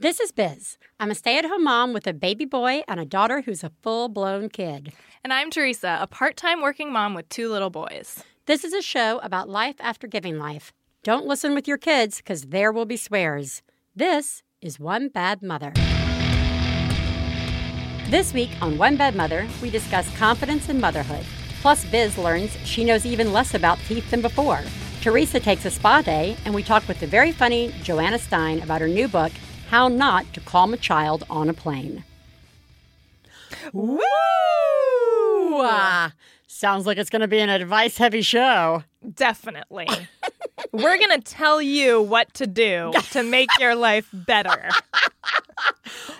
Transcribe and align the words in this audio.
This 0.00 0.20
is 0.20 0.30
Biz. 0.30 0.78
I'm 1.00 1.10
a 1.10 1.14
stay 1.16 1.38
at 1.38 1.44
home 1.44 1.64
mom 1.64 1.92
with 1.92 2.06
a 2.06 2.12
baby 2.12 2.44
boy 2.44 2.82
and 2.86 3.00
a 3.00 3.04
daughter 3.04 3.40
who's 3.40 3.64
a 3.64 3.72
full 3.82 4.08
blown 4.08 4.48
kid. 4.48 4.92
And 5.24 5.32
I'm 5.32 5.50
Theresa, 5.50 5.98
a 6.00 6.06
part 6.06 6.36
time 6.36 6.62
working 6.62 6.92
mom 6.92 7.14
with 7.14 7.28
two 7.28 7.50
little 7.50 7.68
boys. 7.68 8.22
This 8.46 8.62
is 8.62 8.72
a 8.72 8.80
show 8.80 9.18
about 9.24 9.48
life 9.48 9.74
after 9.80 10.06
giving 10.06 10.38
life. 10.38 10.72
Don't 11.02 11.26
listen 11.26 11.52
with 11.52 11.66
your 11.66 11.78
kids 11.78 12.18
because 12.18 12.42
there 12.42 12.70
will 12.70 12.84
be 12.84 12.96
swears. 12.96 13.62
This 13.96 14.44
is 14.60 14.78
One 14.78 15.08
Bad 15.08 15.42
Mother. 15.42 15.72
This 18.08 18.32
week 18.32 18.50
on 18.62 18.78
One 18.78 18.96
Bad 18.96 19.16
Mother, 19.16 19.48
we 19.60 19.68
discuss 19.68 20.16
confidence 20.16 20.68
in 20.68 20.78
motherhood. 20.78 21.26
Plus, 21.60 21.84
Biz 21.86 22.16
learns 22.18 22.56
she 22.64 22.84
knows 22.84 23.04
even 23.04 23.32
less 23.32 23.52
about 23.54 23.80
teeth 23.88 24.08
than 24.12 24.22
before. 24.22 24.62
Theresa 25.00 25.40
takes 25.40 25.64
a 25.64 25.72
spa 25.72 26.02
day, 26.02 26.36
and 26.44 26.54
we 26.54 26.62
talk 26.62 26.86
with 26.86 27.00
the 27.00 27.06
very 27.08 27.32
funny 27.32 27.74
Joanna 27.82 28.20
Stein 28.20 28.62
about 28.62 28.80
her 28.80 28.86
new 28.86 29.08
book, 29.08 29.32
How 29.70 29.88
Not 29.88 30.32
to 30.34 30.40
Calm 30.40 30.72
a 30.72 30.76
Child 30.76 31.24
on 31.28 31.48
a 31.48 31.54
Plane. 31.54 32.04
Woo! 33.72 33.98
Ah, 35.60 36.12
sounds 36.46 36.86
like 36.86 36.96
it's 36.98 37.10
going 37.10 37.20
to 37.20 37.28
be 37.28 37.38
an 37.38 37.48
advice 37.50 37.98
heavy 37.98 38.22
show. 38.22 38.84
Definitely. 39.14 39.88
We're 40.72 40.96
going 40.98 41.20
to 41.20 41.20
tell 41.20 41.60
you 41.60 42.00
what 42.02 42.32
to 42.34 42.46
do 42.46 42.92
to 43.12 43.22
make 43.22 43.48
your 43.58 43.74
life 43.74 44.08
better. 44.12 44.68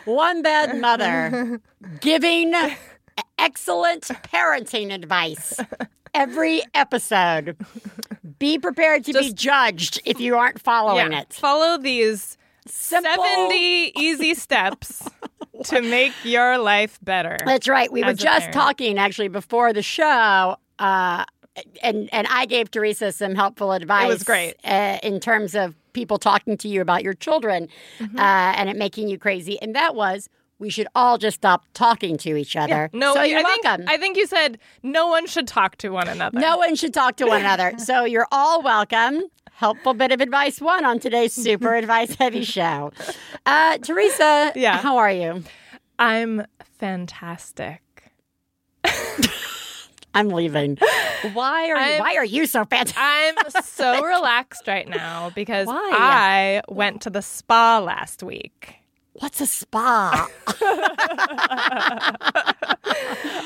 One 0.05 0.42
bad 0.42 0.78
mother 0.80 1.60
giving 2.00 2.52
excellent 3.38 4.05
parenting 4.05 4.92
advice 4.92 5.58
every 6.14 6.62
episode. 6.74 7.56
Be 8.38 8.58
prepared 8.58 9.05
to 9.06 9.12
be 9.12 9.33
judged 9.33 10.00
if 10.05 10.20
you 10.20 10.36
aren't 10.36 10.60
following 10.60 11.12
Yeah. 11.12 11.20
it. 11.22 11.33
Follow 11.33 11.77
these 11.78 12.36
Simple. 12.70 13.24
70 13.24 13.92
easy 13.96 14.34
steps 14.34 15.08
to 15.64 15.82
make 15.82 16.12
your 16.24 16.58
life 16.58 16.98
better. 17.02 17.36
That's 17.44 17.69
right. 17.69 17.91
We 17.92 18.02
were 18.05 18.14
just 18.14 18.38
parent. 18.41 18.55
talking 18.55 18.98
actually 18.98 19.28
before 19.28 19.72
the 19.72 19.83
show. 19.83 20.56
Uh, 20.78 21.24
and 21.83 22.08
and 22.12 22.27
I 22.30 22.46
gave 22.46 22.70
Theresa 22.70 23.11
some 23.12 23.34
helpful 23.34 23.72
advice. 23.72 24.05
It 24.05 24.08
was 24.08 24.22
great. 24.24 24.55
uh, 24.64 24.98
in 25.02 25.19
terms 25.20 25.55
of 25.56 25.74
people 25.92 26.19
talking 26.19 26.56
to 26.58 26.69
you 26.69 26.80
about 26.80 27.02
your 27.02 27.14
children 27.14 27.69
Mm-hmm. 27.98 28.16
uh, 28.19 28.22
and 28.22 28.69
it 28.70 28.77
making 28.77 29.08
you 29.08 29.19
crazy. 29.19 29.61
And 29.61 29.74
that 29.74 29.94
was 29.96 30.28
we 30.61 30.70
should 30.70 30.89
all 30.94 31.19
just 31.19 31.36
stop 31.36 31.64
talking 31.72 32.16
to 32.19 32.36
each 32.36 32.56
other. 32.56 32.91
No, 32.92 33.14
so 33.14 33.22
you're 33.22 33.42
think, 33.44 33.62
welcome. 33.64 33.84
I 33.89 33.96
think 33.96 34.16
you 34.16 34.27
said 34.27 34.58
no 34.83 35.06
one 35.06 35.27
should 35.27 35.46
talk 35.46 35.77
to 35.78 35.91
one 35.91 36.08
another. 36.08 36.39
No 36.39 36.56
one 36.56 36.74
should 36.74 36.92
talk 36.92 37.16
to 37.16 37.27
one 37.27 37.41
another. 37.41 37.74
So 37.78 38.05
you're 38.05 38.27
all 38.33 38.61
welcome. 38.62 39.22
Helpful 39.59 39.92
bit 39.92 40.12
of 40.12 40.20
advice 40.20 40.61
one 40.61 40.84
on 40.84 41.01
today's 41.01 41.33
super 41.33 41.75
advice 41.83 42.14
heavy 42.14 42.45
show. 42.45 42.92
Uh, 43.45 43.77
Theresa, 43.78 44.53
Yeah. 44.55 44.78
how 44.78 44.98
are 44.98 45.11
you? 45.11 45.42
I'm 45.98 46.47
fantastic. 46.78 47.83
I'm 50.14 50.29
leaving. 50.29 50.79
Why 51.33 51.70
are 51.70 51.77
you, 51.77 51.77
I'm- 51.77 51.98
why 52.01 52.14
are 52.14 52.25
you 52.25 52.47
so 52.47 52.64
fantastic? 52.67 52.97
I'm 53.01 53.34
so 53.64 54.01
relaxed 54.06 54.69
right 54.69 54.89
now 54.89 55.31
because 55.34 55.67
Why? 55.67 55.91
I 55.92 56.62
went 56.73 57.03
to 57.03 57.11
the 57.11 57.20
spa 57.20 57.81
last 57.81 58.23
week. 58.23 58.77
What's 59.14 59.41
a 59.41 59.47
spa? 59.47 60.29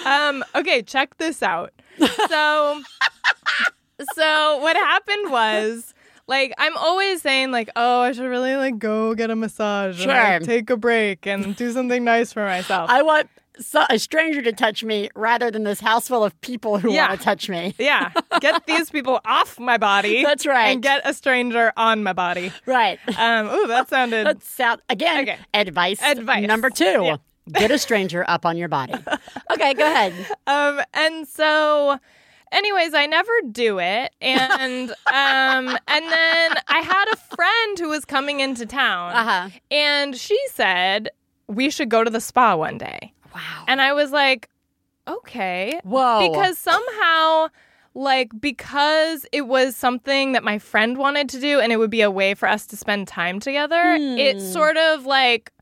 Um, 0.05 0.45
okay, 0.55 0.83
check 0.83 1.17
this 1.17 1.43
out. 1.43 1.73
So, 2.29 2.83
so 4.15 4.59
what 4.59 4.77
happened 4.77 5.31
was, 5.31 5.95
like, 6.27 6.53
I'm 6.59 6.77
always 6.77 7.23
saying, 7.23 7.51
like, 7.51 7.71
oh, 7.77 8.01
I 8.01 8.13
should 8.13 8.27
really 8.29 8.57
like 8.57 8.79
go 8.79 9.15
get 9.15 9.31
a 9.31 9.37
massage, 9.37 10.01
and, 10.01 10.09
like, 10.09 10.43
take 10.43 10.71
a 10.71 10.77
break, 10.77 11.27
and 11.27 11.55
do 11.57 11.73
something 11.73 12.05
nice 12.05 12.33
for 12.33 12.45
myself. 12.45 12.89
I 12.91 13.03
want 13.03 13.29
so, 13.61 13.85
a 13.91 13.99
stranger 13.99 14.41
to 14.43 14.53
touch 14.53 14.83
me 14.83 15.11
rather 15.15 15.51
than 15.51 15.65
this 15.65 15.79
house 15.81 16.09
full 16.09 16.25
of 16.25 16.39
people 16.41 16.79
who 16.79 16.93
Yeah. 16.93 17.09
want 17.09 17.21
to 17.21 17.25
touch 17.25 17.49
me. 17.51 17.75
yeah, 17.79 18.11
get 18.41 18.65
these 18.67 18.91
people 18.91 19.21
off 19.27 19.61
my 19.61 19.77
body. 19.77 20.23
That's 20.25 20.47
right. 20.47 20.69
And 20.69 20.83
get 20.83 21.03
a 21.05 21.13
stranger 21.13 21.73
on 21.77 22.03
my 22.03 22.13
body. 22.15 22.51
Right. 22.65 22.99
Um, 23.19 23.49
ooh, 23.49 23.67
that 23.67 23.91
sounded. 23.91 24.25
Let's 24.25 24.49
sound 24.49 24.81
again. 24.89 25.23
Okay. 25.23 25.39
Advice. 25.53 26.01
Advice. 26.03 26.47
number 26.47 26.71
two. 26.71 27.03
Yeah. 27.05 27.17
Get 27.53 27.71
a 27.73 27.79
stranger 27.79 28.25
up 28.29 28.47
on 28.47 28.57
your 28.57 28.69
body. 28.69 28.95
Okay, 29.53 29.75
go 29.75 29.85
ahead. 29.85 30.15
Um, 30.47 30.81
and 30.95 31.29
so, 31.29 31.99
anyways, 32.53 32.95
I 32.95 33.07
never 33.07 33.33
do 33.51 33.81
it, 33.81 34.13
and 34.21 34.91
um, 35.13 35.77
and 35.89 36.05
then 36.13 36.55
I 36.69 36.79
had 36.85 37.07
a 37.13 37.17
friend 37.17 37.79
who 37.81 37.89
was 37.89 38.05
coming 38.05 38.39
into 38.41 38.67
town, 38.67 39.13
Uh 39.15 39.25
huh. 39.25 39.49
and 39.71 40.17
she 40.17 40.39
said 40.53 41.11
we 41.49 41.69
should 41.71 41.89
go 41.89 42.05
to 42.05 42.11
the 42.11 42.21
spa 42.21 42.55
one 42.55 42.79
day, 42.79 43.13
Wow. 43.35 43.65
and 43.67 43.81
I 43.81 43.93
was 43.93 44.13
like, 44.13 44.49
okay, 45.09 45.81
Whoa. 45.85 46.31
because 46.31 46.59
somehow. 46.59 47.49
Like, 47.95 48.31
because 48.41 49.27
it 49.33 49.43
was 49.43 49.77
something 49.77 50.33
that 50.33 50.43
my 50.43 50.59
friend 50.59 50.97
wanted 50.97 51.29
to 51.29 51.39
do 51.39 51.61
and 51.61 51.71
it 51.75 51.77
would 51.77 51.91
be 51.91 52.01
a 52.01 52.11
way 52.11 52.33
for 52.33 52.49
us 52.49 52.67
to 52.69 52.77
spend 52.79 53.07
time 53.07 53.39
together, 53.39 53.99
it 54.01 54.39
Hmm. 54.39 54.43
sort 54.43 54.79
of 54.79 55.05
like 55.05 55.53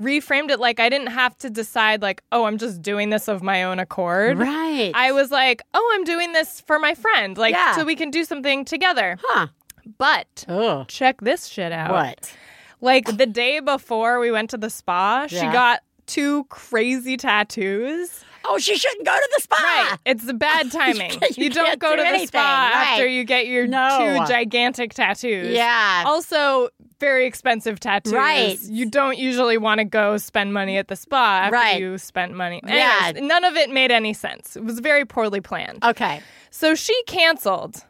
reframed 0.00 0.50
it 0.50 0.60
like 0.60 0.78
I 0.80 0.88
didn't 0.88 1.08
have 1.08 1.36
to 1.38 1.50
decide, 1.50 2.02
like, 2.02 2.22
oh, 2.32 2.44
I'm 2.44 2.58
just 2.58 2.82
doing 2.82 3.10
this 3.10 3.26
of 3.28 3.42
my 3.42 3.64
own 3.64 3.78
accord. 3.78 4.38
right. 4.38 4.92
I 4.94 5.12
was 5.12 5.30
like, 5.30 5.62
oh, 5.74 5.92
I'm 5.94 6.04
doing 6.04 6.32
this 6.32 6.60
for 6.60 6.78
my 6.78 6.94
friend, 6.94 7.36
like, 7.36 7.54
Yeah. 7.54 7.74
so 7.76 7.84
we 7.84 7.96
can 7.96 8.10
do 8.10 8.24
something 8.24 8.64
together. 8.64 9.18
huh. 9.22 9.48
But 9.96 10.44
Oh. 10.48 10.84
check 10.86 11.20
this 11.22 11.46
shit 11.46 11.72
out. 11.72 11.90
What? 11.92 12.32
Like, 12.80 13.16
the 13.16 13.26
day 13.26 13.58
before 13.60 14.20
we 14.20 14.30
went 14.30 14.50
to 14.50 14.56
the 14.56 14.70
spa, 14.70 15.26
she 15.28 15.40
got 15.40 15.80
two 16.06 16.44
crazy 16.44 17.16
tattoos. 17.16 18.24
Oh, 18.44 18.58
she 18.58 18.76
shouldn't 18.76 19.04
go 19.06 19.14
to 19.14 19.28
the 19.36 19.42
spa. 19.42 19.56
Right. 19.56 19.98
It's 20.04 20.24
the 20.24 20.34
bad 20.34 20.70
timing. 20.72 21.10
can't- 21.10 21.36
you 21.36 21.44
you, 21.44 21.50
don't 21.50 21.78
go 21.78 21.96
do 21.96 22.04
to 22.04 22.10
the 22.18 22.26
spa 22.26 22.38
right. 22.38 22.88
after 22.92 23.06
you 23.06 23.24
get 23.24 23.46
your 23.46 23.66
No. 23.66 23.98
two 24.26 24.32
gigantic 24.32 24.94
tattoos. 24.94 25.52
Yeah. 25.54 26.04
Also, 26.06 26.68
very 27.00 27.26
expensive 27.26 27.78
tattoos. 27.80 28.12
Right. 28.12 28.58
You 28.62 28.86
don't 28.86 29.18
usually 29.18 29.58
want 29.58 29.78
to 29.78 29.84
go 29.84 30.16
spend 30.16 30.52
money 30.54 30.76
at 30.78 30.88
the 30.88 30.96
spa 30.96 31.42
after 31.44 31.54
Right. 31.54 31.80
you 31.80 31.98
spent 31.98 32.34
money. 32.34 32.60
Yeah. 32.66 33.12
None 33.16 33.44
of 33.44 33.56
it 33.56 33.70
made 33.70 33.90
any 33.90 34.12
sense. 34.12 34.56
It 34.56 34.64
was 34.64 34.80
very 34.80 35.04
poorly 35.04 35.40
planned. 35.40 35.84
Okay. 35.84 36.22
So 36.50 36.74
she 36.74 37.00
canceled. 37.06 37.84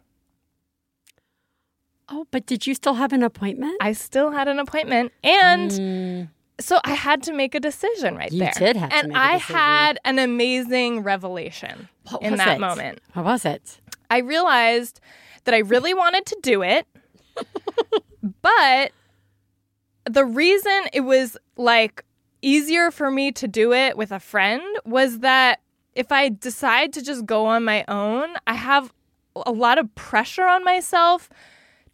Oh, 2.10 2.26
but 2.30 2.47
did 2.47 2.66
you 2.66 2.75
still 2.75 2.94
have 2.94 3.12
an 3.12 3.22
appointment? 3.22 3.76
I 3.80 3.92
still 3.92 4.30
had 4.30 4.48
an 4.48 4.59
appointment. 4.59 5.12
And 5.22 5.70
mm. 5.70 6.28
So 6.61 6.81
I 6.85 6.95
had 6.95 7.23
to 7.25 7.33
make 7.33 7.55
a 7.55 7.61
decision 7.61 8.17
right. 8.17 8.33
You 8.33 8.41
there. 8.41 8.53
did 8.57 8.77
have 8.77 8.91
to 8.91 8.97
and 8.97 9.09
make 9.09 9.17
a 9.17 9.21
I 9.21 9.37
had 9.37 9.99
an 10.05 10.19
amazing 10.19 11.03
revelation 11.03 11.89
What 12.11 12.23
in 12.23 12.37
that 12.37 12.57
it? 12.57 12.61
moment. 12.61 13.01
What 13.15 13.25
was 13.25 13.45
it? 13.45 13.81
I 14.11 14.19
realized 14.19 15.01
that 15.45 15.55
I 15.55 15.59
really 15.59 15.95
wanted 15.95 16.27
to 16.27 16.39
do 16.43 16.63
it, 16.63 16.87
but 18.43 18.93
the 20.05 20.25
reason 20.25 20.83
it 20.93 21.03
was 21.03 21.37
like 21.57 22.05
easier 22.43 22.91
for 22.91 23.11
me 23.11 23.33
to 23.33 23.49
do 23.49 23.73
it 23.73 23.97
with 23.97 24.13
a 24.13 24.21
friend 24.21 24.63
was 24.85 25.21
that 25.21 25.61
if 25.95 26.13
I 26.13 26.29
decide 26.29 26.93
to 26.95 27.03
just 27.03 27.27
go 27.27 27.47
on 27.47 27.65
my 27.65 27.85
own, 27.89 28.29
I 28.47 28.55
have 28.55 28.93
a 29.47 29.53
lot 29.53 29.79
of 29.79 29.93
pressure 29.95 30.45
on 30.47 30.65
myself 30.65 31.29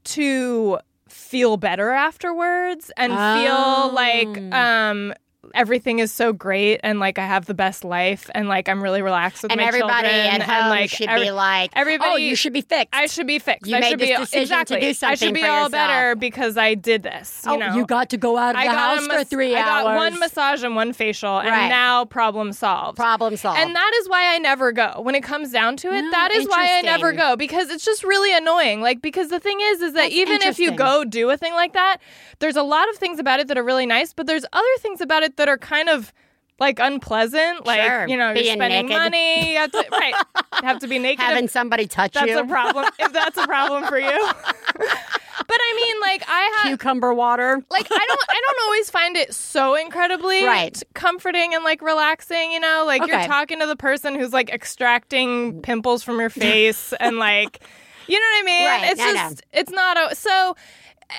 to 0.05 0.79
feel 1.25 1.57
better 1.57 1.91
afterwards 1.91 2.91
and 2.97 3.13
Oh. 3.13 3.35
feel 3.35 3.95
like 3.95 4.55
um 4.55 5.15
everything 5.55 5.99
is 6.01 6.13
so 6.13 6.33
great 6.33 6.81
and 6.83 6.99
like 7.01 7.19
I 7.19 7.27
have 7.27 7.47
the 7.47 7.55
best 7.55 7.85
life 7.85 8.29
and 8.35 8.49
like 8.49 8.69
I'm 8.69 8.83
really 8.83 9.03
relaxed 9.03 9.43
with 9.43 9.53
And 9.53 9.61
my 9.61 9.67
everybody 9.67 10.09
children 10.09 10.27
at 10.27 10.35
and 10.35 10.43
home 10.43 10.69
like 10.71 10.91
should 10.91 11.09
every- 11.09 11.27
be 11.27 11.31
like, 11.31 11.71
everybody- 11.75 12.11
oh, 12.13 12.17
you 12.17 12.37
should 12.37 12.53
be 12.53 12.61
fixed. 12.61 12.89
I 12.93 13.07
should 13.07 13.27
be 13.27 13.39
fixed. 13.39 13.67
You 13.71 13.77
I 13.77 13.81
made 13.81 13.91
should 13.91 14.01
this 14.01 14.09
be 14.11 14.17
decision 14.17 14.41
to 14.41 14.43
exactly. 14.43 14.81
do 14.81 15.07
I 15.07 15.15
should 15.15 15.35
be 15.35 15.41
for 15.43 15.47
all 15.49 15.55
yourself. 15.65 15.73
better 15.73 16.15
because 16.17 16.57
I 16.57 16.75
did 16.75 17.03
this. 17.03 17.43
You 17.47 17.53
oh, 17.53 17.57
know, 17.57 17.75
you 17.77 17.87
got 17.87 18.11
to 18.11 18.17
go 18.17 18.37
out 18.37 18.55
of 18.55 18.61
I 18.61 18.67
the 18.67 18.73
house 18.73 19.07
a 19.07 19.09
for 19.19 19.25
three 19.25 19.55
I 19.55 19.61
hours. 19.61 19.69
I 19.69 19.83
got 19.85 19.97
one 19.97 20.19
massage 20.19 20.63
and 20.63 20.75
one 20.77 20.93
facial, 20.93 21.39
and 21.39 21.49
Right. 21.49 21.69
now 21.69 22.05
problem 22.05 22.53
solved. 22.53 22.97
Problem 22.97 23.37
solved. 23.37 23.59
And 23.61 23.75
that 23.75 23.93
is 24.01 24.09
why 24.09 24.35
I 24.35 24.39
never 24.39 24.73
go. 24.73 25.01
When 25.01 25.15
it 25.15 25.23
comes 25.23 25.51
down 25.53 25.77
to 25.79 25.89
it, 25.93 26.03
No, 26.03 26.11
that 26.11 26.33
is 26.33 26.47
why 26.49 26.79
I 26.79 26.83
never 26.83 27.13
go 27.13 27.37
because 27.37 27.71
it's 27.71 27.85
just 27.85 28.03
really 28.05 28.35
annoying. 28.37 28.81
Like 28.81 29.01
because 29.03 29.29
the 29.29 29.41
thing 29.41 29.59
is 29.61 29.81
is 29.83 29.93
that 29.95 30.03
That's 30.11 30.15
even 30.15 30.43
if 30.43 30.59
you 30.59 30.73
go 30.73 31.05
do 31.05 31.31
a 31.31 31.37
thing 31.37 31.53
like 31.55 31.73
that, 31.75 31.99
there's 32.41 32.57
a 32.57 32.63
lot 32.63 32.89
of 32.91 32.97
things 32.97 33.19
about 33.19 33.41
it 33.41 33.49
that 33.49 33.57
are 33.59 33.63
really 33.63 33.87
nice, 33.87 34.13
but 34.13 34.27
there's 34.27 34.45
other 34.53 34.67
things 34.79 35.01
about 35.01 35.23
it 35.23 35.37
that 35.37 35.44
are 35.49 35.59
kind 35.59 35.89
of 35.89 36.13
like 36.61 36.79
unpleasant. 36.79 37.67
Like, 37.67 37.81
Sure. 37.83 38.07
you 38.09 38.17
know, 38.17 38.33
you're 38.33 38.45
spending 38.45 38.87
naked. 38.87 39.03
money, 39.03 39.53
you 39.53 39.59
have 39.59 39.71
to 39.73 39.85
right. 39.93 40.15
You 40.63 40.69
have 40.69 40.79
to 40.81 40.87
be 40.89 40.99
naked. 40.99 41.21
having 41.21 41.49
somebody 41.49 41.87
touch 41.87 42.13
that's 42.13 42.27
you. 42.29 42.35
That's 42.37 42.47
a 42.47 42.49
problem. 42.49 42.87
if 42.99 43.13
that's 43.13 43.37
a 43.37 43.47
problem 43.47 43.85
for 43.87 43.99
you. 43.99 44.07
but 44.77 45.59
I 45.61 45.73
mean, 45.77 46.01
like 46.01 46.23
I 46.29 46.61
have 46.63 46.67
Cucumber 46.79 47.13
water. 47.13 47.63
like 47.71 47.87
I 47.91 48.05
don't 48.07 48.21
I 48.31 48.41
don't 48.47 48.65
always 48.67 48.89
find 48.91 49.17
it 49.17 49.35
so 49.35 49.75
incredibly 49.75 50.45
Right. 50.45 50.81
comforting 50.95 51.55
and 51.55 51.65
like 51.65 51.83
relaxing, 51.83 52.53
you 52.53 52.61
know? 52.61 52.85
Like 52.87 53.03
Okay. 53.03 53.13
you're 53.13 53.27
talking 53.27 53.61
to 53.61 53.67
the 53.67 53.77
person 53.77 54.15
who's 54.15 54.33
like 54.33 54.51
extracting 54.51 55.61
pimples 55.63 56.03
from 56.03 56.21
your 56.21 56.31
face 56.31 56.93
and 57.01 57.19
like 57.19 57.61
you 58.07 58.19
know 58.21 58.27
what 58.27 58.43
I 58.43 58.45
mean? 58.45 58.67
Right, 58.67 58.91
It's 58.93 59.01
I 59.01 59.07
know. 59.13 59.15
just 59.15 59.43
it's 59.53 59.71
not 59.73 60.13
a 60.13 60.15
so 60.15 60.57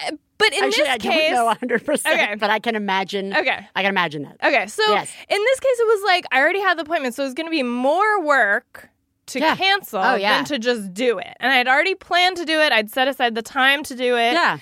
uh, 0.07 0.11
But 0.37 0.51
in 0.53 0.63
Actually, 0.65 0.83
this 0.83 0.89
I 0.93 0.97
case, 0.97 1.29
don't 1.31 1.33
know 1.35 1.45
100, 1.45 1.85
percent 1.85 2.13
Okay. 2.21 2.35
but 2.35 2.49
I 2.49 2.59
can 2.59 2.75
imagine. 2.75 3.33
Okay. 3.35 3.67
I 3.75 3.81
can 3.81 3.89
imagine 3.89 4.23
that. 4.23 4.37
Okay, 4.43 4.67
so 4.67 4.83
Yes. 4.89 5.09
in 5.29 5.37
this 5.39 5.59
case, 5.59 5.79
it 5.79 5.87
was 5.87 6.03
like 6.05 6.25
I 6.31 6.39
already 6.39 6.59
had 6.61 6.77
the 6.77 6.81
appointment, 6.81 7.15
so 7.15 7.23
it 7.23 7.27
was 7.27 7.33
going 7.33 7.47
to 7.47 7.51
be 7.51 7.63
more 7.63 8.21
work 8.21 8.89
to 9.27 9.39
Yeah. 9.39 9.55
cancel 9.55 10.01
Oh, 10.03 10.15
yeah. 10.15 10.35
than 10.35 10.45
to 10.45 10.59
just 10.59 10.93
do 10.93 11.17
it. 11.19 11.35
And 11.39 11.51
I'd 11.53 11.67
already 11.67 11.95
planned 11.95 12.37
to 12.37 12.45
do 12.45 12.59
it. 12.59 12.71
I'd 12.73 12.91
set 12.91 13.07
aside 13.07 13.33
the 13.35 13.41
time 13.41 13.81
to 13.83 13.95
do 13.95 14.17
it 14.17 14.33
Yeah. 14.33 14.57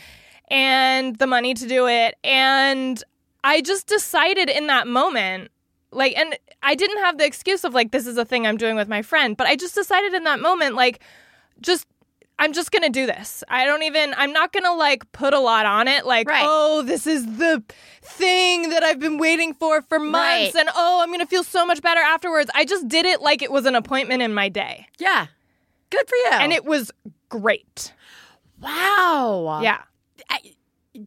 and 0.49 1.17
the 1.17 1.27
money 1.27 1.53
to 1.55 1.67
do 1.67 1.87
it. 1.87 2.15
And 2.23 3.03
I 3.43 3.61
just 3.61 3.87
decided 3.87 4.49
in 4.49 4.67
that 4.67 4.87
moment, 4.87 5.49
like, 5.91 6.15
and 6.15 6.37
I 6.61 6.75
didn't 6.75 6.99
have 7.03 7.17
the 7.17 7.25
excuse 7.25 7.63
of 7.63 7.73
like, 7.73 7.91
this 7.91 8.07
is 8.07 8.17
a 8.17 8.23
thing 8.25 8.45
I'm 8.47 8.57
doing 8.57 8.75
with 8.75 8.87
my 8.87 9.01
friend, 9.01 9.35
but 9.35 9.47
I 9.47 9.55
just 9.55 9.75
decided 9.75 10.13
in 10.13 10.23
that 10.25 10.39
moment, 10.39 10.75
like, 10.75 11.01
just. 11.61 11.85
I'm 12.43 12.51
just 12.51 12.71
gonna 12.71 12.89
do 12.89 13.05
this. 13.05 13.41
I 13.47 13.63
don't 13.65 13.83
even, 13.83 14.13
I'm 14.17 14.33
not 14.33 14.51
gonna 14.51 14.73
like 14.73 15.09
put 15.13 15.33
a 15.33 15.39
lot 15.39 15.65
on 15.65 15.87
it. 15.87 16.05
Like, 16.05 16.27
Right. 16.27 16.43
oh, 16.45 16.81
this 16.81 17.07
is 17.07 17.25
the 17.37 17.63
thing 18.01 18.69
that 18.69 18.83
I've 18.83 18.99
been 18.99 19.17
waiting 19.17 19.53
for 19.53 19.81
for 19.81 19.97
months. 19.97 20.53
Right. 20.53 20.55
And 20.59 20.69
oh, 20.75 20.99
I'm 21.01 21.09
gonna 21.09 21.25
feel 21.25 21.43
so 21.45 21.65
much 21.65 21.81
better 21.81 22.01
afterwards. 22.01 22.51
I 22.53 22.65
just 22.65 22.89
did 22.89 23.05
it 23.05 23.21
like 23.21 23.41
it 23.41 23.49
was 23.49 23.65
an 23.65 23.75
appointment 23.75 24.21
in 24.21 24.33
my 24.33 24.49
day. 24.49 24.87
Yeah. 24.99 25.27
Good 25.89 26.05
for 26.09 26.15
you. 26.15 26.31
And 26.33 26.51
it 26.51 26.65
was 26.65 26.91
great. 27.29 27.93
wow. 28.59 29.61
Yeah. 29.63 29.81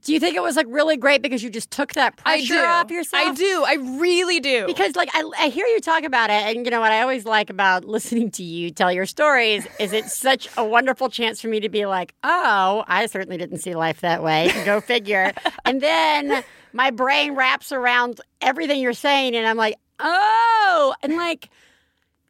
Do 0.03 0.13
you 0.13 0.21
think 0.21 0.37
it 0.37 0.43
was 0.43 0.57
like 0.57 0.67
really 0.69 0.97
great 0.97 1.23
because 1.23 1.43
you 1.43 1.51
just 1.51 1.71
took 1.71 1.95
that 1.95 2.21
I 2.25 2.39
pressure 2.39 2.65
off 2.65 2.91
yourself? 2.91 3.29
I 3.29 3.35
do. 3.35 3.65
I 3.67 3.75
really 3.99 4.41
do. 4.41 4.67
Because 4.67 4.97
like 4.97 5.11
I, 5.15 5.31
I 5.39 5.49
hear 5.49 5.67
you 5.67 5.81
talk 5.81 6.05
about 6.05 6.31
it, 6.31 6.35
and 6.35 6.65
you 6.65 6.71
know 6.71 6.81
what 6.81 6.93
I 6.93 7.03
always 7.03 7.25
like 7.25 7.51
about 7.51 7.85
listening 7.85 8.31
to 8.33 8.43
you 8.43 8.71
tell 8.71 8.93
your 8.93 9.07
stories 9.07 9.67
is 9.79 9.93
it's 9.93 10.17
such 10.19 10.49
a 10.57 10.65
wonderful 10.65 11.09
chance 11.09 11.41
for 11.41 11.49
me 11.49 11.61
to 11.61 11.69
be 11.69 11.87
like, 11.87 12.15
oh, 12.25 12.85
I 12.87 13.07
certainly 13.07 13.37
didn't 13.37 13.59
see 13.59 13.75
life 13.75 14.01
that 14.01 14.23
way. 14.23 14.51
Go 14.65 14.81
figure. 14.81 15.33
and 15.65 15.81
then 15.81 16.43
my 16.73 16.91
brain 16.91 17.35
wraps 17.35 17.73
around 17.73 18.21
everything 18.41 18.81
you're 18.81 18.93
saying, 18.93 19.35
and 19.35 19.47
I'm 19.47 19.57
like, 19.57 19.77
oh, 20.01 20.95
and 21.03 21.17
like 21.17 21.49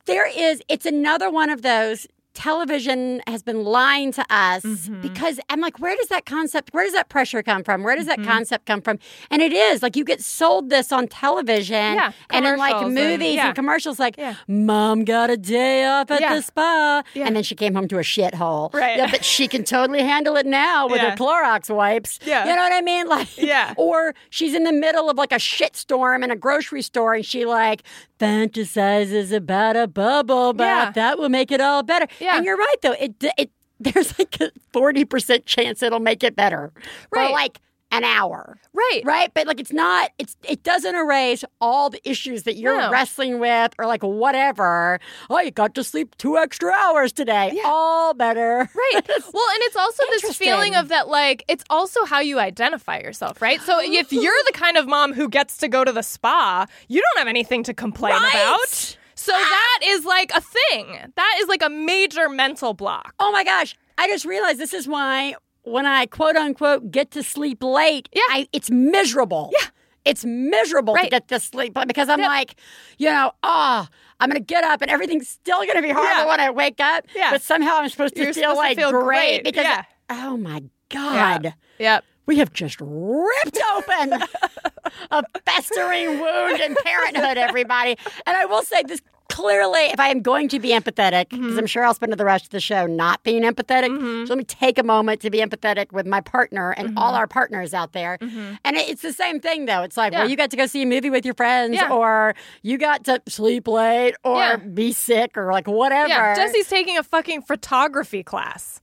there 0.06 0.28
is. 0.28 0.62
It's 0.68 0.86
another 0.86 1.30
one 1.30 1.50
of 1.50 1.62
those. 1.62 2.06
Television 2.36 3.22
has 3.26 3.42
been 3.42 3.64
lying 3.64 4.12
to 4.12 4.24
us 4.30 4.62
Mm-hmm. 4.62 5.00
because 5.00 5.40
I'm 5.50 5.60
like, 5.60 5.80
where 5.80 5.96
does 5.96 6.08
that 6.08 6.26
concept, 6.26 6.72
where 6.74 6.84
does 6.84 6.92
that 6.92 7.08
pressure 7.08 7.42
come 7.42 7.64
from? 7.64 7.82
Where 7.82 7.96
does 7.96 8.06
that 8.06 8.18
Mm-hmm. 8.18 8.30
concept 8.30 8.66
come 8.66 8.80
from? 8.82 8.98
And 9.30 9.40
it 9.42 9.52
is 9.52 9.82
like 9.82 9.96
you 9.96 10.04
get 10.04 10.20
sold 10.22 10.70
this 10.70 10.92
on 10.92 11.08
television 11.08 11.94
Yeah, 11.94 12.12
and 12.30 12.46
in 12.46 12.56
like 12.58 12.72
commercials 12.74 12.84
and- 12.86 12.94
movies 12.94 13.34
yeah. 13.34 13.46
and 13.48 13.54
commercials, 13.56 13.98
like 13.98 14.16
Yeah. 14.18 14.34
mom 14.46 15.04
got 15.04 15.30
a 15.30 15.36
day 15.36 15.84
off 15.86 16.10
at 16.10 16.20
the 16.20 16.40
spa, 16.42 17.02
and 17.14 17.34
then 17.34 17.42
she 17.42 17.54
came 17.54 17.74
home 17.74 17.88
to 17.88 17.98
a 17.98 18.02
shithole. 18.02 18.72
Right. 18.74 18.96
Yeah, 18.98 19.10
but 19.10 19.24
she 19.24 19.48
can 19.48 19.64
totally 19.64 20.02
handle 20.02 20.36
it 20.36 20.46
now 20.46 20.86
with 20.88 21.00
her 21.00 21.12
Clorox 21.16 21.74
wipes. 21.74 22.18
Yeah. 22.24 22.44
you 22.48 22.54
know 22.54 22.62
what 22.62 22.72
I 22.72 22.82
mean? 22.82 23.06
Like, 23.16 23.38
Yeah. 23.38 23.72
Or 23.78 24.14
she's 24.30 24.52
in 24.54 24.64
the 24.64 24.72
middle 24.72 25.08
of 25.08 25.16
like 25.16 25.32
a 25.32 25.36
shitstorm 25.36 26.22
in 26.24 26.30
a 26.30 26.36
grocery 26.36 26.82
store, 26.82 27.14
and 27.14 27.24
she 27.24 27.44
like 27.46 27.82
fantasizes 28.18 29.32
about 29.32 29.76
a 29.76 29.86
bubble 29.86 30.52
bath 30.52 30.94
that 30.94 31.18
will 31.18 31.28
make 31.28 31.50
it 31.52 31.60
all 31.60 31.82
better. 31.82 32.06
Yeah. 32.26 32.36
And 32.36 32.44
you're 32.44 32.56
right 32.56 32.76
though. 32.82 32.92
It 32.92 33.14
it 33.38 33.50
there's 33.80 34.18
like 34.18 34.40
a 34.40 34.50
forty 34.72 35.04
percent 35.04 35.46
chance 35.46 35.82
it'll 35.82 36.00
make 36.00 36.22
it 36.24 36.34
better 36.36 36.72
Right. 37.10 37.28
for 37.28 37.32
like 37.32 37.60
an 37.92 38.02
hour 38.02 38.58
right. 38.72 39.00
right 39.04 39.30
but 39.32 39.46
like 39.46 39.60
it's 39.60 39.72
not 39.72 40.10
it's 40.18 40.36
it 40.42 40.64
doesn't 40.64 40.96
erase 40.96 41.44
all 41.60 41.88
the 41.88 42.00
issues 42.08 42.42
that 42.42 42.56
you're 42.56 42.76
No. 42.76 42.90
wrestling 42.90 43.38
with 43.38 43.72
or 43.78 43.86
like 43.86 44.02
whatever 44.02 44.98
oh 45.30 45.38
you 45.40 45.52
got 45.52 45.76
to 45.76 45.84
sleep 45.84 46.16
two 46.16 46.36
extra 46.36 46.72
hours 46.72 47.12
today 47.12 47.56
all 47.64 48.12
better 48.12 48.68
Right. 48.74 49.00
Well, 49.32 49.50
and 49.54 49.62
it's 49.62 49.76
also 49.76 50.02
this 50.20 50.36
feeling 50.36 50.74
of 50.74 50.88
that, 50.88 51.06
like, 51.08 51.44
it's 51.48 51.62
also 51.70 52.04
how 52.06 52.20
you 52.20 52.38
identify 52.40 52.98
yourself, 52.98 53.40
right? 53.42 53.60
So 53.60 53.78
if 53.80 54.12
you're 54.12 54.32
the 54.46 54.52
kind 54.52 54.76
of 54.76 54.86
mom 54.88 55.12
who 55.12 55.28
gets 55.28 55.56
to 55.58 55.68
go 55.68 55.84
to 55.84 55.92
the 55.92 56.02
spa, 56.02 56.66
you 56.88 57.00
don't 57.02 57.18
have 57.18 57.28
anything 57.28 57.62
to 57.64 57.74
complain 57.74 58.14
Right. 58.14 58.34
about. 58.34 58.96
So 59.26 59.32
ah! 59.34 59.38
that 59.58 59.80
is 59.84 60.04
like 60.04 60.30
a 60.34 60.40
thing. 60.40 60.86
That 61.16 61.36
is 61.40 61.48
like 61.48 61.62
a 61.62 61.68
major 61.70 62.28
mental 62.28 62.72
block. 62.74 63.14
oh 63.18 63.30
my 63.32 63.44
gosh 63.44 63.74
i 63.98 64.06
just 64.08 64.24
realized 64.24 64.58
this 64.58 64.74
is 64.74 64.86
why 64.86 65.34
when 65.62 65.86
i 65.86 66.04
quote 66.06 66.36
unquote 66.36 66.90
get 66.90 67.10
to 67.10 67.22
sleep 67.22 67.62
late 67.62 68.08
Yeah. 68.12 68.22
I, 68.30 68.46
it's 68.52 68.70
miserable 68.70 69.50
yeah 69.58 69.68
it's 70.04 70.24
miserable 70.24 70.94
to 70.94 71.08
get 71.08 71.26
to 71.28 71.40
sleep 71.40 71.76
because 71.88 72.08
I'm 72.08 72.20
Yep. 72.20 72.28
like, 72.28 72.54
you 72.96 73.08
know, 73.10 73.32
oh, 73.42 73.88
I'm 74.20 74.28
gonna 74.30 74.38
get 74.38 74.62
up 74.62 74.80
and 74.80 74.88
everything's 74.88 75.28
still 75.28 75.66
gonna 75.66 75.82
be 75.82 75.90
horrible 75.90 76.08
Yeah. 76.22 76.26
when 76.26 76.38
I 76.38 76.50
wake 76.50 76.78
up. 76.78 77.06
Yeah. 77.12 77.32
But 77.32 77.42
somehow 77.42 77.78
I'm 77.78 77.88
supposed 77.88 78.14
to 78.14 78.22
You're 78.22 78.32
feel 78.32 78.54
supposed 78.54 78.56
to 78.56 78.60
like 78.68 78.76
feel 78.78 78.90
great, 78.92 79.02
great. 79.42 79.44
because 79.44 79.64
Yeah. 79.64 79.82
oh 80.10 80.36
my 80.36 80.62
god. 80.90 81.54
Yep. 81.80 82.04
We 82.26 82.36
have 82.38 82.52
just 82.52 82.78
ripped 82.80 83.58
open 83.74 84.12
a 85.10 85.22
festering 85.44 86.20
wound 86.20 86.60
in 86.60 86.76
parenthood, 86.84 87.36
everybody. 87.36 87.96
And 88.26 88.36
I 88.36 88.44
will 88.44 88.62
say 88.62 88.84
this 88.84 89.00
clearly, 89.28 89.80
if 89.86 90.00
I 90.00 90.08
am 90.08 90.22
going 90.22 90.48
to 90.48 90.58
be 90.58 90.70
empathetic, 90.70 91.28
because 91.30 91.46
Mm-hmm. 91.46 91.58
I'm 91.58 91.66
sure 91.66 91.84
I'll 91.84 91.94
spend 91.94 92.12
the 92.12 92.24
rest 92.24 92.44
of 92.44 92.50
the 92.50 92.60
show 92.60 92.86
not 92.86 93.22
being 93.22 93.42
empathetic, 93.42 93.88
so 94.26 94.30
let 94.34 94.38
me 94.38 94.44
take 94.44 94.78
a 94.78 94.82
moment 94.82 95.20
to 95.22 95.30
be 95.30 95.38
empathetic 95.38 95.92
with 95.92 96.06
my 96.06 96.20
partner 96.20 96.70
and 96.72 96.96
all 96.98 97.14
our 97.14 97.26
partners 97.26 97.74
out 97.74 97.92
there. 97.92 98.18
And 98.20 98.76
it- 98.76 98.88
it's 98.88 99.02
the 99.02 99.12
same 99.12 99.40
thing, 99.40 99.66
though. 99.66 99.82
It's 99.82 99.96
like, 99.96 100.12
Mm-hmm. 100.12 100.16
Yeah. 100.16 100.22
well, 100.22 100.30
you 100.30 100.36
got 100.36 100.50
to 100.50 100.56
go 100.56 100.66
see 100.66 100.82
a 100.82 100.86
movie 100.86 101.10
with 101.10 101.24
your 101.24 101.34
friends, 101.34 101.74
Yeah. 101.74 101.90
or 101.90 102.34
you 102.62 102.78
got 102.78 103.04
to 103.04 103.20
sleep 103.28 103.66
late, 103.68 104.14
or 104.24 104.36
Yeah. 104.38 104.56
be 104.56 104.92
sick, 104.92 105.36
or 105.36 105.52
like 105.52 105.66
whatever. 105.66 106.08
Yeah. 106.08 106.34
Jesse's 106.36 106.68
taking 106.68 106.96
a 106.96 107.02
fucking 107.02 107.42
photography 107.42 108.22
class. 108.22 108.80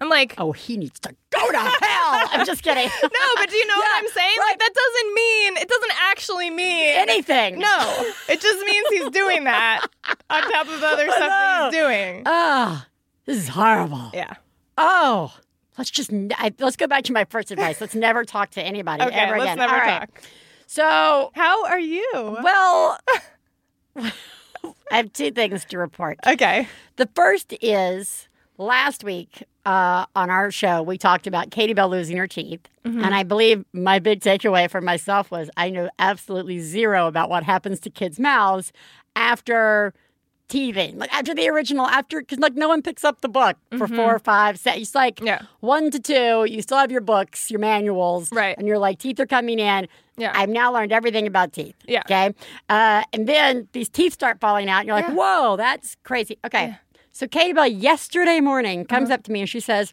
I'm 0.00 0.08
like, 0.08 0.34
Oh, 0.38 0.52
he 0.52 0.76
needs 0.76 0.98
to 1.00 1.14
go 1.30 1.50
to 1.52 1.58
hell. 1.58 2.28
I'm 2.32 2.46
just 2.46 2.62
kidding. 2.62 2.84
no, 3.02 3.08
but 3.36 3.50
do 3.50 3.56
you 3.56 3.66
know 3.66 3.74
Yeah, 3.76 3.80
what 3.80 4.04
I'm 4.04 4.08
saying? 4.10 4.36
right. 4.38 4.46
Like, 4.50 4.58
that 4.60 4.74
doesn't 4.74 5.14
mean, 5.14 5.56
it 5.56 5.68
doesn't 5.68 5.92
actually 6.10 6.50
mean 6.50 6.94
Anything. 6.98 7.58
No, 7.58 8.12
it 8.28 8.40
just 8.40 8.64
means 8.64 8.86
he's 8.90 9.10
doing 9.10 9.44
that 9.44 9.86
on 10.30 10.42
top 10.50 10.68
of 10.68 10.80
the 10.80 10.86
other 10.86 11.06
stuff 11.10 11.18
that 11.18 11.70
he's 11.72 11.80
doing. 11.80 12.22
Oh, 12.26 12.84
this 13.24 13.38
is 13.38 13.48
horrible. 13.48 14.10
Yeah. 14.14 14.34
Oh, 14.76 15.34
let's 15.76 15.90
just 15.90 16.10
I, 16.36 16.52
let's 16.60 16.76
go 16.76 16.86
back 16.86 17.04
to 17.04 17.12
my 17.12 17.24
first 17.24 17.50
advice. 17.50 17.80
Let's 17.80 17.94
never 17.96 18.24
talk 18.24 18.50
to 18.50 18.62
anybody 18.62 19.02
Okay, 19.02 19.14
ever 19.18 19.32
let's 19.38 19.42
again. 19.52 19.58
never 19.58 19.74
All 19.74 19.80
right. 19.80 20.00
talk. 20.00 20.22
So, 20.66 21.30
How 21.34 21.64
are 21.66 21.80
you? 21.80 22.06
well, 22.14 22.98
I 23.96 24.12
have 24.90 25.12
two 25.12 25.30
things 25.30 25.64
to 25.66 25.78
report. 25.78 26.18
Okay. 26.26 26.68
The 26.96 27.08
first 27.14 27.54
is 27.62 28.28
last 28.58 29.02
week 29.04 29.42
uh, 29.66 30.06
on 30.16 30.30
our 30.30 30.50
show 30.50 30.82
we 30.82 30.96
talked 30.98 31.26
about 31.26 31.50
Katie 31.50 31.74
Bell 31.74 31.88
losing 31.88 32.16
her 32.16 32.26
teeth, 32.26 32.60
Mm-hmm. 32.84 33.04
and 33.04 33.14
I 33.14 33.22
believe 33.22 33.66
my 33.74 33.98
big 33.98 34.20
takeaway 34.20 34.70
for 34.70 34.80
myself 34.80 35.30
was 35.30 35.50
I 35.58 35.68
knew 35.68 35.90
absolutely 35.98 36.58
zero 36.60 37.06
about 37.06 37.28
what 37.28 37.42
happens 37.42 37.80
to 37.80 37.90
kids' 37.90 38.18
mouths 38.18 38.72
after 39.14 39.92
teething, 40.48 40.96
like 40.96 41.12
after 41.12 41.34
the 41.34 41.46
original, 41.50 41.86
after 41.86 42.20
because 42.20 42.38
like 42.38 42.54
no 42.54 42.68
one 42.68 42.80
picks 42.80 43.04
up 43.04 43.20
the 43.20 43.28
book 43.28 43.58
for 43.76 43.86
four, 43.86 44.18
five, 44.18 44.58
six. 44.58 44.78
It's 44.78 44.94
like 44.94 45.16
Mm-hmm. 45.16 45.26
Yeah. 45.26 45.42
one 45.60 45.90
to 45.90 45.98
two. 45.98 46.46
You 46.48 46.62
still 46.62 46.78
have 46.78 46.90
your 46.90 47.02
books, 47.02 47.50
your 47.50 47.60
manuals, 47.60 48.32
Right. 48.32 48.56
And 48.56 48.66
you're 48.66 48.78
like 48.78 48.98
teeth 48.98 49.20
are 49.20 49.26
coming 49.26 49.58
in. 49.58 49.86
Yeah. 50.16 50.32
I've 50.34 50.48
now 50.48 50.72
learned 50.72 50.90
everything 50.92 51.26
about 51.26 51.52
teeth. 51.52 51.74
Yeah. 51.86 52.00
Okay. 52.06 52.32
Uh, 52.70 53.02
and 53.12 53.28
then 53.28 53.68
these 53.72 53.88
teeth 53.90 54.14
start 54.14 54.40
falling 54.40 54.70
out, 54.70 54.78
and 54.78 54.86
you're 54.88 54.96
like, 54.96 55.08
Yeah. 55.08 55.14
whoa, 55.14 55.56
that's 55.56 55.96
crazy. 56.04 56.38
Okay. 56.46 56.76
So 57.18 57.26
Katie 57.26 57.52
Bell 57.52 57.66
yesterday 57.66 58.38
morning 58.38 58.84
comes 58.84 59.10
up 59.10 59.24
to 59.24 59.32
me 59.32 59.40
and 59.40 59.48
she 59.48 59.58
says, 59.58 59.92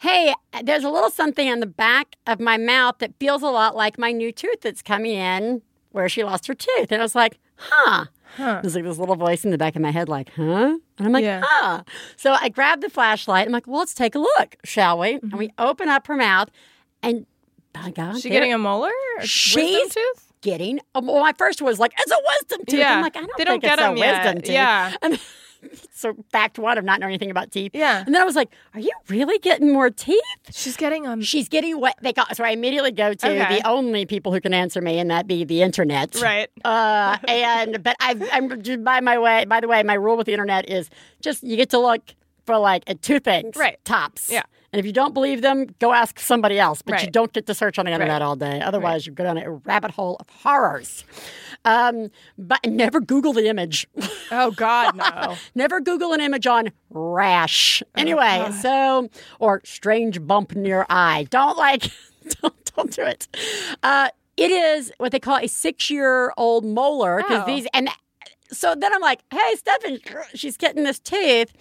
Hey, 0.00 0.34
there's 0.64 0.82
a 0.82 0.90
little 0.90 1.10
something 1.10 1.48
on 1.48 1.60
the 1.60 1.66
back 1.66 2.16
of 2.26 2.40
my 2.40 2.56
mouth 2.56 2.96
that 2.98 3.12
feels 3.20 3.40
a 3.40 3.46
lot 3.46 3.76
like 3.76 3.96
my 3.96 4.10
new 4.10 4.32
tooth 4.32 4.62
that's 4.62 4.82
coming 4.82 5.12
in 5.12 5.62
where 5.92 6.08
she 6.08 6.24
lost 6.24 6.48
her 6.48 6.54
tooth. 6.54 6.90
And 6.90 7.00
I 7.00 7.04
was 7.04 7.14
like, 7.14 7.38
huh. 7.54 8.06
Huh. 8.36 8.58
There's 8.62 8.74
like 8.74 8.82
this 8.82 8.98
little 8.98 9.14
voice 9.14 9.44
in 9.44 9.52
the 9.52 9.58
back 9.58 9.76
of 9.76 9.80
my 9.82 9.92
head, 9.92 10.08
like, 10.08 10.30
huh? 10.34 10.76
And 10.98 11.06
I'm 11.06 11.12
like, 11.12 11.22
Yeah. 11.22 11.42
huh. 11.44 11.84
So 12.16 12.32
I 12.32 12.48
grabbed 12.48 12.82
the 12.82 12.90
flashlight. 12.90 13.46
I'm 13.46 13.52
like, 13.52 13.68
well, 13.68 13.78
let's 13.78 13.94
take 13.94 14.16
a 14.16 14.18
look, 14.18 14.56
shall 14.64 14.98
we? 14.98 15.20
And 15.22 15.34
we 15.34 15.52
open 15.56 15.88
up 15.88 16.08
her 16.08 16.16
mouth, 16.16 16.50
and 17.00 17.26
by 17.72 17.92
God, 17.92 18.08
Mm-hmm. 18.08 18.18
She 18.18 18.30
getting 18.30 18.52
a 18.52 18.58
molar? 18.58 18.90
She's 19.22 19.54
wisdom 19.54 19.90
tooth? 19.90 20.32
getting. 20.42 20.80
um, 20.96 21.06
Well, 21.06 21.20
my 21.20 21.32
first 21.38 21.62
was 21.62 21.78
like, 21.78 21.92
it's 21.96 22.10
a 22.10 22.16
wisdom 22.40 22.66
tooth. 22.66 22.80
Yeah. 22.80 22.96
I'm 22.96 23.02
like, 23.02 23.16
I 23.16 23.20
don't 23.20 23.30
They 23.38 23.44
don't 23.44 23.52
think 23.54 23.62
get 23.62 23.78
it's 23.78 23.88
a 23.88 23.96
yet. 23.96 24.24
wisdom 24.24 24.42
tooth. 24.42 24.52
Yeah. 24.52 24.92
And 25.00 25.20
so 25.94 26.14
fact 26.32 26.58
one 26.58 26.78
of 26.78 26.84
not 26.84 27.00
knowing 27.00 27.12
anything 27.12 27.30
about 27.30 27.50
teeth. 27.50 27.72
Yeah. 27.74 28.02
And 28.04 28.14
then 28.14 28.22
I 28.22 28.24
was 28.24 28.36
like, 28.36 28.50
are 28.74 28.80
you 28.80 28.90
really 29.08 29.38
getting 29.38 29.72
more 29.72 29.90
teeth? 29.90 30.20
She's 30.50 30.76
getting 30.76 31.06
um 31.06 31.20
She's 31.22 31.48
getting 31.48 31.80
what 31.80 31.94
they 32.02 32.12
got. 32.12 32.36
So 32.36 32.44
I 32.44 32.50
immediately 32.50 32.92
go 32.92 33.14
to 33.14 33.26
Okay. 33.28 33.58
the 33.60 33.66
only 33.68 34.06
people 34.06 34.32
who 34.32 34.40
can 34.40 34.54
answer 34.54 34.80
me, 34.80 34.98
and 34.98 35.10
that 35.10 35.26
be 35.26 35.44
the 35.44 35.62
internet. 35.62 36.14
right. 36.20 36.48
Uh, 36.64 37.16
and 37.28 37.82
but 37.82 37.96
I've, 38.00 38.22
I'm 38.32 38.62
just 38.62 38.82
by 38.84 39.00
my 39.00 39.18
way. 39.18 39.44
By 39.44 39.60
the 39.60 39.68
way, 39.68 39.82
my 39.82 39.94
rule 39.94 40.16
with 40.16 40.26
the 40.26 40.32
internet 40.32 40.68
is 40.70 40.90
just 41.20 41.42
you 41.42 41.56
get 41.56 41.70
to 41.70 41.78
look 41.78 42.02
for 42.44 42.58
like 42.58 42.84
a 42.86 42.94
two 42.94 43.18
things, 43.18 43.56
Right. 43.56 43.76
Tops, 43.84 44.30
Yeah. 44.30 44.42
And 44.76 44.80
if 44.80 44.84
you 44.84 44.92
don't 44.92 45.14
believe 45.14 45.40
them, 45.40 45.68
go 45.78 45.94
ask 45.94 46.20
somebody 46.20 46.58
else. 46.58 46.82
But 46.82 47.02
you 47.02 47.10
don't 47.10 47.32
get 47.32 47.46
to 47.46 47.54
search 47.54 47.78
on 47.78 47.86
the 47.86 47.92
internet 47.92 48.20
Right. 48.20 48.26
all 48.26 48.36
day. 48.36 48.60
Otherwise, 48.60 49.06
you 49.06 49.12
go 49.14 49.24
down 49.24 49.38
a 49.38 49.50
rabbit 49.50 49.92
hole 49.92 50.18
of 50.20 50.28
horrors. 50.28 51.02
Um, 51.64 52.10
but 52.36 52.60
never 52.66 53.00
Google 53.00 53.32
the 53.32 53.48
image. 53.48 53.86
Oh 54.30 54.50
God, 54.50 54.94
no. 54.96 55.36
Never 55.54 55.80
Google 55.80 56.12
an 56.12 56.20
image 56.20 56.46
on 56.46 56.72
rash. 56.90 57.82
Anyway, 57.96 58.50
so 58.60 59.08
or 59.38 59.62
strange 59.64 60.24
bump 60.26 60.54
near 60.54 60.84
eye. 60.90 61.26
Don't 61.30 61.56
like. 61.56 61.90
Don't 62.42 62.72
don't 62.76 62.90
do 62.92 63.02
it. 63.02 63.28
Uh, 63.82 64.08
it 64.36 64.50
is 64.50 64.92
what 64.98 65.10
they 65.12 65.18
call 65.20 65.38
a 65.38 65.46
six-year-old 65.46 66.64
molar 66.66 67.16
because 67.18 67.44
Oh. 67.44 67.46
these 67.46 67.66
and 67.72 67.88
so 68.52 68.74
then 68.76 68.92
I'm 68.94 69.00
like, 69.00 69.20
hey, 69.32 69.54
Stefan, 69.56 69.98
she's 70.34 70.56
getting 70.56 70.84
this 70.84 70.98
tooth, 71.00 71.52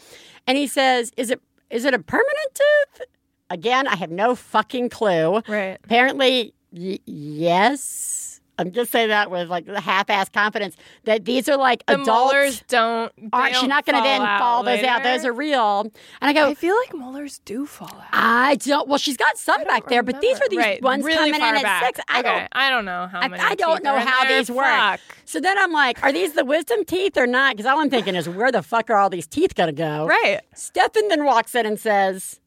and 0.46 0.56
he 0.58 0.68
says, 0.68 1.12
is 1.18 1.32
it 1.32 1.42
is 1.70 1.86
it 1.86 1.94
a 1.94 2.00
permanent 2.00 2.28
tooth? 2.54 3.02
Again, 3.50 3.88
I 3.88 3.96
have 3.96 4.12
no 4.12 4.36
fucking 4.36 4.90
clue. 4.90 5.42
Right. 5.48 5.78
Apparently, 5.84 6.54
y- 6.72 7.00
yes. 7.06 8.25
I'm 8.58 8.72
just 8.72 8.92
saying 8.92 9.10
that 9.10 9.30
with 9.30 9.50
like 9.50 9.66
the 9.66 9.82
half-ass 9.82 10.30
confidence 10.30 10.76
that 11.04 11.26
these 11.26 11.50
are 11.50 11.58
like 11.58 11.86
The 11.86 11.94
adults. 11.94 12.08
molars 12.08 12.64
don't. 12.68 13.12
Aren't 13.34 13.54
she's 13.54 13.62
don't 13.62 13.70
not 13.70 13.86
going 13.86 13.98
to 13.98 14.04
then 14.04 14.22
fall 14.40 14.64
those 14.64 14.84
out? 14.84 15.04
Those 15.04 15.26
are 15.26 15.34
real. 15.34 15.82
And 15.82 15.92
I 16.22 16.34
go, 16.34 16.50
I 16.50 16.54
feel 16.54 16.76
like 16.76 16.94
molars 16.94 17.40
do 17.40 17.66
fall 17.66 17.90
out. 17.92 18.08
I 18.12 18.56
don't. 18.56 18.88
Well, 18.88 18.98
she's 18.98 19.18
got 19.18 19.38
some 19.38 19.64
back 19.66 19.88
there, 19.88 20.04
but 20.04 20.22
these 20.22 20.40
are 20.40 20.50
these 20.50 20.60
right. 20.60 20.82
ones 20.82 21.04
really 21.04 21.32
coming 21.32 21.40
far 21.40 21.56
in 21.56 21.66
at 21.66 21.86
six. 21.86 22.00
I 22.08 22.20
okay. 22.20 22.30
don't. 22.30 22.48
I 22.54 22.70
don't 22.70 22.86
know 22.86 23.08
how 23.12 23.20
I, 23.20 23.28
many. 23.28 23.44
I 23.44 23.56
don't 23.56 23.84
know 23.84 24.00
how 24.00 24.24
there. 24.24 24.38
these 24.38 24.50
work. 24.50 24.66
Fuck. 24.66 25.00
So 25.26 25.40
then 25.40 25.58
I'm 25.58 25.72
like, 25.72 26.02
are 26.04 26.12
these 26.12 26.34
the 26.34 26.46
wisdom 26.46 26.86
teeth 26.86 27.18
or 27.18 27.28
not? 27.28 27.56
Because 27.56 27.66
all 27.70 27.80
I'm 27.80 27.90
thinking 27.90 28.16
is, 28.16 28.30
where 28.30 28.52
the 28.52 28.62
fuck 28.64 28.90
are 28.90 28.96
all 28.96 29.10
these 29.10 29.28
teeth 29.28 29.56
going 29.56 29.68
to 29.68 29.74
go? 29.74 30.08
Right. 30.08 30.42
Stefan 30.54 31.08
then 31.10 31.26
walks 31.26 31.56
in 31.56 31.66
and 31.66 31.80
says, 31.80 32.40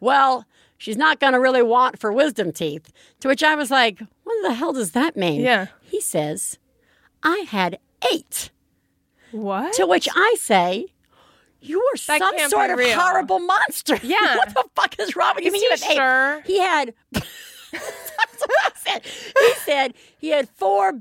well, 0.00 0.46
she's 0.84 0.98
not 0.98 1.18
going 1.18 1.32
to 1.32 1.40
really 1.40 1.62
want 1.62 1.98
for 1.98 2.12
wisdom 2.12 2.52
teeth. 2.52 2.92
To 3.20 3.28
which 3.28 3.42
I 3.42 3.54
was 3.54 3.70
like, 3.70 4.00
what 4.24 4.36
the 4.42 4.52
hell 4.52 4.74
does 4.74 4.90
that 4.92 5.16
mean? 5.16 5.40
Yeah. 5.40 5.68
He 5.80 5.98
says, 6.00 6.58
I 7.22 7.46
had 7.48 7.78
eight. 8.12 8.50
What? 9.32 9.72
To 9.74 9.86
which 9.86 10.08
I 10.14 10.36
say, 10.38 10.86
you 11.62 11.80
are 11.80 11.96
That 12.06 12.18
some 12.20 12.50
sort 12.50 12.70
of 12.70 12.78
real. 12.78 12.98
horrible 13.00 13.38
monster. 13.38 13.98
Yeah. 14.02 14.36
what 14.36 14.50
the 14.54 14.64
fuck 14.76 14.98
is 15.00 15.16
wrong 15.16 15.32
with 15.36 15.44
you? 15.44 15.52
Is 15.54 15.62
you 15.62 15.88
he 15.88 15.96
have 15.96 16.38
eight. 16.40 16.46
He 16.46 16.58
had. 16.60 16.94
That's 17.12 18.40
what 18.40 18.50
I 18.64 18.70
said. 18.74 19.02
He 19.06 19.52
said 19.64 19.94
he 20.18 20.28
had 20.28 20.48
four 20.50 21.00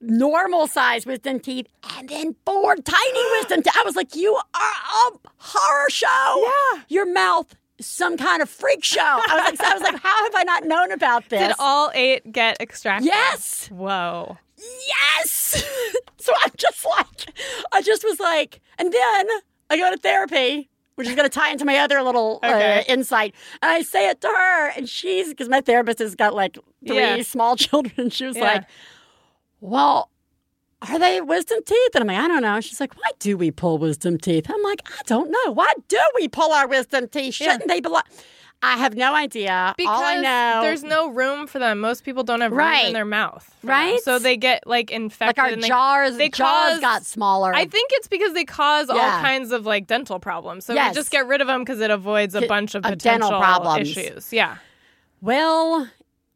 normal 0.00 0.66
sized 0.68 1.06
wisdom 1.06 1.40
teeth 1.40 1.66
and 1.96 2.08
then 2.08 2.36
four 2.46 2.76
tiny 2.76 3.30
wisdom 3.38 3.62
teeth. 3.62 3.74
I 3.76 3.82
was 3.84 3.96
like, 3.96 4.14
you 4.14 4.34
are 4.34 4.42
a 4.54 5.10
horror 5.38 5.90
show. 5.90 6.46
Yeah. 6.74 6.82
Your 6.88 7.12
mouth 7.12 7.54
some 7.80 8.16
kind 8.16 8.40
of 8.42 8.48
freak 8.48 8.84
show. 8.84 9.00
I 9.00 9.18
was 9.36 9.44
like, 9.50 9.56
so 9.58 9.64
I 9.66 9.74
was 9.74 9.82
like, 9.82 10.00
how 10.02 10.24
have 10.24 10.32
I 10.36 10.44
not 10.44 10.64
known 10.64 10.92
about 10.92 11.28
this? 11.28 11.40
Did 11.48 11.56
all 11.58 11.90
eight 11.94 12.30
get 12.32 12.60
extracted? 12.60 13.06
yes. 13.06 13.68
Whoa. 13.72 14.38
Yes. 14.86 15.64
so 16.18 16.32
I'm 16.42 16.50
just 16.56 16.84
like, 16.86 17.36
I 17.72 17.82
just 17.82 18.04
was 18.04 18.20
like, 18.20 18.60
and 18.78 18.92
then 18.92 19.28
I 19.70 19.76
go 19.76 19.90
to 19.90 19.96
therapy, 19.96 20.70
which 20.94 21.08
is 21.08 21.14
going 21.14 21.28
to 21.28 21.34
tie 21.34 21.50
into 21.50 21.64
my 21.64 21.78
other 21.78 22.00
little 22.02 22.38
Okay. 22.44 22.78
uh, 22.78 22.82
insight. 22.92 23.34
And 23.60 23.70
I 23.72 23.82
say 23.82 24.08
it 24.08 24.20
to 24.20 24.28
her, 24.28 24.68
and 24.76 24.88
she's, 24.88 25.28
because 25.30 25.48
my 25.48 25.60
therapist 25.60 25.98
has 25.98 26.14
got 26.14 26.34
like 26.34 26.56
three 26.86 26.96
Yeah. 26.98 27.22
small 27.22 27.56
children, 27.64 28.10
she 28.10 28.24
was 28.26 28.36
Yeah. 28.36 28.44
like, 28.44 28.64
well, 29.60 30.10
are 30.90 30.98
they 30.98 31.20
wisdom 31.20 31.58
teeth? 31.64 31.94
And 31.94 32.02
I'm 32.02 32.08
like, 32.08 32.18
I 32.24 32.28
don't 32.28 32.42
know. 32.42 32.60
She's 32.60 32.80
like, 32.80 32.94
why 32.96 33.10
do 33.18 33.36
we 33.36 33.50
pull 33.50 33.78
wisdom 33.78 34.18
teeth? 34.18 34.46
I'm 34.50 34.62
like, 34.62 34.82
I 34.88 35.02
don't 35.06 35.30
know. 35.30 35.52
Why 35.52 35.72
do 35.88 35.98
we 36.16 36.28
pull 36.28 36.52
our 36.52 36.66
wisdom 36.68 37.08
teeth? 37.08 37.34
Shouldn't 37.34 37.68
they 37.68 37.80
belong? 37.80 38.02
I 38.62 38.78
have 38.78 38.94
no 38.96 39.14
idea. 39.14 39.74
Because 39.76 39.98
All 39.98 40.02
I 40.04 40.16
know, 40.22 40.60
there's 40.62 40.82
no 40.82 41.10
room 41.10 41.46
for 41.46 41.58
them. 41.58 41.80
Most 41.80 42.02
people 42.02 42.22
don't 42.22 42.40
have 42.40 42.50
room 42.52 42.60
Right. 42.60 42.86
in 42.86 42.92
their 42.94 43.04
mouth. 43.04 43.44
for 43.60 43.66
them. 43.66 43.70
Right? 43.76 44.00
So 44.00 44.18
they 44.18 44.38
get 44.38 44.66
like 44.66 44.90
infected. 44.90 45.36
like 45.36 45.44
our 45.46 45.52
and 45.52 45.62
they- 45.62 45.68
jars, 45.68 46.16
they 46.16 46.30
jaws 46.30 46.72
cause- 46.74 46.80
got 46.80 47.04
smaller. 47.04 47.54
I 47.54 47.66
think 47.66 47.90
it's 47.92 48.08
because 48.08 48.32
they 48.32 48.44
cause 48.46 48.88
all 48.88 48.96
kinds 48.96 49.52
of 49.52 49.66
like 49.66 49.86
dental 49.86 50.18
problems. 50.18 50.64
So 50.64 50.72
Yes. 50.72 50.92
we 50.92 50.94
just 50.94 51.10
get 51.10 51.26
rid 51.26 51.42
of 51.42 51.46
them 51.46 51.60
because 51.60 51.80
it 51.80 51.90
avoids 51.90 52.34
a 52.34 52.46
bunch 52.46 52.74
of 52.74 52.86
of 52.86 52.96
dental 52.96 53.28
potential 53.28 53.40
problems. 53.40 53.90
issues. 53.98 54.32
Yeah. 54.32 54.56
Well, 55.20 55.88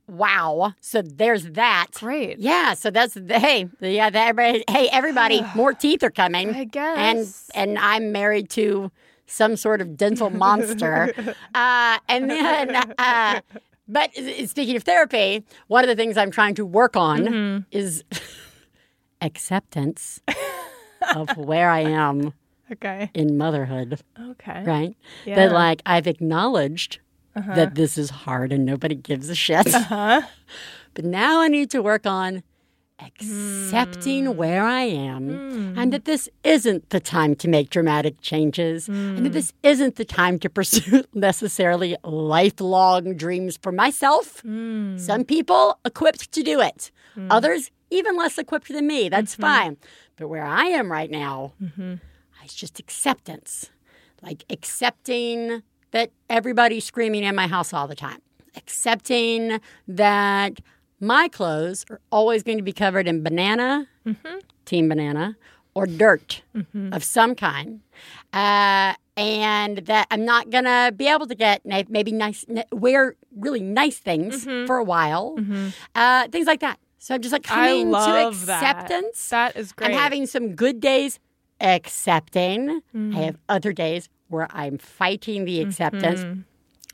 wow. 0.08 0.74
So 0.80 1.02
there's 1.02 1.44
that. 1.50 1.86
Great. 1.94 2.38
Yeah. 2.38 2.74
So 2.74 2.90
that's 2.90 3.14
the, 3.14 3.38
hey, 3.38 3.68
yeah. 3.80 4.10
The, 4.10 4.18
everybody, 4.20 4.64
hey, 4.68 4.88
everybody, 4.90 5.42
more 5.54 5.72
teeth 5.74 6.02
are 6.02 6.10
coming. 6.10 6.54
I 6.54 6.64
guess. 6.64 7.50
And 7.54 7.70
and 7.70 7.78
I'm 7.78 8.10
married 8.12 8.50
to 8.50 8.90
some 9.26 9.56
sort 9.56 9.80
of 9.80 9.96
dental 9.96 10.30
monster. 10.30 11.12
uh, 11.54 11.98
and 12.08 12.30
then, 12.30 12.74
uh, 12.98 13.40
but 13.86 14.10
speaking 14.46 14.76
of 14.76 14.82
therapy, 14.84 15.44
one 15.66 15.84
of 15.84 15.88
the 15.88 15.96
things 15.96 16.16
I'm 16.16 16.30
trying 16.30 16.54
to 16.56 16.64
work 16.66 16.96
on 16.96 17.18
Mm-hmm. 17.20 17.58
is 17.70 18.04
acceptance 19.20 20.20
of 21.14 21.36
where 21.36 21.70
I 21.70 21.80
am 21.80 22.32
Okay. 22.72 23.10
in 23.14 23.38
motherhood. 23.38 23.98
Okay. 24.20 24.62
Right. 24.64 24.94
Yeah. 25.24 25.36
That 25.36 25.52
like 25.52 25.80
I've 25.86 26.06
acknowledged 26.06 26.98
Uh-huh. 27.37 27.54
that 27.54 27.75
this 27.76 27.97
is 27.97 28.11
hard 28.11 28.52
and 28.52 28.64
nobody 28.64 28.94
gives 28.94 29.28
a 29.28 29.35
shit. 29.35 29.73
Huh? 29.73 30.23
But 30.94 31.04
now 31.04 31.40
I 31.40 31.49
need 31.49 31.70
to 31.70 31.82
work 31.82 32.06
on 32.06 32.42
accepting 33.00 34.26
hmm. 34.26 34.37
where 34.37 34.64
I 34.64 34.82
am 34.82 35.28
hmm. 35.28 35.78
and 35.78 35.92
that 35.92 36.04
this 36.04 36.28
isn't 36.42 36.90
the 36.90 36.99
time 36.99 37.37
to 37.37 37.47
make 37.47 37.70
dramatic 37.70 38.20
changes 38.20 38.88
and 38.88 39.18
that 39.18 39.28
hmm. 39.28 39.35
this 39.35 39.52
isn't 39.62 39.94
the 39.94 40.04
time 40.04 40.40
to 40.40 40.50
pursue 40.50 41.04
necessarily 41.14 41.97
lifelong 42.02 43.14
dreams 43.14 43.56
for 43.56 43.70
myself. 43.70 44.42
Some 44.42 45.25
people 45.25 45.78
equipped 45.85 46.32
to 46.32 46.42
do 46.42 46.61
it, 46.61 46.90
others 47.30 47.70
even 47.90 48.16
less 48.16 48.38
equipped 48.38 48.68
than 48.68 48.87
me. 48.87 49.08
That's 49.08 49.35
mm-hmm. 49.35 49.42
fine. 49.42 49.76
But 50.16 50.28
where 50.28 50.44
I 50.44 50.64
am 50.64 50.90
right 50.90 51.11
now, 51.11 51.52
mm-hmm. 51.62 51.94
it's 52.44 52.54
just 52.54 52.78
acceptance. 52.78 53.70
Like 54.23 54.44
accepting 54.50 55.62
that 55.92 56.11
everybody's 56.28 56.85
screaming 56.85 57.25
in 57.25 57.35
my 57.35 57.47
house 57.47 57.73
all 57.73 57.87
the 57.88 57.95
time. 57.95 58.21
Accepting 58.57 59.61
that 59.87 60.61
my 61.00 61.28
clothes 61.28 61.85
are 61.90 62.00
always 62.11 62.42
going 62.42 62.59
to 62.59 62.64
be 62.64 62.73
covered 62.73 63.07
in 63.07 63.23
banana, 63.23 63.87
team 64.64 64.88
banana, 64.88 65.37
or 65.75 65.87
dirt 65.87 66.42
of 66.92 67.04
some 67.04 67.35
kind. 67.35 67.80
Uh, 68.33 68.95
and 69.16 69.78
that 69.78 70.07
I'm 70.11 70.25
not 70.25 70.50
going 70.50 70.64
to 70.64 70.92
be 70.97 71.09
able 71.09 71.26
to 71.26 71.35
get 71.35 71.64
maybe 71.64 72.12
nice, 72.12 72.45
wear 72.73 73.14
really 73.37 73.61
nice 73.61 73.99
things 73.99 74.45
for 74.45 74.76
a 74.76 74.85
while. 74.85 75.37
Uh, 75.95 76.28
things 76.28 76.47
like 76.47 76.61
that. 76.61 76.78
So 76.99 77.14
I'm 77.14 77.23
just 77.23 77.33
like 77.33 77.45
coming 77.45 77.87
to 77.87 77.90
love 77.92 78.47
that. 78.47 78.62
acceptance. 78.62 79.28
That 79.28 79.57
is 79.57 79.73
great. 79.73 79.90
I'm 79.90 79.97
having 79.97 80.26
some 80.26 80.57
good 80.57 80.80
days 80.80 81.21
accepting. 81.61 82.83
Mm-hmm. 82.95 83.16
I 83.16 83.21
have 83.23 83.38
other 83.49 83.73
days 83.73 84.09
where 84.28 84.49
I'm 84.50 84.78
fighting 84.78 85.44
the 85.44 85.61
acceptance. 85.61 86.25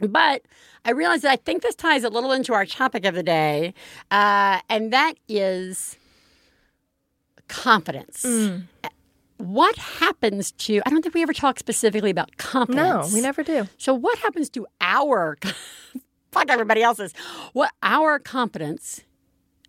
But 0.01 0.43
I 0.85 0.91
realize 0.91 1.23
that 1.23 1.31
I 1.31 1.37
think 1.37 1.63
this 1.63 1.75
ties 1.75 2.05
a 2.05 2.09
little 2.09 2.33
into 2.33 2.53
our 2.53 2.67
topic 2.67 3.05
of 3.05 3.15
the 3.15 3.23
day, 3.23 3.75
uh, 4.11 4.61
and 4.69 4.93
that 4.93 5.15
is 5.29 5.97
confidence. 7.49 8.25
Mm. 8.25 8.65
What 9.37 9.77
happens 9.77 10.53
to, 10.53 10.81
I 10.87 10.91
don't 10.91 11.03
think 11.03 11.15
we 11.15 11.23
ever 11.23 11.33
talk 11.33 11.59
specifically 11.59 12.11
about 12.11 12.37
confidence. 12.37 13.11
no, 13.11 13.15
we 13.15 13.21
never 13.21 13.43
do. 13.43 13.69
So, 13.79 13.95
what 13.95 14.19
happens 14.19 14.49
to 14.51 14.67
our, 14.81 15.39
fuck 16.33 16.51
everybody 16.51 16.83
else's, 16.83 17.13
what 17.53 17.71
our 17.83 18.19
confidence 18.19 19.03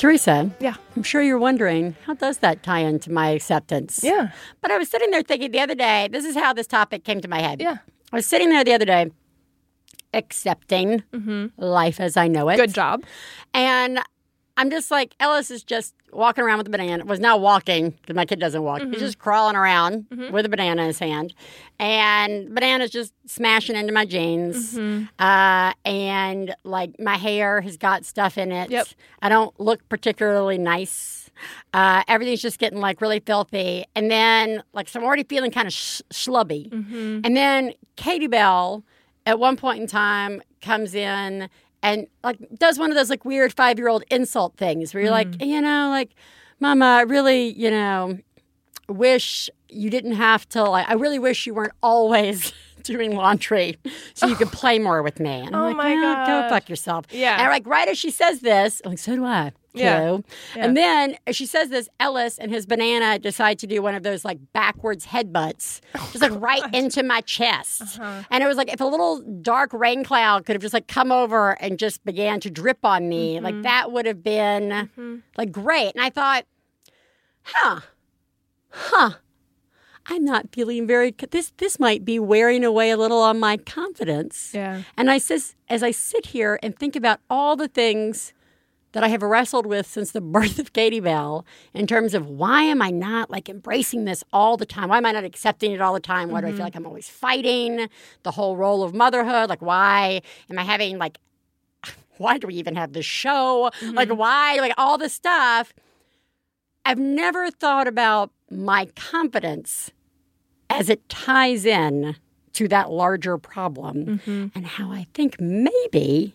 Theresa, 0.00 0.50
Yeah. 0.60 0.76
I'm 0.96 1.02
sure 1.02 1.20
you're 1.20 1.38
wondering 1.38 1.94
how 2.06 2.14
does 2.14 2.38
that 2.38 2.62
tie 2.62 2.78
into 2.78 3.12
my 3.12 3.28
acceptance? 3.28 4.00
Yeah. 4.02 4.30
But 4.62 4.70
I 4.70 4.78
was 4.78 4.88
sitting 4.88 5.10
there 5.10 5.20
thinking 5.20 5.50
the 5.50 5.60
other 5.60 5.74
day, 5.74 6.08
this 6.10 6.24
is 6.24 6.34
how 6.34 6.54
this 6.54 6.66
topic 6.66 7.04
came 7.04 7.20
to 7.20 7.28
my 7.28 7.40
head. 7.40 7.60
Yeah. 7.60 7.76
I 8.10 8.16
was 8.16 8.26
sitting 8.26 8.48
there 8.48 8.64
the 8.64 8.72
other 8.72 8.86
day 8.86 9.10
accepting 10.14 11.02
mm-hmm. 11.12 11.46
life 11.62 12.00
as 12.00 12.16
I 12.16 12.28
know 12.28 12.48
it. 12.48 12.56
Good 12.56 12.72
job. 12.72 13.04
And 13.52 14.00
I'm 14.60 14.70
just 14.70 14.90
like 14.90 15.14
Ellis 15.18 15.50
is 15.50 15.62
just 15.62 15.94
walking 16.12 16.44
around 16.44 16.58
with 16.58 16.66
a 16.66 16.70
banana. 16.70 17.02
Was 17.06 17.18
now 17.18 17.38
walking 17.38 17.90
because 17.92 18.14
my 18.14 18.26
kid 18.26 18.40
doesn't 18.40 18.62
walk. 18.62 18.82
Mm-hmm. 18.82 18.92
He's 18.92 19.00
just 19.00 19.18
crawling 19.18 19.56
around 19.56 20.04
with 20.30 20.44
a 20.44 20.50
banana 20.50 20.82
in 20.82 20.88
his 20.88 20.98
hand, 20.98 21.32
and 21.78 22.54
banana's 22.54 22.90
just 22.90 23.14
smashing 23.26 23.74
into 23.74 23.90
my 23.90 24.04
jeans. 24.04 24.74
Mm-hmm. 24.74 25.04
Uh, 25.18 25.72
and 25.86 26.54
like 26.62 27.00
my 27.00 27.16
hair 27.16 27.62
has 27.62 27.78
got 27.78 28.04
stuff 28.04 28.36
in 28.36 28.52
it. 28.52 28.70
Yep. 28.70 28.88
I 29.22 29.30
don't 29.30 29.58
look 29.58 29.88
particularly 29.88 30.58
nice. 30.58 31.30
Uh, 31.72 32.02
everything's 32.06 32.42
just 32.42 32.58
getting 32.58 32.80
like 32.80 33.00
really 33.00 33.20
filthy, 33.20 33.86
and 33.94 34.10
then 34.10 34.62
like 34.74 34.90
so 34.90 35.00
I'm 35.00 35.06
already 35.06 35.24
feeling 35.24 35.50
kind 35.50 35.68
of 35.68 35.72
sh- 35.72 36.02
schlubby. 36.12 36.68
Mm-hmm. 36.68 37.20
And 37.24 37.34
then 37.34 37.72
Katie 37.96 38.26
Bell, 38.26 38.84
at 39.24 39.38
one 39.38 39.56
point 39.56 39.80
in 39.80 39.86
time, 39.86 40.42
comes 40.60 40.94
in 40.94 41.48
and 41.82 42.06
like 42.22 42.38
does 42.58 42.78
one 42.78 42.90
of 42.90 42.96
those 42.96 43.10
like 43.10 43.24
weird 43.24 43.52
five 43.52 43.78
year 43.78 43.88
old 43.88 44.04
insult 44.10 44.56
things 44.56 44.92
where 44.92 45.02
you're 45.02 45.12
like, 45.12 45.30
mm-hmm. 45.30 45.48
you 45.48 45.60
know, 45.60 45.88
like, 45.90 46.14
Mama, 46.58 46.84
I 46.84 47.02
really, 47.02 47.48
you 47.48 47.70
know, 47.70 48.18
wish 48.88 49.48
you 49.68 49.88
didn't 49.88 50.12
have 50.12 50.48
to 50.50 50.64
like. 50.64 50.88
I 50.88 50.94
really 50.94 51.18
wish 51.18 51.46
you 51.46 51.54
weren't 51.54 51.74
always. 51.82 52.52
Doing 52.84 53.14
laundry 53.14 53.76
so 54.14 54.26
you 54.26 54.36
could 54.36 54.48
play 54.52 54.78
more 54.78 55.02
with 55.02 55.20
me. 55.20 55.30
And 55.30 55.54
I'm 55.54 55.62
Oh 55.62 55.66
like, 55.68 55.76
my 55.76 55.92
"Oh, 55.92 56.00
gosh. 56.00 56.26
go 56.26 56.48
fuck 56.48 56.68
yourself. 56.68 57.06
Yeah. 57.10 57.40
And 57.40 57.48
like 57.50 57.66
right 57.66 57.88
as 57.88 57.98
she 57.98 58.10
says 58.10 58.40
this, 58.40 58.80
I'm 58.84 58.92
like, 58.92 58.98
so 58.98 59.14
do 59.14 59.24
I. 59.24 59.52
Yeah. 59.72 60.00
Too. 60.00 60.24
Yeah. 60.56 60.64
And 60.64 60.76
then 60.76 61.16
as 61.26 61.36
she 61.36 61.46
says 61.46 61.68
this, 61.68 61.88
Ellis 62.00 62.38
and 62.38 62.50
his 62.50 62.66
banana 62.66 63.18
decide 63.18 63.58
to 63.60 63.66
do 63.66 63.82
one 63.82 63.94
of 63.94 64.02
those 64.02 64.24
like 64.24 64.38
backwards 64.52 65.06
headbutts, 65.06 65.80
oh, 65.94 66.08
just 66.12 66.22
like 66.22 66.40
right 66.40 66.62
into 66.74 67.02
my 67.02 67.20
chest. 67.20 67.82
Uh-huh. 67.82 68.22
And 68.30 68.42
it 68.42 68.46
was 68.46 68.56
like 68.56 68.72
if 68.72 68.80
a 68.80 68.84
little 68.84 69.20
dark 69.42 69.72
rain 69.72 70.02
cloud 70.04 70.44
could 70.44 70.54
have 70.54 70.62
just 70.62 70.74
like 70.74 70.88
come 70.88 71.12
over 71.12 71.52
and 71.62 71.78
just 71.78 72.04
began 72.04 72.40
to 72.40 72.50
drip 72.50 72.84
on 72.84 73.08
me, 73.08 73.38
like 73.40 73.54
mm-hmm. 73.54 73.62
that 73.62 73.92
would 73.92 74.06
have 74.06 74.22
been 74.22 74.70
mm-hmm. 74.70 75.16
like 75.36 75.52
great. 75.52 75.92
And 75.94 76.02
I 76.02 76.10
thought, 76.10 76.46
huh, 77.42 77.80
huh. 78.70 79.10
I'm 80.10 80.24
not 80.24 80.52
feeling 80.52 80.88
very. 80.88 81.14
This 81.30 81.52
this 81.58 81.78
might 81.78 82.04
be 82.04 82.18
wearing 82.18 82.64
away 82.64 82.90
a 82.90 82.96
little 82.96 83.22
on 83.22 83.38
my 83.38 83.56
confidence. 83.56 84.50
Yeah. 84.52 84.82
And 84.96 85.08
I 85.08 85.18
says, 85.18 85.54
as 85.68 85.84
I 85.84 85.92
sit 85.92 86.26
here 86.26 86.58
and 86.64 86.76
think 86.76 86.96
about 86.96 87.20
all 87.30 87.54
the 87.54 87.68
things 87.68 88.32
that 88.90 89.04
I 89.04 89.08
have 89.08 89.22
wrestled 89.22 89.66
with 89.66 89.86
since 89.86 90.10
the 90.10 90.20
birth 90.36 90.58
of 90.58 90.72
Katie 90.72 90.98
Bell, 90.98 91.46
in 91.72 91.86
terms 91.86 92.12
of 92.12 92.26
why 92.26 92.64
am 92.64 92.82
I 92.82 92.90
not 92.90 93.30
like 93.30 93.48
embracing 93.48 94.04
this 94.04 94.24
all 94.32 94.56
the 94.56 94.66
time? 94.66 94.88
Why 94.88 94.98
am 94.98 95.06
I 95.06 95.12
not 95.12 95.22
accepting 95.22 95.70
it 95.70 95.80
all 95.80 95.94
the 95.94 96.00
time? 96.00 96.30
Why 96.30 96.40
do 96.40 96.48
I 96.48 96.50
feel 96.50 96.56
mm-hmm. 96.56 96.64
like 96.64 96.76
I'm 96.76 96.86
always 96.86 97.08
fighting 97.08 97.88
the 98.24 98.32
whole 98.32 98.56
role 98.56 98.82
of 98.82 98.92
motherhood? 98.92 99.48
Like, 99.48 99.62
why 99.62 100.22
am 100.50 100.58
I 100.58 100.64
having 100.64 100.98
like, 100.98 101.18
why 102.16 102.38
do 102.38 102.48
we 102.48 102.54
even 102.54 102.74
have 102.74 102.94
this 102.94 103.06
show? 103.06 103.70
Mm-hmm. 103.80 103.94
Like, 103.94 104.08
why? 104.10 104.56
Like, 104.56 104.74
all 104.76 104.98
this 104.98 105.12
stuff. 105.12 105.72
I've 106.84 106.98
never 106.98 107.48
thought 107.50 107.86
about 107.86 108.32
my 108.50 108.86
confidence 108.96 109.92
as 110.70 110.88
it 110.88 111.06
ties 111.08 111.66
in 111.66 112.16
to 112.52 112.68
that 112.68 112.90
larger 112.90 113.36
problem 113.36 114.06
mm-hmm. 114.06 114.46
and 114.54 114.66
how 114.66 114.90
I 114.90 115.06
think 115.14 115.40
maybe 115.40 116.34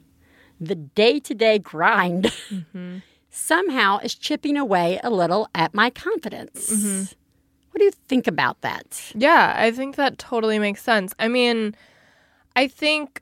the 0.60 0.76
day 0.76 1.20
to 1.20 1.34
day 1.34 1.60
grind 1.60 2.26
mm-hmm. 2.50 2.98
somehow 3.30 4.00
is 4.00 4.16
chipping 4.16 4.58
away 4.58 5.00
a 5.04 5.10
little 5.10 5.50
at 5.56 5.74
my 5.74 5.90
confidence. 5.90 6.72
Mm-hmm. 6.72 7.04
What 7.72 7.80
do 7.80 7.86
you 7.86 7.92
think 8.08 8.28
about 8.28 8.62
that? 8.62 9.12
Yeah, 9.16 9.54
I 9.58 9.72
think 9.72 9.96
that 9.96 10.18
totally 10.18 10.60
makes 10.60 10.82
sense. 10.82 11.14
I 11.20 11.28
mean, 11.28 11.76
I 12.56 12.68
think, 12.68 13.22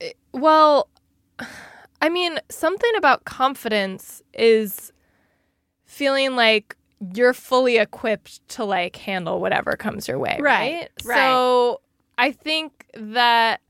eh, 0.00 0.12
well, 0.32 0.88
I 2.00 2.08
mean, 2.08 2.38
something 2.48 2.92
about 2.96 3.24
confidence 3.24 4.22
is 4.32 4.92
feeling 5.84 6.36
like 6.36 6.76
you're 7.14 7.34
fully 7.34 7.78
equipped 7.78 8.46
to 8.50 8.64
like 8.64 8.96
handle 8.96 9.40
whatever 9.40 9.76
comes 9.76 10.08
your 10.08 10.18
way, 10.18 10.38
Right, 10.40 10.88
right? 11.04 11.16
So 11.16 11.80
I 12.16 12.32
think 12.32 12.86
that. 12.94 13.60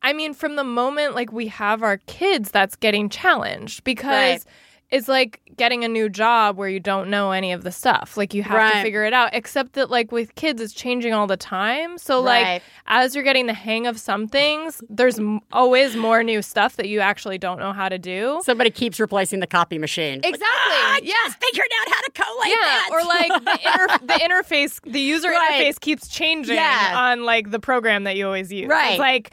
I 0.00 0.12
mean, 0.12 0.32
from 0.32 0.54
the 0.54 0.64
moment 0.64 1.14
like 1.16 1.32
we 1.32 1.48
have 1.48 1.82
our 1.82 1.96
kids, 2.06 2.50
that's 2.50 2.76
getting 2.76 3.08
challenged 3.08 3.82
because 3.82 4.44
Right. 4.44 4.54
It's 4.90 5.06
like 5.06 5.40
getting 5.56 5.84
a 5.84 5.88
new 5.88 6.08
job 6.08 6.56
where 6.56 6.68
you 6.68 6.80
don't 6.80 7.10
know 7.10 7.30
any 7.32 7.52
of 7.52 7.62
the 7.62 7.70
stuff. 7.70 8.16
Like 8.16 8.32
you 8.32 8.42
have 8.42 8.72
to 8.72 8.80
figure 8.82 9.04
it 9.04 9.12
out. 9.12 9.30
Except 9.34 9.74
that 9.74 9.90
like 9.90 10.12
with 10.12 10.34
kids, 10.34 10.62
it's 10.62 10.72
changing 10.72 11.12
all 11.12 11.26
the 11.26 11.36
time. 11.36 11.98
So 11.98 12.24
Right. 12.24 12.54
like 12.54 12.62
as 12.86 13.14
you're 13.14 13.24
getting 13.24 13.46
the 13.48 13.52
hang 13.52 13.86
of 13.86 14.00
some 14.00 14.28
things, 14.28 14.80
there's 14.88 15.18
m- 15.18 15.40
always 15.52 15.94
more 15.94 16.22
new 16.22 16.40
stuff 16.40 16.76
that 16.76 16.88
you 16.88 17.00
actually 17.00 17.36
don't 17.36 17.58
know 17.58 17.72
how 17.74 17.90
to 17.90 17.98
do. 17.98 18.40
Somebody 18.44 18.70
keeps 18.70 18.98
replacing 18.98 19.40
the 19.40 19.46
copy 19.46 19.76
machine. 19.76 20.20
Like, 20.22 20.30
Exactly. 20.34 20.46
"Ah, 20.48 20.94
I 20.94 21.00
Yeah. 21.02 21.12
just 21.26 21.38
figured 21.44 21.66
out 21.82 21.94
how 21.94 22.00
to 22.00 22.10
collate 22.12 22.48
yeah, 22.48 22.64
that. 22.64 22.88
or 22.90 23.04
like 23.04 23.44
the, 23.44 23.68
inter- 23.68 24.06
the 24.06 24.14
interface, 24.24 24.80
the 24.90 25.00
user 25.00 25.28
Right. 25.28 25.66
interface 25.66 25.78
keeps 25.80 26.08
changing 26.08 26.54
Yeah. 26.56 26.92
on 26.94 27.24
like 27.24 27.50
the 27.50 27.60
program 27.60 28.04
that 28.04 28.16
you 28.16 28.24
always 28.24 28.50
use. 28.50 28.68
Right. 28.68 28.92
It's 28.92 28.98
like 28.98 29.32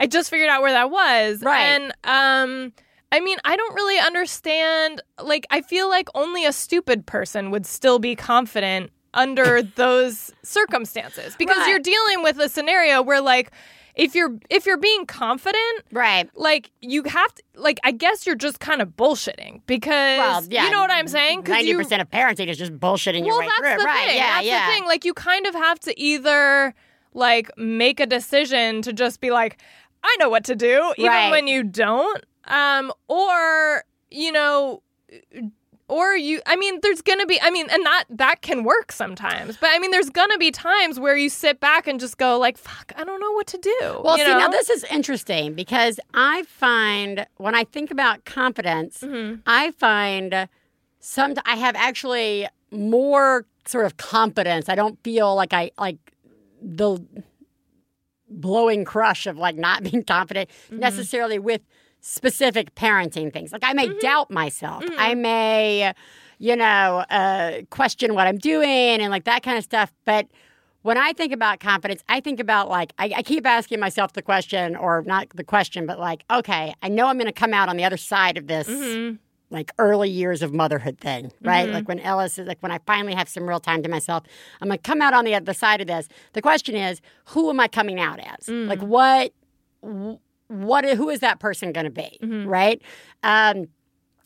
I 0.00 0.06
just 0.08 0.30
figured 0.30 0.48
out 0.48 0.62
where 0.62 0.72
that 0.72 0.90
was. 0.90 1.42
Right. 1.42 1.60
And 1.60 1.92
um 2.04 2.72
I 3.12 3.20
mean, 3.20 3.38
I 3.44 3.56
don't 3.56 3.74
really 3.74 3.98
understand 3.98 5.00
like 5.22 5.46
I 5.50 5.60
feel 5.62 5.88
like 5.88 6.08
only 6.14 6.44
a 6.44 6.52
stupid 6.52 7.06
person 7.06 7.50
would 7.50 7.64
still 7.66 7.98
be 7.98 8.16
confident 8.16 8.90
under 9.14 9.62
those 9.76 10.32
circumstances 10.42 11.36
because 11.38 11.56
Right. 11.58 11.68
you're 11.68 11.78
dealing 11.78 12.22
with 12.22 12.38
a 12.38 12.48
scenario 12.48 13.00
where 13.02 13.20
like 13.20 13.50
if 13.94 14.14
you're 14.14 14.36
if 14.50 14.66
you're 14.66 14.76
being 14.76 15.06
confident 15.06 15.84
right. 15.90 16.28
like 16.34 16.70
you 16.82 17.02
have 17.04 17.34
to 17.34 17.42
like 17.54 17.78
I 17.84 17.92
guess 17.92 18.26
you're 18.26 18.34
just 18.34 18.60
kind 18.60 18.82
of 18.82 18.88
bullshitting 18.90 19.62
because 19.66 20.18
Well, 20.18 20.44
yeah. 20.50 20.64
you 20.64 20.70
know 20.70 20.80
what 20.80 20.90
I'm 20.90 21.08
saying 21.08 21.44
Ninety 21.46 21.72
percent 21.74 22.02
of 22.02 22.10
parenting 22.10 22.48
is 22.48 22.58
just 22.58 22.72
bullshitting 22.78 23.20
you 23.20 23.28
well, 23.28 23.38
right 23.38 23.48
that's 23.48 23.60
through. 23.74 23.78
the 23.78 23.84
right? 23.84 24.06
thing. 24.08 24.16
Yeah, 24.18 24.34
that's 24.34 24.46
yeah. 24.46 24.66
the 24.66 24.72
thing. 24.74 24.84
Like 24.84 25.04
you 25.06 25.14
kind 25.14 25.46
of 25.46 25.54
have 25.54 25.80
to 25.80 25.98
either 25.98 26.74
like 27.14 27.50
make 27.56 28.00
a 28.00 28.06
decision 28.06 28.82
to 28.82 28.92
just 28.92 29.20
be 29.22 29.30
like, 29.30 29.58
I 30.04 30.14
know 30.18 30.28
what 30.28 30.44
to 30.44 30.54
do, 30.54 30.92
even 30.98 31.10
Right. 31.10 31.30
when 31.30 31.46
you 31.46 31.62
don't. 31.64 32.22
Um, 32.46 32.92
or 33.08 33.84
you 34.10 34.32
know, 34.32 34.82
or 35.88 36.14
you. 36.16 36.40
I 36.46 36.56
mean, 36.56 36.80
there's 36.82 37.02
gonna 37.02 37.26
be. 37.26 37.40
I 37.40 37.50
mean, 37.50 37.66
and 37.70 37.84
that 37.86 38.04
that 38.10 38.42
can 38.42 38.64
work 38.64 38.90
sometimes. 38.92 39.56
But 39.56 39.70
I 39.72 39.78
mean, 39.78 39.90
there's 39.90 40.10
gonna 40.10 40.38
be 40.38 40.50
times 40.50 40.98
where 40.98 41.16
you 41.16 41.28
sit 41.28 41.60
back 41.60 41.86
and 41.86 41.98
just 42.00 42.18
go 42.18 42.38
like, 42.38 42.58
"Fuck, 42.58 42.92
I 42.96 43.04
don't 43.04 43.20
know 43.20 43.32
what 43.32 43.46
to 43.48 43.58
do." 43.58 44.00
Well, 44.04 44.18
you 44.18 44.24
see, 44.24 44.30
now 44.30 44.48
this 44.48 44.68
is 44.70 44.84
interesting 44.84 45.54
because 45.54 46.00
I 46.14 46.42
find 46.44 47.26
when 47.36 47.54
I 47.54 47.64
think 47.64 47.90
about 47.90 48.24
confidence, 48.24 48.98
Mm-hmm. 49.00 49.40
I 49.46 49.70
find 49.72 50.48
some 51.00 51.34
I 51.44 51.56
have 51.56 51.76
actually 51.76 52.48
more 52.72 53.46
sort 53.66 53.86
of 53.86 53.96
confidence. 53.96 54.68
I 54.68 54.74
don't 54.74 54.98
feel 55.04 55.34
like 55.36 55.52
I 55.52 55.70
like 55.78 55.98
the 56.60 56.98
blowing 58.28 58.84
crush 58.84 59.26
of 59.26 59.38
like 59.38 59.56
not 59.56 59.82
being 59.82 60.02
confident 60.08 60.50
Mm-hmm. 60.66 60.78
necessarily 60.80 61.38
with 61.38 61.60
specific 62.06 62.74
parenting 62.74 63.32
things. 63.32 63.52
Like 63.52 63.64
I 63.64 63.72
may 63.72 63.88
Mm-hmm. 63.88 63.98
doubt 63.98 64.30
myself. 64.30 64.84
I 64.96 65.14
may, 65.14 65.92
you 66.38 66.56
know, 66.56 67.04
uh, 67.10 67.62
question 67.70 68.14
what 68.14 68.26
I'm 68.26 68.38
doing 68.38 68.68
and 69.00 69.10
like 69.10 69.24
that 69.24 69.42
kind 69.42 69.58
of 69.58 69.64
stuff. 69.64 69.92
But 70.04 70.26
when 70.82 70.96
I 70.96 71.12
think 71.12 71.32
about 71.32 71.58
confidence, 71.60 72.02
I 72.08 72.20
think 72.20 72.38
about 72.38 72.68
like, 72.68 72.92
I, 72.98 73.12
I 73.16 73.22
keep 73.22 73.44
asking 73.44 73.80
myself 73.80 74.12
the 74.12 74.22
question, 74.22 74.76
or 74.76 75.02
not 75.04 75.28
the 75.34 75.42
question, 75.44 75.84
but 75.86 75.98
like, 75.98 76.24
okay, 76.30 76.74
I 76.80 76.88
know 76.88 77.08
I'm 77.08 77.16
going 77.18 77.26
to 77.26 77.32
come 77.32 77.52
out 77.52 77.68
on 77.68 77.76
the 77.76 77.84
other 77.84 77.96
side 77.96 78.38
of 78.38 78.46
this. 78.46 78.68
Mm-hmm. 78.68 79.16
Like 79.48 79.70
early 79.78 80.10
years 80.10 80.42
of 80.42 80.52
motherhood 80.52 80.98
thing, 80.98 81.30
right? 81.40 81.68
Like 81.70 81.86
when 81.86 82.00
Ellis 82.00 82.36
is 82.36 82.48
like 82.48 82.58
when 82.64 82.72
I 82.72 82.80
finally 82.84 83.14
have 83.14 83.28
some 83.28 83.48
real 83.48 83.60
time 83.60 83.80
to 83.84 83.88
myself, 83.88 84.24
I'm 84.60 84.66
gonna 84.66 84.78
come 84.78 85.00
out 85.00 85.14
on 85.14 85.24
the 85.24 85.36
other 85.36 85.54
side 85.54 85.80
of 85.80 85.86
this. 85.86 86.08
The 86.32 86.42
question 86.42 86.74
is, 86.74 87.00
who 87.26 87.48
am 87.48 87.60
I 87.60 87.68
coming 87.68 88.00
out 88.00 88.18
as? 88.18 88.46
Mm. 88.46 88.66
Like 88.66 88.82
what 88.82 89.32
what 90.48 90.84
who 90.84 91.08
is 91.10 91.20
that 91.20 91.38
person 91.40 91.72
going 91.72 91.84
to 91.84 91.90
be 91.90 92.18
Mm-hmm. 92.22 92.48
right 92.48 92.82
um 93.22 93.66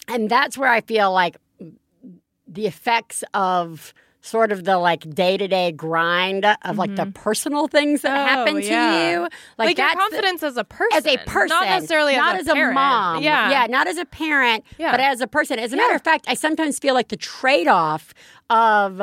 and 0.09 0.29
that's 0.31 0.57
where 0.59 0.71
i 0.71 0.81
feel 0.81 1.13
like 1.13 1.37
the 2.47 2.67
effects 2.67 3.23
of 3.35 3.95
sort 4.23 4.53
of 4.53 4.65
the 4.65 4.77
like 4.77 5.09
day-to-day 5.15 5.73
grind 5.73 6.45
of 6.65 6.77
like 6.77 6.95
the 6.95 7.07
personal 7.15 7.69
things 7.69 8.03
that 8.03 8.11
Mm-hmm. 8.11 8.21
Oh, 8.39 8.45
happen 8.45 8.55
to 8.57 8.67
yeah. 8.69 9.11
you 9.13 9.29
like, 9.57 9.79
your 9.79 9.87
that's 9.87 9.95
the- 9.95 9.99
confidence 10.01 10.43
as 10.43 10.57
a 10.59 10.65
person, 10.65 10.99
as 10.99 11.07
a 11.07 11.17
person, 11.19 11.49
not 11.49 11.65
necessarily 11.65 12.17
not 12.17 12.35
as 12.37 12.47
as 12.49 12.55
a, 12.55 12.61
a, 12.61 12.73
mom. 12.73 13.23
Yeah, 13.23 13.51
yeah, 13.51 13.67
not 13.67 13.87
as 13.87 13.97
a 13.97 14.05
parent, 14.05 14.65
Yeah. 14.79 14.91
but 14.91 15.01
as 15.01 15.23
a 15.23 15.27
person. 15.27 15.59
As 15.59 15.73
a 15.73 15.77
matter 15.77 15.95
of 15.95 16.03
fact, 16.03 16.27
I 16.29 16.35
sometimes 16.35 16.79
feel 16.79 16.93
like 16.93 17.09
the 17.09 17.17
trade-off 17.17 18.13
of, 18.51 19.01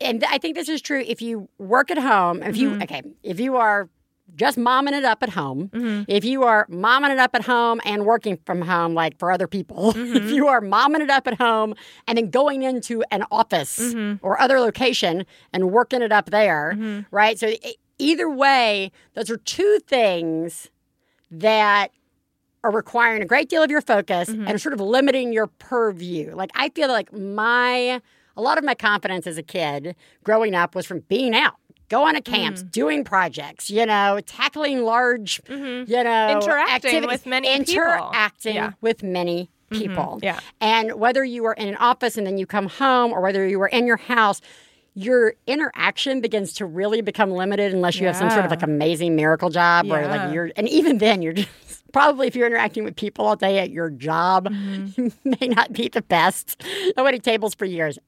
and 0.00 0.24
I 0.24 0.38
think 0.38 0.56
this 0.56 0.68
is 0.68 0.82
true 0.82 1.04
if 1.06 1.22
you 1.22 1.48
work 1.58 1.92
at 1.92 1.98
home. 1.98 2.42
If 2.42 2.56
you 2.56 2.70
Mm-hmm. 2.70 2.82
okay, 2.82 3.02
if 3.22 3.38
you 3.38 3.56
are 3.58 3.88
just 4.36 4.56
momming 4.58 4.92
it 4.92 5.04
up 5.04 5.22
at 5.22 5.30
home, 5.30 5.68
Mm-hmm. 5.68 6.04
if 6.08 6.24
you 6.24 6.42
are 6.44 6.66
momming 6.68 7.10
it 7.10 7.18
up 7.18 7.34
at 7.34 7.44
home 7.44 7.80
and 7.84 8.04
working 8.06 8.38
from 8.46 8.62
home, 8.62 8.94
like 8.94 9.18
for 9.18 9.30
other 9.30 9.46
people, 9.46 9.90
if 9.96 9.96
Mm-hmm. 9.96 10.28
you 10.28 10.48
are 10.48 10.60
momming 10.60 11.00
it 11.00 11.10
up 11.10 11.26
at 11.26 11.34
home 11.38 11.74
and 12.08 12.16
then 12.18 12.30
going 12.30 12.62
into 12.62 13.02
an 13.10 13.24
office 13.30 13.78
Mm-hmm. 13.78 14.24
or 14.24 14.40
other 14.40 14.58
location 14.60 15.26
and 15.52 15.70
working 15.70 16.02
it 16.02 16.12
up 16.12 16.30
there, 16.30 16.72
Mm-hmm. 16.74 17.14
right? 17.14 17.38
So 17.38 17.52
either 17.98 18.30
way, 18.30 18.90
those 19.14 19.30
are 19.30 19.36
two 19.36 19.78
things 19.86 20.70
that 21.30 21.88
are 22.64 22.70
requiring 22.70 23.22
a 23.22 23.26
great 23.26 23.48
deal 23.48 23.62
of 23.62 23.70
your 23.70 23.80
focus 23.80 24.28
Mm-hmm. 24.28 24.42
and 24.42 24.54
are 24.54 24.58
sort 24.58 24.72
of 24.72 24.80
limiting 24.80 25.32
your 25.32 25.46
purview. 25.48 26.34
Like 26.34 26.50
I 26.54 26.68
feel 26.70 26.88
like 26.88 27.12
my 27.12 28.00
a 28.34 28.40
lot 28.40 28.56
of 28.56 28.64
my 28.64 28.74
confidence 28.74 29.26
as 29.26 29.36
a 29.36 29.42
kid 29.42 29.94
growing 30.24 30.54
up 30.54 30.74
was 30.74 30.86
from 30.86 31.00
being 31.00 31.34
out. 31.34 31.56
Going 31.92 32.14
to 32.14 32.22
camps, 32.22 32.60
Mm-hmm. 32.62 32.70
doing 32.70 33.04
projects, 33.04 33.70
you 33.70 33.84
know, 33.84 34.18
tackling 34.24 34.82
large, 34.82 35.40
you 35.48 35.84
know, 35.86 36.40
Interacting 36.40 37.06
with 37.06 37.26
many 37.26 37.48
people. 37.58 37.74
interacting 37.74 38.54
Yeah. 38.54 38.72
with 38.80 39.02
many 39.02 39.50
people. 39.70 40.18
Yeah. 40.22 40.40
And 40.60 40.94
whether 40.94 41.22
you 41.22 41.44
are 41.44 41.52
in 41.52 41.68
an 41.68 41.76
office 41.76 42.16
and 42.16 42.26
then 42.26 42.38
you 42.38 42.46
come 42.46 42.66
home 42.68 43.12
or 43.12 43.20
whether 43.20 43.46
you 43.46 43.60
are 43.60 43.68
in 43.68 43.86
your 43.86 43.98
house, 43.98 44.40
your 44.94 45.34
interaction 45.46 46.20
begins 46.20 46.52
to 46.54 46.66
really 46.66 47.00
become 47.02 47.30
limited 47.30 47.72
unless 47.74 47.98
you 48.00 48.06
have 48.06 48.16
some 48.16 48.28
sort 48.30 48.44
of 48.44 48.50
like 48.50 48.62
amazing 48.62 49.14
miracle 49.16 49.48
job 49.50 49.86
where 49.86 50.02
Yeah. 50.02 50.10
like 50.24 50.34
you're 50.34 50.50
and 50.56 50.68
even 50.68 50.98
then 50.98 51.22
you're 51.22 51.32
just 51.44 51.48
probably 51.92 52.26
if 52.26 52.34
you're 52.34 52.46
interacting 52.46 52.84
with 52.84 52.96
people 52.96 53.24
all 53.26 53.36
day 53.36 53.58
at 53.58 53.70
your 53.70 53.90
job 53.90 54.48
Mm-hmm. 54.48 55.08
may 55.40 55.48
not 55.48 55.72
be 55.72 55.88
the 55.88 56.02
best. 56.02 56.62
I 56.96 57.02
waited 57.02 57.22
tables 57.22 57.54
for 57.54 57.64
years. 57.64 57.98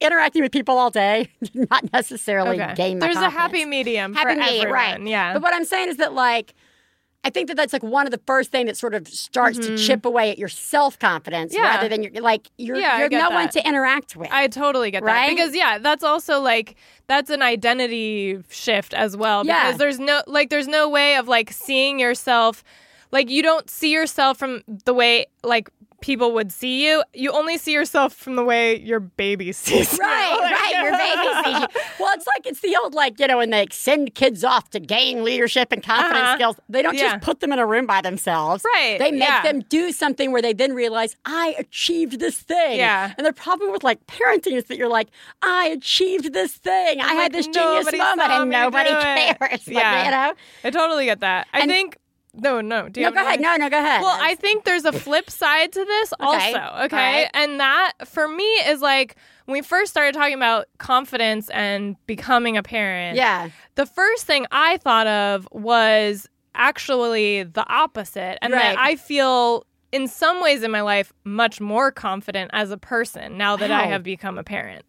Interacting 0.00 0.42
with 0.42 0.52
people 0.52 0.76
all 0.78 0.90
day 0.90 1.28
not 1.70 1.90
necessarily 1.92 2.60
Okay. 2.60 2.74
gain 2.74 2.98
There's 2.98 3.16
a 3.16 3.30
happy 3.30 3.64
medium 3.64 4.14
happy 4.14 4.34
for 4.34 4.40
medium, 4.40 4.54
everyone. 4.66 4.72
right? 4.72 5.06
Yeah. 5.06 5.32
But 5.34 5.42
what 5.42 5.54
I'm 5.54 5.64
saying 5.64 5.88
is 5.88 5.96
that 5.98 6.12
like. 6.14 6.54
I 7.26 7.30
think 7.30 7.48
that 7.48 7.56
that's 7.56 7.72
like 7.72 7.82
one 7.82 8.06
of 8.06 8.10
the 8.10 8.20
first 8.26 8.50
thing 8.50 8.66
that 8.66 8.76
sort 8.76 8.92
of 8.94 9.08
starts 9.08 9.56
to 9.60 9.78
chip 9.78 10.04
away 10.04 10.30
at 10.30 10.36
your 10.36 10.50
self 10.50 10.98
confidence 10.98 11.54
Mm-hmm. 11.54 11.64
Yeah. 11.64 11.70
rather 11.76 11.88
than 11.88 12.02
your 12.02 12.12
like 12.22 12.50
you're 12.58 12.76
Yeah, 12.76 12.98
you're 12.98 13.08
no 13.08 13.30
one 13.30 13.48
to 13.48 13.66
interact 13.66 14.14
with. 14.14 14.28
I 14.30 14.46
totally 14.46 14.90
get 14.90 15.02
Right? 15.02 15.28
that 15.28 15.34
because 15.34 15.56
yeah, 15.56 15.78
that's 15.78 16.04
also 16.04 16.40
like 16.42 16.76
that's 17.06 17.30
an 17.30 17.40
identity 17.40 18.42
shift 18.50 18.92
as 18.92 19.16
well. 19.16 19.46
Yeah. 19.46 19.64
Because 19.68 19.78
there's 19.78 19.98
no 19.98 20.20
like 20.26 20.50
there's 20.50 20.68
no 20.68 20.86
way 20.90 21.16
of 21.16 21.26
like 21.26 21.50
seeing 21.50 21.98
yourself 21.98 22.62
like 23.14 23.30
you 23.30 23.42
don't 23.42 23.70
see 23.70 23.90
yourself 23.92 24.36
from 24.38 24.62
the 24.84 24.92
way 24.92 25.26
like 25.42 25.70
people 26.00 26.32
would 26.34 26.52
see 26.52 26.84
you. 26.86 27.02
You 27.14 27.30
only 27.32 27.56
see 27.56 27.72
yourself 27.72 28.12
from 28.12 28.36
the 28.36 28.44
way 28.44 28.78
your 28.78 29.00
baby 29.00 29.52
sees 29.64 29.90
you. 29.94 29.98
Right, 29.98 30.38
right. 30.60 30.82
Your 30.82 30.92
baby 30.92 31.44
sees 31.44 31.60
you. 31.62 31.80
Well, 32.04 32.12
it's 32.14 32.26
like 32.26 32.44
it's 32.46 32.60
the 32.60 32.76
old 32.82 32.92
like 32.92 33.18
you 33.20 33.26
know 33.28 33.38
when 33.38 33.48
they 33.50 33.66
send 33.70 34.14
kids 34.14 34.44
off 34.44 34.68
to 34.70 34.80
gain 34.80 35.24
leadership 35.24 35.72
and 35.72 35.82
confidence 35.82 36.18
Uh-huh. 36.24 36.34
skills. 36.36 36.56
They 36.68 36.82
don't 36.82 36.94
Yeah. 36.96 37.12
just 37.12 37.24
put 37.24 37.40
them 37.40 37.52
in 37.52 37.58
a 37.58 37.66
room 37.66 37.86
by 37.86 38.00
themselves. 38.02 38.62
Right, 38.74 38.98
They 38.98 39.12
make 39.12 39.20
yeah. 39.28 39.42
them 39.42 39.60
do 39.70 39.92
something 39.92 40.30
where 40.32 40.42
they 40.42 40.52
then 40.52 40.74
realize 40.74 41.16
I 41.24 41.54
achieved 41.58 42.18
this 42.20 42.36
thing. 42.36 42.76
Yeah. 42.78 43.14
And 43.16 43.24
the 43.26 43.32
problem 43.32 43.70
with 43.72 43.82
like 43.84 44.04
parenting 44.06 44.52
is 44.60 44.64
that 44.64 44.76
you're 44.76 44.88
like 45.00 45.08
I 45.40 45.68
achieved 45.68 46.34
this 46.34 46.52
thing. 46.54 47.00
I 47.00 47.04
like, 47.06 47.16
had 47.16 47.32
this 47.32 47.46
genius 47.46 47.90
moment 47.92 48.30
and 48.30 48.50
nobody 48.50 48.90
cares. 48.90 49.36
Like, 49.40 49.66
Yeah. 49.68 50.04
you 50.04 50.10
know. 50.10 50.34
I 50.64 50.70
totally 50.70 51.06
get 51.06 51.20
that. 51.20 51.46
I 51.54 51.60
And- 51.60 51.70
think 51.70 51.96
no, 52.36 52.60
no. 52.60 52.88
Do 52.88 53.00
you 53.00 53.06
No, 53.06 53.12
go 53.12 53.20
ahead. 53.26 53.40
No, 53.40 53.56
no, 53.56 53.68
go 53.70 53.78
ahead. 53.78 54.02
Well, 54.02 54.18
I 54.20 54.34
think 54.34 54.64
there's 54.64 54.84
a 54.84 54.92
flip 54.92 55.30
side 55.30 55.72
to 55.72 55.84
this 55.84 56.12
Okay. 56.20 56.26
also. 56.54 56.84
Okay. 56.84 56.96
right. 56.96 57.30
And 57.34 57.60
that 57.60 57.92
for 58.06 58.28
me 58.28 58.44
is 58.66 58.80
like 58.80 59.16
when 59.46 59.52
we 59.52 59.62
first 59.62 59.90
started 59.90 60.14
talking 60.14 60.34
about 60.34 60.66
confidence 60.78 61.50
and 61.50 61.96
becoming 62.06 62.56
a 62.56 62.62
parent. 62.62 63.16
yeah. 63.16 63.48
The 63.76 63.86
first 63.86 64.24
thing 64.26 64.46
I 64.50 64.76
thought 64.78 65.06
of 65.06 65.48
was 65.52 66.28
actually 66.54 67.42
the 67.42 67.66
opposite. 67.68 68.38
And 68.42 68.52
Right. 68.52 68.74
that 68.74 68.78
I 68.78 68.96
feel 68.96 69.66
in 69.92 70.08
some 70.08 70.42
ways 70.42 70.62
in 70.62 70.70
my 70.70 70.80
life 70.80 71.12
much 71.24 71.60
more 71.60 71.92
confident 71.92 72.50
as 72.52 72.70
a 72.70 72.76
person 72.76 73.36
now 73.38 73.56
that 73.56 73.70
I 73.70 73.86
have 73.86 74.02
become 74.02 74.38
a 74.38 74.44
parent. 74.44 74.84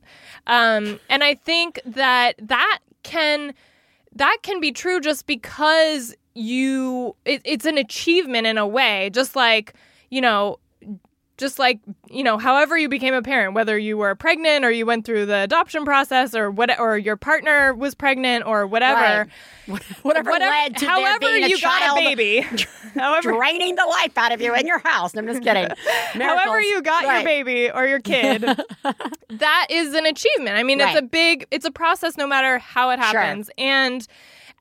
Um, 0.47 0.99
and 1.09 1.23
I 1.23 1.35
think 1.35 1.79
that 1.85 2.35
that 2.41 2.79
can 3.03 3.53
that 4.15 4.37
can 4.43 4.59
be 4.59 4.71
true 4.71 4.99
just 4.99 5.27
because 5.27 6.15
you 6.33 7.15
it, 7.25 7.41
it's 7.45 7.65
an 7.65 7.77
achievement 7.77 8.47
in 8.47 8.57
a 8.57 8.67
way 8.67 9.09
just 9.11 9.35
like 9.35 9.73
you 10.09 10.21
know 10.21 10.57
just 11.37 11.59
like 11.59 11.79
you 12.09 12.23
know 12.23 12.37
however 12.37 12.77
you 12.77 12.87
became 12.89 13.13
a 13.13 13.21
parent 13.21 13.53
whether 13.53 13.77
you 13.77 13.97
were 13.97 14.15
pregnant 14.15 14.63
or 14.63 14.71
you 14.71 14.85
went 14.85 15.05
through 15.05 15.25
the 15.25 15.37
adoption 15.39 15.83
process 15.85 16.33
or 16.35 16.49
what 16.51 16.79
or 16.79 16.97
your 16.97 17.17
partner 17.17 17.73
was 17.73 17.93
pregnant 17.95 18.45
or 18.45 18.65
whatever 18.67 19.27
Right. 19.67 19.81
Whatever, 20.03 20.29
led 20.31 20.77
to 20.77 20.85
however 20.85 21.17
there 21.21 21.31
being 21.31 21.43
a 21.45 21.47
you 21.47 21.59
got 21.59 21.91
a 21.91 21.95
baby 21.95 22.41
however 22.95 23.31
draining 23.31 23.73
the 23.75 23.83
life 23.85 24.15
out 24.15 24.31
of 24.31 24.39
you 24.39 24.53
in 24.53 24.67
your 24.67 24.77
house. 24.77 25.15
I'm 25.15 25.25
just 25.25 25.41
kidding. 25.41 25.71
However, 26.13 26.61
you 26.61 26.83
got 26.83 27.03
Right. 27.03 27.15
your 27.15 27.23
baby 27.23 27.71
or 27.71 27.87
your 27.87 27.99
kid, 27.99 28.45
that 29.29 29.67
is 29.71 29.95
an 29.95 30.05
achievement. 30.05 30.55
I 30.55 30.61
mean, 30.61 30.79
it's 30.79 30.95
a 30.95 31.01
big, 31.01 31.47
it's 31.49 31.65
a 31.65 31.71
process 31.71 32.15
no 32.15 32.27
matter 32.27 32.59
how 32.59 32.91
it 32.91 32.97
Sure. 32.97 33.19
happens. 33.19 33.49
And, 33.57 34.07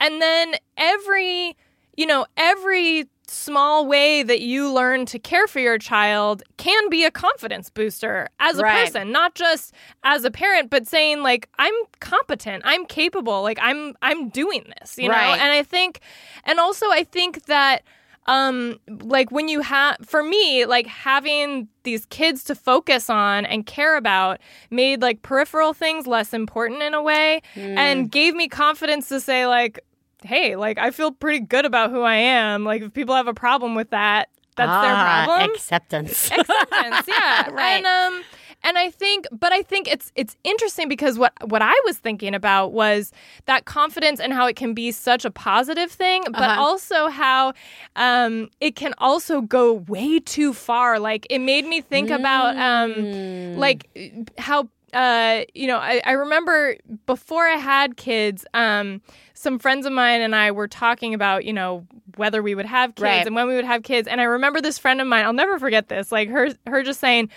and 0.00 0.22
then 0.22 0.54
every, 0.78 1.54
you 1.96 2.06
know, 2.06 2.24
every 2.38 3.04
small 3.26 3.87
way 3.87 4.22
that 4.22 4.40
you 4.40 4.70
learn 4.72 5.06
to 5.06 5.18
care 5.18 5.46
for 5.46 5.58
your 5.60 5.78
child 5.78 6.42
can 6.56 6.88
be 6.90 7.04
a 7.04 7.10
confidence 7.10 7.70
booster 7.70 8.28
as 8.38 8.58
a 8.58 8.62
Right. 8.62 8.84
person, 8.84 9.12
not 9.12 9.34
just 9.34 9.72
as 10.02 10.24
a 10.24 10.30
parent, 10.30 10.70
but 10.70 10.87
saying 10.87 11.22
like, 11.22 11.48
I'm 11.58 11.74
competent, 12.00 12.62
I'm 12.66 12.87
capable, 12.87 13.42
like 13.42 13.58
I'm, 13.60 13.94
I'm 14.02 14.28
doing 14.30 14.64
this, 14.80 14.98
you 14.98 15.08
know? 15.08 15.14
And 15.14 15.52
I 15.52 15.62
think, 15.62 16.00
and 16.44 16.58
also 16.60 16.87
I 16.90 17.04
think 17.04 17.46
that, 17.46 17.82
um 18.26 18.78
like 18.88 19.30
when 19.30 19.48
you 19.48 19.60
have 19.60 19.98
for 20.02 20.22
me 20.22 20.64
like 20.64 20.87
having 20.87 21.68
these 21.82 22.06
kids 22.06 22.42
to 22.44 22.54
focus 22.54 23.10
on 23.10 23.44
and 23.44 23.66
care 23.66 23.98
about 23.98 24.40
made 24.70 25.02
like 25.02 25.20
peripheral 25.20 25.74
things 25.74 26.06
less 26.06 26.32
important 26.32 26.80
in 26.80 26.94
a 26.94 27.02
way 27.02 27.42
Hmm. 27.52 27.76
and 27.76 28.10
gave 28.10 28.34
me 28.34 28.48
confidence 28.48 29.10
to 29.10 29.20
say 29.20 29.46
like 29.46 29.78
hey 30.24 30.56
like 30.56 30.78
i 30.78 30.90
feel 30.90 31.12
pretty 31.12 31.40
good 31.40 31.64
about 31.64 31.90
who 31.90 32.00
i 32.02 32.14
am 32.16 32.64
like 32.64 32.82
if 32.82 32.92
people 32.92 33.14
have 33.14 33.28
a 33.28 33.34
problem 33.34 33.74
with 33.74 33.90
that 33.90 34.28
that's 34.56 34.70
their 34.82 34.94
Ah, 34.94 35.24
problem 35.26 35.50
Acceptance. 35.50 36.30
acceptance 36.38 37.06
yeah 37.08 37.48
Right. 37.50 37.84
and 37.84 37.87
um 37.87 38.22
and 38.62 38.78
i 38.78 38.88
think 38.88 39.26
but 39.32 39.52
i 39.52 39.62
think 39.62 39.88
it's 39.88 40.12
it's 40.14 40.37
interesting 40.44 40.88
because 40.88 41.18
what 41.18 41.32
what 41.48 41.60
i 41.60 41.74
was 41.84 41.98
thinking 41.98 42.34
about 42.34 42.72
was 42.72 43.10
that 43.46 43.64
confidence 43.64 44.20
and 44.20 44.32
how 44.32 44.46
it 44.46 44.54
can 44.56 44.72
be 44.72 44.92
such 44.92 45.24
a 45.24 45.30
positive 45.30 45.90
thing 45.90 46.22
but 46.32 46.50
Uh-huh. 46.50 46.60
also 46.62 47.08
how 47.08 47.52
um 47.96 48.48
it 48.60 48.76
can 48.76 48.94
also 48.98 49.40
go 49.40 49.72
way 49.88 50.20
too 50.20 50.52
far 50.52 50.98
like 51.00 51.26
it 51.30 51.40
made 51.40 51.66
me 51.66 51.80
think 51.80 52.10
about 52.10 52.56
um 52.56 53.10
like 53.56 53.88
how 54.38 54.68
uh, 54.94 55.44
you 55.54 55.66
know, 55.66 55.78
I, 55.78 56.00
I 56.04 56.12
remember 56.12 56.76
before 57.07 57.46
I 57.46 57.57
had 57.57 57.96
kids, 57.96 58.46
um, 58.54 59.02
some 59.35 59.59
friends 59.59 59.85
of 59.87 59.92
mine 59.92 60.20
and 60.22 60.35
I 60.35 60.52
were 60.52 60.68
talking 60.68 61.12
about, 61.14 61.44
you 61.44 61.52
know, 61.52 61.87
whether 62.16 62.42
we 62.42 62.54
would 62.54 62.66
have 62.66 62.94
kids 62.94 63.02
Right. 63.02 63.26
and 63.26 63.35
when 63.35 63.48
we 63.48 63.57
would 63.57 63.64
have 63.64 63.83
kids. 63.83 64.07
And 64.09 64.20
I 64.20 64.24
remember 64.24 64.61
this 64.61 64.78
friend 64.78 65.00
of 65.00 65.07
mine, 65.07 65.24
I'll 65.24 65.33
never 65.33 65.59
forget 65.59 65.88
this, 65.88 66.12
like 66.12 66.28
her, 66.28 66.50
her 66.66 66.83
just 66.83 67.00
saying, 67.00 67.28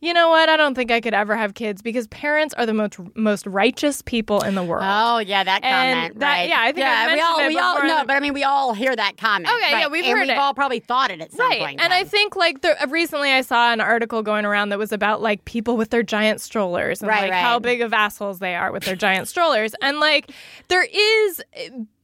you 0.00 0.14
know 0.14 0.30
what? 0.30 0.48
I 0.48 0.56
don't 0.56 0.74
think 0.74 0.90
I 0.90 1.00
could 1.00 1.12
ever 1.14 1.36
have 1.36 1.54
kids 1.54 1.82
because 1.82 2.06
parents 2.08 2.54
are 2.54 2.64
the 2.66 2.72
most 2.74 2.98
most 3.14 3.46
righteous 3.46 4.00
people 4.02 4.40
in 4.42 4.54
the 4.54 4.62
world. 4.64 4.84
Oh 4.86 5.18
yeah, 5.18 5.44
that 5.44 5.62
And 5.62 5.98
comment. 5.98 6.18
that- 6.20 6.26
right. 6.26 6.48
yeah, 6.48 6.60
I 6.60 6.72
think 6.72 6.86
I 6.86 7.14
we 7.14 7.20
all 7.20 7.46
we 7.48 7.58
all 7.58 7.82
no, 7.82 7.98
the- 8.00 8.04
but 8.06 8.16
I 8.16 8.20
mean 8.20 8.32
we 8.32 8.42
all 8.44 8.72
hear 8.74 8.94
that 8.96 9.16
comment. 9.18 9.52
Okay, 9.54 9.72
yeah, 9.80 9.88
we've 9.88 10.04
and 10.04 10.12
heard 10.12 10.20
we've 10.22 10.30
it. 10.30 10.38
all 10.38 10.54
probably 10.54 10.80
thought 10.80 11.10
it 11.10 11.20
at 11.20 11.32
some 11.32 11.46
Right. 11.48 11.60
point. 11.60 11.74
in 11.74 11.80
And 11.80 11.92
I 11.92 12.04
think 12.04 12.34
like 12.36 12.62
the, 12.62 12.74
recently 12.88 13.30
I 13.30 13.42
saw 13.42 13.72
an 13.72 13.80
article 13.80 14.22
going 14.22 14.44
around 14.44 14.70
that 14.70 14.78
was 14.78 14.92
about 14.92 15.20
like 15.20 15.44
people 15.44 15.76
with 15.76 15.90
their 15.90 16.02
giant 16.02 16.40
strollers 16.40 17.02
and 17.02 17.08
Right, 17.08 17.22
like 17.22 17.30
right. 17.32 17.42
how 17.42 17.58
big 17.58 17.80
of 17.82 17.92
assholes 17.92 18.38
they 18.38 18.54
are 18.54 18.72
with 18.72 18.84
their 18.84 18.96
giant 18.96 19.28
strollers. 19.28 19.74
And 19.82 20.00
like 20.00 20.30
there 20.68 20.86
is 20.90 21.42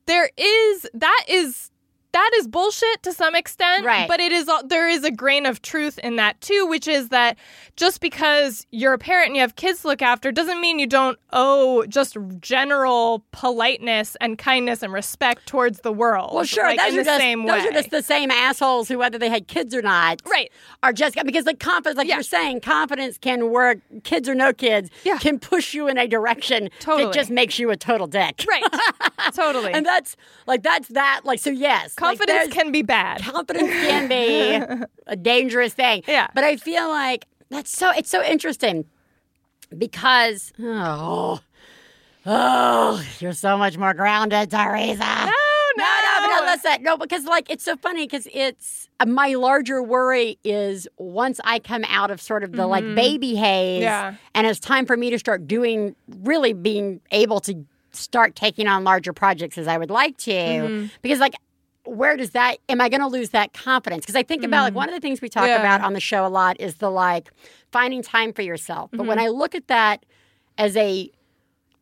there 0.06 0.30
is 0.36 0.86
that 0.94 1.24
is 1.28 1.70
that 2.16 2.30
is 2.36 2.48
bullshit 2.48 3.02
to 3.02 3.12
some 3.12 3.34
extent, 3.34 3.84
Right. 3.84 4.08
But 4.08 4.20
it 4.20 4.32
is 4.32 4.48
there 4.66 4.88
is 4.88 5.04
a 5.04 5.10
grain 5.10 5.44
of 5.44 5.60
truth 5.60 5.98
in 5.98 6.16
that 6.16 6.40
too, 6.40 6.66
which 6.66 6.88
is 6.88 7.10
that 7.10 7.36
just 7.76 8.00
because 8.00 8.66
you're 8.70 8.94
a 8.94 8.98
parent 8.98 9.26
and 9.28 9.36
you 9.36 9.42
have 9.42 9.56
kids 9.56 9.82
to 9.82 9.88
look 9.88 10.00
after 10.00 10.32
doesn't 10.32 10.58
mean 10.62 10.78
you 10.78 10.86
don't 10.86 11.18
owe 11.34 11.84
just 11.86 12.16
general 12.40 13.22
politeness 13.32 14.16
and 14.22 14.38
kindness 14.38 14.82
and 14.82 14.94
respect 14.94 15.44
towards 15.46 15.80
the 15.80 15.92
world. 15.92 16.32
well, 16.32 16.44
sure, 16.44 16.64
like, 16.64 16.78
those 16.78 16.94
in 16.94 17.00
are 17.00 17.02
the 17.02 17.04
just 17.04 17.20
same 17.20 17.44
those 17.46 17.64
are 17.66 17.72
just 17.72 17.90
the 17.90 18.02
same 18.02 18.30
assholes 18.30 18.88
who, 18.88 18.96
whether 18.96 19.18
they 19.18 19.28
had 19.28 19.46
kids 19.46 19.74
or 19.74 19.82
not, 19.82 20.22
right. 20.24 20.50
are 20.82 20.94
just 20.94 21.16
because 21.24 21.44
the 21.44 21.54
confidence, 21.54 21.98
like 21.98 22.08
Yeah. 22.08 22.14
you're 22.16 22.22
saying, 22.22 22.60
confidence 22.60 23.18
can 23.18 23.50
work. 23.50 23.78
Kids 24.04 24.26
or 24.26 24.34
no 24.34 24.54
kids, 24.54 24.88
Yeah. 25.04 25.18
can 25.18 25.38
push 25.38 25.74
you 25.74 25.86
in 25.88 25.98
a 25.98 26.06
direction 26.08 26.70
Totally. 26.80 27.04
that 27.04 27.14
just 27.14 27.30
makes 27.30 27.58
you 27.58 27.70
a 27.70 27.76
total 27.76 28.06
dick. 28.06 28.44
Right. 28.48 28.64
totally. 29.34 29.72
And 29.72 29.84
that's 29.84 30.16
like 30.46 30.62
that's 30.62 30.88
that. 30.88 31.20
Like 31.24 31.40
so, 31.40 31.50
yes, 31.50 31.94
Confidence 32.08 32.26
there's- 32.38 32.52
can 32.52 32.72
be 32.72 32.82
bad. 32.82 33.22
confidence 33.22 33.70
can 33.70 34.08
be 34.08 34.84
a 35.06 35.16
dangerous 35.16 35.74
thing. 35.74 36.02
Yeah. 36.08 36.28
But 36.34 36.44
I 36.44 36.56
feel 36.56 36.88
like 36.88 37.26
that's 37.50 37.70
so 37.76 37.90
it's 37.90 38.10
so 38.10 38.22
interesting 38.24 38.84
because 39.76 40.52
oh 40.60 41.40
oh 42.24 43.02
you're 43.20 43.32
so 43.32 43.56
much 43.56 43.76
more 43.76 43.94
grounded, 43.94 44.50
Theresa. 44.50 44.98
No, 45.78 45.84
no. 45.84 45.84
no, 46.26 46.40
no, 46.40 46.52
listen, 46.52 46.82
no, 46.82 46.96
because 46.96 47.24
like 47.24 47.50
it's 47.50 47.64
so 47.64 47.76
funny 47.76 48.06
because 48.06 48.26
it's 48.32 48.88
uh, 49.00 49.06
my 49.06 49.34
larger 49.34 49.82
worry 49.82 50.38
is 50.42 50.88
once 50.96 51.38
I 51.44 51.58
come 51.58 51.84
out 51.88 52.10
of 52.10 52.20
sort 52.20 52.44
of 52.44 52.52
the 52.52 52.66
like 52.66 52.84
baby 52.94 53.34
haze, 53.34 53.76
Mm-hmm. 53.76 53.82
Yeah. 53.82 54.14
and 54.34 54.46
it's 54.46 54.58
time 54.60 54.86
for 54.86 54.96
me 54.96 55.10
to 55.10 55.18
start 55.18 55.46
doing 55.46 55.94
really 56.22 56.52
being 56.52 57.00
able 57.10 57.40
to 57.40 57.64
start 57.92 58.34
taking 58.36 58.66
on 58.68 58.84
larger 58.84 59.12
projects 59.12 59.56
as 59.58 59.66
I 59.68 59.76
would 59.78 59.90
like 59.90 60.16
to 60.18 60.30
Mm-hmm. 60.32 60.86
because 61.02 61.18
like 61.20 61.34
where 61.86 62.16
does 62.16 62.30
that 62.30 62.58
am 62.68 62.80
I 62.80 62.88
going 62.88 63.00
to 63.00 63.06
lose 63.06 63.30
that 63.30 63.52
confidence? 63.52 64.04
Because 64.04 64.16
I 64.16 64.22
think 64.22 64.44
about 64.44 64.62
like 64.64 64.74
one 64.74 64.88
of 64.88 64.94
the 64.94 65.00
things 65.00 65.20
we 65.20 65.28
talk. 65.28 65.46
Yeah. 65.46 65.58
about 65.60 65.80
on 65.80 65.92
the 65.92 66.00
show 66.00 66.26
a 66.26 66.28
lot 66.28 66.60
is 66.60 66.76
the 66.76 66.90
like 66.90 67.30
finding 67.72 68.02
time 68.02 68.32
for 68.32 68.42
yourself. 68.42 68.90
But 68.90 69.00
Mm-hmm. 69.00 69.08
when 69.08 69.18
I 69.18 69.28
look 69.28 69.54
at 69.54 69.68
that 69.68 70.04
as 70.58 70.76
a 70.76 71.10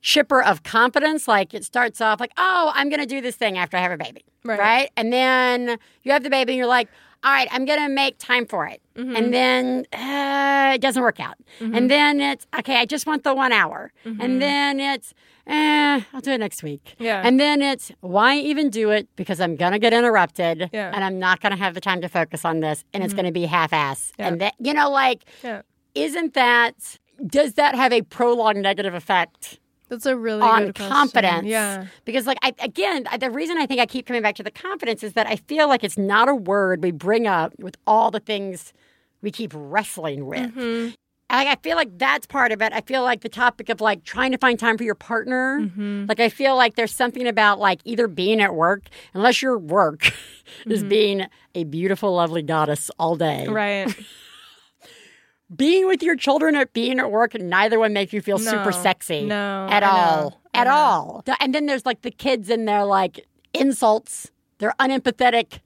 chipper 0.01 0.43
of 0.43 0.63
confidence, 0.63 1.27
like 1.27 1.55
it 1.55 1.65
starts 1.65 2.01
off 2.01 2.21
like, 2.21 2.33
oh, 2.37 2.71
I'm 2.75 2.89
going 2.91 3.01
to 3.01 3.07
do 3.07 3.21
this 3.21 3.37
thing 3.37 3.57
after 3.57 3.77
I 3.77 3.81
have 3.81 3.93
a 3.93 3.97
baby, 3.97 4.25
Right. 4.45 4.91
And 4.97 5.13
then 5.13 5.79
you 6.03 6.13
have 6.13 6.23
the 6.23 6.31
baby, 6.31 6.53
and 6.53 6.59
you're 6.59 6.67
like, 6.67 6.89
all 7.23 7.33
right, 7.33 7.49
I'm 7.51 7.65
going 7.65 7.81
to 7.81 7.89
make 7.89 8.19
time 8.19 8.45
for 8.47 8.67
it, 8.67 8.83
Mm-hmm. 8.97 9.17
and 9.17 9.33
then 9.35 9.87
uh, 9.95 10.73
it 10.75 10.81
doesn't 10.83 11.03
work 11.03 11.19
out, 11.21 11.37
and 11.61 11.91
then 11.91 12.21
it's 12.21 12.47
okay. 12.59 12.77
I 12.77 12.85
just 12.85 13.07
want 13.07 13.25
the 13.25 13.35
one 13.35 13.51
hour, 13.53 13.93
and 14.05 14.41
then 14.43 14.79
it's. 14.81 15.15
Eh, 15.47 16.01
I'll 16.13 16.21
do 16.21 16.31
it 16.33 16.39
next 16.39 16.63
week. 16.63 16.83
Mm-hmm. 16.95 17.05
Yeah. 17.05 17.23
And 17.25 17.39
then 17.39 17.61
it's 17.61 17.93
why 18.01 18.37
even 18.37 18.71
do 18.71 18.91
it 18.91 19.09
because 19.17 19.41
I'm 19.41 19.57
gonna 19.57 19.79
get 19.79 19.93
interrupted 19.93 20.71
Yeah. 20.73 20.87
Mm-hmm. 20.87 20.95
and 20.95 21.05
I'm 21.05 21.19
not 21.19 21.41
gonna 21.41 21.57
have 21.57 21.75
the 21.75 21.81
time 21.81 22.01
to 22.01 22.09
focus 22.09 22.45
on 22.45 22.61
this 22.61 22.85
and 22.95 23.05
it's 23.05 23.13
gonna 23.15 23.33
be 23.33 23.45
half 23.47 23.73
ass. 23.73 24.13
Yeah. 24.19 24.29
And 24.29 24.41
that 24.41 24.55
you 24.59 24.73
know, 24.73 24.91
like, 24.91 25.25
Yeah. 25.43 25.63
isn't 25.95 26.35
that 26.35 26.99
does 27.27 27.55
that 27.55 27.75
have 27.75 27.93
a 27.93 28.03
prolonged 28.03 28.63
negative 28.63 28.95
effect 28.95 29.61
That's 29.91 30.07
a 30.07 30.17
really 30.17 30.41
on 30.43 30.73
confidence? 30.73 31.47
Yeah. 31.47 31.87
Because 32.07 32.27
like 32.27 32.39
I 32.43 32.53
again, 32.61 33.07
I- 33.11 33.19
the 33.19 33.31
reason 33.31 33.59
I 33.59 33.67
think 33.67 33.81
I 33.81 33.87
keep 33.87 34.07
coming 34.07 34.23
back 34.23 34.35
to 34.37 34.43
the 34.43 34.51
confidence 34.51 35.03
is 35.03 35.13
that 35.13 35.27
I 35.27 35.37
feel 35.37 35.69
like 35.69 35.85
it's 35.85 35.99
not 35.99 36.29
a 36.29 36.35
word 36.35 36.83
we 36.83 36.91
bring 36.91 37.27
up 37.27 37.53
with 37.59 37.77
all 37.87 38.11
the 38.11 38.21
things 38.21 38.73
we 39.23 39.31
keep 39.31 39.53
wrestling 39.55 40.27
with. 40.27 40.55
Mm-hmm. 40.55 40.95
I, 41.31 41.53
I 41.53 41.57
feel 41.63 41.77
like 41.77 41.99
that's 41.99 42.27
part 42.27 42.53
of 42.53 42.61
it. 42.63 42.73
I 42.73 42.81
feel 42.83 43.03
like 43.03 43.23
the 43.23 43.29
topic 43.29 43.69
of 43.69 43.81
like 43.81 44.05
trying 44.05 44.33
to 44.33 44.39
find 44.39 44.59
time 44.59 44.77
for 44.77 44.85
your 44.85 44.95
partner. 44.95 45.61
Mm-hmm. 45.61 46.05
Like 46.09 46.21
I 46.21 46.29
feel 46.29 46.57
like 46.57 46.77
there's 46.77 46.95
something 46.95 47.27
about 47.27 47.59
like 47.59 47.81
either 47.85 48.09
being 48.09 48.41
at 48.41 48.55
work, 48.55 48.85
unless 49.15 49.43
your 49.43 49.59
work 49.59 50.13
is 50.67 50.85
being 50.85 51.27
a 51.55 51.65
beautiful, 51.65 52.15
lovely 52.15 52.43
goddess 52.43 52.91
all 52.99 53.17
day. 53.17 53.45
Mm-hmm. 53.47 53.53
Right. 53.53 53.97
Being 55.55 55.87
with 55.87 56.03
your 56.03 56.17
children 56.17 56.57
or 56.57 56.67
being 56.67 56.99
at 56.99 57.13
work, 57.13 57.35
neither 57.35 57.79
one 57.79 57.93
make 57.93 58.13
you 58.13 58.23
feel 58.23 58.39
super 58.39 58.73
sexy. 58.73 59.25
No, 59.27 59.69
At 59.71 59.85
I 59.85 59.87
all. 59.89 60.41
I 60.53 60.59
At 60.59 60.67
all. 60.67 61.23
And 61.39 61.55
then 61.55 61.67
there's 61.67 61.85
like 61.85 62.01
the 62.01 62.11
kids 62.11 62.49
and 62.49 62.67
their 62.67 62.85
like 62.85 63.27
insults, 63.53 64.31
They're 64.59 64.75
unempathetic, 64.81 65.61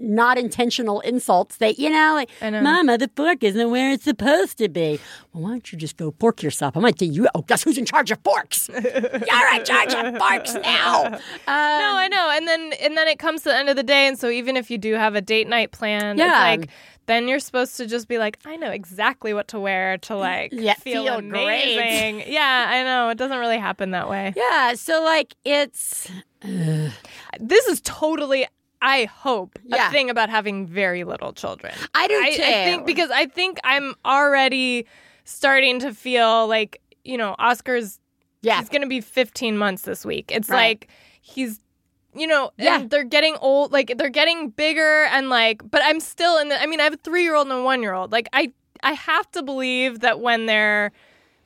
not 0.00 0.38
intentional 0.38 1.00
insults. 1.00 1.58
that, 1.58 1.78
you 1.78 1.90
know, 1.90 2.14
like, 2.14 2.30
know. 2.42 2.60
Mama, 2.62 2.96
the 2.98 3.10
fork 3.14 3.44
isn't 3.44 3.70
where 3.70 3.92
it's 3.92 4.04
supposed 4.04 4.58
to 4.58 4.68
be. 4.68 4.98
Well, 5.32 5.42
why 5.44 5.50
don't 5.50 5.70
you 5.72 5.78
just 5.78 5.96
go 5.96 6.14
fork 6.18 6.42
yourself? 6.42 6.74
Going 6.74 6.92
to 6.92 6.98
tell 7.06 7.14
you, 7.14 7.28
oh, 7.34 7.42
guess 7.42 7.62
who's 7.62 7.76
in 7.78 7.84
charge 7.84 8.10
of 8.10 8.18
forks? 8.24 8.68
You're 8.72 8.82
in 8.82 9.64
charge 9.64 9.94
of 9.94 10.16
forks 10.18 10.54
now. 10.54 11.18
Um, 11.46 11.56
no, 11.56 11.96
I 11.96 12.08
know. 12.08 12.30
And 12.32 12.46
then 12.48 12.72
and 12.80 12.96
then 12.96 13.08
it 13.08 13.18
comes 13.18 13.42
to 13.42 13.48
the 13.50 13.56
end 13.56 13.68
of 13.68 13.76
the 13.76 13.82
day, 13.82 14.06
and 14.06 14.18
so 14.18 14.28
even 14.30 14.56
if 14.56 14.70
you 14.70 14.78
do 14.78 14.94
have 14.94 15.14
a 15.16 15.20
date 15.20 15.48
night 15.48 15.70
plan, 15.72 16.16
Yeah. 16.16 16.26
it's 16.52 16.60
like 16.62 16.70
then 17.06 17.26
you're 17.28 17.40
supposed 17.40 17.76
to 17.78 17.86
just 17.86 18.06
be 18.08 18.18
like, 18.18 18.38
I 18.46 18.56
know 18.56 18.70
exactly 18.70 19.34
what 19.34 19.48
to 19.48 19.58
wear 19.58 19.98
to 19.98 20.16
like 20.16 20.52
Yeah, 20.52 20.74
feel, 20.74 21.04
feel 21.04 21.20
great. 21.22 21.76
amazing. 21.76 22.24
yeah, 22.32 22.66
I 22.68 22.82
know. 22.84 23.08
It 23.08 23.18
doesn't 23.18 23.38
really 23.38 23.58
happen 23.58 23.90
that 23.92 24.08
way. 24.08 24.32
Yeah, 24.36 24.74
so 24.74 25.02
like 25.02 25.34
it's 25.44 26.08
This 26.42 27.66
is 27.66 27.80
totally 27.82 28.46
I 28.82 29.04
hope 29.04 29.58
Yeah. 29.64 29.88
a 29.88 29.90
thing 29.92 30.10
about 30.10 30.30
having 30.30 30.66
very 30.66 31.04
little 31.04 31.32
children. 31.32 31.74
I 31.94 32.06
do 32.06 32.14
I, 32.14 32.36
too. 32.36 32.42
I 32.42 32.52
think 32.64 32.86
because 32.86 33.10
I 33.10 33.26
think 33.26 33.58
I'm 33.64 33.94
already 34.04 34.86
starting 35.24 35.78
to 35.80 35.94
feel 35.94 36.46
like 36.48 36.80
you 37.04 37.16
know 37.18 37.34
Oscar's 37.38 37.98
yeah, 38.42 38.58
he's 38.58 38.70
going 38.70 38.80
to 38.82 38.88
be 38.88 39.02
15 39.02 39.58
months 39.58 39.82
this 39.82 40.04
week. 40.04 40.30
It's 40.32 40.48
Right. 40.48 40.56
like 40.80 40.88
he's 41.20 41.60
you 42.14 42.26
know, 42.26 42.50
Yeah. 42.58 42.80
and 42.80 42.90
they're 42.90 43.04
getting 43.04 43.36
old, 43.40 43.70
like 43.70 43.92
they're 43.96 44.08
getting 44.08 44.48
bigger 44.48 45.04
and 45.12 45.28
like 45.28 45.62
but 45.70 45.82
I'm 45.84 46.00
still 46.00 46.38
in 46.38 46.48
the 46.48 46.60
I 46.60 46.66
mean, 46.66 46.80
I 46.80 46.84
have 46.84 46.94
a 46.94 46.98
3-year-old 46.98 47.46
and 47.48 47.60
a 47.60 47.62
1-year-old. 47.62 48.10
Like 48.12 48.28
I 48.32 48.52
I 48.82 48.92
have 48.94 49.30
to 49.32 49.42
believe 49.42 50.00
that 50.00 50.20
when 50.20 50.46
they're 50.46 50.90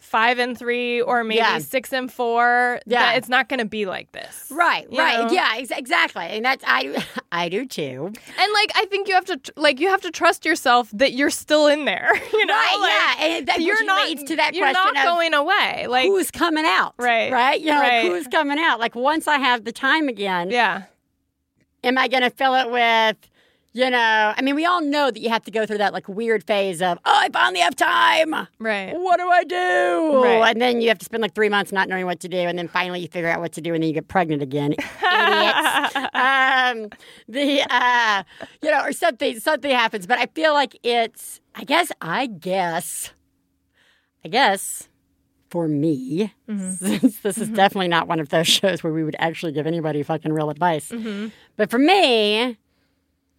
5 0.05 0.39
and 0.39 0.57
3 0.59 1.01
or 1.01 1.25
maybe 1.25 1.39
Yeah. 1.39 1.59
6 1.59 1.93
and 1.93 2.13
4 2.13 2.81
Yeah. 2.87 2.99
that 3.01 3.17
it's 3.19 3.29
not 3.29 3.49
going 3.49 3.59
to 3.59 3.65
be 3.65 3.87
like 3.87 4.13
this. 4.13 4.47
right, 4.51 4.87
you 4.91 4.99
right, 4.99 5.25
know? 5.27 5.33
yeah, 5.33 5.55
ex- 5.57 5.71
exactly, 5.71 6.25
and 6.27 6.45
that's 6.45 6.63
I 6.67 7.05
I 7.33 7.49
do 7.49 7.67
too. 7.67 8.07
And 8.07 8.53
like 8.53 8.71
I 8.77 8.87
think 8.91 9.09
you 9.09 9.15
have 9.15 9.25
to 9.27 9.37
tr- 9.39 9.51
like 9.57 9.81
you 9.81 9.89
have 9.89 10.03
to 10.03 10.11
trust 10.11 10.45
yourself 10.45 10.89
that 10.93 11.13
you're 11.15 11.31
still 11.31 11.67
in 11.67 11.85
there, 11.85 12.11
you 12.33 12.47
know? 12.47 12.55
right, 12.55 12.77
Like, 12.81 12.91
yeah, 13.21 13.27
and 13.37 13.47
that 13.49 13.61
You're 13.61 13.85
not 13.85 14.07
leads 14.09 14.23
to 14.25 14.37
that 14.37 14.55
You're 14.55 14.73
not 14.73 14.95
going 14.95 15.35
away. 15.35 15.87
Like 15.89 16.07
who's 16.07 16.31
coming 16.31 16.65
out, 16.67 16.95
Right, 16.99 17.33
right, 17.33 17.61
you 17.61 17.67
know, 17.73 17.81
right. 17.81 18.05
like 18.05 18.13
who's 18.13 18.27
coming 18.29 18.59
out. 18.59 18.79
Like 18.81 18.95
once 18.95 19.27
I 19.27 19.39
have 19.39 19.65
the 19.65 19.73
time 19.73 20.09
again, 20.09 20.51
yeah. 20.51 20.85
am 21.83 21.99
I 21.99 22.09
going 22.09 22.23
to 22.23 22.31
fill 22.31 22.55
it 22.55 22.71
with? 22.71 23.17
You 23.77 23.91
know, 23.91 24.33
I 24.37 24.41
mean, 24.41 24.55
we 24.55 24.65
all 24.65 24.81
know 24.81 25.11
that 25.11 25.19
you 25.19 25.29
have 25.31 25.43
to 25.47 25.51
go 25.51 25.67
through 25.67 25.79
that 25.79 25.93
like 25.93 26.09
weird 26.09 26.45
phase 26.45 26.81
of, 26.81 26.97
oh, 27.05 27.19
I 27.23 27.29
finally 27.33 27.59
have 27.59 27.75
time. 27.75 28.33
Right. 28.61 28.93
What 28.97 29.19
do 29.19 29.29
I 29.29 29.43
do? 29.43 30.23
Right. 30.23 30.49
And 30.49 30.63
then 30.63 30.81
you 30.81 30.87
have 30.87 30.99
to 31.01 31.05
spend 31.05 31.23
like 31.23 31.35
three 31.35 31.49
months 31.49 31.73
not 31.73 31.89
knowing 31.89 32.07
what 32.07 32.21
to 32.21 32.29
do, 32.29 32.37
and 32.39 32.57
then 32.57 32.69
finally 32.69 33.01
you 33.01 33.09
figure 33.09 33.29
out 33.29 33.41
what 33.41 33.51
to 33.55 33.61
do, 33.61 33.75
and 33.75 33.83
then 33.83 33.89
you 33.89 33.95
get 33.95 34.07
pregnant 34.07 34.43
again. 34.43 34.73
Idiots. 34.79 35.97
um, 36.15 36.89
the 37.27 37.67
uh, 37.69 38.23
you 38.63 38.71
know, 38.71 38.81
or 38.85 38.93
something 38.93 39.41
something 39.41 39.73
happens, 39.73 40.07
but 40.07 40.19
I 40.21 40.27
feel 40.27 40.53
like 40.53 40.79
it's. 40.85 41.41
I 41.57 41.65
guess. 41.65 41.91
I 42.01 42.27
guess. 42.27 43.13
I 44.25 44.29
guess. 44.29 44.89
For 45.51 45.67
me, 45.69 46.33
since 46.49 47.21
this 47.21 47.39
is 47.39 47.49
definitely 47.49 47.89
not 47.89 48.07
one 48.07 48.21
of 48.21 48.29
those 48.29 48.47
shows 48.59 48.85
where 48.85 48.93
we 48.93 49.03
would 49.03 49.17
actually 49.19 49.51
give 49.53 49.67
anybody 49.67 50.05
fucking 50.05 50.33
real 50.33 50.51
advice, 50.51 50.93
but 51.57 51.71
for 51.71 51.79
me, 51.79 52.57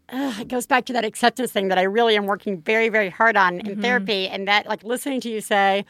Ugh, 0.10 0.41
it 0.41 0.48
goes 0.48 0.68
back 0.68 0.86
to 0.86 0.94
that 0.94 1.04
acceptance 1.04 1.52
thing 1.52 1.68
that 1.70 1.80
I 1.80 1.84
really 1.84 2.15
am 2.15 2.26
working 2.26 2.62
very, 2.62 2.89
very 2.89 3.10
hard 3.10 3.36
on 3.36 3.60
in 3.60 3.65
mm-hmm. 3.65 3.82
therapy, 3.82 4.28
and 4.28 4.48
that 4.48 4.68
like 4.68 4.84
listening 4.84 5.20
to 5.22 5.30
you 5.30 5.41
say, 5.41 5.84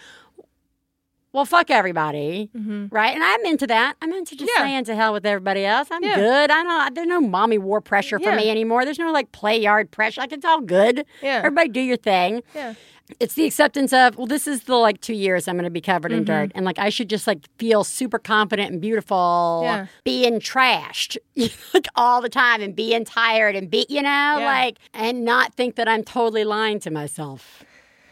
"Well, 1.36 1.46
fuck 1.46 1.70
everybody," 1.70 2.50
mm-hmm. 2.56 2.88
right? 2.90 3.14
And 3.14 3.24
I'm 3.24 3.46
into 3.46 3.68
that. 3.68 3.96
I'm 4.02 4.12
into 4.14 4.36
just 4.36 4.52
Yeah. 4.56 4.64
saying 4.64 4.86
to 4.86 4.96
hell 4.96 5.14
with 5.14 5.26
everybody 5.26 5.66
else. 5.66 5.90
I'm 5.92 6.04
Yeah. 6.04 6.16
good. 6.16 6.52
I 6.52 6.64
don't. 6.64 6.96
There's 6.96 7.08
no 7.08 7.22
mommy 7.22 7.58
war 7.58 7.82
pressure 7.82 8.18
for 8.20 8.30
Yeah. 8.30 8.38
me 8.38 8.50
anymore. 8.50 8.86
There's 8.86 9.00
no 9.00 9.12
like 9.12 9.32
play 9.32 9.60
yard 9.60 9.92
pressure. 9.92 10.22
Like 10.22 10.34
it's 10.34 10.46
all 10.46 10.62
good. 10.62 11.06
Yeah. 11.22 11.38
Everybody 11.40 11.70
do 11.70 11.82
your 11.82 11.98
thing. 11.98 12.42
Yeah. 12.56 12.74
It's 13.20 13.36
the 13.36 13.46
acceptance 13.46 13.94
of 13.94 14.18
well, 14.18 14.26
this 14.26 14.48
is 14.48 14.64
the 14.64 14.76
like 14.78 15.00
two 15.00 15.14
years 15.14 15.48
I'm 15.48 15.56
going 15.56 15.66
to 15.66 15.70
be 15.70 15.80
covered 15.80 16.12
in 16.12 16.24
dirt, 16.24 16.50
mm-hmm. 16.50 16.58
and 16.58 16.66
like 16.66 16.80
I 16.80 16.90
should 16.90 17.08
just 17.08 17.28
like 17.28 17.46
feel 17.60 17.84
super 17.84 18.18
confident 18.18 18.72
and 18.72 18.82
beautiful, 18.82 19.62
Yeah. 19.64 19.86
being 20.04 20.40
trashed 20.40 21.16
like 21.74 21.86
all 21.96 22.20
the 22.20 22.30
time, 22.30 22.62
and 22.62 22.76
being 22.76 23.06
tired 23.06 23.56
and 23.56 23.70
be 23.70 23.86
you 23.90 24.02
know 24.02 24.38
like 24.40 24.80
and 24.96 25.24
not 25.24 25.54
think 25.54 25.76
that 25.76 25.88
I'm 25.88 26.04
totally 26.04 26.44
lying 26.46 26.80
to 26.80 26.90
myself, 26.90 27.64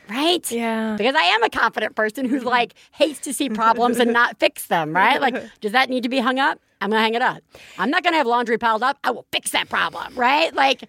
right? 0.09 0.49
Yeah. 0.51 0.95
Because 0.97 1.15
I 1.15 1.23
am 1.23 1.43
a 1.43 1.49
confident 1.49 1.95
person 1.95 2.25
who 2.25 2.39
like 2.39 2.73
hates 2.91 3.19
to 3.21 3.33
see 3.33 3.49
problems 3.49 3.99
and 3.99 4.13
not 4.13 4.39
fix 4.39 4.67
them, 4.67 4.93
right? 4.93 5.19
Like, 5.21 5.35
does 5.61 5.71
that 5.71 5.89
need 5.89 6.03
to 6.03 6.09
be 6.09 6.19
hung 6.19 6.39
up? 6.39 6.59
I'm 6.81 6.89
gonna 6.89 7.01
hang 7.01 7.13
it 7.13 7.21
up. 7.21 7.41
I'm 7.77 7.89
not 7.89 8.03
gonna 8.03 8.17
have 8.17 8.27
laundry 8.27 8.57
piled 8.57 8.83
up. 8.83 8.97
I 9.03 9.11
will 9.11 9.25
fix 9.31 9.51
that 9.51 9.69
problem, 9.69 10.15
right? 10.15 10.53
Like, 10.53 10.83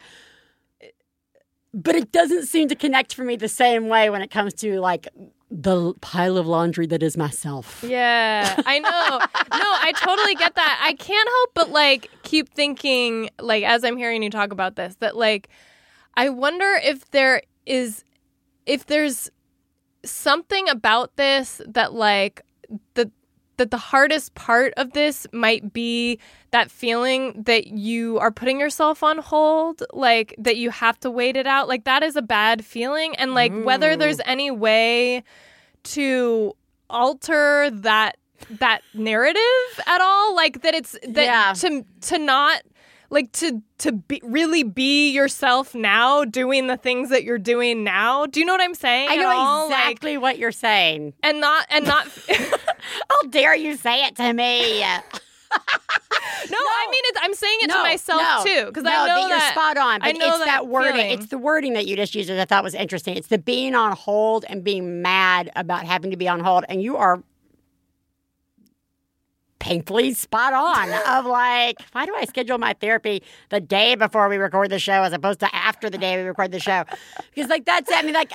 but 1.72 1.94
it 1.94 2.12
doesn't 2.12 2.46
seem 2.46 2.68
to 2.68 2.74
connect 2.74 3.14
for 3.14 3.24
me 3.24 3.36
the 3.36 3.48
same 3.48 3.88
way 3.88 4.10
when 4.10 4.22
it 4.22 4.30
comes 4.30 4.54
to 4.54 4.80
like 4.80 5.08
the 5.50 5.94
pile 6.00 6.36
of 6.36 6.46
laundry 6.48 6.86
that 6.86 7.02
is 7.02 7.16
myself. 7.16 7.84
Yeah, 7.86 8.60
I 8.66 8.78
know. 8.80 9.20
No, 9.54 9.70
I 9.70 9.92
totally 9.92 10.34
get 10.34 10.56
that. 10.56 10.80
I 10.82 10.94
can't 10.94 11.28
help 11.28 11.50
but 11.54 11.70
like 11.70 12.10
keep 12.22 12.52
thinking, 12.52 13.30
like 13.40 13.62
as 13.62 13.84
I'm 13.84 13.96
hearing 13.96 14.22
you 14.22 14.30
talk 14.30 14.50
about 14.52 14.74
this, 14.74 14.96
that 14.96 15.16
like 15.16 15.48
I 16.16 16.28
wonder 16.28 16.80
if 16.82 17.08
there 17.12 17.42
is, 17.66 18.02
if 18.66 18.86
there's 18.86 19.30
something 20.04 20.68
about 20.68 21.16
this 21.16 21.60
that 21.66 21.92
like 21.94 22.42
the 22.94 23.10
that 23.56 23.70
the 23.70 23.78
hardest 23.78 24.34
part 24.34 24.74
of 24.76 24.92
this 24.94 25.28
might 25.32 25.72
be 25.72 26.18
that 26.50 26.70
feeling 26.72 27.40
that 27.44 27.68
you 27.68 28.18
are 28.18 28.32
putting 28.32 28.58
yourself 28.58 29.02
on 29.04 29.18
hold, 29.18 29.80
like 29.92 30.34
that 30.38 30.56
you 30.56 30.70
have 30.70 30.98
to 31.00 31.10
wait 31.10 31.36
it 31.36 31.46
out. 31.46 31.68
Like 31.68 31.84
that 31.84 32.02
is 32.02 32.16
a 32.16 32.22
bad 32.22 32.64
feeling. 32.64 33.14
And 33.16 33.32
like 33.32 33.52
whether 33.64 33.96
there's 33.96 34.20
any 34.24 34.50
way 34.50 35.22
to 35.84 36.52
alter 36.90 37.70
that 37.70 38.16
that 38.50 38.80
narrative 38.92 39.40
at 39.86 40.00
all, 40.00 40.34
like 40.34 40.62
that 40.62 40.74
it's 40.74 40.96
that 41.08 41.24
Yeah. 41.24 41.52
to 41.54 41.84
to 42.08 42.18
not 42.18 42.62
like 43.14 43.32
to 43.32 43.62
to 43.78 43.92
be 43.92 44.20
really 44.24 44.62
be 44.62 45.10
yourself 45.10 45.74
now 45.74 46.24
doing 46.24 46.66
the 46.66 46.76
things 46.76 47.08
that 47.10 47.24
you're 47.24 47.38
doing 47.38 47.84
now. 47.84 48.26
Do 48.26 48.40
you 48.40 48.46
know 48.46 48.52
what 48.52 48.60
I'm 48.60 48.74
saying? 48.74 49.08
I 49.10 49.16
know 49.16 49.28
all? 49.28 49.70
Like, 49.70 49.78
exactly 49.78 50.18
what 50.18 50.38
you're 50.38 50.52
saying. 50.52 51.14
and 51.22 51.40
not 51.40 51.66
and 51.70 51.86
not 51.86 52.06
How 52.28 53.22
dare 53.30 53.54
you 53.54 53.76
say 53.76 54.04
it 54.04 54.16
to 54.16 54.32
me? 54.32 54.84
No, 56.50 56.58
I 56.58 56.88
mean 56.90 57.00
it. 57.04 57.16
I'm 57.22 57.34
saying 57.34 57.58
it 57.62 57.70
to 57.70 57.78
myself 57.78 58.20
no, 58.20 58.44
too 58.44 58.66
because 58.66 58.82
no, 58.82 58.90
I 58.90 59.06
know 59.06 59.06
that 59.06 59.28
you're 59.28 59.38
that 59.38 59.52
spot 59.52 59.76
on. 59.78 60.00
But 60.00 60.08
I 60.08 60.12
know 60.12 60.28
it's 60.28 60.38
that, 60.38 60.44
that, 60.46 60.66
wording. 60.66 60.92
feeling. 60.92 61.10
It's 61.12 61.26
the 61.26 61.38
wording 61.38 61.72
that 61.74 61.86
you 61.86 61.96
just 61.96 62.14
used 62.14 62.28
that 62.28 62.38
I 62.38 62.44
thought 62.44 62.64
was 62.64 62.74
interesting. 62.74 63.16
It's 63.16 63.28
the 63.28 63.38
being 63.38 63.74
on 63.74 63.92
hold 63.92 64.44
and 64.48 64.62
being 64.62 65.00
mad 65.00 65.50
about 65.56 65.84
having 65.84 66.10
to 66.10 66.16
be 66.16 66.28
on 66.28 66.40
hold, 66.40 66.64
and 66.68 66.82
you 66.82 66.96
are 66.96 67.22
painfully 69.64 70.12
spot 70.12 70.52
on 70.52 70.92
of 71.18 71.24
like, 71.24 71.78
why 71.92 72.04
do 72.04 72.14
I 72.14 72.26
schedule 72.26 72.58
my 72.58 72.74
therapy 72.74 73.22
the 73.48 73.60
day 73.60 73.94
before 73.94 74.28
we 74.28 74.36
record 74.36 74.70
the 74.70 74.78
show 74.78 75.02
as 75.02 75.12
opposed 75.14 75.40
to 75.40 75.54
after 75.54 75.88
the 75.88 75.96
day 75.96 76.16
we 76.18 76.22
record 76.24 76.52
the 76.52 76.60
show? 76.60 76.84
Because 77.34 77.48
like 77.48 77.64
that's 77.64 77.90
I 77.90 78.02
mean 78.02 78.12
like 78.12 78.32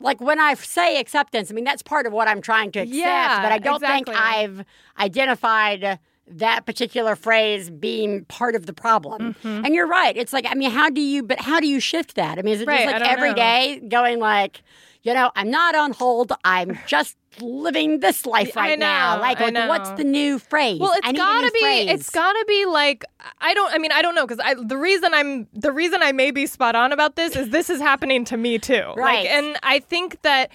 like 0.00 0.20
when 0.20 0.38
I 0.38 0.52
say 0.52 1.00
acceptance, 1.00 1.50
I 1.50 1.54
mean 1.54 1.64
that's 1.64 1.82
part 1.82 2.06
of 2.06 2.12
what 2.12 2.28
I'm 2.28 2.42
trying 2.42 2.72
to 2.72 2.80
accept, 2.80 2.94
Yeah, 2.94 3.40
but 3.42 3.52
I 3.52 3.58
don't 3.58 3.76
exactly. 3.76 4.14
think 4.14 4.22
I've 4.22 4.64
identified 4.98 5.98
that 6.28 6.66
particular 6.66 7.16
phrase 7.16 7.70
being 7.70 8.24
part 8.26 8.54
of 8.54 8.66
the 8.66 8.72
problem. 8.74 9.34
Mm-hmm. 9.34 9.64
And 9.64 9.74
you're 9.74 9.86
right. 9.86 10.14
It's 10.16 10.32
like 10.34 10.44
I 10.46 10.54
mean, 10.54 10.70
how 10.72 10.90
do 10.90 11.00
you 11.00 11.22
but 11.22 11.40
how 11.40 11.58
do 11.60 11.66
you 11.68 11.80
shift 11.80 12.16
that? 12.16 12.38
I 12.38 12.42
mean, 12.42 12.54
is 12.54 12.60
it 12.60 12.68
Right, 12.68 12.86
just 12.86 13.00
like 13.00 13.10
every 13.10 13.30
know. 13.30 13.36
day 13.36 13.80
going 13.88 14.18
like, 14.18 14.60
you 15.02 15.14
know, 15.14 15.30
I'm 15.36 15.50
not 15.50 15.74
on 15.74 15.92
hold. 15.92 16.32
I'm 16.44 16.78
just 16.86 17.16
living 17.40 18.00
this 18.00 18.26
life 18.26 18.56
right 18.56 18.78
now. 18.78 19.20
Like, 19.20 19.40
like 19.40 19.68
what's 19.68 19.90
the 19.90 20.04
new 20.04 20.38
phrase? 20.38 20.78
Well, 20.80 20.92
it's 20.96 21.12
gotta 21.12 21.50
be. 21.52 21.60
phrase. 21.60 21.90
It's 21.90 22.10
gotta 22.10 22.44
be 22.48 22.66
like 22.66 23.04
I 23.40 23.54
don't. 23.54 23.72
I 23.72 23.78
mean, 23.78 23.92
I 23.92 24.02
don't 24.02 24.14
know 24.14 24.26
because 24.26 24.40
I 24.44 24.54
the 24.54 24.76
reason 24.78 25.12
I'm 25.14 25.46
the 25.52 25.72
reason 25.72 26.02
I 26.02 26.12
may 26.12 26.30
be 26.30 26.46
spot 26.46 26.74
on 26.74 26.92
about 26.92 27.16
this 27.16 27.36
is 27.36 27.50
this 27.50 27.70
is 27.70 27.80
happening 27.80 28.24
to 28.26 28.36
me 28.36 28.58
too. 28.58 28.82
Right. 28.96 29.24
Like, 29.24 29.26
and 29.28 29.58
I 29.62 29.78
think 29.80 30.22
that 30.22 30.50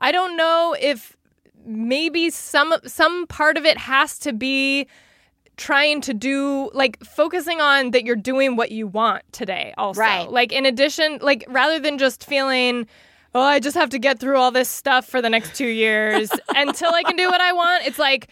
I 0.00 0.12
don't 0.12 0.36
know 0.36 0.74
if 0.80 1.16
maybe 1.64 2.30
some 2.30 2.74
some 2.86 3.26
part 3.26 3.56
of 3.56 3.64
it 3.64 3.78
has 3.78 4.18
to 4.20 4.32
be 4.32 4.86
trying 5.56 6.00
to 6.00 6.14
do 6.14 6.70
like 6.74 7.02
focusing 7.04 7.60
on 7.60 7.90
that 7.92 8.04
you're 8.04 8.16
doing 8.16 8.56
what 8.56 8.72
you 8.72 8.86
want 8.86 9.22
today 9.32 9.74
also 9.76 10.00
Right. 10.00 10.28
like 10.30 10.50
in 10.50 10.64
addition 10.66 11.18
like 11.20 11.44
rather 11.48 11.78
than 11.78 11.98
just 11.98 12.24
feeling 12.24 12.86
oh 13.34 13.40
i 13.40 13.58
just 13.58 13.76
have 13.76 13.90
to 13.90 13.98
get 13.98 14.18
through 14.18 14.36
all 14.36 14.50
this 14.50 14.68
stuff 14.68 15.06
for 15.06 15.20
the 15.22 15.30
next 15.30 15.54
two 15.54 15.66
years 15.66 16.30
until 16.56 16.92
i 16.92 17.02
can 17.02 17.16
do 17.16 17.28
what 17.28 17.40
i 17.40 17.52
want 17.52 17.86
it's 17.86 17.98
like 17.98 18.28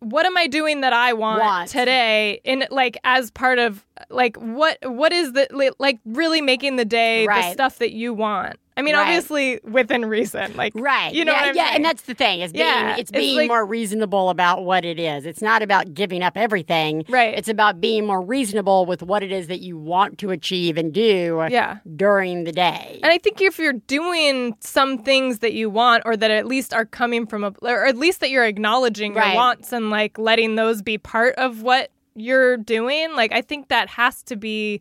what 0.00 0.26
am 0.26 0.36
i 0.36 0.46
doing 0.46 0.80
that 0.82 0.92
i 0.92 1.12
want, 1.12 1.40
Want. 1.40 1.68
today 1.70 2.40
in 2.44 2.64
like 2.70 2.98
as 3.04 3.30
part 3.30 3.58
of 3.58 3.84
like 4.10 4.36
what 4.36 4.78
what 4.82 5.12
is 5.12 5.32
the 5.32 5.46
like 5.78 5.98
really 6.04 6.40
making 6.40 6.76
the 6.76 6.84
day 6.84 7.26
the 7.26 7.52
stuff 7.52 7.78
that 7.78 7.92
you 7.92 8.14
want 8.14 8.56
i 8.76 8.80
mean 8.82 8.94
Right. 8.94 9.02
obviously 9.02 9.60
within 9.64 10.04
reason 10.06 10.56
like 10.56 10.72
Right. 10.74 11.12
you 11.12 11.24
know 11.24 11.32
yeah, 11.32 11.46
yeah, 11.52 11.64
saying? 11.64 11.76
and 11.76 11.84
that's 11.84 12.02
the 12.02 12.14
thing. 12.14 12.40
Is 12.40 12.52
being 12.52 12.64
Yeah, 12.64 12.92
it's 12.92 13.00
it's 13.02 13.10
being 13.10 13.36
like- 13.36 13.48
more 13.48 13.66
reasonable 13.66 14.30
about 14.30 14.64
what 14.64 14.84
it 14.84 14.98
is. 15.00 15.26
It's 15.26 15.42
not 15.42 15.62
about 15.62 15.92
giving 15.94 16.22
up 16.22 16.36
everything. 16.36 17.04
Right. 17.08 17.36
It's 17.36 17.48
about 17.48 17.80
being 17.80 18.06
more 18.06 18.22
reasonable 18.22 18.86
with 18.86 19.02
what 19.02 19.22
it 19.22 19.32
is 19.32 19.48
that 19.48 19.60
you 19.60 19.76
want 19.76 20.18
to 20.18 20.30
achieve 20.30 20.78
and 20.78 20.92
do 20.92 21.44
yeah 21.50 21.78
during 21.96 22.44
the 22.44 22.52
day. 22.52 23.00
And 23.02 23.12
I 23.12 23.18
think 23.18 23.40
if 23.42 23.58
you're 23.58 23.72
doing 23.72 24.56
some 24.60 24.98
things 24.98 25.40
that 25.40 25.52
you 25.54 25.68
want, 25.70 26.04
or 26.06 26.16
that 26.16 26.30
at 26.30 26.46
least 26.46 26.72
are 26.72 26.84
coming 26.84 27.26
from 27.26 27.42
a, 27.44 27.52
or 27.62 27.84
at 27.86 27.96
least 27.96 28.20
that 28.20 28.30
you're 28.30 28.44
acknowledging 28.46 29.12
Right. 29.14 29.28
your 29.28 29.34
wants 29.36 29.72
and 29.72 29.90
like 29.90 30.16
letting 30.18 30.54
those 30.54 30.82
be 30.82 30.98
part 30.98 31.34
of 31.34 31.62
what 31.62 31.90
you're 32.20 32.56
doing, 32.56 33.14
like 33.14 33.32
I 33.32 33.42
think 33.42 33.68
that 33.68 33.88
has 33.90 34.22
to 34.24 34.36
be 34.36 34.80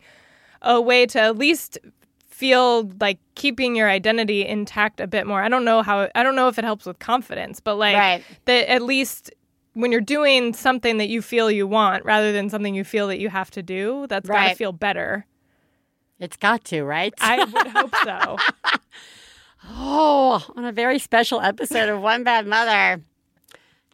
a 0.62 0.82
way 0.82 1.06
to 1.08 1.20
at 1.20 1.38
least 1.38 1.78
feel 2.30 2.90
like 3.00 3.20
keeping 3.36 3.76
your 3.76 3.90
identity 3.90 4.46
intact 4.46 5.00
a 5.00 5.08
bit 5.08 5.26
more. 5.26 5.42
I 5.42 5.50
don't 5.50 5.66
know 5.66 5.82
how, 5.82 6.08
I 6.14 6.22
don't 6.24 6.36
know 6.36 6.48
if 6.48 6.60
it 6.60 6.64
helps 6.64 6.86
with 6.86 7.00
confidence, 7.00 7.60
but 7.60 7.76
like 7.76 7.96
Right. 7.98 8.24
that 8.46 8.70
at 8.72 8.82
least 8.84 9.32
when 9.74 9.92
you're 9.92 10.02
doing 10.02 10.54
something 10.54 10.98
that 10.98 11.08
you 11.10 11.22
feel 11.22 11.50
you 11.52 11.68
want 11.68 12.04
rather 12.06 12.32
than 12.32 12.50
something 12.50 12.74
you 12.76 12.84
feel 12.84 13.08
that 13.08 13.20
you 13.20 13.30
have 13.30 13.50
to 13.52 13.64
do, 13.64 14.06
that's 14.08 14.28
got 14.30 14.50
to 14.50 14.56
feel 14.56 14.72
better. 14.72 15.26
It's 16.20 16.38
got 16.38 16.64
to, 16.66 16.84
right? 16.84 17.14
I 17.22 17.44
would 17.44 17.68
hope 17.76 17.94
so. 18.04 18.38
Oh, 19.70 20.46
on 20.56 20.66
a 20.66 20.72
very 20.72 21.00
special 21.00 21.42
episode 21.42 21.90
of 21.90 22.02
One 22.02 22.24
Bad 22.24 22.48
Mother, 22.48 23.02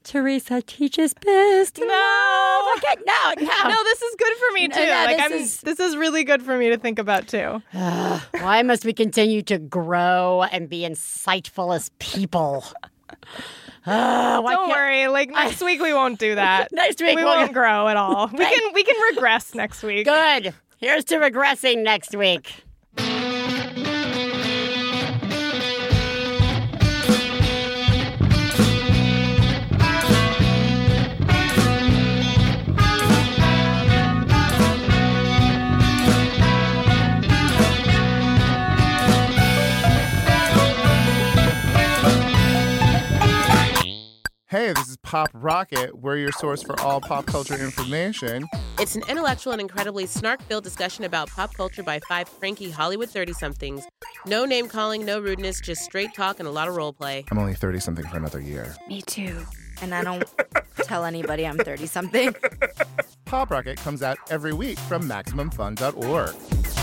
Theresa 0.04 0.62
teaches 0.62 1.14
biz. 1.14 1.72
to 1.72 1.82
No. 1.86 2.74
Okay, 2.78 3.02
no, 3.06 3.34
no. 3.46 3.70
No, 3.70 3.84
this 3.84 4.02
is 4.02 4.16
good 4.18 4.34
for 4.38 4.54
me 4.54 4.68
too. 4.68 4.80
no, 4.86 5.06
like 5.06 5.18
this 5.18 5.26
I'm 5.26 5.32
is- 5.34 5.62
this 5.62 5.80
is 5.80 5.96
really 5.98 6.24
good 6.24 6.44
for 6.44 6.58
me 6.58 6.70
to 6.70 6.78
think 6.78 7.00
about 7.00 7.28
too. 7.28 7.62
Why 7.72 8.62
must 8.64 8.86
we 8.86 8.94
continue 8.94 9.42
to 9.44 9.58
grow 9.58 10.44
and 10.52 10.68
be 10.70 10.82
insightful 10.82 11.76
as 11.76 11.90
people? 12.00 12.66
Uh, 13.86 14.42
Don't 14.42 14.70
worry, 14.70 15.08
like 15.10 15.30
next 15.30 15.62
week 15.62 15.82
we 15.82 15.94
won't 15.94 16.18
do 16.18 16.36
that. 16.36 16.70
Next 16.72 17.02
week 17.02 17.18
we 17.18 17.24
we'll- 17.26 17.36
won't 17.36 17.52
grow 17.54 17.90
at 17.90 17.98
all. 17.98 18.28
We 18.32 18.46
can 18.46 18.74
we 18.74 18.82
can 18.86 18.96
regress 19.14 19.54
next 19.54 19.84
week. 19.84 20.06
Good. 20.06 20.54
Here's 20.78 21.04
to 21.06 21.16
regressing 21.18 21.84
next 21.84 22.16
week. 22.16 22.64
Hey, 44.54 44.72
this 44.72 44.88
is 44.88 44.98
Pop 44.98 45.32
Rocket. 45.34 45.98
We're 45.98 46.18
your 46.18 46.32
source 46.34 46.62
for 46.62 46.80
all 46.82 47.02
pop 47.02 47.26
culture 47.26 47.56
information. 47.56 48.46
It's 48.78 48.96
an 48.96 49.02
intellectual 49.10 49.52
and 49.52 49.60
incredibly 49.60 50.06
snark 50.06 50.44
filled 50.44 50.64
discussion 50.64 51.06
about 51.06 51.28
pop 51.32 51.56
culture 51.56 51.82
by 51.82 52.00
five 52.08 52.30
cranky 52.40 52.70
Hollywood 52.70 53.10
30 53.10 53.34
somethings. 53.34 53.84
No 54.28 54.46
name 54.46 54.68
calling, 54.68 55.04
no 55.06 55.20
rudeness, 55.20 55.60
just 55.60 55.82
straight 55.82 56.14
talk 56.14 56.38
and 56.38 56.48
a 56.48 56.52
lot 56.52 56.68
of 56.68 56.76
role 56.76 56.94
play. 56.94 57.26
I'm 57.32 57.40
only 57.40 57.56
30 57.56 57.80
something 57.80 58.06
for 58.06 58.18
another 58.18 58.40
year. 58.40 58.76
Me 58.88 59.02
too. 59.02 59.44
And 59.82 59.96
I 59.96 60.04
don't 60.04 60.24
tell 60.84 61.04
anybody 61.04 61.48
I'm 61.48 61.58
30 61.58 61.88
something. 61.88 62.36
Pop 63.26 63.50
Rocket 63.50 63.78
comes 63.78 64.04
out 64.04 64.20
every 64.30 64.54
week 64.54 64.78
from 64.78 65.10
MaximumFun.org. 65.10 66.83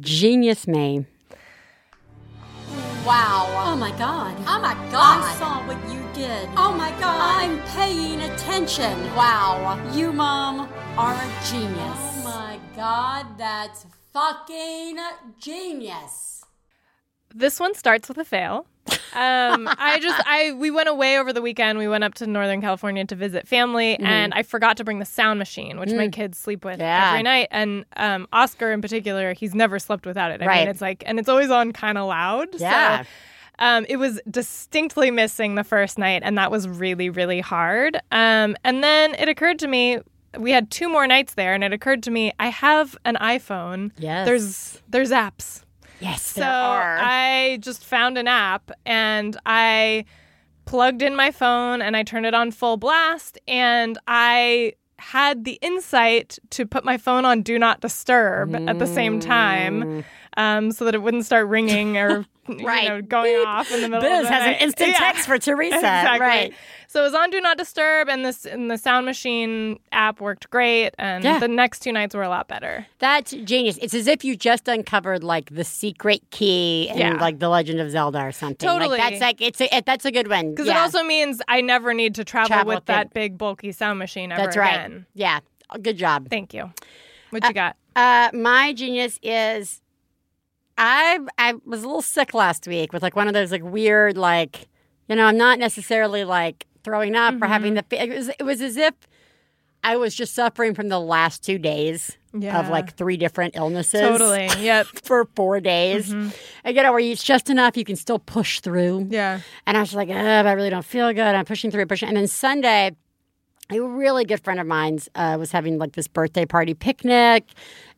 Genius 0.00 0.66
me. 0.68 1.06
Wow. 3.06 3.46
Oh 3.64 3.74
my 3.74 3.90
god. 3.92 4.36
Oh 4.40 4.60
my 4.60 4.74
God. 4.92 5.24
I 5.24 5.34
saw 5.38 5.66
what 5.66 5.78
you 5.90 6.04
did. 6.12 6.46
Oh 6.58 6.74
my 6.76 6.90
god. 7.00 7.42
I'm 7.42 7.58
paying 7.68 8.20
attention. 8.20 8.92
Wow. 9.14 9.80
You, 9.94 10.12
Mom, 10.12 10.68
are 10.98 11.14
a 11.14 11.50
genius. 11.50 11.78
Oh 11.80 12.20
my 12.22 12.58
god, 12.76 13.38
that's 13.38 13.86
fucking 14.12 14.98
genius. 15.40 16.44
This 17.34 17.58
one 17.58 17.74
starts 17.74 18.08
with 18.08 18.18
a 18.18 18.26
fail. 18.26 18.66
Um, 19.14 19.68
I 19.78 19.98
just 20.00 20.20
I 20.26 20.52
we 20.52 20.70
went 20.70 20.88
away 20.88 21.18
over 21.18 21.32
the 21.32 21.42
weekend. 21.42 21.78
We 21.78 21.88
went 21.88 22.04
up 22.04 22.14
to 22.14 22.26
Northern 22.26 22.60
California 22.60 23.04
to 23.06 23.14
visit 23.14 23.46
family, 23.48 23.98
and 23.98 24.32
I 24.34 24.42
forgot 24.42 24.76
to 24.78 24.84
bring 24.84 24.98
the 24.98 25.04
sound 25.04 25.38
machine, 25.38 25.78
which 25.78 25.92
my 25.92 26.08
kids 26.08 26.38
sleep 26.38 26.64
with 26.64 26.80
Yeah. 26.80 27.08
every 27.10 27.22
night. 27.22 27.48
And 27.50 27.84
um, 27.96 28.28
Oscar 28.32 28.72
in 28.72 28.80
particular, 28.82 29.32
he's 29.32 29.54
never 29.54 29.78
slept 29.78 30.06
without 30.06 30.30
it. 30.30 30.42
I 30.42 30.46
Right. 30.46 30.58
mean, 30.60 30.68
it's 30.68 30.80
like 30.80 31.02
and 31.06 31.18
it's 31.18 31.28
always 31.28 31.50
on 31.50 31.72
kind 31.72 31.98
of 31.98 32.06
loud. 32.08 32.48
Yeah. 32.60 33.02
So, 33.02 33.08
um, 33.60 33.86
it 33.88 33.96
was 33.96 34.20
distinctly 34.30 35.10
missing 35.10 35.54
the 35.56 35.64
first 35.64 35.98
night, 35.98 36.22
and 36.24 36.38
that 36.38 36.50
was 36.50 36.68
really, 36.68 37.10
really 37.10 37.40
hard. 37.40 37.96
Um, 38.12 38.56
and 38.64 38.84
then 38.84 39.14
it 39.14 39.28
occurred 39.28 39.58
to 39.60 39.66
me 39.68 39.98
we 40.38 40.50
had 40.52 40.70
two 40.70 40.88
more 40.90 41.06
nights 41.06 41.34
there, 41.34 41.54
and 41.54 41.64
it 41.64 41.72
occurred 41.72 42.02
to 42.04 42.10
me 42.10 42.32
I 42.38 42.48
have 42.48 42.96
an 43.04 43.16
iPhone. 43.16 43.90
Yes. 43.96 44.26
There's 44.26 44.82
there's 44.90 45.10
apps. 45.10 45.62
Yes, 46.00 46.22
So 46.22 46.40
there 46.40 46.50
are. 46.50 46.98
I 47.00 47.58
just 47.60 47.84
found 47.84 48.18
an 48.18 48.28
app 48.28 48.70
and 48.86 49.36
I 49.46 50.04
plugged 50.64 51.02
in 51.02 51.16
my 51.16 51.30
phone 51.30 51.80
and 51.82 51.96
I 51.96 52.02
turned 52.02 52.26
it 52.26 52.34
on 52.34 52.50
full 52.50 52.76
blast 52.76 53.38
and 53.48 53.98
I 54.06 54.74
had 54.98 55.44
the 55.44 55.58
insight 55.62 56.38
to 56.50 56.66
put 56.66 56.84
my 56.84 56.98
phone 56.98 57.24
on 57.24 57.42
do 57.42 57.58
not 57.58 57.80
disturb 57.80 58.54
at 58.54 58.78
the 58.78 58.86
same 58.86 59.20
Mm. 59.20 59.24
time 59.24 60.04
um, 60.36 60.70
so 60.72 60.84
that 60.84 60.94
it 60.94 61.02
wouldn't 61.02 61.24
start 61.26 61.46
ringing 61.48 61.96
or 61.96 62.24
Right. 62.62 62.82
you 62.84 62.88
know, 62.88 63.02
going 63.02 63.36
Beep. 63.36 63.46
off 63.46 63.70
in 63.70 63.82
the 63.82 63.88
middle 63.90 64.08
Biz 64.08 64.20
of 64.20 64.24
the 64.24 64.30
night. 64.30 64.42
Has 64.42 64.46
an 64.56 64.62
instant 64.62 64.90
Yeah. 64.92 64.98
text 64.98 65.26
for 65.26 65.38
Theresa. 65.38 65.76
Exactly. 65.76 66.20
Right. 66.26 66.54
So 66.86 67.00
it 67.00 67.04
was 67.04 67.12
on 67.14 67.28
Do 67.28 67.42
Not 67.42 67.58
Disturb, 67.58 68.08
and 68.08 68.24
this 68.24 68.46
and 68.46 68.70
the 68.70 68.78
Sound 68.78 69.04
Machine 69.04 69.78
app 69.92 70.22
worked 70.22 70.48
great, 70.48 70.92
and 70.98 71.22
Yeah. 71.22 71.38
the 71.38 71.48
next 71.48 71.80
two 71.80 71.92
nights 71.92 72.14
were 72.14 72.22
a 72.22 72.30
lot 72.30 72.48
better. 72.48 72.86
That's 73.00 73.32
genius. 73.32 73.78
It's 73.82 73.92
as 73.92 74.06
if 74.06 74.24
you 74.24 74.34
just 74.34 74.66
uncovered 74.66 75.22
like 75.22 75.54
the 75.54 75.64
secret 75.64 76.22
key 76.30 76.88
in 76.88 76.96
Yeah. 76.96 77.12
like 77.20 77.38
the 77.38 77.50
Legend 77.50 77.80
of 77.80 77.90
Zelda 77.90 78.20
or 78.20 78.32
something. 78.32 78.66
Totally. 78.66 78.96
Like 78.98 79.10
that's 79.10 79.20
like 79.20 79.40
it's 79.42 79.60
a, 79.60 79.82
that's 79.84 80.06
a 80.06 80.10
good 80.10 80.28
one. 80.28 80.52
Because 80.52 80.68
yeah. 80.68 80.78
it 80.78 80.80
also 80.80 81.02
means 81.02 81.42
I 81.48 81.60
never 81.60 81.92
need 81.92 82.14
to 82.14 82.24
travel, 82.24 82.48
Travel 82.48 82.74
with 82.76 82.86
that 82.86 83.12
big 83.12 83.36
bulky 83.36 83.72
sound 83.72 83.98
machine 83.98 84.32
ever 84.32 84.40
That's 84.44 84.56
right. 84.56 84.74
again. 84.74 85.04
Yeah. 85.12 85.40
Good 85.82 85.98
job. 85.98 86.30
Thank 86.30 86.54
you. 86.54 86.72
What 87.28 87.44
you 87.44 87.52
got? 87.52 87.76
Uh, 87.94 88.30
my 88.32 88.72
genius 88.72 89.18
is 89.22 89.82
I 90.78 91.18
I 91.36 91.54
was 91.66 91.82
a 91.82 91.86
little 91.86 92.00
sick 92.02 92.32
last 92.32 92.66
week 92.66 92.92
with 92.92 93.02
like 93.02 93.16
one 93.16 93.28
of 93.28 93.34
those 93.34 93.50
like 93.52 93.62
weird 93.64 94.16
like 94.16 94.68
you 95.08 95.16
know 95.16 95.24
I'm 95.26 95.36
not 95.36 95.58
necessarily 95.58 96.24
like 96.24 96.66
throwing 96.84 97.16
up 97.16 97.34
or 97.42 97.46
having 97.46 97.74
the 97.74 97.84
it 97.90 98.08
was 98.08 98.28
it 98.38 98.42
was 98.44 98.62
as 98.62 98.76
if 98.78 98.94
I 99.84 99.96
was 99.96 100.14
just 100.14 100.34
suffering 100.34 100.74
from 100.74 100.88
the 100.88 100.98
last 100.98 101.44
two 101.44 101.56
days 101.58 102.16
Yeah. 102.34 102.58
of 102.58 102.68
like 102.68 102.96
three 102.96 103.16
different 103.16 103.54
illnesses. 103.56 104.00
Totally. 104.00 104.48
Yep. 104.58 104.86
For 105.04 105.28
four 105.36 105.60
days, 105.60 106.10
and 106.12 106.32
you 106.66 106.82
know 106.82 106.90
where 106.92 107.00
it's 107.00 107.22
just 107.22 107.48
enough 107.50 107.76
you 107.76 107.84
can 107.84 107.94
still 107.96 108.18
push 108.18 108.60
through. 108.60 109.06
Yeah. 109.10 109.40
And 109.66 109.76
I 109.76 109.80
was 109.80 109.94
like, 109.94 110.08
Ugh, 110.08 110.16
I 110.46 110.52
really 110.52 110.70
don't 110.70 110.84
feel 110.84 111.12
good. 111.12 111.20
I'm 111.34 111.44
pushing 111.44 111.70
through, 111.70 111.86
pushing. 111.86 112.08
And 112.08 112.16
then 112.16 112.26
Sunday, 112.26 112.96
a 113.70 113.80
really 113.80 114.24
good 114.24 114.42
friend 114.42 114.58
of 114.58 114.66
mine's 114.66 115.08
uh, 115.14 115.36
was 115.38 115.52
having 115.52 115.78
like 115.78 115.92
this 115.92 116.08
birthday 116.08 116.44
party 116.44 116.74
picnic, 116.74 117.44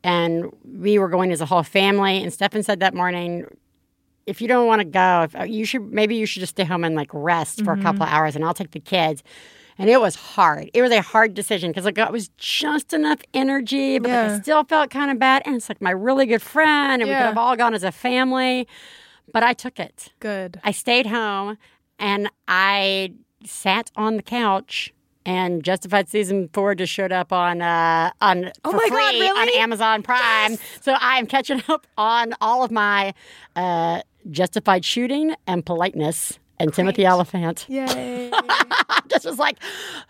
and 0.02 0.50
we 0.64 0.98
were 0.98 1.08
going 1.08 1.32
as 1.32 1.40
a 1.40 1.46
whole 1.46 1.62
family. 1.62 2.22
And 2.22 2.32
Stefan 2.32 2.62
said 2.62 2.80
that 2.80 2.94
morning, 2.94 3.46
if 4.26 4.40
you 4.40 4.48
don't 4.48 4.66
want 4.66 4.80
to 4.80 4.84
go, 4.84 5.22
if, 5.22 5.36
uh, 5.36 5.42
you 5.44 5.64
should 5.64 5.92
maybe 5.92 6.16
you 6.16 6.26
should 6.26 6.40
just 6.40 6.50
stay 6.50 6.64
home 6.64 6.84
and 6.84 6.94
like 6.94 7.10
rest 7.12 7.64
for 7.64 7.72
a 7.72 7.80
couple 7.82 8.02
of 8.02 8.08
hours, 8.08 8.36
and 8.36 8.44
I'll 8.44 8.54
take 8.54 8.70
the 8.72 8.80
kids. 8.80 9.22
And 9.78 9.88
it 9.88 9.98
was 10.00 10.14
hard. 10.14 10.70
It 10.74 10.82
was 10.82 10.90
a 10.92 11.00
hard 11.00 11.32
decision 11.32 11.70
because 11.70 11.86
like 11.86 11.96
it 11.96 12.12
was 12.12 12.28
just 12.36 12.92
enough 12.92 13.20
energy, 13.32 13.98
but 13.98 14.10
like, 14.10 14.30
I 14.32 14.40
still 14.40 14.62
felt 14.64 14.90
kind 14.90 15.10
of 15.10 15.18
bad. 15.18 15.42
And 15.46 15.56
it's 15.56 15.68
like 15.70 15.80
my 15.80 15.90
really 15.90 16.26
good 16.26 16.42
friend, 16.42 17.00
and 17.00 17.08
we 17.08 17.14
could 17.14 17.26
have 17.26 17.38
all 17.38 17.56
gone 17.56 17.72
as 17.74 17.82
a 17.82 17.90
family. 17.92 18.68
But 19.32 19.42
I 19.42 19.52
took 19.52 19.78
it. 19.80 20.10
Good. 20.20 20.60
I 20.64 20.72
stayed 20.72 21.06
home 21.06 21.56
and 21.98 22.28
I 22.46 23.12
sat 23.44 23.90
on 23.96 24.16
the 24.16 24.22
couch 24.22 24.92
and 25.26 25.62
Justified 25.62 26.08
season 26.08 26.48
four 26.52 26.74
just 26.74 26.92
showed 26.92 27.12
up 27.12 27.32
on 27.32 27.60
uh 27.62 28.10
on 28.20 28.50
Oh 28.64 28.72
my 28.72 28.78
free 28.78 28.90
God, 28.90 29.14
really? 29.14 29.28
on 29.28 29.48
Amazon 29.60 30.02
Prime. 30.02 30.56
So 30.80 30.96
I'm 31.00 31.26
catching 31.26 31.62
up 31.68 31.86
on 31.98 32.34
all 32.40 32.62
of 32.64 32.70
my 32.70 33.14
uh 33.56 34.02
Justified 34.30 34.84
shooting 34.84 35.34
and 35.46 35.64
politeness 35.64 36.38
and 36.58 36.74
Timothy 36.74 37.06
Olyphant. 37.06 37.64
Yay. 37.70 38.30
Just 39.08 39.24
was 39.24 39.38
like, 39.38 39.56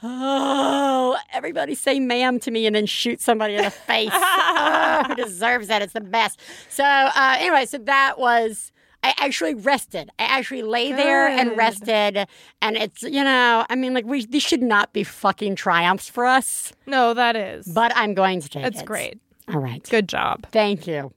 oh, 0.02 1.16
everybody 1.32 1.74
say 1.76 2.00
ma'am 2.00 2.40
to 2.40 2.50
me 2.50 2.66
and 2.66 2.74
then 2.74 2.86
shoot 2.86 3.20
somebody 3.20 3.54
in 3.54 3.62
the 3.62 3.70
face. 3.70 4.11
oh, 4.12 5.04
who 5.06 5.14
deserves 5.14 5.68
that? 5.68 5.80
It's 5.80 5.92
the 5.92 6.00
best. 6.00 6.40
So, 6.68 6.84
uh, 6.84 7.36
anyway, 7.38 7.66
so 7.66 7.78
that 7.78 8.18
was. 8.18 8.72
I 9.03 9.14
actually 9.16 9.55
rested. 9.55 10.11
I 10.18 10.24
actually 10.24 10.62
lay 10.62 10.92
there 10.92 11.26
and 11.28 11.57
rested. 11.57 12.26
And 12.61 12.76
it's, 12.76 13.03
you 13.03 13.24
know, 13.24 13.64
I 13.68 13.74
mean, 13.74 13.94
like, 13.94 14.05
we 14.05 14.26
these 14.26 14.42
should 14.42 14.62
not 14.62 14.92
be 14.92 15.05
fucking 15.05 15.57
triumphs 15.57 16.09
for 16.09 16.26
us, 16.26 16.72
no, 16.86 17.14
that 17.14 17.36
is. 17.36 17.66
but 17.66 17.92
I'm 17.96 18.14
going 18.14 18.40
to 18.40 18.48
take 18.48 18.64
it. 18.64 18.74
It's 18.74 18.82
great. 18.82 19.18
All 19.48 19.61
right. 19.61 19.82
Good 19.88 20.09
job. 20.09 20.46
Thank 20.53 20.86
you. 20.86 21.12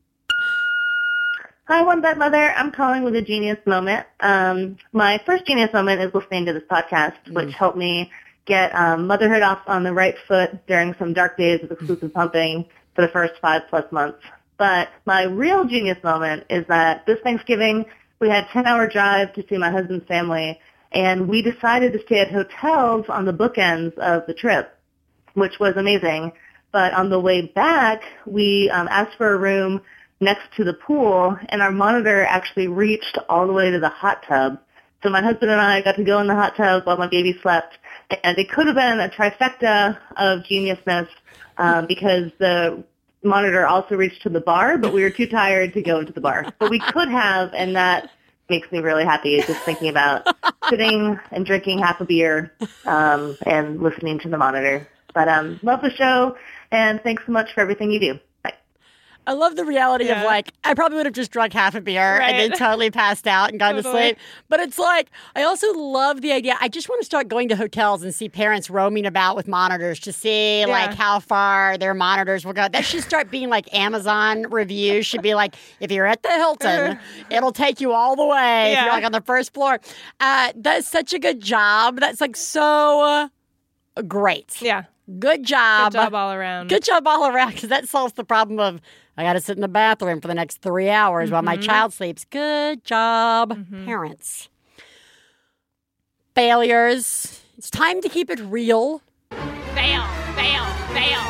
Hi, 1.67 1.81
One 1.81 2.01
Bad 2.01 2.17
Mother. 2.17 2.51
I'm 2.55 2.71
calling 2.71 3.03
with 3.03 3.15
a 3.15 3.21
genius 3.21 3.57
moment. 3.65 4.05
Um, 4.19 4.77
my 4.91 5.21
first 5.25 5.45
genius 5.45 5.71
moment 5.71 6.01
is 6.01 6.13
listening 6.13 6.45
to 6.47 6.53
this 6.53 6.63
podcast, 6.69 7.15
which 7.31 7.53
helped 7.53 7.77
me 7.77 8.11
get 8.45 8.75
um, 8.75 9.07
motherhood 9.07 9.41
off 9.41 9.61
on 9.67 9.83
the 9.83 9.93
right 9.93 10.15
foot 10.27 10.65
during 10.67 10.93
some 10.95 11.13
dark 11.13 11.37
days 11.37 11.63
of 11.63 11.71
exclusive 11.71 12.13
pumping 12.13 12.65
for 12.95 13.01
the 13.01 13.07
first 13.07 13.33
five 13.41 13.61
plus 13.69 13.89
months. 13.91 14.19
But 14.63 14.87
my 15.05 15.23
real 15.23 15.65
genius 15.65 16.01
moment 16.05 16.45
is 16.49 16.65
that 16.69 17.05
this 17.05 17.19
Thanksgiving 17.19 17.85
we 18.21 18.29
had 18.29 18.45
a 18.45 18.47
10-hour 18.47 18.87
drive 18.87 19.33
to 19.33 19.43
see 19.49 19.57
my 19.57 19.69
husband's 19.69 20.07
family, 20.07 20.57
and 20.93 21.27
we 21.27 21.41
decided 21.41 21.91
to 21.91 22.01
stay 22.05 22.21
at 22.21 22.31
hotels 22.31 23.07
on 23.09 23.25
the 23.25 23.33
bookends 23.33 23.97
of 23.97 24.25
the 24.25 24.33
trip, 24.33 24.73
which 25.33 25.59
was 25.59 25.75
amazing. 25.75 26.31
But 26.71 26.93
on 26.93 27.09
the 27.09 27.19
way 27.19 27.47
back, 27.47 28.03
we 28.25 28.69
um, 28.69 28.87
asked 28.89 29.17
for 29.17 29.33
a 29.33 29.37
room 29.37 29.81
next 30.21 30.43
to 30.55 30.63
the 30.63 30.75
pool, 30.75 31.37
and 31.49 31.61
our 31.61 31.73
monitor 31.73 32.23
actually 32.23 32.69
reached 32.69 33.17
all 33.27 33.45
the 33.45 33.51
way 33.51 33.69
to 33.69 33.81
the 33.81 33.89
hot 33.89 34.23
tub. 34.25 34.59
So 35.03 35.09
my 35.09 35.21
husband 35.21 35.51
and 35.51 35.59
I 35.59 35.81
got 35.81 35.97
to 35.97 36.05
go 36.05 36.19
in 36.19 36.27
the 36.27 36.35
hot 36.35 36.55
tub 36.55 36.85
while 36.85 36.95
my 36.95 37.07
baby 37.07 37.37
slept, 37.41 37.79
and 38.23 38.37
it 38.37 38.49
could 38.49 38.67
have 38.67 38.77
been 38.77 39.01
a 39.01 39.09
trifecta 39.09 39.97
of 40.15 40.43
geniusness 40.45 41.09
um, 41.57 41.85
because 41.85 42.31
the 42.39 42.85
monitor 43.23 43.65
also 43.65 43.95
reached 43.95 44.21
to 44.23 44.29
the 44.29 44.41
bar, 44.41 44.77
but 44.77 44.93
we 44.93 45.03
were 45.03 45.09
too 45.09 45.27
tired 45.27 45.73
to 45.73 45.81
go 45.81 45.99
into 45.99 46.13
the 46.13 46.21
bar. 46.21 46.45
But 46.59 46.69
we 46.69 46.79
could 46.79 47.09
have, 47.09 47.53
and 47.53 47.75
that 47.75 48.09
makes 48.49 48.71
me 48.71 48.79
really 48.79 49.05
happy 49.05 49.37
just 49.37 49.61
thinking 49.61 49.89
about 49.89 50.27
sitting 50.69 51.19
and 51.31 51.45
drinking 51.45 51.79
half 51.79 52.01
a 52.01 52.05
beer 52.05 52.53
um, 52.85 53.37
and 53.45 53.81
listening 53.81 54.19
to 54.19 54.29
the 54.29 54.37
monitor. 54.37 54.87
But 55.13 55.27
um, 55.29 55.59
love 55.63 55.81
the 55.81 55.91
show, 55.91 56.35
and 56.71 57.01
thanks 57.01 57.23
so 57.25 57.31
much 57.31 57.53
for 57.53 57.61
everything 57.61 57.91
you 57.91 57.99
do. 57.99 58.19
I 59.25 59.33
love 59.33 59.55
the 59.55 59.65
reality 59.65 60.09
of 60.09 60.23
like 60.23 60.51
I 60.63 60.73
probably 60.73 60.97
would 60.97 61.05
have 61.05 61.15
just 61.15 61.31
drunk 61.31 61.53
half 61.53 61.75
a 61.75 61.81
beer 61.81 62.19
and 62.19 62.37
then 62.37 62.57
totally 62.57 62.91
passed 62.91 63.27
out 63.27 63.49
and 63.49 63.59
gone 63.59 63.75
to 63.75 63.83
sleep. 63.83 64.17
But 64.49 64.59
it's 64.59 64.77
like 64.77 65.09
I 65.35 65.43
also 65.43 65.71
love 65.73 66.21
the 66.21 66.31
idea. 66.31 66.57
I 66.59 66.67
just 66.67 66.89
want 66.89 67.01
to 67.01 67.05
start 67.05 67.27
going 67.27 67.49
to 67.49 67.55
hotels 67.55 68.03
and 68.03 68.13
see 68.13 68.29
parents 68.29 68.69
roaming 68.69 69.05
about 69.05 69.35
with 69.35 69.47
monitors 69.47 69.99
to 70.01 70.13
see 70.13 70.65
like 70.65 70.93
how 70.93 71.19
far 71.19 71.77
their 71.77 71.93
monitors 71.93 72.45
will 72.45 72.53
go. 72.53 72.67
That 72.67 72.85
should 72.85 73.03
start 73.03 73.31
being 73.31 73.49
like 73.49 73.73
Amazon 73.73 74.43
reviews. 74.49 75.05
Should 75.05 75.21
be 75.21 75.35
like 75.35 75.55
if 75.79 75.91
you're 75.91 76.05
at 76.05 76.23
the 76.23 76.29
Hilton, 76.29 76.99
it'll 77.29 77.51
take 77.53 77.79
you 77.79 77.93
all 77.93 78.15
the 78.15 78.25
way. 78.25 78.73
If 78.73 78.79
you're 78.81 78.89
like 78.91 79.05
on 79.05 79.11
the 79.11 79.21
first 79.21 79.53
floor, 79.53 79.79
uh, 80.19 80.51
that's 80.55 80.87
such 80.87 81.13
a 81.13 81.19
good 81.19 81.39
job. 81.41 81.99
That's 81.99 82.19
like 82.21 82.35
so 82.35 83.29
uh, 83.97 84.01
great. 84.01 84.61
Yeah. 84.61 84.83
Good 85.19 85.43
job. 85.43 85.91
Good 85.91 85.97
job 85.99 86.13
all 86.15 86.31
around. 86.31 86.69
Good 86.69 86.83
job 86.83 87.05
all 87.07 87.27
around 87.27 87.53
because 87.53 87.69
that 87.69 87.89
solves 87.89 88.13
the 88.13 88.23
problem 88.23 88.59
of 88.59 88.79
I 89.17 89.23
got 89.23 89.33
to 89.33 89.41
sit 89.41 89.57
in 89.57 89.61
the 89.61 89.67
bathroom 89.67 90.21
for 90.21 90.27
the 90.27 90.33
next 90.33 90.61
three 90.61 90.89
hours 90.89 91.29
while 91.31 91.41
Mm-hmm. 91.41 91.45
my 91.45 91.57
child 91.57 91.93
sleeps. 91.93 92.25
Good 92.25 92.83
job, 92.83 93.57
parents. 93.85 94.49
Failures. 96.35 97.41
It's 97.57 97.69
time 97.69 98.01
to 98.01 98.09
keep 98.09 98.29
it 98.29 98.39
real. 98.39 99.01
Fail, 99.31 100.03
fail, 100.35 100.65
fail, 100.93 101.21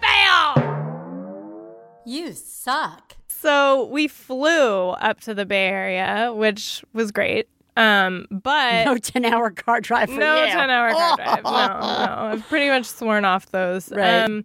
fail. 0.00 2.02
You 2.06 2.32
suck. 2.32 3.16
So 3.28 3.86
we 3.86 4.06
flew 4.08 4.90
up 4.90 5.20
to 5.22 5.34
the 5.34 5.44
Bay 5.44 5.66
Area, 5.66 6.32
which 6.32 6.84
was 6.92 7.10
great. 7.10 7.48
Um, 7.76 8.26
but 8.30 8.84
No 8.84 8.96
10 8.98 9.24
hour 9.24 9.50
car 9.50 9.80
drive 9.80 10.08
for 10.08 10.18
no 10.18 10.44
you. 10.44 10.52
10 10.52 10.70
hour 10.70 10.92
car 10.92 11.16
drive. 11.42 11.44
No, 11.44 11.50
no. 11.50 12.32
I've 12.32 12.48
pretty 12.48 12.68
much 12.68 12.86
sworn 12.86 13.24
off 13.24 13.50
those. 13.50 13.90
Right. 13.92 14.22
Um, 14.22 14.44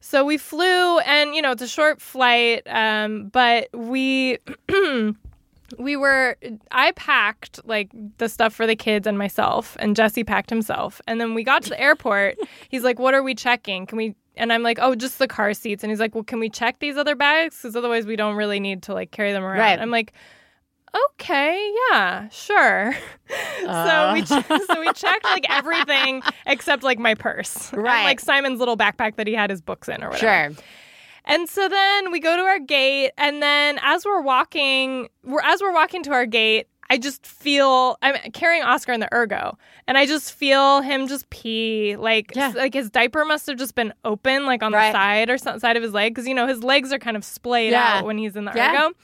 so 0.00 0.24
we 0.24 0.38
flew, 0.38 0.98
and, 1.00 1.34
you 1.34 1.42
know, 1.42 1.52
it's 1.52 1.62
a 1.62 1.68
short 1.68 2.00
flight, 2.00 2.62
um, 2.66 3.28
but 3.28 3.68
we. 3.74 4.38
We 5.78 5.96
were, 5.96 6.36
I 6.72 6.90
packed 6.90 7.60
like 7.64 7.92
the 8.18 8.28
stuff 8.28 8.52
for 8.52 8.66
the 8.66 8.74
kids 8.74 9.06
and 9.06 9.16
myself, 9.16 9.76
and 9.78 9.94
Jesse 9.94 10.24
packed 10.24 10.50
himself. 10.50 11.00
And 11.06 11.20
then 11.20 11.32
we 11.32 11.44
got 11.44 11.62
to 11.62 11.68
the 11.68 11.80
airport. 11.80 12.38
He's 12.68 12.82
like, 12.82 12.98
What 12.98 13.14
are 13.14 13.22
we 13.22 13.36
checking? 13.36 13.86
Can 13.86 13.96
we, 13.96 14.16
and 14.36 14.52
I'm 14.52 14.64
like, 14.64 14.80
Oh, 14.82 14.96
just 14.96 15.20
the 15.20 15.28
car 15.28 15.54
seats. 15.54 15.84
And 15.84 15.90
he's 15.92 16.00
like, 16.00 16.12
Well, 16.12 16.24
can 16.24 16.40
we 16.40 16.50
check 16.50 16.80
these 16.80 16.96
other 16.96 17.14
bags? 17.14 17.56
Because 17.56 17.76
otherwise 17.76 18.04
we 18.04 18.16
don't 18.16 18.34
really 18.34 18.58
need 18.58 18.82
to 18.82 18.94
like 18.94 19.12
carry 19.12 19.30
them 19.30 19.44
around. 19.44 19.60
Right. 19.60 19.78
I'm 19.78 19.92
like, 19.92 20.12
okay, 20.94 21.72
yeah, 21.90 22.28
sure. 22.30 22.92
so 23.60 24.12
we 24.12 24.22
uh. 24.22 24.24
ch- 24.42 24.62
so 24.66 24.80
we 24.80 24.92
checked 24.92 25.24
like 25.24 25.46
everything 25.48 26.22
except 26.46 26.82
like 26.82 26.98
my 26.98 27.14
purse, 27.14 27.72
and, 27.72 27.82
Right. 27.82 28.04
like 28.04 28.20
Simon's 28.20 28.58
little 28.58 28.76
backpack 28.76 29.16
that 29.16 29.26
he 29.26 29.34
had 29.34 29.50
his 29.50 29.60
books 29.60 29.88
in 29.88 30.02
or 30.02 30.10
whatever. 30.10 30.54
Sure. 30.54 30.64
And 31.26 31.48
so 31.48 31.68
then 31.68 32.10
we 32.10 32.18
go 32.18 32.36
to 32.36 32.42
our 32.42 32.58
gate, 32.58 33.12
and 33.18 33.42
then 33.42 33.78
as 33.82 34.04
we're 34.04 34.22
walking, 34.22 35.08
we're 35.22 35.42
as 35.42 35.60
we're 35.60 35.72
walking 35.74 36.02
to 36.04 36.12
our 36.12 36.26
gate. 36.26 36.66
I 36.92 36.98
just 36.98 37.24
feel 37.24 37.96
I'm 38.02 38.16
carrying 38.32 38.64
Oscar 38.64 38.90
in 38.92 38.98
the 38.98 39.08
ergo, 39.14 39.56
and 39.86 39.96
I 39.96 40.06
just 40.06 40.32
feel 40.32 40.80
him 40.80 41.06
just 41.06 41.30
pee. 41.30 41.94
Like, 41.96 42.32
Yeah. 42.34 42.52
like 42.56 42.74
his 42.74 42.90
diaper 42.90 43.24
must 43.24 43.46
have 43.46 43.56
just 43.58 43.76
been 43.76 43.94
open, 44.04 44.44
like 44.44 44.60
on 44.64 44.72
Right. 44.72 44.88
the 44.90 44.92
side 44.98 45.30
or 45.30 45.38
side 45.38 45.76
of 45.76 45.84
his 45.84 45.92
leg, 45.92 46.12
because 46.12 46.26
you 46.26 46.34
know 46.34 46.48
his 46.48 46.64
legs 46.64 46.92
are 46.92 46.98
kind 46.98 47.16
of 47.16 47.24
splayed 47.24 47.70
Yeah. 47.70 47.98
out 47.98 48.06
when 48.06 48.18
he's 48.18 48.34
in 48.34 48.44
the 48.44 48.50
Yeah. 48.56 48.86
ergo. 48.86 48.94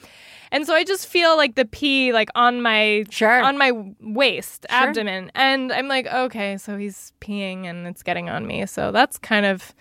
And 0.51 0.65
so 0.65 0.73
I 0.73 0.83
just 0.83 1.07
feel 1.07 1.35
like 1.37 1.55
the 1.55 1.65
pee 1.65 2.13
like 2.13 2.29
on 2.35 2.61
my 2.61 3.05
Sure. 3.09 3.41
on 3.41 3.57
my 3.57 3.71
waist, 4.01 4.65
abdomen. 4.69 5.31
And 5.35 5.71
I'm 5.73 5.87
like, 5.87 6.07
okay, 6.07 6.57
so 6.57 6.77
he's 6.77 7.13
peeing 7.21 7.65
and 7.65 7.87
it's 7.87 8.03
getting 8.03 8.29
on 8.29 8.47
me. 8.47 8.65
So 8.65 8.91
that's 8.91 9.17
kind 9.17 9.45
of 9.45 9.73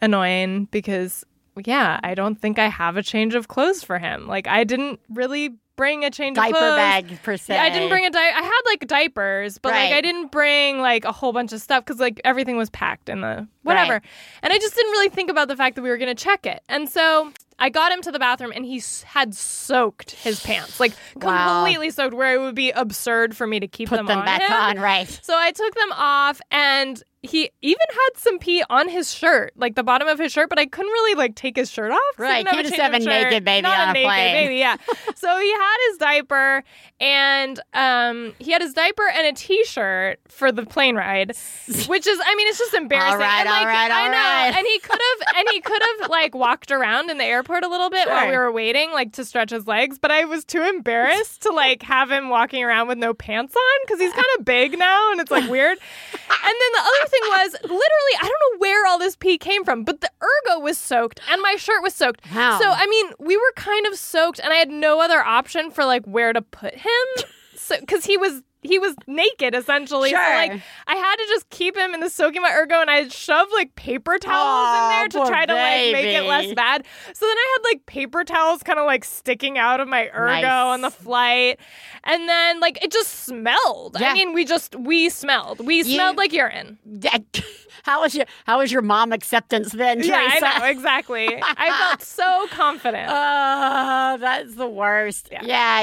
annoying 0.00 0.66
because 0.70 1.24
yeah, 1.64 2.00
I 2.02 2.14
don't 2.14 2.36
think 2.40 2.58
I 2.58 2.68
have 2.68 2.96
a 2.96 3.02
change 3.02 3.34
of 3.34 3.48
clothes 3.48 3.82
for 3.82 3.98
him. 3.98 4.26
Like 4.26 4.46
I 4.46 4.64
didn't 4.64 5.00
really 5.08 5.56
bring 5.76 6.04
a 6.04 6.10
change 6.10 6.36
Diaper 6.36 6.56
of 6.56 6.60
clothes. 6.60 6.76
bag, 6.76 7.22
per 7.22 7.36
se. 7.36 7.54
Yeah, 7.54 7.62
I 7.62 7.70
didn't 7.70 7.88
bring 7.90 8.06
a 8.06 8.10
diaper. 8.10 8.36
I 8.38 8.42
had 8.42 8.60
like 8.66 8.86
diapers, 8.86 9.58
but 9.58 9.72
like 9.72 9.92
I 9.92 10.00
didn't 10.00 10.30
bring 10.32 10.80
like 10.80 11.04
a 11.04 11.12
whole 11.12 11.32
bunch 11.32 11.52
of 11.52 11.60
stuff 11.60 11.84
because 11.84 12.00
like 12.00 12.20
everything 12.24 12.56
was 12.56 12.70
packed 12.70 13.08
in 13.08 13.20
the 13.20 13.46
whatever. 13.62 13.94
Right. 13.94 14.02
And 14.42 14.52
I 14.52 14.58
just 14.58 14.74
didn't 14.74 14.92
really 14.92 15.10
think 15.10 15.30
about 15.30 15.48
the 15.48 15.56
fact 15.56 15.76
that 15.76 15.82
we 15.82 15.88
were 15.90 15.98
going 15.98 16.14
to 16.14 16.22
check 16.22 16.46
it. 16.46 16.62
And 16.68 16.88
so 16.88 17.30
I 17.58 17.70
got 17.70 17.90
him 17.92 18.02
to 18.02 18.12
the 18.12 18.18
bathroom 18.18 18.52
and 18.54 18.64
he 18.66 18.82
had 19.04 19.34
soaked 19.34 20.10
his 20.12 20.40
pants, 20.40 20.78
like 20.78 20.92
Wow. 21.16 21.46
completely 21.64 21.90
soaked, 21.90 22.14
where 22.14 22.34
it 22.34 22.38
would 22.40 22.54
be 22.54 22.70
absurd 22.70 23.36
for 23.36 23.46
me 23.46 23.60
to 23.60 23.66
keep 23.68 23.88
Put 23.88 23.96
them, 23.96 24.06
them 24.06 24.18
on 24.18 24.24
back 24.26 24.42
him. 24.42 24.52
on, 24.52 24.78
right? 24.78 25.08
So 25.22 25.34
I 25.36 25.52
took 25.52 25.74
them 25.74 25.92
off 25.92 26.40
and 26.50 27.02
he 27.26 27.50
even 27.62 27.86
had 27.90 28.20
some 28.20 28.38
pee 28.38 28.62
on 28.70 28.88
his 28.88 29.12
shirt, 29.12 29.52
like 29.56 29.74
the 29.74 29.82
bottom 29.82 30.08
of 30.08 30.18
his 30.18 30.32
shirt, 30.32 30.48
but 30.48 30.58
I 30.58 30.66
couldn't 30.66 30.90
really 30.90 31.14
like 31.14 31.34
take 31.34 31.56
his 31.56 31.70
shirt 31.70 31.92
off. 31.92 32.18
Right, 32.18 32.46
can't 32.46 32.60
a 32.60 32.68
just 32.70 32.80
have 32.80 32.94
a 32.94 32.98
naked 32.98 33.44
baby 33.44 33.62
Not 33.62 33.78
on 33.80 33.88
a 33.88 33.90
a 33.90 33.92
naked 33.94 34.06
plane. 34.08 34.34
baby, 34.34 34.56
yeah. 34.56 34.76
so 35.16 35.38
he 35.38 35.52
had 35.52 35.76
his 35.88 35.98
diaper 35.98 36.64
and 37.00 37.60
um 37.74 38.32
he 38.38 38.52
had 38.52 38.62
his 38.62 38.72
diaper 38.72 39.06
and 39.08 39.26
a 39.26 39.32
t-shirt 39.32 40.18
for 40.28 40.50
the 40.52 40.64
plane 40.64 40.96
ride, 40.96 41.28
which 41.88 42.06
is 42.06 42.20
I 42.24 42.34
mean 42.34 42.48
it's 42.48 42.58
just 42.58 42.74
embarrassing. 42.74 43.12
All 43.14 43.18
right, 43.18 43.40
and, 43.40 43.48
like, 43.48 43.60
all 43.60 43.66
right, 43.66 43.90
I 43.90 44.08
know. 44.08 44.12
right. 44.16 44.54
And 44.56 44.66
he 44.66 44.78
could 44.78 45.00
have 45.00 45.36
and 45.36 45.48
he 45.50 45.60
could 45.60 45.82
have 45.82 46.10
like 46.10 46.34
walked 46.46 46.70
around 46.70 47.10
in 47.10 47.18
the 47.18 47.24
airport 47.24 47.64
a 47.64 47.68
little 47.68 47.90
bit 47.90 48.08
while 48.08 48.28
we 48.28 48.36
were 48.36 48.52
waiting, 48.52 48.92
like 48.92 49.12
to 49.12 49.24
stretch 49.24 49.50
his 49.50 49.66
legs, 49.66 49.98
but 49.98 50.10
I 50.10 50.24
was 50.24 50.44
too 50.44 50.62
embarrassed 50.62 51.42
to 51.42 51.52
like 51.52 51.82
have 51.82 52.10
him 52.10 52.28
walking 52.28 52.62
around 52.62 52.88
with 52.88 52.98
no 52.98 53.12
pants 53.14 53.54
on 53.54 53.78
because 53.84 54.00
he's 54.00 54.12
kind 54.12 54.26
of 54.38 54.44
big 54.44 54.78
now 54.78 55.10
and 55.12 55.20
it's 55.20 55.30
like 55.30 55.48
weird. 55.50 55.76
And 55.78 56.54
then 56.60 56.72
the 56.72 56.80
other 56.80 57.08
thing 57.08 57.15
was 57.22 57.52
literally, 57.62 58.14
I 58.20 58.22
don't 58.22 58.30
know 58.30 58.58
where 58.58 58.86
all 58.86 58.98
this 58.98 59.16
pee 59.16 59.38
came 59.38 59.64
from, 59.64 59.84
but 59.84 60.00
the 60.00 60.10
ergo 60.22 60.60
was 60.60 60.78
soaked 60.78 61.20
and 61.30 61.40
my 61.42 61.56
shirt 61.56 61.82
was 61.82 61.94
soaked. 61.94 62.20
Wow. 62.34 62.58
So, 62.60 62.70
I 62.70 62.86
mean, 62.86 63.12
we 63.18 63.36
were 63.36 63.52
kind 63.56 63.86
of 63.86 63.96
soaked 63.96 64.38
and 64.38 64.52
I 64.52 64.56
had 64.56 64.70
no 64.70 65.00
other 65.00 65.22
option 65.24 65.70
for 65.70 65.84
like 65.84 66.04
where 66.06 66.32
to 66.32 66.42
put 66.42 66.74
him. 66.74 67.24
So, 67.56 67.78
because 67.80 68.04
he 68.04 68.16
was. 68.16 68.42
He 68.68 68.78
was 68.78 68.94
naked 69.06 69.54
essentially. 69.54 70.10
So 70.10 70.16
like 70.16 70.60
I 70.86 70.94
had 70.96 71.16
to 71.16 71.26
just 71.28 71.48
keep 71.50 71.76
him 71.76 71.94
in 71.94 72.00
the 72.00 72.10
soaking 72.10 72.42
wet 72.42 72.52
ergo 72.56 72.80
and 72.80 72.90
I 72.90 73.08
shoved 73.08 73.52
like 73.54 73.74
paper 73.74 74.18
towels 74.18 74.36
Aw, 74.38 74.84
in 74.84 75.10
there 75.12 75.22
to 75.22 75.28
try 75.30 75.46
to 75.46 75.52
like 75.54 75.92
make 75.92 76.16
it 76.16 76.22
less 76.26 76.52
bad. 76.54 76.84
So 77.12 77.26
then 77.26 77.36
I 77.36 77.56
had 77.58 77.64
like 77.74 77.86
paper 77.86 78.24
towels 78.24 78.62
kind 78.62 78.78
of 78.78 78.86
like 78.86 79.04
sticking 79.04 79.58
out 79.58 79.80
of 79.80 79.88
my 79.88 80.08
ergo 80.14 80.26
Nice. 80.42 80.44
on 80.44 80.80
the 80.82 80.90
flight. 80.90 81.58
And 82.04 82.28
then 82.28 82.60
like 82.60 82.82
it 82.82 82.90
just 82.92 83.24
smelled. 83.24 83.96
Yeah. 83.98 84.10
I 84.10 84.14
mean, 84.14 84.32
we 84.32 84.44
just 84.44 84.74
we 84.76 85.08
smelled. 85.10 85.60
We 85.66 85.76
You- 85.78 85.84
smelled 85.84 86.16
like 86.16 86.32
urine. 86.32 86.78
How 87.84 88.00
was 88.00 88.14
your 88.14 88.26
How 88.46 88.58
was 88.58 88.72
your 88.72 88.82
mom 88.82 89.12
acceptance 89.12 89.70
then, 89.72 90.02
Yeah, 90.02 90.28
I 90.32 90.58
know, 90.58 90.66
exactly. 90.66 91.28
I 91.42 91.70
felt 91.88 92.02
so 92.06 92.46
confident. 92.50 93.08
Oh, 93.10 94.16
that's 94.18 94.54
the 94.56 94.66
worst. 94.66 95.28
Yeah. 95.30 95.82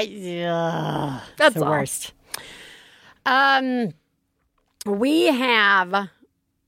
ugh, 1.16 1.22
That's 1.38 1.54
the 1.54 1.64
all. 1.64 1.70
worst. 1.70 2.12
Um, 3.26 3.92
we 4.86 5.26
have 5.26 6.08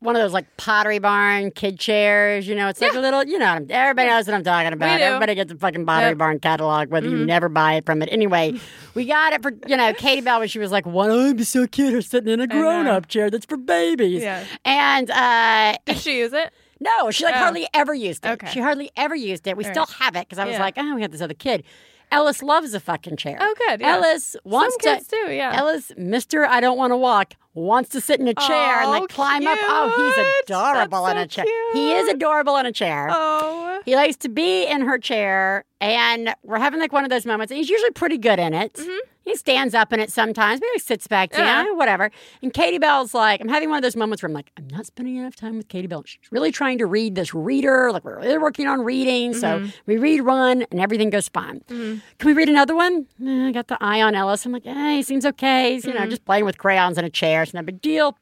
one 0.00 0.14
of 0.14 0.22
those 0.22 0.32
like 0.32 0.56
pottery 0.56 0.98
barn 0.98 1.50
kid 1.50 1.78
chairs. 1.78 2.46
You 2.46 2.54
know, 2.54 2.68
it's 2.68 2.80
like 2.80 2.94
a 2.94 3.00
little. 3.00 3.24
You 3.24 3.38
know, 3.38 3.64
everybody 3.70 4.08
knows 4.08 4.26
what 4.26 4.34
I'm 4.34 4.44
talking 4.44 4.72
about. 4.72 5.00
Everybody 5.00 5.34
gets 5.34 5.52
a 5.52 5.56
fucking 5.56 5.84
pottery 5.86 6.04
Yep. 6.08 6.12
Mm-hmm. 6.12 6.18
barn 6.18 6.40
catalog, 6.40 6.88
whether 6.90 7.08
you 7.08 7.24
never 7.24 7.48
buy 7.48 7.74
it 7.74 7.86
from 7.86 8.02
it. 8.02 8.08
Anyway, 8.12 8.54
we 8.94 9.04
got 9.06 9.32
it 9.32 9.42
for 9.42 9.52
you 9.66 9.76
know 9.76 9.92
Katie 9.94 10.20
Bell 10.22 10.38
when 10.40 10.48
she 10.48 10.58
was 10.58 10.70
like, 10.72 10.84
"Why 10.86 11.08
don't 11.08 11.28
I 11.30 11.32
be 11.32 11.44
so 11.44 11.66
cute 11.66 11.94
or 11.94 12.02
sitting 12.02 12.32
in 12.32 12.40
a 12.40 12.46
grown 12.46 12.86
up 12.86 13.08
chair 13.08 13.30
that's 13.30 13.46
for 13.46 13.56
babies?" 13.56 14.22
Yeah. 14.22 14.44
And 14.64 15.10
uh, 15.10 15.76
Did 15.86 15.98
she 15.98 16.18
use 16.18 16.32
it? 16.32 16.52
no, 16.80 17.10
she 17.10 17.24
like 17.24 17.34
Oh. 17.34 17.38
hardly 17.38 17.66
ever 17.74 17.94
used 17.94 18.24
it. 18.26 18.30
Okay. 18.32 18.50
She 18.52 18.60
hardly 18.60 18.90
ever 18.96 19.14
used 19.14 19.46
it. 19.46 19.56
We 19.56 19.64
All 19.64 19.70
still 19.70 19.84
right. 19.84 19.96
have 20.00 20.16
it 20.16 20.28
because 20.28 20.38
I 20.38 20.44
was 20.44 20.52
Yeah. 20.54 20.60
like, 20.60 20.74
oh, 20.76 20.94
we 20.94 21.00
got 21.00 21.10
this 21.10 21.22
other 21.22 21.32
kid. 21.34 21.64
Ellis 22.12 22.42
loves 22.42 22.72
a 22.74 22.80
fucking 22.80 23.16
chair. 23.16 23.36
Oh, 23.40 23.54
good, 23.66 23.80
yeah. 23.80 23.94
Ellis 23.96 24.36
wants 24.44 24.76
Some 24.82 24.94
kids 24.96 25.08
to. 25.08 25.16
do, 25.26 25.32
yeah. 25.32 25.52
Ellis, 25.56 25.92
Mister, 25.96 26.46
I 26.46 26.60
don't 26.60 26.78
want 26.78 26.92
to 26.92 26.96
walk. 26.96 27.34
Wants 27.54 27.88
to 27.90 28.00
sit 28.02 28.20
in 28.20 28.28
a 28.28 28.34
chair 28.34 28.80
and 28.80 28.88
Oh, 28.88 28.90
like 28.90 29.08
climb 29.08 29.46
up. 29.46 29.58
Oh, 29.62 30.12
he's 30.44 30.44
adorable 30.44 31.04
That's 31.04 31.16
in 31.16 31.22
a 31.22 31.26
chair. 31.26 31.72
He 31.72 31.92
is 31.94 32.08
adorable 32.08 32.56
in 32.58 32.66
a 32.66 32.72
chair. 32.72 33.08
Oh. 33.10 33.80
He 33.84 33.96
likes 33.96 34.16
to 34.18 34.28
be 34.28 34.66
in 34.66 34.82
her 34.82 34.98
chair, 34.98 35.64
and 35.80 36.34
we're 36.42 36.58
having 36.58 36.80
like 36.80 36.92
one 36.92 37.04
of 37.04 37.10
those 37.10 37.24
moments. 37.24 37.50
And 37.50 37.56
he's 37.58 37.70
usually 37.70 37.92
pretty 37.92 38.18
good 38.18 38.38
in 38.38 38.52
it. 38.52 38.74
Mm-hmm. 38.74 38.98
He 39.26 39.34
stands 39.36 39.74
up 39.74 39.92
in 39.92 39.98
it 40.00 40.10
sometimes, 40.12 40.60
maybe 40.60 40.70
he 40.74 40.78
sits 40.78 41.06
back 41.08 41.32
down, 41.32 41.40
Mm-hmm. 41.66 41.66
Yeah. 41.66 41.72
whatever. 41.74 42.10
And 42.42 42.52
Katie 42.54 42.78
Bell's 42.78 43.12
like, 43.12 43.40
I'm 43.40 43.48
having 43.48 43.68
one 43.68 43.76
of 43.76 43.82
those 43.82 43.96
moments 43.96 44.22
where 44.22 44.28
I'm 44.28 44.32
like, 44.34 44.52
I'm 44.56 44.68
not 44.68 44.86
spending 44.86 45.16
enough 45.16 45.34
time 45.34 45.56
with 45.58 45.66
Katie 45.68 45.88
Bell. 45.88 46.04
She's 46.06 46.20
really 46.30 46.52
trying 46.52 46.78
to 46.78 46.86
read 46.86 47.16
this 47.16 47.34
reader. 47.34 47.90
Like 47.92 48.04
we're 48.04 48.20
really 48.20 48.38
working 48.38 48.68
on 48.68 48.82
reading, 48.82 49.32
Mm-hmm. 49.32 49.66
so 49.66 49.72
we 49.86 49.96
read 49.98 50.20
one, 50.22 50.62
and 50.70 50.80
everything 50.80 51.10
goes 51.10 51.28
fine. 51.28 51.60
Can 51.68 52.00
we 52.24 52.32
read 52.34 52.48
another 52.48 52.74
one? 52.76 53.06
Eh, 53.20 53.48
I 53.48 53.52
got 53.52 53.66
the 53.66 53.76
eye 53.80 54.00
on 54.00 54.14
Ellis. 54.14 54.46
I'm 54.46 54.52
like, 54.52 54.64
eh, 54.66 54.96
he 54.96 55.02
seems 55.02 55.26
okay. 55.26 55.72
He's 55.74 55.84
you 55.84 55.92
Mm-hmm. 55.92 56.04
know 56.04 56.08
just 56.08 56.24
playing 56.24 56.44
with 56.44 56.56
crayons 56.58 56.96
in 56.96 57.04
a 57.04 57.10
chair. 57.10 57.42
It's 57.42 57.52
not 57.52 57.60
a 57.60 57.64
big 57.64 57.82
deal. 57.82 58.16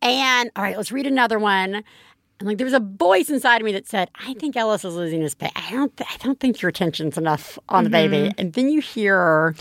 And 0.00 0.50
all 0.56 0.64
right, 0.64 0.76
let's 0.76 0.90
read 0.90 1.06
another 1.06 1.38
one. 1.38 1.84
And 2.42 2.48
like 2.48 2.58
there 2.58 2.64
was 2.64 2.74
a 2.74 2.80
voice 2.80 3.30
inside 3.30 3.60
of 3.60 3.64
me 3.64 3.70
that 3.70 3.86
said, 3.86 4.10
"I 4.16 4.34
think 4.34 4.56
Ellis 4.56 4.84
is 4.84 4.96
losing 4.96 5.20
his 5.20 5.32
pay. 5.36 5.50
I 5.54 5.70
don't. 5.70 5.96
Th- 5.96 6.10
I 6.12 6.16
don't 6.24 6.40
think 6.40 6.60
your 6.60 6.70
attention's 6.70 7.16
enough 7.16 7.56
on 7.68 7.84
the 7.84 7.90
mm-hmm. 7.90 8.10
baby." 8.10 8.34
And 8.36 8.52
then 8.54 8.68
you 8.68 8.80
hear 8.80 9.54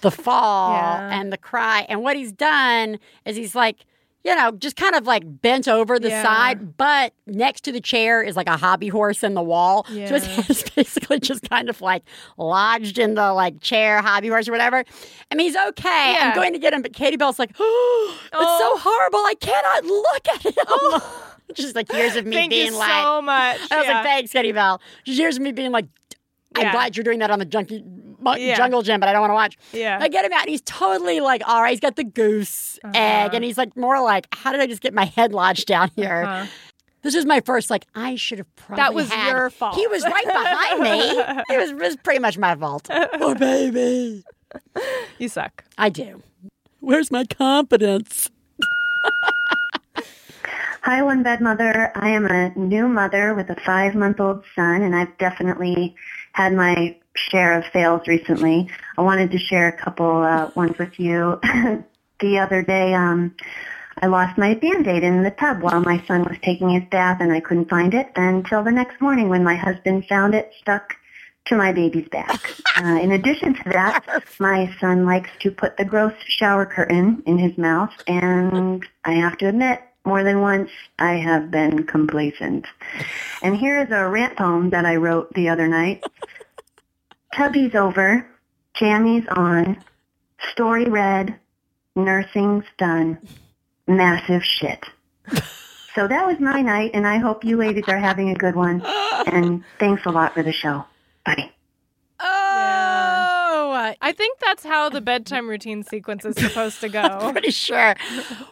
the 0.00 0.12
fall 0.12 0.74
Yeah. 0.74 1.10
and 1.20 1.32
the 1.32 1.36
cry. 1.38 1.86
And 1.88 2.02
what 2.04 2.14
he's 2.14 2.30
done 2.30 2.98
is 3.24 3.34
he's 3.36 3.56
like, 3.56 3.84
you 4.22 4.34
know, 4.36 4.52
just 4.52 4.76
kind 4.76 4.94
of 4.94 5.06
like 5.08 5.22
bent 5.42 5.66
over 5.66 5.98
the 5.98 6.10
Yeah. 6.10 6.22
side, 6.22 6.76
but 6.76 7.14
next 7.26 7.62
to 7.64 7.72
the 7.72 7.80
chair 7.80 8.22
is 8.22 8.36
like 8.36 8.46
a 8.46 8.56
hobby 8.56 8.88
horse 8.88 9.24
in 9.24 9.34
the 9.34 9.42
wall. 9.42 9.84
So 9.88 9.92
his 9.94 10.24
Yeah. 10.26 10.34
head 10.34 10.50
is 10.50 10.62
basically 10.76 11.18
just 11.20 11.48
kind 11.50 11.68
of 11.68 11.80
like 11.80 12.04
lodged 12.38 12.98
in 12.98 13.14
the 13.16 13.32
like 13.32 13.60
chair, 13.60 14.00
hobby 14.02 14.28
horse 14.28 14.46
or 14.46 14.52
whatever. 14.52 14.84
I 15.32 15.34
mean, 15.34 15.48
he's 15.48 15.56
okay. 15.70 16.16
I'm 16.20 16.34
going 16.34 16.52
to 16.52 16.58
get 16.60 16.72
him, 16.72 16.82
but 16.82 16.92
Katie 16.92 17.16
Bell's 17.16 17.38
like, 17.40 17.50
oh, 17.58 18.18
it's 18.24 18.30
so 18.32 18.38
Oh. 18.40 18.78
horrible. 18.82 19.18
I 19.20 19.34
cannot 19.40 19.84
look 19.84 20.28
at 20.28 20.42
him. 20.46 20.64
Oh. 20.68 21.30
just 21.54 21.74
like 21.74 21.92
years 21.92 22.16
of 22.16 22.26
me 22.26 22.36
Thank 22.36 22.50
being 22.50 22.72
you 22.72 22.78
like, 22.78 23.02
so 23.02 23.22
much. 23.22 23.58
I 23.70 23.76
was 23.78 23.86
yeah. 23.86 23.94
like, 23.94 24.04
thanks, 24.04 24.32
Katie 24.32 24.52
Bell. 24.52 24.80
Just 25.04 25.18
years 25.18 25.36
of 25.36 25.42
me 25.42 25.52
being 25.52 25.72
like, 25.72 25.86
I'm 26.56 26.62
Yeah. 26.66 26.72
glad 26.72 26.96
you're 26.96 27.04
doing 27.04 27.18
that 27.20 27.30
on 27.30 27.38
the 27.38 27.44
junkie 27.44 27.82
Yeah. 28.36 28.56
jungle 28.56 28.82
gym, 28.82 29.00
but 29.00 29.08
I 29.08 29.12
don't 29.12 29.20
want 29.20 29.30
to 29.30 29.34
watch. 29.34 29.56
Yeah. 29.72 29.98
I 30.00 30.08
get 30.08 30.24
him 30.24 30.32
out, 30.32 30.42
and 30.42 30.50
he's 30.50 30.62
totally 30.62 31.20
like, 31.20 31.42
all 31.48 31.60
right, 31.62 31.70
he's 31.70 31.80
got 31.80 31.96
the 31.96 32.04
goose 32.04 32.78
Uh-huh. 32.84 32.92
egg, 32.94 33.34
and 33.34 33.42
he's 33.44 33.58
like 33.58 33.76
more 33.76 34.00
like, 34.02 34.26
how 34.32 34.52
did 34.52 34.60
I 34.60 34.66
just 34.66 34.80
get 34.80 34.94
my 34.94 35.04
head 35.04 35.32
lodged 35.32 35.66
down 35.66 35.90
here? 35.96 36.22
Uh-huh. 36.26 36.46
This 37.02 37.14
is 37.14 37.26
my 37.26 37.40
first 37.40 37.68
like, 37.70 37.84
I 37.94 38.14
should 38.16 38.38
have 38.38 38.56
probably 38.56 38.82
That 38.82 38.94
was 38.94 39.10
had- 39.10 39.30
your 39.32 39.50
fault. 39.50 39.74
He 39.74 39.86
was 39.88 40.04
right 40.04 40.24
behind 40.26 40.80
me. 40.80 41.44
It 41.54 41.58
was, 41.58 41.70
it 41.70 41.76
was 41.76 41.96
pretty 41.96 42.20
much 42.20 42.38
my 42.38 42.54
fault. 42.54 42.88
Oh 42.90 43.34
baby, 43.34 44.22
You 45.18 45.28
suck. 45.28 45.64
I 45.76 45.88
do. 45.90 46.22
Where's 46.80 47.10
my 47.10 47.24
confidence? 47.24 48.30
Hi, 50.84 51.00
One 51.00 51.22
Bad 51.22 51.40
Mother. 51.40 51.90
I 51.94 52.10
am 52.10 52.26
a 52.26 52.50
new 52.58 52.88
mother 52.88 53.32
with 53.32 53.48
a 53.48 53.56
five-month-old 53.64 54.44
son, 54.54 54.82
and 54.82 54.94
I've 54.94 55.16
definitely 55.16 55.94
had 56.34 56.52
my 56.52 56.94
share 57.16 57.58
of 57.58 57.64
fails 57.72 58.06
recently. 58.06 58.68
I 58.98 59.00
wanted 59.00 59.30
to 59.30 59.38
share 59.38 59.68
a 59.68 59.82
couple 59.82 60.22
uh, 60.22 60.50
ones 60.54 60.76
with 60.78 61.00
you. 61.00 61.40
the 62.20 62.38
other 62.38 62.60
day, 62.60 62.92
um, 62.92 63.34
I 64.02 64.08
lost 64.08 64.36
my 64.36 64.52
Band-Aid 64.56 65.02
in 65.02 65.22
the 65.22 65.30
tub 65.30 65.62
while 65.62 65.80
my 65.80 66.04
son 66.06 66.24
was 66.24 66.36
taking 66.42 66.68
his 66.68 66.84
bath, 66.90 67.16
and 67.18 67.32
I 67.32 67.40
couldn't 67.40 67.70
find 67.70 67.94
it 67.94 68.10
until 68.16 68.62
the 68.62 68.70
next 68.70 69.00
morning 69.00 69.30
when 69.30 69.42
my 69.42 69.56
husband 69.56 70.04
found 70.06 70.34
it 70.34 70.52
stuck 70.60 70.96
to 71.46 71.56
my 71.56 71.72
baby's 71.72 72.08
back. 72.10 72.40
Uh, 72.76 72.98
in 73.00 73.12
addition 73.12 73.54
to 73.54 73.62
that, 73.70 74.24
my 74.40 74.68
son 74.80 75.06
likes 75.06 75.30
to 75.38 75.48
put 75.48 75.76
the 75.76 75.84
gross 75.84 76.12
shower 76.26 76.66
curtain 76.66 77.22
in 77.24 77.38
his 77.38 77.56
mouth, 77.56 77.92
and 78.08 78.84
I 79.04 79.12
have 79.12 79.38
to 79.38 79.48
admit, 79.48 79.80
more 80.04 80.22
than 80.22 80.40
once, 80.40 80.70
I 80.98 81.14
have 81.14 81.50
been 81.50 81.84
complacent. 81.84 82.66
And 83.42 83.56
here 83.56 83.82
is 83.82 83.90
a 83.90 84.08
rant 84.08 84.36
poem 84.36 84.70
that 84.70 84.84
I 84.84 84.96
wrote 84.96 85.32
the 85.34 85.48
other 85.48 85.68
night. 85.68 86.04
Tubby's 87.34 87.74
over, 87.74 88.26
jammies 88.76 89.26
on, 89.36 89.82
story 90.52 90.84
read, 90.84 91.38
nursing's 91.96 92.64
done, 92.78 93.18
massive 93.86 94.44
shit. 94.44 94.84
So 95.94 96.08
that 96.08 96.26
was 96.26 96.40
my 96.40 96.60
night, 96.60 96.90
and 96.94 97.06
I 97.06 97.18
hope 97.18 97.44
you 97.44 97.56
ladies 97.56 97.84
are 97.88 97.98
having 97.98 98.30
a 98.30 98.34
good 98.34 98.56
one. 98.56 98.82
And 99.26 99.64
thanks 99.78 100.04
a 100.06 100.10
lot 100.10 100.34
for 100.34 100.42
the 100.42 100.52
show. 100.52 100.84
Bye. 101.24 101.53
I 104.04 104.12
think 104.12 104.38
that's 104.38 104.64
how 104.64 104.90
the 104.90 105.00
bedtime 105.00 105.48
routine 105.48 105.82
sequence 105.82 106.24
is 106.26 106.36
supposed 106.36 106.80
to 106.82 106.88
go. 106.90 107.28
pretty 107.32 107.50
sure. 107.50 107.94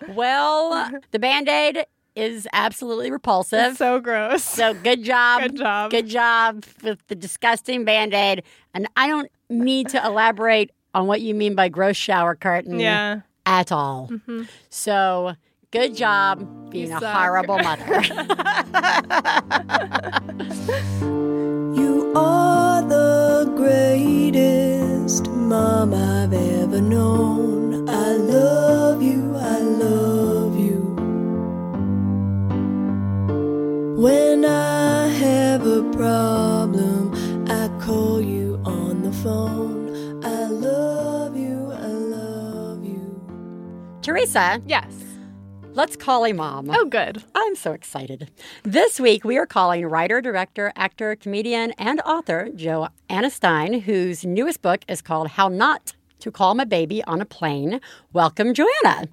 Well, 0.09 0.91
the 1.11 1.19
band 1.19 1.49
aid 1.49 1.85
is 2.17 2.49
absolutely 2.53 3.11
repulsive. 3.11 3.71
It's 3.71 3.79
so 3.79 4.01
gross. 4.01 4.43
So 4.45 4.73
good 4.75 5.03
job. 5.05 5.43
Good 5.43 5.57
job. 5.57 5.91
Good 5.91 6.07
job 6.09 6.65
with 6.83 7.07
the 7.09 7.15
disgusting 7.15 7.85
band 7.85 8.15
aid. 8.15 8.43
And 8.75 8.89
I 8.97 9.09
don't 9.09 9.31
need 9.51 9.89
to 9.91 10.05
elaborate 10.05 10.71
on 10.95 11.07
what 11.07 11.21
you 11.21 11.35
mean 11.35 11.55
by 11.55 11.69
gross 11.69 11.97
shower 11.97 12.35
curtain 12.35 12.81
Yeah. 12.81 13.21
at 13.47 13.73
all. 13.73 14.09
Mm-hmm. 14.11 14.43
So 14.71 15.35
Good 15.73 15.97
job 15.97 16.69
being 16.69 16.93
a 16.93 17.01
horrible 17.01 17.59
mother. 17.59 17.87
you 21.81 22.13
are 22.15 22.83
the 22.83 23.51
greatest 23.57 25.31
mom 25.31 25.95
I've 25.95 26.35
ever 26.35 26.79
known. 26.79 27.89
I 27.89 28.13
love 28.13 29.01
you, 29.03 29.35
I 29.35 29.61
love 29.61 30.61
you. 30.61 30.81
When 33.97 34.45
I 34.45 35.09
have 35.09 35.67
a 35.67 35.91
problem, 35.93 37.15
I 37.49 37.69
call 37.83 38.21
you 38.21 38.61
on 38.67 39.01
the 39.01 39.13
phone. 39.25 40.23
I 40.23 40.45
love 40.49 41.35
you, 41.35 41.73
I 41.73 41.87
love 41.87 42.85
you. 42.85 43.23
Theresa. 44.03 44.61
Yes 44.67 45.02
let's 45.75 45.97
call 45.97 46.25
a 46.27 46.33
mom. 46.33 46.71
Oh, 46.71 46.85
good. 46.85 47.23
I'm 47.35 47.55
so 47.57 47.73
excited. 47.73 48.31
This 48.63 49.01
week, 49.01 49.25
we 49.25 49.39
are 49.39 49.47
calling 49.47 49.87
writer, 49.87 50.21
director, 50.21 50.73
actor, 50.77 51.17
comedian, 51.17 51.73
and 51.73 52.01
author 52.03 52.51
Joanna 52.55 53.31
Stein, 53.31 53.81
whose 53.81 54.25
newest 54.25 54.63
book 54.63 54.85
is 54.89 55.03
called 55.03 55.29
How 55.29 55.49
Not 55.49 55.95
to 56.21 56.31
Calm 56.31 56.61
a 56.61 56.67
Baby 56.67 57.03
on 57.05 57.21
a 57.21 57.25
Plane. 57.25 57.81
Welcome, 58.13 58.55
Joanna. 58.55 59.09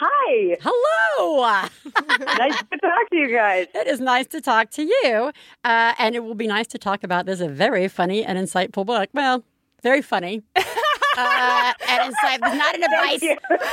Hi. 0.00 0.56
Hello. 0.60 1.40
nice 1.44 2.58
to 2.58 2.78
talk 2.78 3.10
to 3.10 3.16
you 3.16 3.32
guys. 3.32 3.66
It 3.74 3.86
is 3.86 4.00
nice 4.00 4.26
to 4.28 4.40
talk 4.40 4.70
to 4.72 4.82
you. 4.82 5.32
Uh, 5.62 5.94
and 5.98 6.16
it 6.16 6.24
will 6.24 6.34
be 6.34 6.48
nice 6.48 6.66
to 6.68 6.78
talk 6.78 7.04
about 7.04 7.26
this 7.26 7.40
very 7.40 7.86
funny 7.86 8.24
and 8.24 8.36
insightful 8.36 8.84
book. 8.84 9.08
Well, 9.12 9.44
very 9.82 10.02
funny. 10.02 10.42
uh, 10.56 11.72
and 11.88 12.12
insightful. 12.12 12.56
Not 12.56 12.74
an 12.74 12.82
advice. 12.82 13.20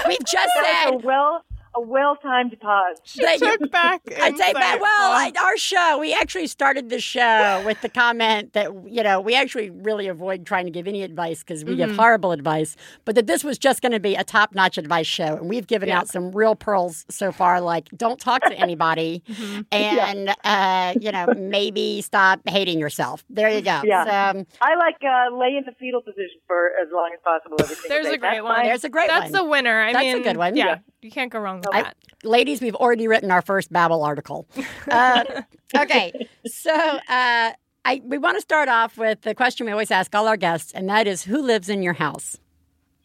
We've 0.07 0.19
just 0.19 0.49
That 0.55 0.83
said 0.85 0.95
was 0.95 1.03
well 1.03 1.43
a 1.75 1.81
well 1.81 2.15
timed 2.17 2.57
pause. 2.59 2.97
that 3.17 3.39
you- 3.39 3.57
Took 3.57 3.71
back. 3.71 4.01
I 4.19 4.31
take 4.31 4.53
back. 4.53 4.79
Well, 4.81 5.11
I, 5.11 5.31
our 5.41 5.57
show, 5.57 5.97
we 5.99 6.13
actually 6.13 6.47
started 6.47 6.89
the 6.89 6.99
show 6.99 7.61
with 7.65 7.81
the 7.81 7.89
comment 7.89 8.53
that, 8.53 8.71
you 8.87 9.03
know, 9.03 9.21
we 9.21 9.35
actually 9.35 9.69
really 9.69 10.07
avoid 10.07 10.45
trying 10.45 10.65
to 10.65 10.71
give 10.71 10.87
any 10.87 11.03
advice 11.03 11.39
because 11.39 11.63
we 11.65 11.71
Mm-hmm. 11.71 11.87
give 11.87 11.95
horrible 11.95 12.31
advice, 12.33 12.75
but 13.05 13.15
that 13.15 13.27
this 13.27 13.43
was 13.43 13.57
just 13.57 13.81
going 13.81 13.93
to 13.93 13.99
be 13.99 14.15
a 14.15 14.23
top 14.23 14.53
notch 14.53 14.77
advice 14.77 15.07
show. 15.07 15.37
And 15.37 15.47
we've 15.49 15.65
given 15.67 15.87
Yeah. 15.89 15.99
out 15.99 16.09
some 16.09 16.31
real 16.33 16.55
pearls 16.55 17.05
so 17.09 17.31
far, 17.31 17.61
like 17.61 17.87
don't 17.95 18.19
talk 18.19 18.41
to 18.43 18.53
anybody 18.53 19.23
Mm-hmm. 19.31 19.61
and, 19.71 20.35
uh, 20.43 20.93
you 20.99 21.11
know, 21.11 21.27
maybe 21.37 22.01
stop 22.01 22.41
hating 22.47 22.79
yourself. 22.79 23.23
There 23.29 23.49
you 23.49 23.61
go. 23.61 23.81
Yeah. 23.85 24.03
So, 24.33 24.39
um, 24.39 24.47
I 24.61 24.75
like 24.75 24.97
uh, 25.03 25.35
lay 25.35 25.55
in 25.57 25.63
the 25.65 25.71
fetal 25.79 26.01
position 26.01 26.39
for 26.47 26.71
as 26.81 26.89
long 26.93 27.11
as 27.13 27.19
possible. 27.23 27.57
Every 27.61 27.75
single 27.75 27.89
There's 27.89 28.05
day. 28.07 28.13
a 28.13 28.17
great 28.17 28.29
That's 28.31 28.43
one. 28.43 28.55
fine. 28.55 28.65
there's 28.65 28.83
a 28.83 28.89
great 28.89 29.07
That's 29.07 29.23
one. 29.23 29.31
That's 29.31 29.43
a 29.43 29.45
winner. 29.47 29.81
I 29.81 29.93
That's 29.93 30.19
a 30.19 30.23
good 30.23 30.37
one. 30.37 30.55
Yeah, 30.55 30.65
Yeah. 30.65 30.77
you 31.01 31.11
can't 31.11 31.31
go 31.31 31.39
wrong 31.39 31.60
with 31.65 31.75
I- 31.75 31.83
that. 31.83 31.97
ladies, 32.23 32.61
we've 32.61 32.75
already 32.75 33.07
written 33.07 33.31
our 33.31 33.41
first 33.41 33.71
Babble 33.71 34.03
article. 34.03 34.47
Uh, 34.89 35.23
okay, 35.75 36.11
so 36.45 36.73
uh, 36.73 37.51
I 37.85 38.01
we 38.03 38.17
want 38.17 38.37
to 38.37 38.41
start 38.41 38.69
off 38.69 38.97
with 38.97 39.21
the 39.21 39.33
question 39.33 39.65
we 39.65 39.71
always 39.71 39.91
ask 39.91 40.13
all 40.15 40.27
our 40.27 40.37
guests, 40.37 40.71
and 40.71 40.87
that 40.89 41.07
is, 41.07 41.23
who 41.23 41.41
lives 41.41 41.69
in 41.69 41.81
your 41.81 41.93
house? 41.93 42.37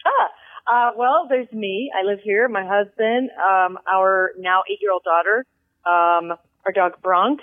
Ah, 0.07 0.31
uh, 0.69 0.91
well, 0.97 1.27
there's 1.29 1.51
me. 1.53 1.91
I 1.97 2.05
live 2.05 2.19
here. 2.23 2.49
My 2.49 2.65
husband, 2.67 3.31
um, 3.39 3.79
our 3.93 4.33
now 4.39 4.63
eight-year-old 4.71 5.05
daughter, 5.05 5.45
um, 5.85 6.37
our 6.65 6.73
dog 6.75 7.01
Bronx, 7.03 7.43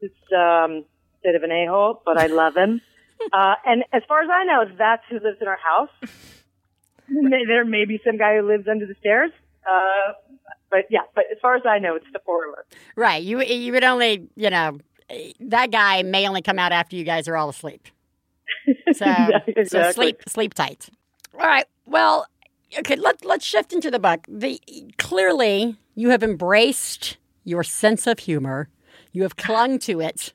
who's 0.00 0.10
um, 0.32 0.84
a 0.84 1.22
bit 1.22 1.34
of 1.34 1.42
an 1.42 1.50
a-hole, 1.50 2.02
but 2.04 2.18
I 2.18 2.26
love 2.26 2.56
him. 2.56 2.80
uh, 3.32 3.54
and 3.66 3.84
as 3.92 4.02
far 4.08 4.22
as 4.22 4.28
I 4.32 4.44
know, 4.44 4.64
that's 4.76 5.02
who 5.10 5.16
lives 5.16 5.38
in 5.40 5.48
our 5.48 5.58
house. 5.58 5.90
There 7.08 7.64
may 7.66 7.84
be 7.84 8.00
some 8.06 8.16
guy 8.16 8.36
who 8.38 8.46
lives 8.48 8.66
under 8.68 8.86
the 8.86 8.94
stairs. 8.98 9.32
Uh, 9.66 10.12
but 10.72 10.86
yeah, 10.90 11.02
but 11.14 11.26
as 11.30 11.38
far 11.40 11.54
as 11.54 11.62
I 11.64 11.78
know, 11.78 11.94
it's 11.94 12.06
the 12.12 12.18
four 12.26 12.48
of 12.48 12.54
us. 12.54 12.64
Right, 12.96 13.22
you 13.22 13.40
you 13.42 13.70
would 13.72 13.84
only 13.84 14.26
you 14.34 14.50
know 14.50 14.78
that 15.40 15.70
guy 15.70 16.02
may 16.02 16.26
only 16.26 16.42
come 16.42 16.58
out 16.58 16.72
after 16.72 16.96
you 16.96 17.04
guys 17.04 17.28
are 17.28 17.36
all 17.36 17.48
asleep. 17.48 17.86
So, 18.92 19.06
Yeah, 19.06 19.38
so 19.64 19.90
sleep 19.92 20.22
sleep 20.28 20.54
tight. 20.54 20.88
All 21.34 21.40
right. 21.40 21.66
Well, 21.86 22.26
okay. 22.78 22.96
Let 22.96 23.24
let's 23.24 23.44
shift 23.44 23.72
into 23.72 23.90
the 23.90 23.98
book. 23.98 24.24
The 24.28 24.60
clearly 24.98 25.76
you 25.94 26.10
have 26.10 26.22
embraced 26.22 27.16
your 27.44 27.64
sense 27.64 28.06
of 28.06 28.20
humor. 28.20 28.68
You 29.12 29.22
have 29.22 29.36
clung 29.36 29.78
to 29.80 30.00
it 30.00 30.32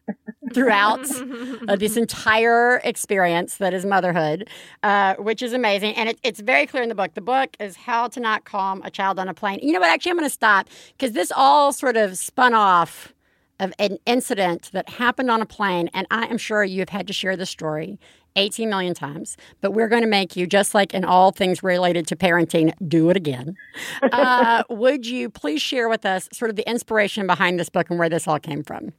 throughout 0.53 1.05
uh, 1.67 1.75
this 1.75 1.97
entire 1.97 2.77
experience 2.83 3.57
that 3.57 3.73
is 3.73 3.85
motherhood, 3.85 4.49
uh, 4.83 5.15
which 5.15 5.41
is 5.41 5.53
amazing. 5.53 5.95
And 5.95 6.09
it, 6.09 6.19
it's 6.23 6.39
very 6.39 6.65
clear 6.65 6.83
in 6.83 6.89
the 6.89 6.95
book. 6.95 7.13
The 7.13 7.21
book 7.21 7.57
is 7.59 7.75
How 7.75 8.07
to 8.09 8.19
Not 8.19 8.45
Calm 8.45 8.81
a 8.83 8.91
Child 8.91 9.19
on 9.19 9.27
a 9.27 9.33
Plane. 9.33 9.59
You 9.61 9.73
know 9.73 9.79
what? 9.79 9.89
Actually, 9.89 10.11
I'm 10.11 10.17
going 10.17 10.29
to 10.29 10.33
stop 10.33 10.69
because 10.97 11.13
this 11.13 11.31
all 11.35 11.73
sort 11.73 11.97
of 11.97 12.17
spun 12.17 12.53
off 12.53 13.13
of 13.59 13.73
an 13.79 13.97
incident 14.05 14.69
that 14.73 14.87
happened 14.87 15.31
on 15.31 15.41
a 15.41 15.45
plane. 15.45 15.89
And 15.93 16.05
I 16.11 16.25
am 16.25 16.37
sure 16.37 16.63
you 16.63 16.79
have 16.79 16.89
had 16.89 17.07
to 17.07 17.13
share 17.13 17.35
the 17.35 17.45
story 17.45 17.99
18 18.37 18.69
million 18.69 18.93
times, 18.93 19.35
but 19.61 19.71
we're 19.71 19.87
going 19.87 20.03
to 20.03 20.07
make 20.07 20.35
you, 20.35 20.47
just 20.47 20.73
like 20.73 20.93
in 20.93 21.03
all 21.03 21.31
things 21.31 21.61
related 21.63 22.07
to 22.07 22.15
parenting, 22.15 22.71
do 22.87 23.09
it 23.09 23.17
again. 23.17 23.55
Uh, 24.11 24.63
would 24.69 25.05
you 25.05 25.29
please 25.29 25.61
share 25.61 25.89
with 25.89 26.05
us 26.05 26.29
sort 26.31 26.49
of 26.49 26.55
the 26.55 26.67
inspiration 26.69 27.27
behind 27.27 27.59
this 27.59 27.69
book 27.69 27.89
and 27.89 27.99
where 27.99 28.09
this 28.09 28.27
all 28.27 28.39
came 28.39 28.63
from? 28.63 28.91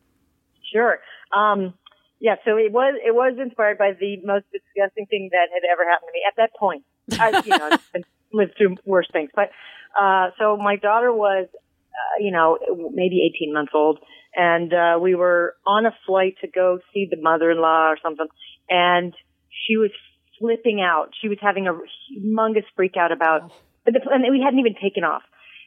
Sure. 0.72 0.98
Um, 1.36 1.74
yeah, 2.20 2.34
so 2.44 2.56
it 2.56 2.72
was 2.72 2.94
it 3.04 3.14
was 3.14 3.36
inspired 3.40 3.78
by 3.78 3.92
the 3.98 4.16
most 4.24 4.44
disgusting 4.52 5.06
thing 5.06 5.30
that 5.32 5.48
had 5.52 5.62
ever 5.70 5.88
happened 5.88 6.08
to 6.08 6.12
me 6.12 6.22
at 6.26 6.34
that 6.36 6.50
point. 6.58 6.84
I, 7.18 7.42
you 7.44 7.58
know, 7.58 7.78
I've 7.94 8.04
lived 8.32 8.54
through 8.56 8.76
worse 8.84 9.08
things, 9.12 9.30
but 9.34 9.50
uh, 9.98 10.30
so 10.38 10.56
my 10.56 10.76
daughter 10.76 11.12
was, 11.12 11.46
uh, 11.52 12.16
you 12.22 12.32
know, 12.32 12.58
maybe 12.92 13.30
18 13.36 13.54
months 13.54 13.72
old, 13.74 14.00
and 14.34 14.72
uh, 14.72 14.98
we 15.00 15.14
were 15.14 15.54
on 15.66 15.86
a 15.86 15.94
flight 16.06 16.34
to 16.40 16.48
go 16.48 16.78
see 16.92 17.06
the 17.08 17.20
mother-in-law 17.20 17.90
or 17.90 17.98
something, 18.02 18.26
and 18.68 19.14
she 19.50 19.76
was 19.76 19.90
flipping 20.38 20.80
out. 20.80 21.10
She 21.20 21.28
was 21.28 21.38
having 21.40 21.66
a 21.66 21.72
humongous 21.72 22.64
freak 22.76 22.96
out 22.96 23.12
about, 23.12 23.52
but 23.84 23.94
the, 23.94 24.00
and 24.10 24.24
we 24.30 24.40
hadn't 24.42 24.60
even 24.60 24.74
taken 24.80 25.04
off, 25.04 25.22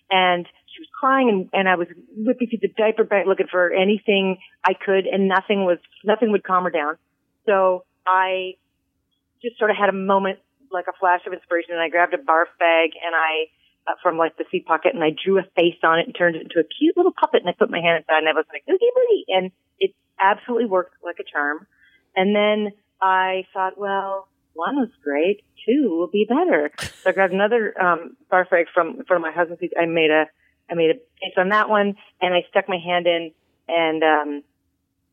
and 0.10 0.46
she 0.74 0.82
was 0.82 0.90
crying 0.98 1.30
and, 1.30 1.50
and 1.54 1.68
I 1.68 1.76
was 1.76 1.88
whipping 2.16 2.48
through 2.48 2.64
the 2.64 2.74
diaper 2.78 3.04
bag 3.04 3.28
looking 3.28 3.48
for 3.52 3.72
anything 3.72 4.38
I 4.64 4.74
could 4.74 5.06
and 5.06 5.28
nothing 5.28 5.66
was, 5.66 5.80
nothing 6.04 6.32
would 6.32 6.44
calm 6.44 6.64
her 6.64 6.70
down. 6.70 6.96
So 7.46 7.84
I 8.08 8.56
just 9.42 9.58
sort 9.58 9.72
of 9.72 9.78
had 9.78 9.90
a 9.90 9.96
moment, 9.96 10.40
like 10.72 10.86
a 10.88 10.96
flash 11.00 11.22
of 11.28 11.34
inspiration 11.34 11.76
and 11.76 11.82
I 11.82 11.90
grabbed 11.90 12.14
a 12.14 12.18
barf 12.18 12.52
bag 12.60 12.92
and 13.04 13.16
I, 13.16 13.52
uh, 13.88 13.96
from 14.02 14.18
like 14.18 14.38
the 14.38 14.46
seat 14.52 14.66
pocket 14.66 14.94
and 14.94 15.04
I 15.04 15.12
drew 15.12 15.40
a 15.40 15.44
face 15.56 15.80
on 15.84 16.00
it 16.00 16.06
and 16.06 16.16
turned 16.16 16.36
it 16.36 16.44
into 16.44 16.60
a 16.60 16.64
cute 16.64 16.96
little 16.96 17.12
puppet 17.12 17.42
and 17.42 17.50
I 17.50 17.54
put 17.54 17.72
my 17.72 17.82
hand 17.82 18.04
inside 18.04 18.20
and 18.20 18.30
I 18.30 18.34
was 18.34 18.46
like, 18.54 18.64
oogie 18.70 18.92
boogie. 18.96 19.26
And 19.28 19.52
it 19.80 19.92
absolutely 20.22 20.68
worked 20.68 20.96
like 21.04 21.18
a 21.20 21.28
charm. 21.28 21.68
And 22.16 22.36
then 22.36 22.72
I 23.02 23.46
thought, 23.54 23.78
well, 23.78 24.28
one 24.54 24.76
was 24.76 24.90
great. 25.04 25.44
Two 25.66 25.90
will 25.90 26.08
be 26.08 26.26
better. 26.28 26.72
So 27.04 27.10
I 27.10 27.14
grabbed 27.14 27.34
another, 27.34 27.74
um, 27.82 28.16
barf 28.32 28.50
bag 28.50 28.66
from, 28.74 29.04
from 29.08 29.22
my 29.22 29.32
husband's. 29.32 29.62
I 29.80 29.86
made 29.86 30.12
a, 30.12 30.26
I 30.70 30.76
made 30.76 30.90
a 30.92 30.94
face 30.96 31.34
on 31.38 31.50
that 31.50 31.70
one 31.70 31.96
and 32.22 32.34
I 32.34 32.44
stuck 32.50 32.68
my 32.68 32.78
hand 32.78 33.08
in 33.08 33.32
and, 33.68 34.04
um, 34.04 34.44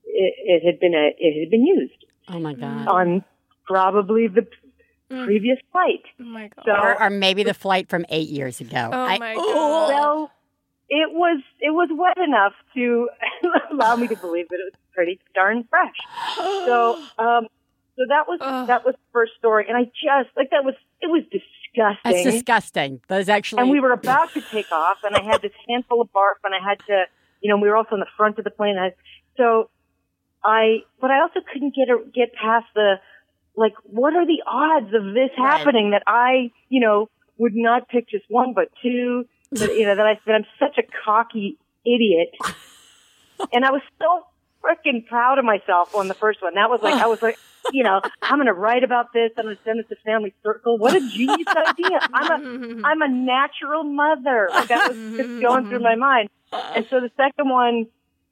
it, 0.05 0.34
it 0.62 0.66
had 0.66 0.80
been 0.80 0.95
a, 0.95 1.11
it 1.18 1.41
had 1.41 1.51
been 1.51 1.64
used 1.66 2.05
Oh 2.28 2.39
my 2.39 2.55
God. 2.55 2.89
on 2.89 3.24
probably 3.66 4.26
the 4.28 4.47
previous 5.11 5.59
flight. 5.72 6.03
Oh 6.20 6.24
my 6.24 6.49
god. 6.49 6.64
So, 6.64 6.72
Or, 6.72 7.03
or 7.05 7.11
maybe 7.11 7.43
the 7.43 7.55
flight 7.55 7.89
from 7.89 8.05
eight 8.11 8.28
years 8.28 8.61
ago. 8.61 8.91
Oh 8.93 8.99
I- 9.03 9.18
my 9.18 9.34
God. 9.34 9.89
well, 9.89 10.30
it 10.91 11.12
was, 11.12 11.43
it 11.61 11.70
was 11.70 11.89
wet 11.93 12.16
enough 12.26 12.53
to 12.74 13.09
allow 13.72 13.97
me 13.97 14.09
to 14.09 14.16
believe 14.16 14.49
that 14.49 14.57
it 14.57 14.72
was 14.72 14.80
pretty 14.95 15.20
darn 15.34 15.64
fresh. 15.68 15.95
So, 16.36 17.03
um, 17.18 17.47
so 17.99 18.05
that 18.09 18.29
was, 18.29 18.39
Ugh. 18.41 18.67
that 18.69 18.85
was 18.85 18.95
the 18.95 19.11
first 19.13 19.33
story. 19.39 19.67
And 19.69 19.77
I 19.77 19.85
just, 19.85 20.31
like, 20.37 20.51
that 20.51 20.65
was, 20.65 20.75
it 21.01 21.11
was 21.11 21.25
disgusting. 21.25 21.99
That's 22.05 22.23
disgusting. 22.23 23.01
That 23.09 23.21
is 23.21 23.29
actually. 23.29 23.63
and 23.63 23.71
we 23.71 23.81
were 23.81 23.93
about 23.93 24.33
to 24.35 24.41
take 24.41 24.71
off, 24.73 24.99
and 25.03 25.17
I 25.17 25.21
had 25.21 25.43
this 25.43 25.53
handful 25.69 26.01
of 26.01 26.09
barf, 26.13 26.39
and 26.45 26.55
I 26.55 26.67
had 26.67 26.79
to, 26.87 27.05
you 27.41 27.51
know, 27.51 27.61
we 27.61 27.69
were 27.69 27.77
also 27.77 27.95
in 27.95 28.01
the 28.01 28.13
front 28.17 28.39
of 28.39 28.45
the 28.45 28.51
plane. 28.51 28.79
I, 28.79 28.93
so 29.37 29.69
I, 30.45 30.85
but 31.01 31.11
I 31.11 31.21
also 31.21 31.41
couldn't 31.53 31.75
get 31.75 31.89
a, 31.91 31.99
get 32.15 32.33
past 32.35 32.67
the, 32.75 32.95
like, 33.57 33.75
what 33.83 34.15
are 34.15 34.25
the 34.25 34.43
odds 34.47 34.95
of 34.95 35.15
this 35.15 35.31
Right. 35.37 35.59
happening 35.59 35.91
that 35.91 36.05
I, 36.07 36.51
you 36.69 36.81
know, 36.81 37.11
would 37.37 37.55
not 37.55 37.89
pick 37.89 38.09
just 38.09 38.25
one 38.29 38.53
but 38.55 38.69
two? 38.83 39.27
That, 39.53 39.75
you 39.75 39.87
know, 39.87 39.97
that 39.97 40.07
I 40.07 40.21
that 40.27 40.35
I'm 40.35 40.47
such 40.59 40.77
a 40.77 40.83
cocky 41.05 41.57
idiot, 41.85 42.29
and 43.53 43.65
I 43.65 43.71
was 43.71 43.81
so 43.99 44.27
freaking 44.63 45.07
proud 45.07 45.39
of 45.39 45.45
myself 45.45 45.95
on 45.95 46.09
the 46.09 46.15
first 46.15 46.43
one. 46.43 46.55
That 46.55 46.69
was 46.69 46.81
like 46.83 46.95
I 46.95 47.07
was 47.07 47.23
like, 47.23 47.39
you 47.73 47.85
know, 47.85 48.01
I'm 48.23 48.37
going 48.39 48.47
to 48.47 48.53
write 48.53 48.85
about 48.85 49.13
this. 49.13 49.31
I'm 49.37 49.45
going 49.45 49.57
to 49.57 49.63
send 49.65 49.81
it 49.81 49.89
to 49.89 49.97
Family 50.05 50.35
Circle. 50.43 50.79
What 50.79 50.95
a 50.97 51.01
genius 51.01 51.47
idea! 51.49 51.99
I'm 52.13 52.31
a 52.31 52.83
I'm 52.87 53.03
a 53.03 53.09
natural 53.09 53.85
mother. 53.85 54.49
Like 54.53 54.69
that 54.69 54.89
was 54.91 55.17
just 55.17 55.41
going 55.43 55.69
through 55.69 55.81
my 55.81 55.95
mind. 55.97 56.29
And 56.53 56.87
so 56.89 57.01
the 57.01 57.11
second 57.17 57.49
one, 57.51 57.87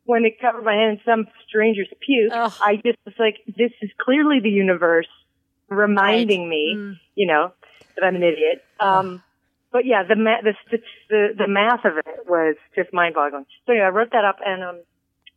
when 0.04 0.24
it 0.24 0.40
covered 0.40 0.64
my 0.64 0.74
hand 0.74 0.98
in 0.98 1.00
some 1.04 1.26
stranger's 1.48 1.88
puke, 2.00 2.32
Ugh. 2.32 2.52
I 2.60 2.76
just 2.76 2.98
was 3.04 3.14
like, 3.18 3.36
this 3.46 3.72
is 3.82 3.90
clearly 4.00 4.40
the 4.40 4.48
universe 4.50 5.08
reminding 5.68 6.42
Right. 6.42 6.48
me, 6.48 6.74
Mm. 6.76 6.94
you 7.14 7.26
know, 7.26 7.52
that 7.96 8.04
I'm 8.04 8.16
an 8.16 8.22
idiot. 8.22 8.64
Um, 8.80 9.22
but 9.72 9.84
yeah, 9.84 10.02
the, 10.04 10.16
ma- 10.16 10.40
the 10.42 10.54
the 10.70 10.78
the 11.10 11.28
the 11.38 11.48
math 11.48 11.84
of 11.84 11.98
it 11.98 12.26
was 12.28 12.56
just 12.74 12.92
mind-boggling. 12.92 13.46
So 13.66 13.72
yeah, 13.72 13.82
I 13.82 13.88
wrote 13.88 14.12
that 14.12 14.24
up 14.24 14.36
and 14.44 14.62
um, 14.62 14.80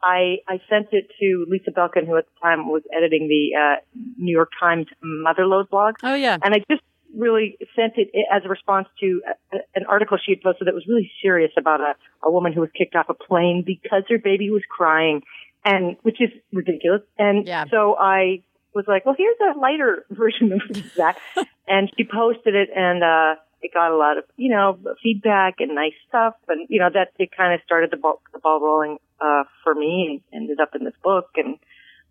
I 0.04 0.38
I 0.48 0.60
sent 0.70 0.88
it 0.92 1.10
to 1.20 1.46
Lisa 1.50 1.72
Belkin, 1.72 2.06
who 2.08 2.16
at 2.18 2.26
the 2.26 2.40
time 2.42 2.68
was 2.70 2.84
editing 2.96 3.28
the 3.28 3.58
uh, 3.60 3.76
New 4.18 4.32
York 4.32 4.52
Times 4.60 4.88
Motherlode 5.04 5.70
blog. 5.70 5.96
oh, 6.04 6.16
yeah. 6.16 6.38
And 6.44 6.54
I 6.54 6.60
just 6.70 6.82
really 7.16 7.58
sent 7.76 7.94
it 7.98 8.10
as 8.32 8.44
a 8.46 8.50
response 8.50 8.88
to 9.00 9.22
a, 9.52 9.58
a- 9.58 9.62
an 9.76 9.86
article 9.90 10.18
she 10.24 10.32
had 10.32 10.42
posted 10.42 10.68
that 10.68 10.74
was 10.76 10.86
really 10.88 11.12
serious 11.22 11.52
about 11.58 11.82
a, 11.82 11.96
a 12.24 12.32
woman 12.32 12.54
who 12.54 12.62
was 12.62 12.70
kicked 12.78 12.96
off 12.96 13.08
a 13.10 13.14
plane 13.16 13.64
because 13.66 14.04
her 14.10 14.20
baby 14.20 14.50
was 14.52 14.62
crying, 14.70 15.22
and 15.66 15.98
which 16.04 16.22
is 16.22 16.30
ridiculous. 16.54 17.02
And 17.18 17.48
Yeah. 17.48 17.66
so 17.72 17.96
I 18.00 18.44
was 18.76 18.86
like, 18.88 19.06
well, 19.06 19.16
here's 19.18 19.38
a 19.56 19.60
lighter 19.60 20.06
version 20.12 20.54
of 20.54 20.62
that. 20.96 21.18
and 21.68 21.92
she 21.98 22.04
posted 22.06 22.54
it, 22.56 22.70
and 22.76 23.04
uh, 23.04 23.36
it 23.62 23.74
got 23.74 23.92
a 23.92 23.98
lot 23.98 24.18
of 24.18 24.24
you 24.38 24.50
know 24.50 24.78
feedback 25.02 25.56
and 25.60 25.76
nice 25.76 25.94
stuff, 26.08 26.36
and 26.48 26.68
you 26.70 26.80
know 26.80 26.90
that 26.94 27.12
it 27.18 27.30
kind 27.36 27.54
of 27.54 27.62
started 27.66 27.92
the 27.92 27.98
ball 27.98 28.22
the 28.34 28.40
ball 28.40 28.60
rolling 28.60 28.98
uh, 29.22 29.44
for 29.64 29.74
me, 29.76 30.22
and 30.32 30.42
ended 30.42 30.60
up 30.60 30.76
in 30.76 30.84
this 30.86 30.94
book 31.04 31.30
and 31.36 31.58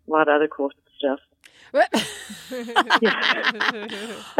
a 0.07 0.11
lot 0.11 0.27
of 0.27 0.35
other 0.35 0.47
cool 0.47 0.71
stuff. 0.97 1.19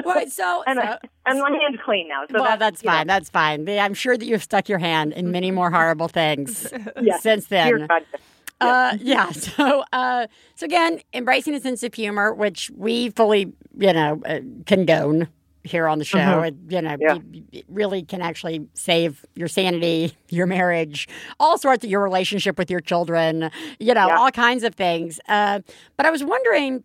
Well, 0.03 0.27
so, 0.29 0.63
And, 0.65 0.77
so- 0.77 0.83
I, 0.83 0.97
and 1.27 1.39
my 1.39 1.51
hand's 1.61 1.79
clean 1.85 2.07
now, 2.07 2.23
so 2.29 2.35
well, 2.35 2.43
that's, 2.45 2.59
that's 2.59 2.83
you 2.83 2.89
know, 2.89 2.95
fine. 2.97 3.07
That's 3.07 3.29
fine. 3.29 3.69
I'm 3.69 3.93
sure 3.93 4.17
that 4.17 4.25
you've 4.25 4.43
stuck 4.43 4.67
your 4.69 4.79
hand 4.79 5.13
in 5.13 5.31
many 5.31 5.51
more 5.51 5.69
horrible 5.69 6.07
things 6.07 6.71
since 7.19 7.47
then. 7.47 7.87
Uh, 8.61 8.97
yeah. 8.99 9.31
So, 9.33 9.83
uh, 9.93 10.27
so 10.55 10.65
again, 10.65 11.01
embracing 11.13 11.53
a 11.53 11.59
sense 11.59 11.83
of 11.83 11.93
humor, 11.93 12.33
which 12.33 12.71
we 12.75 13.09
fully, 13.11 13.53
you 13.77 13.93
know, 13.93 14.21
uh, 14.25 14.39
condone 14.65 15.27
here 15.69 15.87
on 15.87 15.99
the 15.99 16.05
show. 16.05 16.17
Mhm. 16.17 16.47
It, 16.47 16.55
you 16.69 16.81
know, 16.81 16.97
Yeah. 16.99 17.17
it 17.51 17.65
really 17.69 18.03
can 18.03 18.21
actually 18.21 18.67
save 18.73 19.25
your 19.35 19.47
sanity, 19.47 20.13
your 20.29 20.47
marriage, 20.47 21.07
all 21.39 21.57
sorts 21.57 21.83
of 21.85 21.89
your 21.89 22.01
relationship 22.01 22.57
with 22.57 22.69
your 22.69 22.81
children. 22.81 23.51
You 23.79 23.93
know, 23.93 24.07
Yeah. 24.07 24.17
all 24.17 24.31
kinds 24.31 24.63
of 24.63 24.75
things. 24.75 25.19
Uh, 25.27 25.59
but 25.97 26.05
I 26.05 26.11
was 26.11 26.23
wondering. 26.23 26.83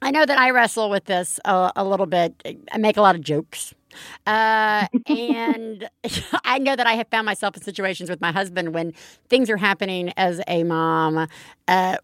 I 0.00 0.12
know 0.12 0.24
that 0.24 0.38
I 0.38 0.50
wrestle 0.50 0.90
with 0.90 1.06
this 1.06 1.40
a, 1.44 1.72
a 1.74 1.84
little 1.84 2.06
bit. 2.06 2.32
I 2.70 2.78
make 2.78 2.96
a 2.96 3.00
lot 3.00 3.16
of 3.16 3.20
jokes. 3.20 3.74
Uh, 4.28 4.86
and 5.08 5.88
I 6.44 6.58
know 6.60 6.76
that 6.76 6.86
I 6.86 6.92
have 6.92 7.08
found 7.08 7.26
myself 7.26 7.56
in 7.56 7.62
situations 7.64 8.08
with 8.08 8.20
my 8.20 8.30
husband 8.30 8.74
when 8.74 8.92
things 9.28 9.50
are 9.50 9.56
happening 9.56 10.12
as 10.16 10.40
a 10.46 10.62
mom 10.62 11.26
uh, 11.66 11.96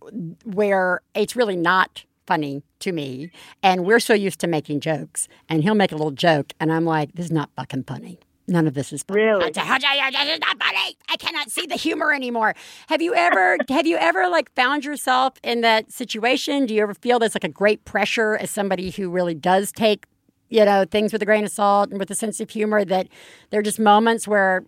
where 0.45 1.03
it's 1.15 1.37
really 1.37 1.55
not 1.55 2.05
funny 2.27 2.63
to 2.85 2.93
me. 2.93 3.31
And 3.63 3.85
we're 3.85 4.01
so 4.01 4.15
used 4.15 4.41
to 4.41 4.47
making 4.47 4.81
jokes. 4.81 5.29
And 5.49 5.63
he'll 5.63 5.75
make 5.75 5.93
a 5.93 5.97
little 5.97 6.13
joke. 6.13 6.53
And 6.61 6.73
I'm 6.73 6.85
like, 6.85 7.13
this 7.13 7.27
is 7.27 7.33
not 7.33 7.51
fucking 7.57 7.85
funny. 7.85 8.21
None 8.47 8.67
of 8.67 8.75
this 8.75 8.93
is 8.93 9.03
funny. 9.03 9.23
Really? 9.23 9.51
This 9.51 9.57
is 9.63 10.39
not 10.41 10.63
funny. 10.63 10.97
I 11.09 11.17
cannot 11.19 11.51
see 11.51 11.67
the 11.67 11.77
humor 11.77 12.13
anymore. 12.13 12.55
Have 12.89 13.01
you 13.01 13.15
ever 13.15 13.57
have 13.71 13.87
you 13.87 13.97
ever 13.97 14.29
like 14.29 14.55
found 14.55 14.85
yourself 14.85 15.35
in 15.43 15.63
that 15.63 15.91
situation? 15.91 16.67
Do 16.67 16.75
you 16.75 16.83
ever 16.83 16.95
feel 16.95 17.19
there's 17.19 17.35
like 17.35 17.45
a 17.45 17.49
great 17.49 17.85
pressure 17.85 18.37
as 18.37 18.51
somebody 18.51 18.91
who 18.91 19.09
really 19.09 19.35
does 19.35 19.73
take, 19.73 20.05
you 20.51 20.65
know, 20.65 20.85
things 20.85 21.13
with 21.13 21.23
a 21.23 21.25
grain 21.25 21.45
of 21.45 21.51
salt 21.51 21.91
and 21.91 21.99
with 21.99 22.11
a 22.11 22.15
sense 22.15 22.39
of 22.39 22.51
humor 22.51 22.85
that 22.85 23.09
there 23.51 23.61
are 23.61 23.63
just 23.65 23.81
moments 23.81 24.29
where 24.29 24.65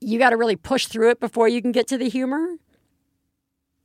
you 0.00 0.18
got 0.18 0.30
to 0.30 0.36
really 0.36 0.56
push 0.56 0.86
through 0.86 1.10
it 1.10 1.20
before 1.20 1.48
you 1.48 1.60
can 1.60 1.72
get 1.72 1.86
to 1.88 1.98
the 1.98 2.08
humor? 2.08 2.56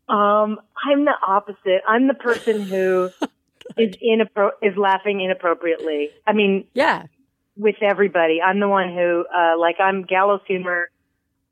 Um, 0.09 0.59
I'm 0.85 1.05
the 1.05 1.13
opposite. 1.27 1.81
I'm 1.87 2.07
the 2.07 2.13
person 2.13 2.61
who 2.61 3.09
is 3.77 3.95
inappro- 3.97 4.51
is 4.61 4.77
laughing 4.77 5.21
inappropriately. 5.21 6.09
I 6.25 6.33
mean, 6.33 6.65
Yeah. 6.73 7.03
with 7.55 7.75
everybody. 7.81 8.39
I'm 8.41 8.59
the 8.59 8.67
one 8.69 8.89
who, 8.93 9.25
uh, 9.35 9.57
like, 9.59 9.75
I'm 9.79 10.03
gallows 10.03 10.41
humor. 10.47 10.89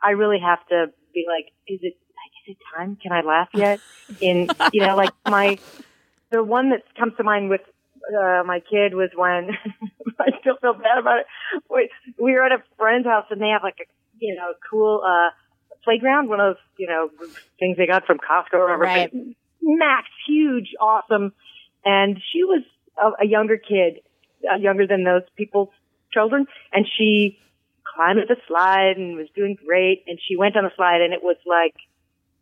I 0.04 0.12
really 0.12 0.40
have 0.40 0.66
to 0.70 0.88
be 1.14 1.26
like, 1.28 1.52
is 1.68 1.80
it, 1.82 1.96
is 2.48 2.56
it 2.56 2.58
time? 2.76 2.98
Can 3.02 3.12
I 3.12 3.22
laugh 3.22 3.50
yet? 3.56 3.80
In, 4.22 4.50
you 4.72 4.86
know, 4.86 4.96
like 4.96 5.12
my, 5.26 5.58
the 6.32 6.44
one 6.44 6.70
that 6.70 6.84
comes 6.98 7.14
to 7.18 7.24
mind 7.24 7.50
with, 7.50 7.62
uh, 8.16 8.44
my 8.46 8.60
kid 8.60 8.94
was 8.94 9.10
when, 9.16 9.50
I 10.20 10.30
still 10.42 10.58
feel 10.62 10.74
bad 10.74 11.00
about 11.00 11.20
it. 11.20 11.26
We, 11.70 11.90
we 12.20 12.34
were 12.34 12.46
at 12.46 12.52
a 12.52 12.64
friend's 12.78 13.08
house 13.08 13.26
and 13.32 13.42
they 13.42 13.50
have 13.50 13.64
like 13.64 13.78
a, 13.82 13.86
you 14.20 14.36
know, 14.36 14.54
cool, 14.70 15.02
uh, 15.04 15.30
playground, 15.86 16.28
one 16.28 16.40
of 16.42 16.56
those, 16.56 16.64
you 16.78 16.88
know, 16.88 17.10
things 17.60 17.78
they 17.78 17.88
got 17.88 18.06
from 18.06 18.18
Costco 18.18 18.54
or 18.56 18.64
whatever. 18.78 18.84
Right. 18.84 19.14
Max, 19.62 20.08
huge, 20.28 20.74
awesome. 20.82 21.32
And 21.86 22.18
she 22.34 22.44
was 22.44 22.64
a, 23.02 23.24
a 23.24 23.28
younger 23.28 23.58
kid, 23.58 24.02
uh, 24.52 24.58
younger 24.58 24.86
than 24.88 25.04
those 25.06 25.22
people's 25.38 25.70
children, 26.12 26.48
and 26.74 26.86
she 26.98 27.40
climbed 27.96 28.20
the 28.28 28.36
slide 28.48 28.98
and 28.98 29.16
was 29.16 29.28
doing 29.36 29.56
great. 29.66 30.04
And 30.08 30.20
she 30.28 30.36
went 30.36 30.58
on 30.58 30.64
the 30.66 30.72
slide, 30.76 31.02
and 31.02 31.14
it 31.14 31.22
was 31.24 31.38
like, 31.46 31.76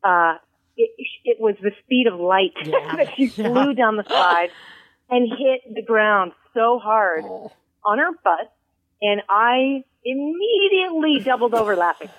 uh, 0.04 0.38
it, 0.76 0.90
it 1.24 1.38
was 1.40 1.56
the 1.62 1.72
speed 1.84 2.08
of 2.12 2.20
light 2.20 2.52
Yeah. 2.66 2.96
that 2.98 3.08
she 3.16 3.32
Yeah. 3.36 3.48
flew 3.48 3.74
down 3.74 3.98
the 3.98 4.06
slide 4.08 4.50
and 5.10 5.28
hit 5.30 5.76
the 5.76 5.84
ground 5.84 6.32
so 6.54 6.80
hard 6.82 7.24
Oh. 7.26 7.52
on 7.86 8.00
her 8.00 8.12
butt, 8.24 8.52
and 9.02 9.22
I 9.30 9.84
immediately 10.06 11.22
doubled 11.24 11.54
over 11.54 11.76
laughing. 11.76 12.10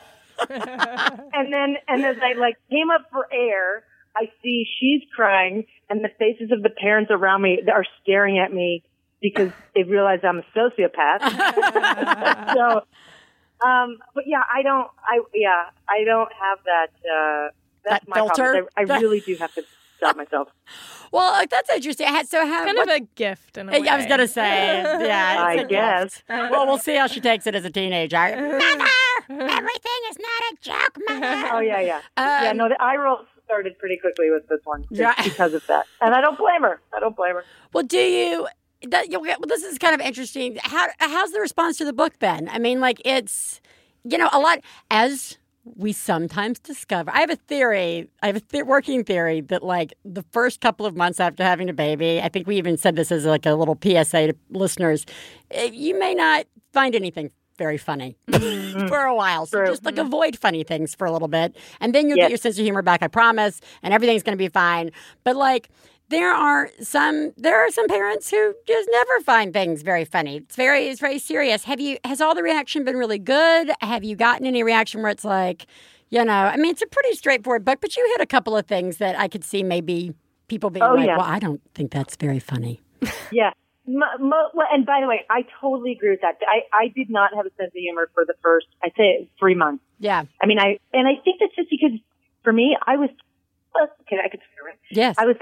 And 0.49 1.53
then, 1.53 1.77
and 1.89 2.05
as 2.05 2.17
I 2.23 2.39
like 2.39 2.57
came 2.71 2.91
up 2.91 3.07
for 3.11 3.27
air, 3.33 3.85
I 4.17 4.31
see 4.43 4.65
she's 4.79 5.03
crying, 5.15 5.65
and 5.89 6.05
the 6.05 6.11
faces 6.19 6.51
of 6.53 6.63
the 6.63 6.71
parents 6.71 7.11
around 7.11 7.43
me 7.43 7.61
are 7.73 7.85
staring 8.03 8.39
at 8.39 8.53
me 8.53 8.85
because 9.21 9.51
they 9.75 9.83
realize 9.83 10.21
I'm 10.23 10.39
a 10.39 10.59
sociopath. 10.59 11.21
so, 12.55 13.67
um, 13.67 13.99
but 14.15 14.25
yeah, 14.27 14.43
I 14.53 14.63
don't, 14.63 14.89
I 15.03 15.21
yeah, 15.35 15.65
I 15.89 16.05
don't 16.05 16.31
have 16.33 16.59
that. 16.65 16.89
Uh, 17.05 17.49
that's 17.85 18.05
That 18.05 18.09
my 18.09 18.17
problem. 18.17 18.37
filter? 18.37 18.69
I, 18.77 18.83
I 18.83 18.85
really 18.99 19.21
do 19.21 19.37
have 19.41 19.53
to 19.55 19.63
stop 19.97 20.17
myself. 20.17 20.49
Well, 21.13 21.31
like, 21.33 21.51
that's 21.51 21.71
interesting. 21.71 22.07
Ha- 22.09 22.25
So 22.27 22.47
how 22.47 22.65
kind 22.65 22.77
what- 22.77 22.89
of 22.91 22.97
a 22.97 23.01
gift 23.15 23.57
in 23.57 23.69
a 23.69 23.73
way. 23.73 23.89
I 23.89 23.97
was 23.97 24.07
gonna 24.07 24.27
say, 24.29 24.83
yeah. 24.83 25.37
I 25.47 25.55
it's 25.55 25.63
a 25.65 25.67
guess. 25.67 26.03
gift. 26.17 26.25
Well, 26.29 26.67
we'll 26.67 26.79
see 26.79 26.97
how 26.97 27.07
she 27.07 27.21
takes 27.21 27.47
it 27.47 27.55
as 27.55 27.65
a 27.65 27.71
teenager. 27.71 28.17
Mother, 28.19 28.91
everything 29.31 30.01
is 30.11 30.19
not 30.19 30.43
a 30.53 30.57
joke, 30.61 30.99
mother. 31.09 31.49
Oh 31.55 31.61
yeah, 31.61 31.81
yeah, 31.81 32.01
yeah. 32.19 32.51
Um, 32.51 32.57
No, 32.57 32.69
the 32.69 32.77
eye 32.83 32.97
roll 32.97 33.21
started 33.45 33.79
pretty 33.79 33.97
quickly 33.99 34.31
with 34.31 34.47
this 34.49 34.61
one 34.65 34.85
Yeah. 34.91 35.15
because 35.23 35.55
of 35.55 35.67
that, 35.69 35.87
and 36.01 36.15
I 36.15 36.21
don't 36.21 36.37
blame 36.39 36.63
her. 36.63 36.81
I 36.95 37.01
don't 37.01 37.17
blame 37.17 37.35
her. 37.35 37.45
Well, 37.73 37.85
do 37.85 37.99
you? 37.99 38.49
That, 38.89 39.11
you 39.11 39.19
well, 39.21 39.37
this 39.47 39.63
is 39.63 39.79
kind 39.79 39.95
of 39.95 40.01
interesting. 40.03 40.59
How 40.63 40.89
how's 40.99 41.31
the 41.33 41.41
response 41.41 41.79
to 41.79 41.85
the 41.87 41.93
book 41.95 42.19
then? 42.19 42.49
I 42.51 42.59
mean, 42.59 42.81
like 42.81 43.01
it's 43.05 43.61
you 44.05 44.19
know 44.19 44.29
a 44.33 44.39
lot 44.39 44.59
as 44.91 45.39
we 45.65 45.93
sometimes 45.93 46.59
discover. 46.59 47.11
I 47.13 47.21
have 47.21 47.31
a 47.31 47.37
theory. 47.37 48.09
I 48.23 48.27
have 48.27 48.37
a 48.37 48.41
th- 48.41 48.65
working 48.65 49.03
theory 49.05 49.41
that 49.43 49.63
like 49.63 49.95
the 50.05 50.23
first 50.33 50.61
couple 50.61 50.85
of 50.87 50.95
months 50.97 51.21
after 51.21 51.43
having 51.43 51.69
a 51.71 51.73
baby, 51.73 52.21
I 52.21 52.29
think 52.29 52.47
we 52.47 52.57
even 52.57 52.77
said 52.77 52.97
this 52.97 53.11
as 53.11 53.25
like 53.25 53.47
a 53.47 53.55
little 53.55 53.79
PSA 53.83 54.29
to 54.29 54.35
listeners. 54.51 55.07
eh, 55.51 55.71
You 55.73 55.99
may 55.99 56.15
not 56.15 56.47
find 56.73 56.95
anything 56.95 57.31
very 57.57 57.79
funny 57.79 58.17
for 58.89 58.99
a 59.05 59.15
while. 59.15 59.47
So 59.47 59.59
True. 59.59 59.69
just 59.69 59.85
like 59.85 59.97
avoid 59.97 60.37
funny 60.37 60.65
things 60.65 60.95
for 60.95 61.07
a 61.07 61.13
little 61.13 61.29
bit. 61.29 61.57
And 61.81 61.95
then 61.95 62.09
you'll 62.09 62.19
Yes. 62.19 62.25
get 62.25 62.31
your 62.31 62.39
sense 62.39 62.59
of 62.59 62.65
humor 62.65 62.83
back, 62.83 63.01
I 63.03 63.07
promise, 63.09 63.61
and 63.83 63.95
everything's 63.95 64.25
going 64.25 64.37
to 64.37 64.43
be 64.43 64.49
fine. 64.49 64.91
But 65.23 65.37
like 65.37 65.69
there 66.15 66.33
are 66.33 66.71
some 66.81 67.33
there 67.37 67.59
are 67.59 67.71
some 67.71 67.89
parents 67.89 68.31
who 68.31 68.55
just 68.67 68.89
never 68.93 69.21
find 69.21 69.53
things 69.53 69.83
very 69.83 70.05
funny. 70.05 70.37
It's 70.37 70.55
very 70.55 70.87
it's 70.89 71.01
very 71.01 71.19
serious. 71.19 71.65
Have 71.65 71.81
you 71.81 71.99
has 72.05 72.21
all 72.21 72.35
the 72.35 72.43
reaction 72.43 72.85
been 72.85 72.97
really 72.97 73.19
good? 73.19 73.73
Have 73.81 74.05
you 74.05 74.15
gotten 74.15 74.47
any 74.47 74.63
reaction 74.63 75.03
where 75.03 75.11
it's 75.11 75.25
like, 75.25 75.67
you 76.11 76.25
know, 76.25 76.33
I 76.33 76.57
mean 76.57 76.71
it's 76.71 76.83
a 76.83 76.87
pretty 76.87 77.15
straightforward 77.15 77.65
book, 77.65 77.81
but 77.81 77.97
you 77.97 78.07
hit 78.13 78.21
a 78.21 78.27
couple 78.27 78.57
of 78.57 78.67
things 78.67 78.99
that 78.99 79.19
I 79.19 79.27
could 79.27 79.43
see 79.43 79.65
maybe 79.65 80.15
people 80.47 80.71
being 80.71 80.85
Oh, 80.85 80.95
like, 80.95 81.07
yeah. 81.07 81.17
Well, 81.17 81.27
I 81.27 81.41
don't 81.41 81.61
think 81.75 81.91
that's 81.91 82.17
very 82.17 82.39
funny. 82.39 82.81
Yeah. 83.33 83.51
Mo- 83.87 84.17
mo- 84.19 84.49
well, 84.55 84.67
and 84.73 84.87
by 84.87 85.01
the 85.03 85.07
way, 85.07 85.27
I 85.29 85.45
totally 85.61 85.93
agree 85.93 86.11
with 86.11 86.23
that. 86.23 86.39
I, 86.49 86.85
I 86.85 86.89
did 86.89 87.11
not 87.11 87.35
have 87.35 87.45
a 87.45 87.51
sense 87.59 87.69
of 87.69 87.75
humor 87.75 88.09
for 88.15 88.25
the 88.25 88.33
first, 88.43 88.67
I'd 88.83 88.93
say, 88.97 89.29
three 89.39 89.55
months. 89.55 89.85
Yeah. 89.99 90.25
I 90.41 90.47
mean, 90.47 90.59
I 90.59 90.79
and 90.95 91.07
I 91.07 91.21
think 91.23 91.41
that's 91.41 91.55
just 91.55 91.69
because 91.69 91.99
for 92.45 92.51
me, 92.53 92.79
I 92.87 92.97
was, 92.97 93.11
okay, 94.03 94.17
I 94.25 94.29
could 94.31 94.41
swear. 94.57 94.75
Yes. 94.91 95.17
I 95.19 95.27
was 95.27 95.37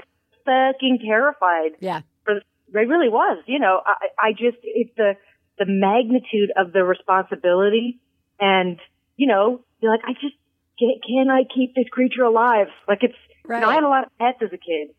fucking 0.45 0.99
terrified. 1.05 1.71
Yeah. 1.79 2.01
For 2.25 2.41
I 2.75 2.81
really 2.81 3.09
was. 3.09 3.43
You 3.47 3.59
know, 3.59 3.81
I, 3.85 4.27
I 4.27 4.31
just 4.31 4.57
it's 4.63 4.91
the 4.97 5.13
the 5.59 5.65
magnitude 5.67 6.51
of 6.57 6.73
the 6.73 6.83
responsibility, 6.83 7.99
and 8.39 8.79
you 9.15 9.27
know, 9.27 9.61
you're 9.79 9.91
like, 9.91 10.03
I 10.05 10.13
just 10.13 10.35
can, 10.79 10.95
can 11.05 11.29
I 11.29 11.43
keep 11.53 11.75
this 11.75 11.87
creature 11.91 12.23
alive? 12.23 12.67
Like 12.87 12.99
it's. 13.01 13.17
You 13.45 13.59
know, 13.59 13.69
I 13.69 13.73
had 13.73 13.83
a 13.83 13.89
lot 13.89 14.05
of 14.05 14.17
pets 14.17 14.37
as 14.41 14.53
a 14.53 14.57
kid, 14.57 14.95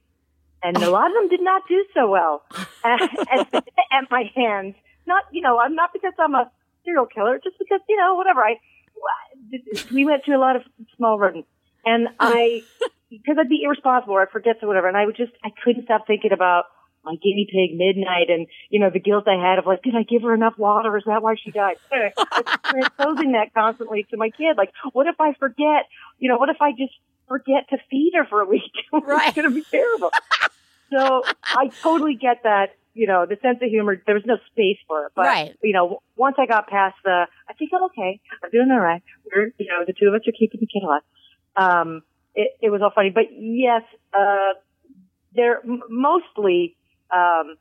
and 0.62 0.76
a 0.76 0.90
lot 0.90 1.06
of 1.06 1.14
them 1.14 1.28
did 1.30 1.40
not 1.40 1.62
do 1.66 1.82
so 1.94 2.10
well 2.10 2.42
at, 2.84 3.00
at, 3.32 3.54
at 3.92 4.10
my 4.10 4.30
hands. 4.36 4.74
Not, 5.06 5.24
you 5.32 5.40
know, 5.40 5.58
I'm 5.58 5.74
not 5.74 5.94
because 5.94 6.12
I'm 6.18 6.34
a 6.34 6.50
serial 6.84 7.06
killer, 7.06 7.40
just 7.42 7.58
because 7.58 7.80
you 7.88 7.96
know, 7.96 8.14
whatever. 8.16 8.40
I 8.40 8.56
we 9.92 10.04
went 10.04 10.24
through 10.24 10.36
a 10.36 10.40
lot 10.40 10.56
of 10.56 10.62
small 10.96 11.18
rodents, 11.18 11.48
and 11.84 12.08
I 12.20 12.62
because 13.22 13.36
I'd 13.38 13.48
be 13.48 13.62
irresponsible 13.64 14.14
or 14.14 14.22
I'd 14.22 14.30
forget 14.30 14.60
to 14.60 14.66
whatever, 14.66 14.88
and 14.88 14.96
I 14.96 15.04
would 15.06 15.16
just 15.16 15.32
I 15.44 15.50
couldn't 15.64 15.84
stop 15.84 16.06
thinking 16.06 16.32
about 16.32 16.64
my 17.04 17.16
guinea 17.22 17.46
pig 17.52 17.76
midnight 17.76 18.30
and 18.30 18.46
you 18.70 18.80
know 18.80 18.88
the 18.88 18.98
guilt 18.98 19.24
I 19.28 19.36
had 19.36 19.58
of 19.58 19.66
like 19.66 19.82
did 19.82 19.94
I 19.94 20.04
give 20.04 20.22
her 20.22 20.34
enough 20.34 20.54
water? 20.56 20.96
Is 20.96 21.04
that 21.06 21.22
why 21.22 21.34
she 21.42 21.50
died? 21.50 21.76
I 21.92 22.12
was 22.40 22.58
transposing 22.64 23.32
that 23.32 23.52
constantly 23.54 24.06
to 24.10 24.16
my 24.16 24.30
kid. 24.30 24.56
Like, 24.56 24.70
what 24.92 25.06
if 25.06 25.16
I 25.20 25.34
forget? 25.38 25.84
You 26.18 26.30
know, 26.30 26.38
what 26.38 26.48
if 26.48 26.56
I 26.60 26.70
just 26.72 26.94
forget 27.28 27.68
to 27.70 27.76
feed 27.90 28.12
her 28.16 28.24
for 28.28 28.40
a 28.40 28.46
week? 28.46 28.72
Right. 28.92 29.28
it's 29.28 29.36
gonna 29.36 29.50
be 29.50 29.64
terrible. 29.70 30.10
so 30.92 31.22
I 31.44 31.68
totally 31.82 32.14
get 32.16 32.42
that. 32.44 32.76
You 32.96 33.08
know, 33.08 33.26
the 33.28 33.36
sense 33.42 33.58
of 33.60 33.68
humor. 33.68 34.00
There 34.06 34.14
was 34.14 34.22
no 34.24 34.36
space 34.52 34.78
for 34.86 35.06
it, 35.06 35.12
but 35.16 35.26
Right. 35.26 35.56
you 35.64 35.72
know, 35.72 36.00
once 36.16 36.36
I 36.38 36.46
got 36.46 36.68
past 36.68 36.94
the, 37.04 37.26
I 37.48 37.52
think 37.54 37.72
I'm 37.74 37.82
okay. 37.90 38.20
I'm 38.42 38.50
doing 38.50 38.68
all 38.70 38.78
right. 38.78 39.02
We're, 39.26 39.50
you 39.58 39.66
know, 39.66 39.82
the 39.84 39.92
two 39.92 40.06
of 40.06 40.14
us 40.14 40.20
are 40.28 40.32
keeping 40.38 40.60
the 40.60 40.68
kid 40.68 40.84
alive. 40.86 41.02
Um, 41.56 42.02
it, 42.34 42.50
it 42.60 42.70
was 42.70 42.80
all 42.82 42.92
funny, 42.94 43.10
but 43.10 43.24
yes, 43.32 43.82
uh, 44.18 44.54
they're 45.34 45.60
mostly, 45.88 46.76
um, 47.14 47.56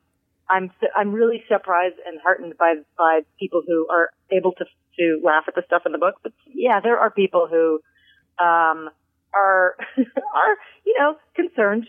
I'm 0.49 0.71
I'm 0.95 1.11
really 1.13 1.43
surprised 1.47 1.95
and 2.05 2.19
heartened 2.23 2.53
by 2.59 2.75
by 2.97 3.21
people 3.39 3.61
who 3.65 3.87
are 3.89 4.09
able 4.31 4.51
to 4.53 4.65
to 4.99 5.21
laugh 5.23 5.45
at 5.47 5.55
the 5.55 5.63
stuff 5.65 5.83
in 5.85 5.91
the 5.91 5.97
book. 5.97 6.15
But 6.23 6.33
yeah, 6.47 6.79
there 6.81 6.99
are 6.99 7.09
people 7.11 7.47
who 7.49 7.79
um, 8.43 8.89
are 9.33 9.75
are 9.97 10.53
you 10.85 10.95
know 10.99 11.15
concerned 11.35 11.87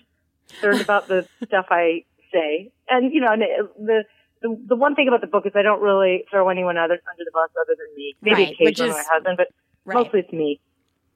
concerned 0.60 0.80
about 0.88 1.08
the 1.08 1.26
stuff 1.46 1.66
I 1.70 2.04
say, 2.32 2.70
and 2.88 3.12
you 3.12 3.20
know 3.20 3.32
and 3.32 3.42
it- 3.42 3.74
the. 3.78 4.04
The, 4.42 4.60
the 4.68 4.76
one 4.76 4.94
thing 4.94 5.08
about 5.08 5.22
the 5.22 5.26
book 5.26 5.46
is 5.46 5.52
I 5.56 5.62
don't 5.62 5.80
really 5.80 6.26
throw 6.30 6.50
anyone 6.50 6.76
other 6.76 7.00
under 7.08 7.24
the 7.24 7.30
bus 7.32 7.48
other 7.64 7.74
than 7.78 7.88
me. 7.96 8.14
Maybe 8.20 8.42
Right, 8.42 8.52
occasionally 8.52 8.90
is- 8.90 8.96
my 8.96 9.04
husband, 9.10 9.38
but 9.38 9.46
Right. 9.86 9.94
mostly 10.04 10.20
it's 10.20 10.32
me. 10.34 10.60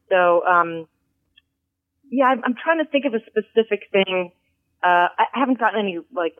So, 0.08 0.46
um, 0.46 0.86
yeah, 2.10 2.26
I'm, 2.26 2.42
I'm 2.44 2.54
trying 2.54 2.78
to 2.78 2.90
think 2.90 3.04
of 3.04 3.14
a 3.14 3.20
specific 3.20 3.88
thing. 3.92 4.32
Uh, 4.82 5.08
I 5.18 5.26
haven't 5.32 5.58
gotten 5.58 5.80
any 5.80 5.98
like 6.14 6.36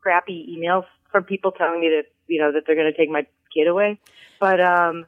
crappy 0.00 0.56
emails 0.56 0.84
from 1.12 1.24
people 1.24 1.52
telling 1.52 1.80
me 1.80 1.88
that 1.88 2.04
you 2.26 2.40
know 2.40 2.52
that 2.52 2.64
they're 2.66 2.76
going 2.76 2.90
to 2.90 2.96
take 2.96 3.10
my 3.10 3.26
kid 3.54 3.68
away, 3.68 4.00
but 4.40 4.60
um, 4.60 5.06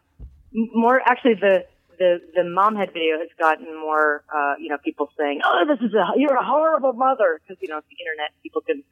more 0.52 1.00
actually 1.04 1.34
the 1.34 1.66
the 1.98 2.20
the 2.34 2.44
mom 2.44 2.76
head 2.76 2.92
video 2.92 3.18
has 3.18 3.28
gotten 3.38 3.66
more 3.78 4.24
uh, 4.34 4.54
you 4.58 4.68
know 4.68 4.78
people 4.82 5.10
saying, 5.18 5.40
oh, 5.44 5.64
this 5.66 5.80
is 5.86 5.94
a 5.94 6.12
you're 6.16 6.36
a 6.36 6.44
horrible 6.44 6.92
mother 6.92 7.40
because 7.42 7.60
you 7.60 7.68
know 7.68 7.80
the 7.80 7.96
internet 8.04 8.30
people 8.42 8.62
can 8.62 8.82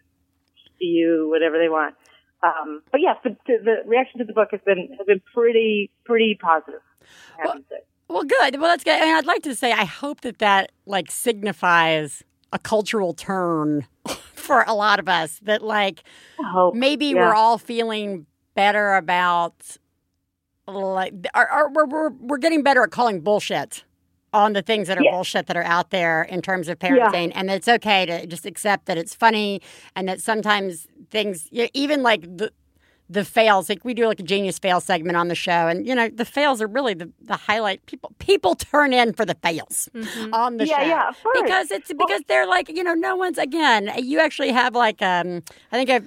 see 0.79 0.87
you 0.87 1.29
whatever 1.31 1.59
they 1.59 1.69
want. 1.69 1.95
Um, 2.43 2.83
but 2.93 3.01
yes, 3.01 3.17
the, 3.25 3.37
the 3.47 3.77
reaction 3.87 4.19
to 4.19 4.25
the 4.25 4.33
book 4.33 4.49
has 4.51 4.61
been 4.67 4.89
has 4.99 5.07
been 5.07 5.23
pretty 5.33 5.91
pretty 6.05 6.39
positive. 6.41 6.83
I 7.39 7.47
have 7.47 7.57
to 7.57 7.65
say. 7.71 7.81
Well, 8.09 8.25
good. 8.25 8.61
Well, 8.61 8.71
that's 8.71 8.85
good. 8.85 9.01
And 9.01 9.11
I'd 9.17 9.27
like 9.27 9.43
to 9.43 9.55
say, 9.55 9.73
I 9.73 9.85
hope 9.85 10.21
that 10.23 10.39
that 10.39 10.73
like 10.87 11.11
signifies 11.11 12.23
a 12.53 12.59
cultural 12.59 13.13
turn 13.15 13.87
for 14.35 14.63
a 14.67 14.75
lot 14.75 14.99
of 15.01 15.09
us. 15.09 15.41
That 15.43 15.63
like 15.63 16.03
hope. 16.39 16.75
maybe 16.75 17.07
Yeah. 17.07 17.15
we're 17.29 17.35
all 17.35 17.59
feeling 17.59 18.27
better 18.55 18.95
about 18.95 19.77
like 20.67 21.13
are, 21.35 21.47
are, 21.47 21.71
we're, 21.71 21.87
we're 21.87 22.11
we're 22.11 22.39
getting 22.39 22.63
better 22.63 22.83
at 22.83 22.91
calling 22.91 23.21
bullshit 23.21 23.85
on 24.33 24.53
the 24.53 24.63
things 24.63 24.89
that 24.89 24.99
are 24.99 25.03
Yeah. 25.05 25.13
bullshit 25.13 25.47
that 25.47 25.57
are 25.57 25.63
out 25.63 25.91
there 25.91 26.23
in 26.25 26.43
terms 26.43 26.69
of 26.69 26.79
parenting 26.79 27.33
and 27.35 27.51
it's 27.51 27.69
okay 27.69 28.05
to 28.07 28.27
just 28.27 28.45
accept 28.47 28.87
that 28.87 28.99
it's 28.99 29.15
funny 29.15 29.61
and 29.95 30.09
that 30.09 30.21
sometimes 30.21 30.87
things 31.11 31.49
you 31.53 31.63
know, 31.65 31.69
even 31.75 32.03
like 32.03 32.23
the 32.23 32.51
the 33.09 33.25
fails 33.25 33.69
like 33.69 33.85
we 33.85 33.95
do 33.95 34.07
like 34.07 34.19
a 34.21 34.23
genius 34.25 34.59
fail 34.59 34.81
segment 34.81 35.17
on 35.17 35.29
the 35.29 35.35
show 35.35 35.69
and 35.69 35.87
you 35.87 35.95
know 35.95 36.09
the 36.09 36.25
fails 36.25 36.61
are 36.61 36.67
really 36.67 36.93
the, 36.95 37.11
the 37.23 37.37
highlight 37.37 37.85
people 37.87 38.13
people 38.19 38.55
turn 38.57 38.93
in 38.93 39.13
for 39.13 39.25
the 39.25 39.35
fails 39.43 39.89
on 40.33 40.57
the 40.57 40.65
Mm-hmm. 40.65 40.71
Yeah, 40.71 40.77
show 40.81 40.87
yeah, 40.87 41.09
of 41.11 41.23
course. 41.23 41.41
because 41.43 41.71
it's 41.71 41.93
because 41.93 42.23
they're 42.27 42.47
like 42.49 42.69
you 42.69 42.83
know 42.83 42.95
no 42.95 43.15
one's 43.17 43.39
again 43.39 43.91
you 43.99 44.19
actually 44.19 44.51
have 44.51 44.75
like 44.75 45.01
um 45.03 45.43
i 45.73 45.77
think 45.77 45.89
i've 45.91 46.07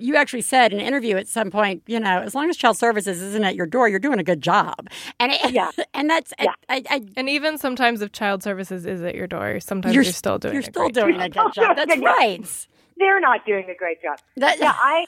you 0.00 0.14
actually 0.14 0.42
said 0.42 0.72
in 0.72 0.78
an 0.78 0.86
interview 0.86 1.16
at 1.16 1.26
some 1.26 1.50
point, 1.50 1.82
you 1.88 1.98
know, 1.98 2.20
as 2.20 2.32
long 2.32 2.48
as 2.48 2.56
child 2.56 2.76
services 2.76 3.20
isn't 3.20 3.42
at 3.42 3.56
your 3.56 3.66
door, 3.66 3.88
you're 3.88 3.98
doing 3.98 4.20
a 4.20 4.22
good 4.22 4.40
job. 4.40 4.86
And 5.18 5.32
it, 5.32 5.50
Yeah. 5.50 5.72
and 5.92 6.08
that's 6.08 6.32
Yeah. 6.40 6.52
I, 6.68 6.84
I, 6.88 7.02
And 7.16 7.28
even 7.28 7.58
sometimes 7.58 8.00
if 8.00 8.12
child 8.12 8.44
services 8.44 8.86
is 8.86 9.02
at 9.02 9.16
your 9.16 9.26
door, 9.26 9.58
sometimes 9.58 9.96
you're, 9.96 10.04
you're, 10.04 10.12
still 10.12 10.38
doing 10.38 10.54
you're 10.54 10.60
a 10.60 10.66
still 10.66 10.82
great 10.88 10.94
doing 10.94 11.14
job. 11.14 11.22
a 11.22 11.28
good 11.30 11.52
job. 11.52 11.76
That's 11.76 11.96
right. 12.00 12.66
They're 12.96 13.18
not 13.18 13.44
doing 13.44 13.68
a 13.68 13.74
great 13.74 14.00
job. 14.00 14.18
That, 14.36 14.60
Yeah, 14.60 14.72
I, 14.72 15.06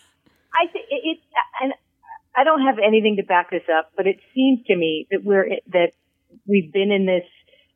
I 0.53 0.71
think 0.73 0.87
it, 0.91 1.01
it, 1.05 1.19
and 1.61 1.73
I 2.37 2.45
don't 2.45 2.63
have 2.63 2.77
anything 2.79 3.17
to 3.17 3.23
back 3.23 3.51
this 3.51 3.63
up, 3.73 3.93
but 3.97 4.07
it 4.07 4.19
seems 4.35 4.65
to 4.67 4.77
me 4.77 5.07
that 5.11 5.25
we're 5.25 5.49
that 5.73 5.93
we've 6.47 6.73
been 6.73 6.93
in 6.93 7.07
this 7.07 7.25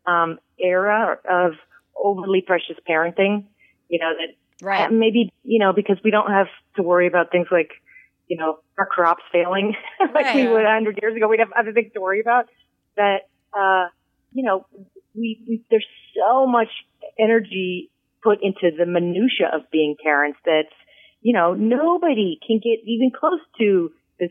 um, 0.07 0.39
era 0.59 1.19
of 1.29 1.53
overly 1.97 2.41
precious 2.41 2.77
parenting. 2.89 3.47
You 3.89 3.99
know 4.01 4.13
that 4.19 4.65
right. 4.65 4.93
maybe 4.93 5.33
you 5.43 5.59
know 5.59 5.73
because 5.73 5.99
we 6.05 6.11
don't 6.11 6.31
have 6.31 6.47
to 6.77 6.83
worry 6.83 7.07
about 7.07 7.31
things 7.31 7.49
like 7.51 7.71
you 8.29 8.37
know 8.37 8.59
our 8.79 8.87
crops 8.87 9.23
failing 9.33 9.75
like 10.15 10.35
we 10.35 10.47
would 10.47 10.65
a 10.65 10.73
hundred 10.73 10.99
years 11.01 11.17
ago. 11.17 11.29
We'd 11.29 11.41
have 11.41 11.53
other 11.53 11.73
things 11.73 11.93
to 11.95 12.01
worry 12.01 12.21
about. 12.21 12.47
That 12.97 13.29
uh, 13.53 13.89
you 14.33 14.45
know 14.45 14.67
we, 15.15 15.43
we 15.49 15.63
there's 15.71 15.87
so 16.15 16.47
much 16.47 16.71
energy 17.19 17.91
put 18.23 18.39
into 18.43 18.75
the 18.77 18.87
minutia 18.87 19.51
of 19.53 19.71
being 19.71 19.97
parents 20.03 20.39
that 20.45 20.65
you 21.25 21.33
know 21.33 21.55
nobody 21.55 22.39
can 22.47 22.61
get 22.63 22.79
even 22.87 23.11
close 23.11 23.41
to 23.59 23.91
this 24.21 24.31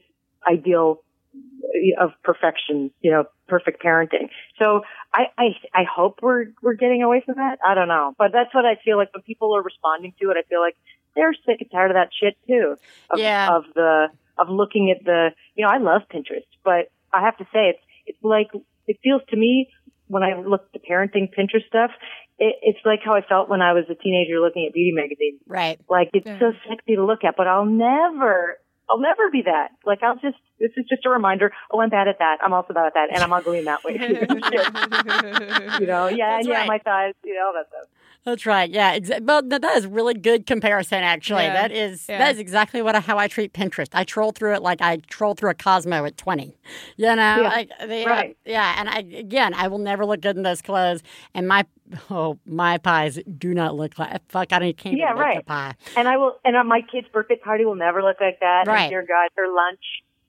ideal 0.50 1.04
uh, 1.36 2.06
of 2.06 2.12
perfection, 2.24 2.92
you 3.02 3.12
know, 3.12 3.26
perfect 3.48 3.84
parenting. 3.84 4.30
So 4.60 4.82
I, 5.14 5.24
I, 5.38 5.46
I 5.74 5.84
hope 5.84 6.20
we're, 6.22 6.46
we're 6.62 6.76
getting 6.76 7.02
away 7.02 7.24
from 7.26 7.36
that. 7.36 7.58
I 7.66 7.74
don't 7.74 7.88
know, 7.88 8.14
but 8.18 8.32
that's 8.32 8.54
what 8.54 8.66
I 8.66 8.76
feel 8.86 8.98
like 8.98 9.14
when 9.14 9.24
people 9.24 9.56
are 9.56 9.64
responding 9.64 10.14
to 10.22 10.30
it. 10.30 10.38
I 10.38 10.44
feel 10.48 10.62
like 10.62 10.78
they're 11.16 11.34
sick 11.46 11.58
and 11.62 11.72
tired 11.72 11.92
of 11.92 11.96
that 11.96 12.10
shit 12.20 12.38
too. 12.48 12.76
Of, 13.10 13.20
Yeah. 13.20 13.56
Of 13.56 13.64
the, 13.74 14.08
of 14.38 14.50
looking 14.50 14.92
at 14.96 15.04
the, 15.04 15.30
you 15.56 15.66
know, 15.66 15.72
I 15.72 15.78
love 15.78 16.04
Pinterest, 16.14 16.48
but 16.64 16.92
I 17.14 17.22
have 17.22 17.38
to 17.38 17.46
say 17.46 17.70
it's, 17.70 17.84
it's 18.06 18.24
like, 18.24 18.50
it 18.88 18.98
feels 19.04 19.22
to 19.30 19.36
me 19.36 19.70
when 20.08 20.24
I 20.24 20.40
look 20.40 20.62
at 20.74 20.74
the 20.74 20.88
parenting 20.88 21.30
Pinterest 21.34 21.66
stuff, 21.68 21.92
it, 22.40 22.56
it's 22.62 22.80
like 22.86 23.00
how 23.04 23.14
I 23.14 23.22
felt 23.22 23.50
when 23.50 23.62
I 23.62 23.74
was 23.74 23.86
a 23.90 23.96
teenager 23.96 24.40
looking 24.40 24.66
at 24.68 24.74
beauty 24.74 24.92
magazines. 24.94 25.42
Right. 25.48 25.80
Like 25.90 26.10
it's 26.14 26.26
Yeah. 26.26 26.40
so 26.40 26.52
sexy 26.70 26.96
to 26.96 27.06
look 27.06 27.24
at, 27.24 27.36
but 27.38 27.48
I'll 27.48 27.66
never, 27.66 28.58
I'll 28.90 29.00
never 29.00 29.30
be 29.32 29.44
that. 29.44 29.70
Like 29.86 30.04
I'll 30.04 30.16
just, 30.16 30.38
this 30.60 30.72
is 30.78 30.86
just 30.90 31.06
a 31.06 31.10
reminder. 31.10 31.52
Oh, 31.72 31.80
I'm 31.82 31.90
bad 31.90 32.08
at 32.08 32.20
that. 32.20 32.38
I'm 32.44 32.54
also 32.54 32.74
bad 32.74 32.88
at 32.88 32.94
that, 32.94 33.10
and 33.14 33.24
I'm 33.24 33.34
ugly 33.34 33.60
in 33.60 33.66
that 33.66 33.84
way. 33.84 33.94
you 35.80 35.88
know, 35.88 36.08
yeah, 36.08 36.38
That's 36.38 36.48
yeah, 36.48 36.60
right. 36.60 36.68
my 36.68 36.80
thighs, 36.80 37.14
you 37.24 37.36
know, 37.36 37.48
all 37.48 37.54
that 37.54 37.68
stuff. 37.70 37.88
That's 38.26 38.46
right. 38.46 38.70
Yeah. 38.70 38.98
Exa- 38.98 39.22
well, 39.26 39.42
that 39.42 39.62
that 39.62 39.76
is 39.76 39.86
really 39.86 40.14
good 40.14 40.46
comparison. 40.46 41.00
Actually, 41.00 41.44
Yeah. 41.44 41.54
that 41.54 41.72
is 41.74 42.08
Yeah. 42.08 42.20
that 42.20 42.32
is 42.34 42.40
exactly 42.40 42.82
what 42.82 42.96
I, 42.96 43.02
how 43.02 43.18
I 43.18 43.28
treat 43.28 43.52
Pinterest. 43.54 43.90
I 43.94 44.06
troll 44.06 44.32
through 44.32 44.54
it 44.56 44.62
like 44.62 44.82
I 44.82 44.98
troll 45.08 45.34
through 45.34 45.50
a 45.50 45.54
Cosmo 45.54 46.06
at 46.06 46.16
twenty. 46.18 46.56
You 46.96 47.08
know, 47.08 47.14
Yeah. 47.16 47.50
I, 47.54 47.68
they, 47.86 48.06
Right. 48.06 48.38
Yeah, 48.46 48.76
and 48.78 48.88
I 48.90 49.00
again, 49.18 49.54
I 49.54 49.68
will 49.68 49.78
never 49.80 50.06
look 50.06 50.22
good 50.22 50.38
in 50.38 50.44
those 50.44 50.62
clothes. 50.62 51.04
And 51.36 51.48
my 51.50 51.66
oh, 52.10 52.40
my 52.46 52.78
pies 52.78 53.20
do 53.38 53.54
not 53.54 53.76
look 53.76 54.00
like 54.00 54.22
fuck. 54.30 54.54
I 54.54 54.60
don't 54.60 54.78
can't 54.78 54.98
Yeah, 54.98 55.12
right. 55.12 55.46
pie. 55.46 55.76
And 55.98 56.08
I 56.08 56.16
will, 56.18 56.38
and 56.46 56.56
uh, 56.56 56.64
my 56.64 56.82
kid's 56.82 57.08
birthday 57.10 57.36
party 57.36 57.66
will 57.66 57.76
never 57.76 58.02
look 58.02 58.22
like 58.22 58.40
that. 58.40 58.68
Right. 58.68 58.84
And 58.84 58.90
dear 58.90 59.02
God, 59.02 59.30
her 59.36 59.54
lunch, 59.54 59.82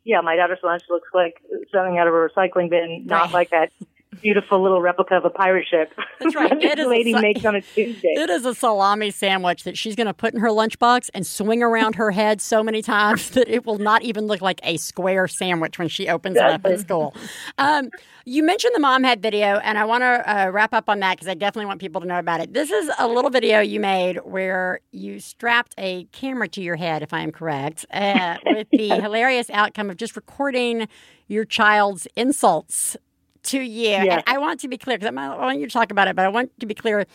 yeah, 0.03 0.21
my 0.21 0.35
daughter's 0.35 0.59
lunch 0.65 0.83
looks 0.91 1.09
like 1.15 1.41
something 1.73 1.97
out 1.97 2.09
of 2.09 2.13
a 2.15 2.17
recycling 2.17 2.71
bin, 2.71 3.05
not 3.07 3.27
Right. 3.27 3.33
like 3.33 3.51
that 3.51 3.71
beautiful 4.21 4.63
little 4.63 4.81
replica 4.81 5.17
of 5.17 5.25
a 5.25 5.31
pirate 5.31 5.67
ship. 5.69 5.93
That's 6.21 6.35
right. 6.35 6.51
that 6.61 6.63
It 6.63 6.77
this 6.77 6.81
is 6.81 6.87
a 6.87 6.89
lady 6.89 7.13
si- 7.13 7.21
makes 7.21 7.45
on 7.45 7.55
a 7.55 7.61
Tuesday. 7.61 8.13
It 8.15 8.31
is 8.31 8.45
a 8.45 8.55
salami 8.55 9.11
sandwich 9.11 9.65
that 9.65 9.77
she's 9.77 9.95
going 9.95 10.07
to 10.07 10.15
put 10.15 10.35
in 10.35 10.41
her 10.41 10.49
lunchbox 10.49 11.11
and 11.15 11.27
swing 11.27 11.63
around 11.63 11.97
her 11.97 12.11
head 12.11 12.41
so 12.41 12.63
many 12.63 12.83
times 12.83 13.31
that 13.31 13.49
it 13.49 13.67
will 13.67 13.79
not 13.79 14.03
even 14.03 14.27
look 14.27 14.41
like 14.41 14.61
a 14.63 14.77
square 14.77 15.29
sandwich 15.29 15.79
when 15.79 15.89
she 15.89 16.09
opens 16.09 16.37
it 16.37 16.43
up 16.43 16.65
at 16.65 16.81
school. 16.81 17.15
Um, 17.59 17.91
you 18.25 18.43
mentioned 18.43 18.75
the 18.75 18.81
mom 18.81 19.05
head 19.05 19.21
video, 19.21 19.59
and 19.59 19.77
I 19.77 19.85
want 19.85 20.03
to 20.03 20.07
uh, 20.07 20.51
wrap 20.51 20.73
up 20.73 20.89
on 20.89 21.01
that 21.01 21.17
because 21.17 21.29
I 21.29 21.35
definitely 21.35 21.67
want 21.67 21.81
people 21.81 22.01
to 22.01 22.07
know 22.07 22.19
about 22.19 22.41
it. 22.41 22.55
This 22.55 22.71
is 22.71 22.91
a 22.99 23.07
little 23.07 23.31
video 23.31 23.61
you 23.61 23.81
made 23.81 24.17
where 24.25 24.81
you 24.93 25.21
strapped 25.21 25.75
a 25.77 26.05
camera 26.13 26.49
to 26.49 26.63
your 26.63 26.77
head, 26.77 27.03
if 27.03 27.13
I 27.13 27.21
am 27.21 27.33
correct, 27.33 27.85
uh, 27.93 28.39
with 28.47 28.69
the 28.71 28.89
hilarious 29.01 29.51
outcome 29.51 29.91
of 29.91 29.97
just 29.97 30.17
recording 30.17 30.89
your 31.27 31.45
child's 31.45 32.07
insults 32.17 32.97
to 33.45 33.61
you. 33.61 33.89
Yes. 33.89 34.07
And 34.11 34.23
I 34.27 34.39
want 34.39 34.61
to 34.61 34.69
be 34.69 34.79
clear 34.79 34.99
because 34.99 35.15
I 35.15 35.37
want 35.37 35.61
you 35.61 35.67
to 35.67 35.73
talk 35.73 35.91
about 35.91 36.09
it, 36.09 36.17
but 36.17 36.25
I 36.25 36.29
want 36.29 36.59
to 36.61 36.67
be 36.67 36.75
clear. 36.75 37.07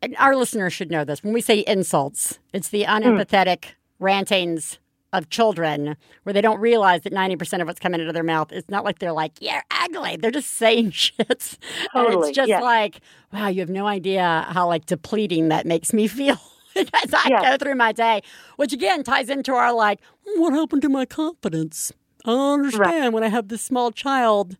And 0.00 0.16
our 0.18 0.36
listeners 0.36 0.72
should 0.72 0.90
know 0.90 1.04
this. 1.04 1.22
When 1.22 1.32
we 1.32 1.40
say 1.40 1.64
insults, 1.66 2.38
it's 2.52 2.68
the 2.68 2.84
hmm. 2.84 2.90
unempathetic 2.90 3.74
rantings 3.98 4.78
of 5.12 5.30
children 5.30 5.96
where 6.22 6.32
they 6.32 6.40
don't 6.40 6.60
realize 6.60 7.02
that 7.02 7.12
90% 7.12 7.60
of 7.60 7.66
what's 7.66 7.80
coming 7.80 8.00
out 8.00 8.08
of 8.08 8.14
their 8.14 8.22
mouth 8.22 8.52
it's 8.52 8.68
not 8.68 8.84
like 8.84 8.98
they're 8.98 9.12
like 9.12 9.32
you're 9.40 9.62
ugly 9.70 10.16
they're 10.16 10.30
just 10.30 10.50
saying 10.50 10.90
shit 10.92 11.58
and 11.94 12.14
it's 12.14 12.30
just 12.30 12.48
yeah. 12.48 12.60
like 12.60 13.00
wow 13.32 13.48
you 13.48 13.60
have 13.60 13.70
no 13.70 13.86
idea 13.86 14.46
how 14.50 14.66
like 14.66 14.86
depleting 14.86 15.48
that 15.48 15.66
makes 15.66 15.92
me 15.92 16.06
feel 16.08 16.38
as 16.76 17.14
i 17.14 17.28
Yeah. 17.28 17.42
go 17.42 17.56
through 17.56 17.76
my 17.76 17.92
day 17.92 18.22
which 18.56 18.72
again 18.72 19.02
ties 19.02 19.30
into 19.30 19.54
our 19.54 19.72
like 19.72 20.00
what 20.36 20.52
happened 20.52 20.82
to 20.82 20.90
my 20.90 21.06
confidence 21.06 21.90
i 22.26 22.30
don't 22.30 22.60
understand 22.60 23.14
when 23.14 23.22
i 23.22 23.28
have 23.28 23.48
this 23.48 23.62
small 23.62 23.90
child 23.90 24.58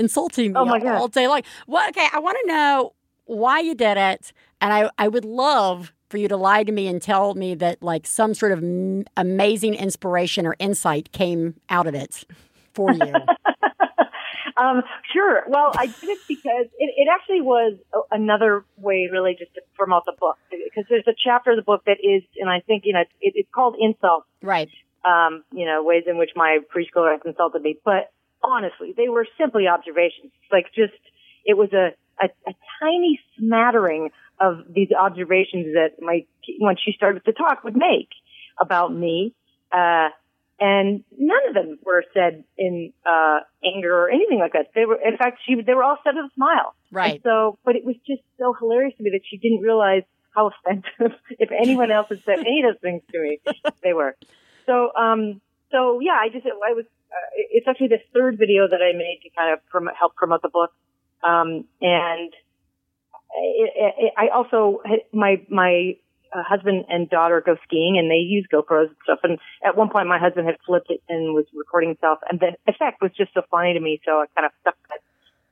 insulting 0.00 0.52
me 0.52 0.58
Oh, 0.58 0.64
my 0.64 0.78
all, 0.78 0.80
God. 0.80 0.94
all 0.96 1.08
day 1.08 1.28
long. 1.28 1.42
Well, 1.68 1.88
okay, 1.90 2.08
I 2.12 2.18
want 2.18 2.38
to 2.42 2.46
know 2.48 2.94
why 3.26 3.60
you 3.60 3.74
did 3.76 3.96
it, 3.96 4.32
and 4.60 4.72
I 4.72 4.90
I 4.98 5.06
would 5.06 5.24
love 5.24 5.92
for 6.08 6.18
you 6.18 6.26
to 6.26 6.36
lie 6.36 6.64
to 6.64 6.72
me 6.72 6.88
and 6.88 7.00
tell 7.00 7.34
me 7.34 7.54
that 7.54 7.80
like 7.82 8.04
some 8.06 8.34
sort 8.34 8.50
of 8.50 8.58
m- 8.58 9.04
amazing 9.16 9.74
inspiration 9.74 10.44
or 10.46 10.56
insight 10.58 11.12
came 11.12 11.54
out 11.68 11.86
of 11.86 11.94
it 11.94 12.24
for 12.74 12.92
you. 12.92 13.14
Um, 14.56 14.82
sure. 15.14 15.44
Well, 15.48 15.70
I 15.74 15.86
did 15.86 16.10
it 16.10 16.18
because 16.28 16.66
it, 16.78 16.90
it 16.96 17.08
actually 17.10 17.40
was 17.40 17.78
a- 17.94 18.14
another 18.14 18.64
way, 18.76 19.08
really, 19.10 19.34
just 19.38 19.54
to 19.54 19.62
promote 19.74 20.04
the 20.04 20.12
book. 20.20 20.36
Because 20.50 20.84
there's 20.90 21.06
a 21.06 21.14
chapter 21.24 21.52
of 21.52 21.56
the 21.56 21.62
book 21.62 21.82
that 21.86 21.96
is, 22.02 22.22
and 22.36 22.50
I 22.50 22.60
think 22.60 22.82
you 22.84 22.92
know, 22.92 23.00
it, 23.00 23.32
it's 23.36 23.48
called 23.54 23.76
insult. 23.80 24.24
right. 24.42 24.68
Um, 25.02 25.44
you 25.52 25.64
know, 25.64 25.82
ways 25.82 26.04
in 26.06 26.18
which 26.18 26.30
my 26.36 26.58
preschooler 26.74 27.12
has 27.12 27.20
insulted 27.24 27.62
me. 27.62 27.78
But 27.84 28.10
honestly, 28.42 28.94
they 28.96 29.08
were 29.08 29.26
simply 29.38 29.66
observations. 29.66 30.32
Like 30.50 30.66
just, 30.74 30.98
it 31.44 31.56
was 31.56 31.72
a 31.72 31.90
a, 32.22 32.28
a 32.46 32.54
tiny 32.80 33.18
smattering 33.38 34.10
of 34.38 34.64
these 34.68 34.88
observations 34.92 35.74
that 35.74 36.00
my 36.00 36.26
when 36.58 36.76
she 36.76 36.92
started 36.92 37.24
to 37.24 37.32
talk 37.32 37.64
would 37.64 37.76
make. 37.76 38.10
about 38.60 38.92
me. 38.92 39.34
Uh, 39.72 40.08
and 40.62 41.04
none 41.16 41.48
of 41.48 41.54
them 41.54 41.78
were 41.84 42.04
said 42.12 42.44
in 42.58 42.92
uh, 43.06 43.38
anger 43.64 43.96
or 43.96 44.10
anything 44.10 44.38
like 44.38 44.52
that. 44.52 44.72
They 44.74 44.84
were, 44.84 44.98
in 45.02 45.16
fact, 45.16 45.38
she 45.46 45.54
they 45.60 45.72
were 45.72 45.82
all 45.82 45.96
said 46.04 46.14
with 46.16 46.30
a 46.30 46.34
smile. 46.34 46.74
Right. 46.92 47.14
And 47.14 47.20
so, 47.22 47.58
but 47.64 47.76
it 47.76 47.84
was 47.84 47.96
just 48.06 48.20
so 48.38 48.52
hilarious 48.52 48.94
to 48.98 49.02
me 49.02 49.10
that 49.10 49.22
she 49.28 49.38
didn't 49.38 49.60
realize 49.60 50.02
how 50.34 50.50
offensive. 50.50 51.18
if 51.30 51.50
anyone 51.50 51.90
else 51.90 52.08
had 52.10 52.22
said 52.24 52.40
any 52.40 52.62
of 52.62 52.74
those 52.74 52.80
things 52.82 53.02
to 53.10 53.20
me, 53.20 53.40
they 53.82 53.94
were. 53.94 54.16
So, 54.66 54.90
um, 54.94 55.40
so 55.70 56.00
yeah, 56.00 56.18
I 56.20 56.28
just 56.28 56.44
I 56.46 56.74
was. 56.74 56.84
Uh, 57.10 57.28
it's 57.50 57.66
actually 57.66 57.88
the 57.88 58.02
third 58.14 58.38
video 58.38 58.68
that 58.68 58.80
I 58.80 58.96
made 58.96 59.20
to 59.24 59.30
kind 59.30 59.52
of 59.52 59.66
promote, 59.66 59.94
help 59.98 60.14
promote 60.14 60.42
the 60.42 60.48
book, 60.48 60.70
um, 61.24 61.64
and 61.80 62.32
it, 63.34 63.70
it, 63.98 64.12
I 64.16 64.28
also 64.28 64.82
my 65.12 65.42
my 65.50 65.94
uh, 66.32 66.42
husband 66.46 66.84
and 66.88 67.10
daughter 67.10 67.42
go 67.44 67.56
skiing 67.66 67.98
and 67.98 68.10
they 68.10 68.22
use 68.22 68.46
GoPros 68.52 68.86
and 68.86 68.96
stuff. 69.02 69.18
And 69.24 69.38
at 69.64 69.76
one 69.76 69.90
point, 69.90 70.06
my 70.06 70.18
husband 70.18 70.46
had 70.46 70.56
flipped 70.64 70.90
it 70.90 71.02
and 71.08 71.34
was 71.34 71.46
recording 71.54 71.90
himself, 71.90 72.18
and 72.30 72.38
the 72.38 72.54
effect 72.66 73.02
was 73.02 73.10
just 73.16 73.34
so 73.34 73.42
funny 73.50 73.74
to 73.74 73.80
me. 73.80 74.00
So 74.04 74.22
I 74.22 74.26
kind 74.34 74.46
of 74.46 74.52
stuck 74.60 74.76
that 74.88 75.00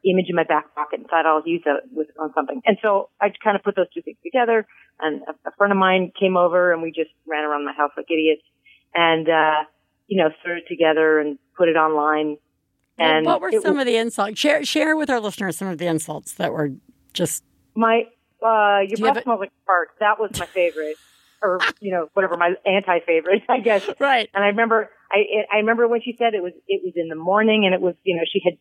image 0.05 0.27
in 0.29 0.37
my 0.37 0.45
back 0.45 0.75
pocket 0.75 1.01
and 1.01 1.09
thought 1.09 1.27
I'll 1.27 1.43
use 1.45 1.63
it 1.67 1.85
with 1.91 2.09
on 2.21 2.33
something. 2.35 2.63
And 2.65 2.79
so 2.83 3.11
I 3.21 3.31
kind 3.43 3.57
of 3.57 3.65
put 3.65 3.75
those 3.75 3.91
two 3.93 4.03
things 4.03 4.19
together. 4.23 4.67
And 5.01 5.23
a, 5.23 5.49
a 5.49 5.53
friend 5.59 5.73
of 5.73 5.79
mine 5.79 6.13
came 6.19 6.37
over 6.37 6.73
and 6.73 6.83
we 6.83 6.93
just 6.93 7.11
ran 7.27 7.45
around 7.45 7.65
my 7.65 7.73
house 7.73 7.91
like 7.97 8.07
idiots, 8.11 8.43
and 8.95 9.29
uh, 9.29 9.67
you 10.09 10.21
know, 10.23 10.31
threw 10.43 10.57
it 10.57 10.65
together 10.69 11.21
and 11.21 11.39
put 11.57 11.69
it 11.69 11.77
online. 11.77 12.37
And 12.99 13.25
what 13.27 13.41
were 13.41 13.53
some 13.53 13.75
was- 13.77 13.83
of 13.83 13.87
the 13.87 13.97
insults? 13.97 14.39
Share 14.41 14.65
share 14.65 14.97
with 14.97 15.09
our 15.11 15.21
listeners 15.21 15.57
some 15.57 15.69
of 15.69 15.79
the 15.79 15.87
insults 15.87 16.33
that 16.35 16.53
were 16.53 16.71
just 17.13 17.45
My 17.77 18.03
uh 18.43 18.81
your 18.81 18.87
Do 18.87 18.91
you 18.91 18.97
breath 19.05 19.17
a- 19.19 19.23
smells 19.23 19.41
like 19.41 19.53
fart. 19.67 19.91
That 20.01 20.19
was 20.19 20.31
my 20.39 20.47
favorite. 20.47 20.97
or 21.41 21.61
you 21.81 21.93
know, 21.93 22.09
whatever 22.15 22.37
my 22.37 22.55
anti 22.67 22.99
favorite, 23.07 23.43
I 23.49 23.61
guess. 23.61 23.89
right. 24.01 24.29
And 24.35 24.43
I 24.43 24.49
remember 24.49 24.91
I 25.13 25.19
I 25.53 25.57
remember 25.59 25.87
when 25.87 26.03
she 26.03 26.17
said 26.19 26.35
it 26.35 26.43
was 26.43 26.53
it 26.67 26.81
was 26.85 26.95
in 26.97 27.09
the 27.09 27.15
morning 27.17 27.65
and 27.67 27.75
it 27.75 27.81
was 27.81 27.95
you 28.03 28.17
know, 28.17 28.23
she 28.33 28.41
had 28.45 28.55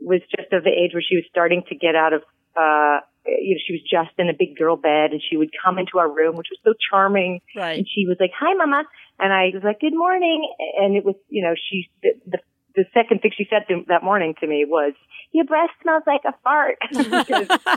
was 0.00 0.20
just 0.36 0.52
of 0.52 0.62
the 0.64 0.70
age 0.70 0.92
where 0.92 1.02
she 1.02 1.16
was 1.16 1.24
starting 1.30 1.62
to 1.70 1.74
get 1.74 1.94
out 1.96 2.12
of 2.12 2.22
uh 2.60 3.00
you 3.26 3.54
know, 3.54 3.60
she 3.66 3.72
was 3.74 3.82
just 3.90 4.18
in 4.18 4.28
a 4.28 4.32
big 4.38 4.56
girl 4.56 4.76
bed 4.76 5.12
and 5.12 5.20
she 5.28 5.36
would 5.36 5.50
come 5.64 5.78
into 5.78 5.98
our 5.98 6.08
room, 6.10 6.34
which 6.36 6.48
was 6.50 6.58
so 6.64 6.72
charming. 6.90 7.40
Right. 7.56 7.78
And 7.78 7.86
she 7.88 8.06
was 8.06 8.16
like, 8.20 8.30
Hi 8.38 8.52
mama 8.54 8.84
and 9.18 9.32
I 9.32 9.50
was 9.52 9.62
like, 9.64 9.80
Good 9.80 9.96
morning 9.96 10.48
and 10.78 10.96
it 10.96 11.04
was 11.04 11.16
you 11.28 11.42
know, 11.42 11.54
she 11.54 11.90
the, 12.02 12.10
the 12.26 12.38
the 12.74 12.84
second 12.94 13.20
thing 13.20 13.32
she 13.36 13.46
said 13.50 13.66
to, 13.68 13.84
that 13.88 14.04
morning 14.04 14.34
to 14.40 14.46
me 14.46 14.64
was, 14.66 14.92
"Your 15.32 15.44
breath 15.44 15.70
smells 15.82 16.04
like 16.06 16.22
a 16.24 16.34
fart." 16.42 16.78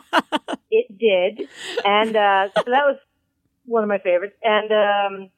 It 0.74 0.88
did, 0.98 1.50
and 1.84 2.16
uh, 2.16 2.48
so 2.56 2.64
that 2.64 2.86
was 2.88 2.98
one 3.66 3.84
of 3.84 3.90
my 3.90 3.98
favorites. 3.98 4.36
And 4.42 4.72
um, 4.72 5.30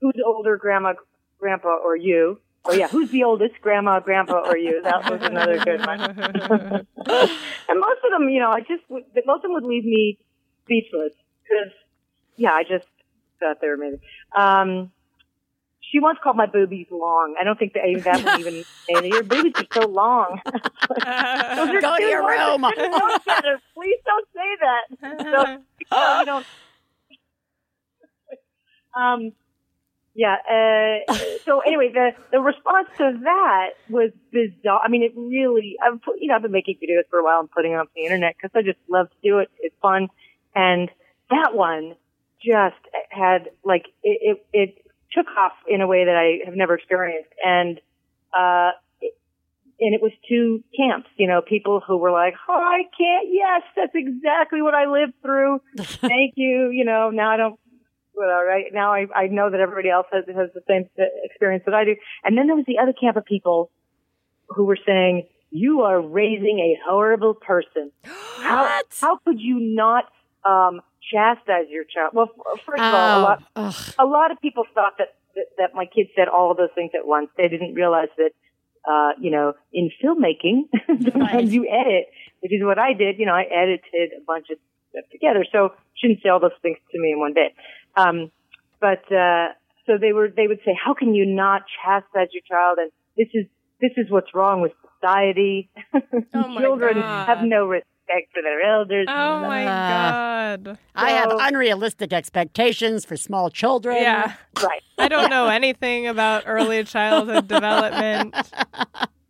who's 0.00 0.20
older, 0.26 0.56
Grandma, 0.56 0.94
Grandpa, 1.38 1.78
or 1.84 1.94
you? 1.94 2.40
Oh 2.64 2.72
yeah, 2.72 2.88
who's 2.88 3.10
the 3.10 3.22
oldest, 3.22 3.60
Grandma, 3.60 4.00
Grandpa, 4.00 4.42
or 4.44 4.56
you? 4.56 4.82
That 4.82 5.08
was 5.08 5.22
another 5.22 5.58
good 5.64 5.86
one. 5.86 6.00
and 6.00 7.80
most 7.80 8.00
of 8.04 8.10
them, 8.10 8.28
you 8.28 8.40
know, 8.40 8.50
I 8.50 8.60
just 8.60 8.82
most 8.90 9.36
of 9.36 9.42
them 9.42 9.52
would 9.52 9.64
leave 9.64 9.84
me 9.84 10.18
speechless 10.64 11.12
because, 11.44 11.72
yeah, 12.36 12.52
I 12.52 12.64
just 12.64 12.88
thought 13.38 13.60
they 13.60 13.68
were 13.68 13.74
amazing. 13.74 14.00
Um, 14.36 14.90
she 15.96 16.00
once 16.00 16.18
called 16.22 16.36
my 16.36 16.44
boobies 16.44 16.88
long. 16.90 17.36
I 17.40 17.44
don't 17.44 17.58
think 17.58 17.72
that 17.72 17.86
even 17.86 18.02
that 18.02 18.22
would 18.22 18.40
even 18.40 18.64
say 18.86 19.08
your 19.08 19.22
boobies 19.22 19.54
are 19.56 19.82
so 19.82 19.88
long. 19.88 20.40
Those 20.44 20.60
are 21.00 21.80
Go 21.80 21.96
to 21.96 22.02
your 22.02 22.20
room. 22.20 22.66
shouldn't 22.74 22.92
go 22.92 23.16
together. 23.16 23.60
Please 23.74 23.98
don't 24.04 24.28
say 24.34 24.56
that. 24.60 24.82
So, 25.22 25.60
so 25.90 26.18
you 26.20 26.26
don't. 26.26 26.46
Um, 28.94 29.32
yeah. 30.14 30.36
Uh, 31.08 31.14
so 31.46 31.60
anyway, 31.60 31.92
the 31.94 32.10
the 32.30 32.40
response 32.40 32.88
to 32.98 33.18
that 33.22 33.68
was 33.88 34.10
bizarre. 34.32 34.80
I 34.84 34.88
mean, 34.88 35.02
it 35.02 35.12
really. 35.16 35.76
I've 35.82 36.02
put, 36.02 36.16
you 36.20 36.28
know 36.28 36.34
I've 36.34 36.42
been 36.42 36.52
making 36.52 36.76
videos 36.76 37.08
for 37.08 37.18
a 37.20 37.24
while 37.24 37.40
and 37.40 37.50
putting 37.50 37.72
them 37.72 37.80
on 37.80 37.86
the 37.94 38.02
internet 38.02 38.34
because 38.36 38.50
I 38.54 38.60
just 38.60 38.78
love 38.86 39.08
to 39.08 39.16
do 39.22 39.38
it. 39.38 39.48
It's 39.60 39.74
fun, 39.80 40.08
and 40.54 40.90
that 41.30 41.54
one 41.54 41.94
just 42.44 42.76
had 43.08 43.48
like 43.64 43.86
it, 44.02 44.36
it 44.36 44.46
it 44.52 44.85
took 45.12 45.26
off 45.38 45.52
in 45.68 45.80
a 45.80 45.86
way 45.86 46.04
that 46.04 46.16
I 46.16 46.46
have 46.46 46.54
never 46.54 46.74
experienced, 46.74 47.30
and 47.44 47.78
uh, 48.32 48.72
and 49.78 49.94
it 49.94 50.00
was 50.00 50.12
two 50.28 50.62
camps. 50.76 51.08
You 51.16 51.26
know, 51.26 51.42
people 51.42 51.80
who 51.86 51.96
were 51.96 52.10
like, 52.10 52.34
"Oh, 52.48 52.52
I 52.52 52.82
can't." 52.96 53.28
Yes, 53.30 53.62
that's 53.76 53.94
exactly 53.94 54.62
what 54.62 54.74
I 54.74 54.86
lived 54.86 55.14
through. 55.22 55.60
Thank 55.78 56.34
you. 56.36 56.70
You 56.70 56.84
know, 56.84 57.10
now 57.10 57.30
I 57.30 57.36
don't 57.36 57.58
well, 58.16 58.42
right 58.42 58.64
now 58.72 58.94
I, 58.94 59.06
I 59.14 59.26
know 59.26 59.50
that 59.50 59.60
everybody 59.60 59.90
else 59.90 60.06
has, 60.10 60.24
has 60.26 60.48
the 60.54 60.62
same 60.66 60.88
experience 61.24 61.64
that 61.66 61.74
I 61.74 61.84
do. 61.84 61.96
And 62.24 62.36
then 62.36 62.46
there 62.46 62.56
was 62.56 62.64
the 62.66 62.78
other 62.78 62.94
camp 62.98 63.16
of 63.16 63.24
people 63.24 63.70
who 64.48 64.64
were 64.64 64.78
saying, 64.86 65.26
you 65.50 65.82
are 65.82 66.00
raising 66.00 66.58
a 66.58 66.78
horrible 66.88 67.34
person. 67.34 67.92
How, 68.04 68.80
how 69.00 69.18
could 69.18 69.38
you 69.38 69.60
not, 69.60 70.04
um, 70.48 70.80
chastise 71.12 71.66
your 71.70 71.84
child? 71.84 72.10
Well, 72.14 72.30
first 72.66 72.82
of 72.82 72.92
all, 72.94 73.16
a 73.16 73.18
Oh, 73.18 73.22
lot, 73.22 73.42
ugh. 73.56 73.74
a 73.98 74.04
lot 74.06 74.30
of 74.30 74.40
people 74.40 74.64
thought 74.74 74.94
that, 74.98 75.14
that, 75.34 75.46
that 75.58 75.74
my 75.74 75.86
kids 75.86 76.10
said 76.16 76.28
all 76.28 76.50
of 76.50 76.56
those 76.56 76.70
things 76.74 76.90
at 76.94 77.06
once. 77.06 77.28
They 77.36 77.48
didn't 77.48 77.74
realize 77.74 78.08
that, 78.16 78.30
uh, 78.88 79.12
you 79.20 79.30
know, 79.30 79.54
in 79.72 79.90
filmmaking, 80.02 80.68
sometimes 81.12 81.52
you 81.52 81.66
edit, 81.68 82.06
which 82.40 82.52
is 82.52 82.62
what 82.62 82.78
I 82.78 82.92
did. 82.92 83.18
You 83.18 83.26
know, 83.26 83.34
I 83.34 83.44
edited 83.44 84.12
a 84.16 84.24
bunch 84.26 84.46
of 84.50 84.58
stuff 84.90 85.04
together. 85.12 85.44
So 85.52 85.70
shouldn't 85.96 86.20
say 86.22 86.28
all 86.28 86.40
those 86.40 86.56
things 86.62 86.78
to 86.92 86.98
me 87.00 87.12
in 87.12 87.18
one 87.20 87.34
day. 87.34 87.54
Um, 87.96 88.30
but, 88.80 89.10
uh, 89.12 89.48
so 89.86 89.98
they 90.00 90.12
were, 90.12 90.28
they 90.34 90.48
would 90.48 90.60
say, 90.64 90.74
how 90.74 90.94
can 90.94 91.14
you 91.14 91.24
not 91.26 91.62
chastise 91.82 92.28
your 92.32 92.42
child? 92.48 92.78
And 92.80 92.90
this 93.16 93.28
is, 93.34 93.46
this 93.80 93.92
is 93.96 94.10
what's 94.10 94.34
wrong 94.34 94.60
with 94.60 94.72
society. 94.98 95.70
Oh 96.34 96.58
Children 96.58 97.00
God. 97.00 97.28
have 97.28 97.38
no 97.42 97.66
respect 97.66 97.86
for 98.32 98.42
their 98.42 98.60
elders. 98.62 99.06
Oh 99.08 99.40
my 99.40 99.64
god. 99.64 100.78
I 100.94 101.10
have 101.10 101.30
unrealistic 101.32 102.12
expectations 102.12 103.04
for 103.04 103.16
small 103.16 103.50
children. 103.50 103.96
Yeah. 103.96 104.34
Right. 104.62 104.82
I 104.98 105.08
don't 105.08 105.30
know 105.30 105.46
anything 105.48 106.06
about 106.06 106.44
early 106.46 106.82
childhood 106.84 107.48
development. 107.56 108.34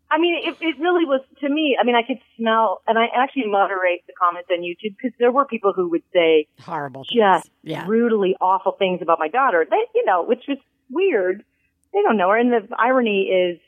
I 0.08 0.18
mean, 0.18 0.36
it, 0.44 0.56
it 0.60 0.78
really 0.78 1.04
was 1.04 1.20
to 1.40 1.48
me. 1.48 1.76
I 1.80 1.84
mean, 1.84 1.96
I 1.96 2.02
could 2.06 2.18
smell, 2.38 2.80
and 2.86 2.96
I 2.98 3.06
actually 3.14 3.46
moderate 3.48 4.06
the 4.06 4.12
comments 4.20 4.48
on 4.52 4.60
YouTube 4.62 4.96
because 4.96 5.16
there 5.18 5.32
were 5.32 5.44
people 5.44 5.72
who 5.74 5.88
would 5.90 6.04
say 6.12 6.46
Horrible. 6.60 7.04
things. 7.04 7.14
just 7.20 7.50
Yeah. 7.62 7.84
brutally 7.84 8.36
awful 8.40 8.72
things 8.78 9.00
about 9.02 9.18
my 9.18 9.28
daughter. 9.28 9.66
They, 9.68 9.76
you 9.94 10.04
know, 10.04 10.22
which 10.22 10.44
was 10.48 10.58
weird. 10.90 11.44
They 11.92 12.02
don't 12.02 12.16
know 12.16 12.30
her, 12.30 12.36
and 12.38 12.52
the 12.52 12.68
irony 12.78 13.22
is 13.24 13.58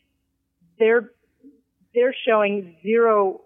they're 0.79 1.11
they're 1.95 2.15
showing 2.27 2.77
zero 2.83 3.41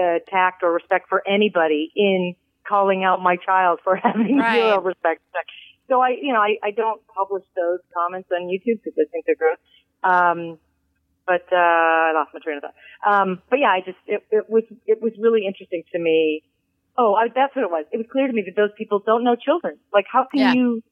uh, 0.00 0.18
tact 0.28 0.62
or 0.62 0.72
respect 0.72 1.08
for 1.08 1.22
anybody 1.26 1.90
in 1.96 2.34
calling 2.68 3.04
out 3.04 3.20
my 3.22 3.36
child 3.36 3.80
for 3.84 3.96
having 4.02 4.38
Right. 4.38 4.54
zero 4.54 4.80
respect. 4.80 5.22
So 5.88 6.00
I, 6.00 6.10
you 6.20 6.32
know, 6.32 6.40
I, 6.40 6.56
I 6.62 6.70
don't 6.70 7.00
publish 7.06 7.44
those 7.56 7.80
comments 7.94 8.28
on 8.32 8.48
YouTube 8.48 8.80
because 8.82 8.96
I 8.98 9.04
think 9.10 9.26
they're 9.26 9.34
gross. 9.36 9.58
Um, 10.04 10.58
but 11.26 11.46
uh, 11.52 11.56
I 11.56 12.12
lost 12.14 12.30
my 12.34 12.40
train 12.42 12.58
of 12.58 12.62
thought. 12.62 12.74
Um, 13.06 13.42
but 13.50 13.58
yeah, 13.58 13.68
I 13.70 13.80
just 13.84 13.98
it, 14.06 14.24
it 14.30 14.48
was 14.48 14.64
it 14.86 15.00
was 15.02 15.12
really 15.18 15.46
interesting 15.46 15.82
to 15.92 15.98
me. 15.98 16.42
Oh, 16.98 17.14
I, 17.14 17.28
that's 17.34 17.54
what 17.56 17.62
it 17.62 17.70
was. 17.70 17.86
It 17.92 17.96
was 17.96 18.06
clear 18.10 18.26
to 18.26 18.32
me 18.32 18.42
that 18.46 18.56
those 18.56 18.70
people 18.76 18.98
don't 19.04 19.24
know 19.24 19.34
children. 19.36 19.78
Like, 19.92 20.04
how 20.10 20.26
can 20.30 20.40
Yeah. 20.40 20.52
you? 20.52 20.82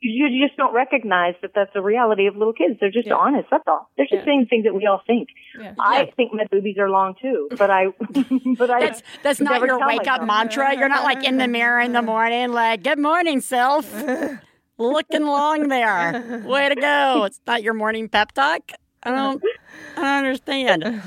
You 0.00 0.26
you 0.28 0.46
just 0.46 0.56
don't 0.56 0.72
recognize 0.74 1.34
that 1.42 1.50
that's 1.54 1.70
a 1.74 1.82
reality 1.82 2.26
of 2.26 2.36
little 2.36 2.52
kids. 2.52 2.78
They're 2.80 2.90
just 2.90 3.08
Yeah. 3.08 3.14
honest. 3.14 3.48
That's 3.50 3.64
all. 3.66 3.90
They're 3.96 4.06
just 4.06 4.20
Yeah. 4.20 4.24
saying 4.24 4.46
things 4.48 4.64
that 4.64 4.74
we 4.74 4.86
all 4.86 5.02
think. 5.06 5.28
Yeah. 5.58 5.74
I 5.78 6.10
think 6.16 6.32
my 6.32 6.44
boobies 6.50 6.78
are 6.78 6.88
long 6.88 7.14
too, 7.20 7.48
but 7.58 7.70
I, 7.70 7.86
but 8.58 8.70
I. 8.70 8.80
That's 8.80 9.02
that's 9.22 9.40
not 9.40 9.62
your 9.62 9.84
wake 9.84 10.06
up 10.06 10.24
mantra. 10.24 10.74
You're 10.76 10.88
not 10.88 11.02
like 11.04 11.24
in 11.24 11.38
the 11.38 11.48
mirror 11.48 11.80
in 11.80 11.92
the 11.92 12.02
morning, 12.02 12.52
like 12.52 12.82
"Good 12.82 12.98
morning, 12.98 13.40
self." 13.40 13.92
Looking 14.78 15.24
long 15.26 15.66
there. 15.68 16.42
Way 16.44 16.68
to 16.68 16.76
go. 16.76 17.24
It's 17.24 17.40
not 17.48 17.64
your 17.64 17.74
morning 17.74 18.08
pep 18.08 18.30
talk. 18.32 18.70
I 19.02 19.10
don't. 19.10 19.42
I 19.96 20.00
don't 20.00 20.14
understand. 20.18 21.02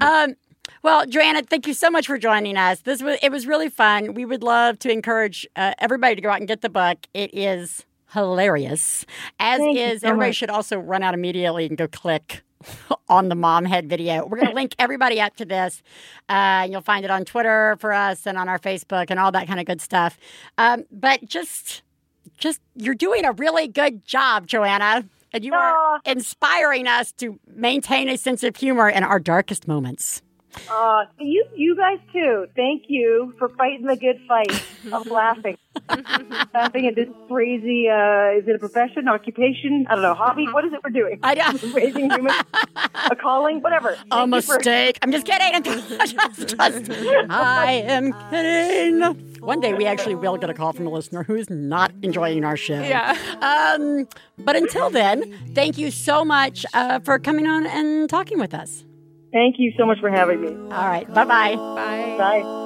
Um, 0.00 0.34
well, 0.82 1.06
Joanna, 1.06 1.42
thank 1.42 1.68
you 1.68 1.74
so 1.74 1.90
much 1.90 2.08
for 2.08 2.18
joining 2.18 2.56
us. 2.56 2.80
This 2.80 3.02
was 3.02 3.18
it 3.22 3.30
was 3.30 3.46
really 3.46 3.68
fun. 3.68 4.14
We 4.14 4.24
would 4.24 4.42
love 4.42 4.80
to 4.80 4.90
encourage 4.90 5.46
uh, 5.54 5.74
everybody 5.78 6.16
to 6.16 6.20
go 6.20 6.30
out 6.30 6.38
and 6.38 6.48
get 6.48 6.62
the 6.62 6.68
book. 6.68 7.06
It 7.14 7.30
is 7.32 7.84
hilarious, 8.14 9.04
as 9.38 9.58
Thank 9.58 9.76
is. 9.76 10.00
so 10.00 10.08
everybody 10.08 10.30
much. 10.30 10.36
should 10.36 10.50
also 10.50 10.78
run 10.78 11.02
out 11.02 11.14
immediately 11.14 11.66
and 11.66 11.76
go 11.76 11.86
click 11.88 12.42
on 13.08 13.28
the 13.28 13.34
mom 13.34 13.64
head 13.64 13.88
video. 13.88 14.26
We're 14.26 14.38
going 14.38 14.48
to 14.50 14.54
link 14.54 14.74
everybody 14.78 15.20
up 15.20 15.36
to 15.36 15.44
this. 15.44 15.82
Uh, 16.28 16.66
you'll 16.70 16.80
find 16.80 17.04
it 17.04 17.10
on 17.10 17.24
Twitter 17.24 17.76
for 17.80 17.92
us 17.92 18.26
and 18.26 18.38
on 18.38 18.48
our 18.48 18.58
Facebook 18.58 19.06
and 19.10 19.20
all 19.20 19.32
that 19.32 19.46
kind 19.46 19.60
of 19.60 19.66
good 19.66 19.80
stuff. 19.80 20.18
Um, 20.56 20.84
but 20.90 21.24
just, 21.26 21.82
just 22.38 22.60
you're 22.74 22.94
doing 22.94 23.24
a 23.24 23.32
really 23.32 23.68
good 23.68 24.04
job, 24.04 24.46
Joanna, 24.46 25.04
and 25.32 25.44
you 25.44 25.52
are 25.52 26.00
inspiring 26.06 26.86
us 26.86 27.12
to 27.12 27.38
maintain 27.46 28.08
a 28.08 28.16
sense 28.16 28.44
of 28.44 28.56
humor 28.56 28.88
in 28.88 29.02
our 29.02 29.18
darkest 29.18 29.66
moments. 29.66 30.22
Uh, 30.70 31.04
you, 31.18 31.44
you 31.56 31.76
guys 31.76 31.98
too. 32.12 32.46
Thank 32.56 32.84
you 32.88 33.34
for 33.38 33.48
fighting 33.50 33.86
the 33.86 33.96
good 33.96 34.20
fight 34.26 34.50
of 34.92 35.06
laughing. 35.10 35.56
laughing 36.54 36.86
at 36.86 36.94
this 36.94 37.08
crazy, 37.28 37.88
uh, 37.88 38.38
is 38.38 38.46
it 38.48 38.54
a 38.56 38.58
profession, 38.58 39.08
occupation? 39.08 39.86
I 39.88 39.94
don't 39.94 40.02
know, 40.02 40.14
hobby? 40.14 40.46
What 40.46 40.64
is 40.64 40.72
it 40.72 40.80
we're 40.84 40.90
doing? 40.90 41.18
I 41.22 41.34
know. 41.34 41.58
Raising 41.74 42.10
humans? 42.10 42.34
a 43.10 43.16
calling? 43.16 43.60
Whatever. 43.60 43.90
A 44.10 44.26
Thank 44.28 44.34
you 44.34 44.42
for- 44.42 44.60
I'm 45.02 45.12
just 45.12 45.26
kidding. 45.26 45.62
Just- 45.62 46.56
just- 46.56 46.90
I 47.30 47.82
am 47.86 48.12
kidding. 48.30 49.00
One 49.40 49.60
day 49.60 49.74
we 49.74 49.84
actually 49.84 50.14
will 50.14 50.38
get 50.38 50.48
a 50.48 50.54
call 50.54 50.72
from 50.72 50.86
a 50.86 50.90
listener 50.90 51.22
who's 51.22 51.50
not 51.50 51.92
enjoying 52.02 52.44
our 52.44 52.56
show. 52.56 52.80
Yeah. 52.80 53.14
Um, 53.42 54.08
but 54.38 54.56
until 54.56 54.88
then, 54.88 55.36
thank 55.54 55.76
you 55.76 55.90
so 55.90 56.24
much 56.24 56.64
uh, 56.72 57.00
for 57.00 57.18
coming 57.18 57.46
on 57.46 57.66
and 57.66 58.08
talking 58.08 58.38
with 58.38 58.54
us. 58.54 58.84
Thank 59.34 59.56
you 59.58 59.72
so 59.76 59.84
much 59.84 59.98
for 59.98 60.08
having 60.08 60.40
me. 60.40 60.48
All 60.72 60.86
right. 60.86 61.12
Bye 61.12 61.24
bye. 61.24 61.56
Bye. 61.56 62.16
Bye. 62.16 62.63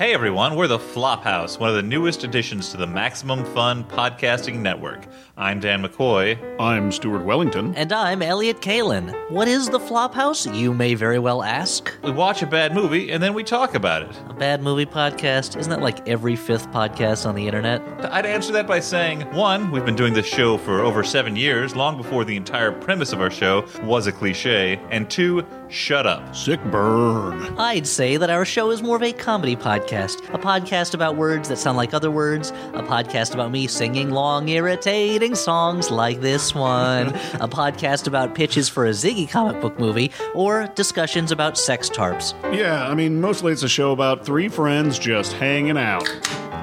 Hey 0.00 0.14
everyone, 0.14 0.56
we're 0.56 0.66
the 0.66 0.78
Flophouse, 0.78 1.60
one 1.60 1.68
of 1.68 1.74
the 1.76 1.82
newest 1.82 2.24
additions 2.24 2.70
to 2.70 2.78
the 2.78 2.86
Maximum 2.86 3.44
Fun 3.44 3.84
podcasting 3.84 4.60
network. 4.60 5.06
I'm 5.40 5.58
Dan 5.58 5.82
McCoy. 5.82 6.38
I'm 6.60 6.92
Stuart 6.92 7.24
Wellington. 7.24 7.74
And 7.74 7.94
I'm 7.94 8.20
Elliott 8.20 8.60
Kalan. 8.60 9.14
What 9.30 9.48
is 9.48 9.70
the 9.70 9.78
Flophouse, 9.78 10.54
you 10.54 10.74
may 10.74 10.92
very 10.92 11.18
well 11.18 11.42
ask? 11.42 11.96
We 12.02 12.10
watch 12.10 12.42
a 12.42 12.46
bad 12.46 12.74
movie 12.74 13.10
and 13.10 13.22
then 13.22 13.32
we 13.32 13.42
talk 13.42 13.74
about 13.74 14.02
it. 14.02 14.14
A 14.28 14.34
bad 14.34 14.62
movie 14.62 14.84
podcast? 14.84 15.56
Isn't 15.56 15.70
that 15.70 15.80
like 15.80 16.06
every 16.06 16.36
fifth 16.36 16.68
podcast 16.72 17.24
on 17.24 17.36
the 17.36 17.46
internet? 17.46 17.80
I'd 18.12 18.26
answer 18.26 18.52
that 18.52 18.66
by 18.66 18.80
saying 18.80 19.22
one, 19.34 19.70
we've 19.70 19.86
been 19.86 19.96
doing 19.96 20.12
this 20.12 20.26
show 20.26 20.58
for 20.58 20.82
over 20.82 21.02
seven 21.02 21.36
years, 21.36 21.74
long 21.74 21.96
before 21.96 22.26
the 22.26 22.36
entire 22.36 22.70
premise 22.70 23.14
of 23.14 23.22
our 23.22 23.30
show 23.30 23.66
was 23.82 24.06
a 24.06 24.12
cliche, 24.12 24.78
and 24.90 25.08
two, 25.08 25.46
shut 25.68 26.06
up. 26.06 26.36
Sick 26.36 26.62
burn. 26.64 27.58
I'd 27.58 27.86
say 27.86 28.18
that 28.18 28.28
our 28.28 28.44
show 28.44 28.70
is 28.70 28.82
more 28.82 28.96
of 28.96 29.02
a 29.02 29.14
comedy 29.14 29.56
podcast. 29.56 30.18
A 30.34 30.38
podcast 30.38 30.92
about 30.92 31.16
words 31.16 31.48
that 31.48 31.56
sound 31.56 31.78
like 31.78 31.94
other 31.94 32.10
words. 32.10 32.50
A 32.74 32.82
podcast 32.82 33.32
about 33.32 33.50
me 33.52 33.66
singing 33.66 34.10
long, 34.10 34.50
irritating 34.50 35.29
songs 35.34 35.90
like 35.90 36.20
this 36.20 36.54
one. 36.54 37.08
a 37.40 37.48
podcast 37.48 38.06
about 38.06 38.34
pitches 38.34 38.68
for 38.68 38.86
a 38.86 38.90
Ziggy 38.90 39.28
comic 39.28 39.60
book 39.60 39.78
movie. 39.78 40.10
Or 40.34 40.66
discussions 40.74 41.30
about 41.32 41.56
sex 41.58 41.88
tarps. 41.88 42.34
Yeah, 42.54 42.86
I 42.88 42.94
mean, 42.94 43.20
mostly 43.20 43.52
it's 43.52 43.62
a 43.62 43.68
show 43.68 43.92
about 43.92 44.24
three 44.24 44.48
friends 44.48 44.98
just 44.98 45.32
hanging 45.34 45.78
out 45.78 46.08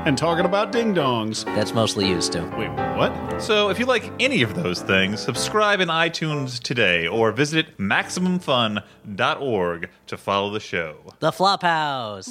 and 0.06 0.18
talking 0.18 0.46
about 0.46 0.72
ding 0.72 0.94
dongs. 0.94 1.44
That's 1.56 1.74
mostly 1.74 2.08
used 2.08 2.32
to. 2.34 2.42
Wait, 2.58 2.70
what? 2.98 3.42
So 3.42 3.70
if 3.70 3.80
you 3.80 3.86
like 3.86 4.12
any 4.22 4.42
of 4.42 4.56
those 4.56 4.82
things, 4.82 5.20
subscribe 5.22 5.80
in 5.82 5.90
iTunes 5.90 6.62
today 6.62 7.08
or 7.08 7.32
visit 7.34 7.78
MaximumFun.org 7.78 9.90
to 10.08 10.18
follow 10.18 10.50
the 10.52 10.60
show. 10.60 10.96
The 11.20 11.32
Flophouse. 11.32 12.30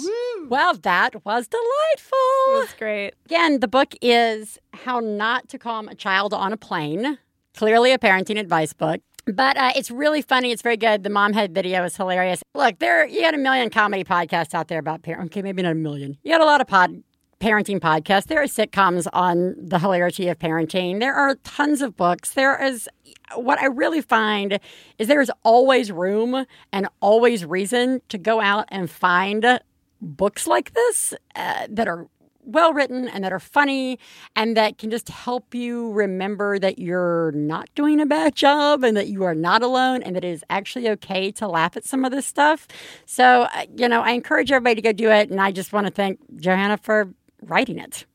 Well, 0.48 0.74
that 0.74 1.24
was 1.24 1.48
delightful. 1.48 2.18
It 2.48 2.58
was 2.60 2.74
great. 2.78 3.14
Again, 3.26 3.60
the 3.60 3.68
book 3.68 3.94
is 4.00 4.58
How 4.72 5.00
Not 5.00 5.48
to 5.48 5.58
Calm 5.58 5.88
a 5.88 5.94
Child 5.94 6.15
on 6.16 6.52
a 6.52 6.56
Plane. 6.56 7.18
Clearly 7.54 7.92
a 7.92 7.98
parenting 7.98 8.38
advice 8.38 8.72
book. 8.72 9.00
But 9.26 9.56
uh, 9.56 9.72
it's 9.74 9.90
really 9.90 10.22
funny. 10.22 10.52
It's 10.52 10.62
very 10.62 10.76
good. 10.76 11.02
The 11.02 11.10
mom 11.10 11.32
head 11.32 11.52
video 11.52 11.84
is 11.84 11.96
hilarious. 11.96 12.42
Look, 12.54 12.78
there 12.78 13.06
you 13.06 13.22
got 13.22 13.34
a 13.34 13.38
million 13.38 13.70
comedy 13.70 14.04
podcasts 14.04 14.54
out 14.54 14.68
there 14.68 14.78
about 14.78 15.02
parent. 15.02 15.26
Okay, 15.26 15.42
maybe 15.42 15.62
not 15.62 15.72
a 15.72 15.74
million. 15.74 16.16
You 16.22 16.30
got 16.30 16.40
a 16.40 16.44
lot 16.44 16.60
of 16.60 16.68
pod 16.68 17.02
parenting 17.40 17.80
podcasts. 17.80 18.26
There 18.26 18.40
are 18.40 18.46
sitcoms 18.46 19.06
on 19.12 19.56
the 19.58 19.78
hilarity 19.78 20.28
of 20.28 20.38
parenting. 20.38 21.00
There 21.00 21.14
are 21.14 21.34
tons 21.44 21.82
of 21.82 21.96
books. 21.96 22.32
There 22.32 22.62
is 22.62 22.88
what 23.34 23.58
I 23.58 23.66
really 23.66 24.00
find 24.00 24.58
is 24.98 25.08
there 25.08 25.20
is 25.20 25.30
always 25.42 25.90
room 25.90 26.46
and 26.72 26.88
always 27.00 27.44
reason 27.44 28.00
to 28.08 28.18
go 28.18 28.40
out 28.40 28.66
and 28.68 28.88
find 28.88 29.60
books 30.00 30.46
like 30.46 30.72
this 30.72 31.14
uh, 31.34 31.66
that 31.68 31.88
are 31.88 32.06
well 32.46 32.72
written 32.72 33.08
and 33.08 33.24
that 33.24 33.32
are 33.32 33.40
funny 33.40 33.98
and 34.34 34.56
that 34.56 34.78
can 34.78 34.88
just 34.90 35.08
help 35.08 35.54
you 35.54 35.90
remember 35.92 36.58
that 36.58 36.78
you're 36.78 37.32
not 37.32 37.68
doing 37.74 38.00
a 38.00 38.06
bad 38.06 38.34
job 38.34 38.84
and 38.84 38.96
that 38.96 39.08
you 39.08 39.24
are 39.24 39.34
not 39.34 39.62
alone 39.62 40.02
and 40.02 40.14
that 40.16 40.24
it 40.24 40.30
is 40.32 40.44
actually 40.48 40.88
okay 40.88 41.30
to 41.32 41.48
laugh 41.48 41.76
at 41.76 41.84
some 41.84 42.04
of 42.04 42.12
this 42.12 42.24
stuff. 42.26 42.66
So, 43.04 43.42
uh, 43.54 43.66
you 43.76 43.88
know, 43.88 44.00
I 44.00 44.12
encourage 44.12 44.52
everybody 44.52 44.76
to 44.76 44.82
go 44.82 44.92
do 44.92 45.10
it. 45.10 45.28
And 45.30 45.40
I 45.40 45.50
just 45.50 45.72
want 45.72 45.86
to 45.86 45.92
thank 45.92 46.20
Joanna 46.36 46.78
for 46.78 47.12
writing 47.42 47.78
it. 47.78 48.06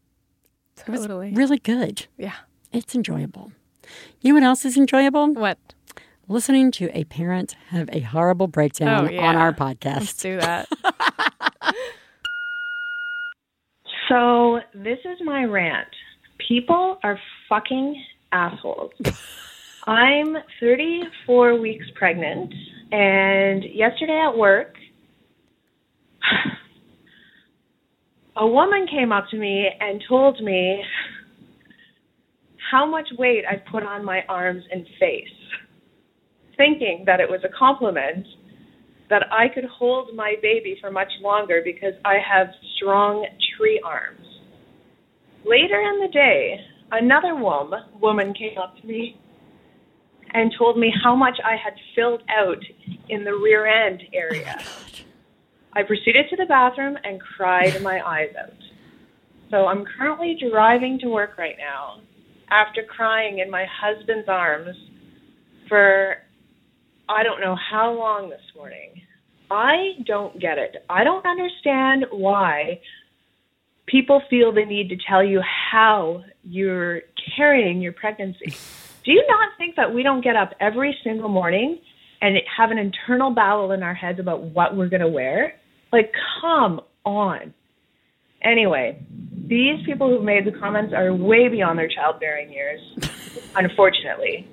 Totally. 0.77 1.29
It 1.29 1.35
really 1.37 1.59
good. 1.59 2.07
Yeah. 2.17 2.33
It's 2.71 2.95
enjoyable. 2.95 3.51
You 4.21 4.29
know 4.33 4.35
what 4.39 4.43
else 4.43 4.65
is 4.65 4.77
enjoyable? 4.77 5.33
What? 5.33 5.57
Listening 6.27 6.71
to 6.71 6.89
a 6.97 7.03
parent 7.03 7.55
have 7.69 7.89
a 7.91 7.99
horrible 7.99 8.47
breakdown 8.47 9.07
Oh, 9.07 9.09
yeah. 9.09 9.27
on 9.27 9.35
our 9.35 9.51
podcast. 9.51 9.99
Let's 9.99 10.13
do 10.13 10.39
that. 10.39 10.67
So, 14.11 14.59
this 14.73 14.97
is 15.05 15.19
my 15.23 15.45
rant. 15.45 15.87
People 16.45 16.97
are 17.01 17.17
fucking 17.47 18.03
assholes. 18.33 18.91
I'm 19.87 20.35
34 20.59 21.57
weeks 21.57 21.85
pregnant, 21.95 22.53
and 22.91 23.63
yesterday 23.73 24.21
at 24.27 24.37
work, 24.37 24.73
a 28.35 28.45
woman 28.45 28.85
came 28.91 29.13
up 29.13 29.29
to 29.31 29.37
me 29.37 29.69
and 29.79 30.03
told 30.09 30.43
me 30.43 30.83
how 32.69 32.85
much 32.85 33.07
weight 33.17 33.45
I 33.49 33.63
put 33.71 33.83
on 33.83 34.03
my 34.03 34.23
arms 34.27 34.65
and 34.73 34.85
face, 34.99 35.29
thinking 36.57 37.03
that 37.05 37.21
it 37.21 37.29
was 37.29 37.39
a 37.45 37.57
compliment 37.57 38.27
that 39.11 39.27
I 39.29 39.53
could 39.53 39.65
hold 39.65 40.15
my 40.15 40.35
baby 40.41 40.77
for 40.79 40.89
much 40.89 41.11
longer 41.21 41.61
because 41.63 41.93
I 42.05 42.15
have 42.15 42.47
strong 42.77 43.27
tree 43.55 43.79
arms. 43.85 44.25
Later 45.45 45.81
in 45.81 45.99
the 45.99 46.07
day, 46.07 46.55
another 46.91 47.35
woman, 47.35 47.81
woman 48.01 48.33
came 48.33 48.57
up 48.57 48.79
to 48.79 48.87
me 48.87 49.19
and 50.33 50.53
told 50.57 50.79
me 50.79 50.93
how 51.03 51.13
much 51.13 51.37
I 51.43 51.57
had 51.61 51.73
filled 51.93 52.23
out 52.29 52.63
in 53.09 53.25
the 53.25 53.33
rear 53.33 53.67
end 53.67 54.01
area. 54.13 54.55
Oh 54.59 54.65
I 55.73 55.83
proceeded 55.83 56.25
to 56.29 56.37
the 56.37 56.45
bathroom 56.45 56.97
and 57.03 57.19
cried 57.19 57.81
my 57.81 57.99
eyes 58.05 58.33
out. 58.41 58.53
So 59.49 59.67
I'm 59.67 59.83
currently 59.97 60.37
driving 60.49 60.99
to 60.99 61.07
work 61.07 61.37
right 61.37 61.55
now 61.57 62.01
after 62.49 62.83
crying 62.83 63.39
in 63.39 63.51
my 63.51 63.65
husband's 63.69 64.29
arms 64.29 64.75
for 65.67 66.15
I 67.09 67.23
don't 67.23 67.41
know 67.41 67.57
how 67.69 67.91
long 67.91 68.29
this 68.29 68.41
morning. 68.55 69.00
I 69.51 69.97
don't 70.05 70.39
get 70.39 70.57
it. 70.57 70.77
I 70.89 71.03
don't 71.03 71.25
understand 71.25 72.05
why 72.09 72.79
people 73.85 74.21
feel 74.29 74.53
the 74.53 74.63
need 74.63 74.87
to 74.89 74.95
tell 75.09 75.21
you 75.21 75.41
how 75.41 76.23
you're 76.45 77.01
carrying 77.35 77.81
your 77.81 77.91
pregnancy. 77.91 78.55
Do 79.03 79.11
you 79.11 79.25
not 79.27 79.49
think 79.57 79.75
that 79.75 79.93
we 79.93 80.03
don't 80.03 80.23
get 80.23 80.37
up 80.37 80.51
every 80.61 80.97
single 81.03 81.27
morning 81.27 81.79
and 82.21 82.37
have 82.55 82.71
an 82.71 82.77
internal 82.77 83.31
battle 83.31 83.73
in 83.73 83.83
our 83.83 83.93
heads 83.93 84.21
about 84.21 84.41
what 84.41 84.77
we're 84.77 84.87
going 84.87 85.01
to 85.01 85.09
wear? 85.09 85.55
Like, 85.91 86.13
come 86.39 86.79
on. 87.03 87.53
Anyway, 88.43 89.03
these 89.47 89.85
people 89.85 90.09
who've 90.09 90.23
made 90.23 90.45
the 90.45 90.57
comments 90.57 90.93
are 90.95 91.13
way 91.13 91.49
beyond 91.49 91.77
their 91.77 91.89
childbearing 91.89 92.53
years, 92.53 92.79
unfortunately. 93.55 94.47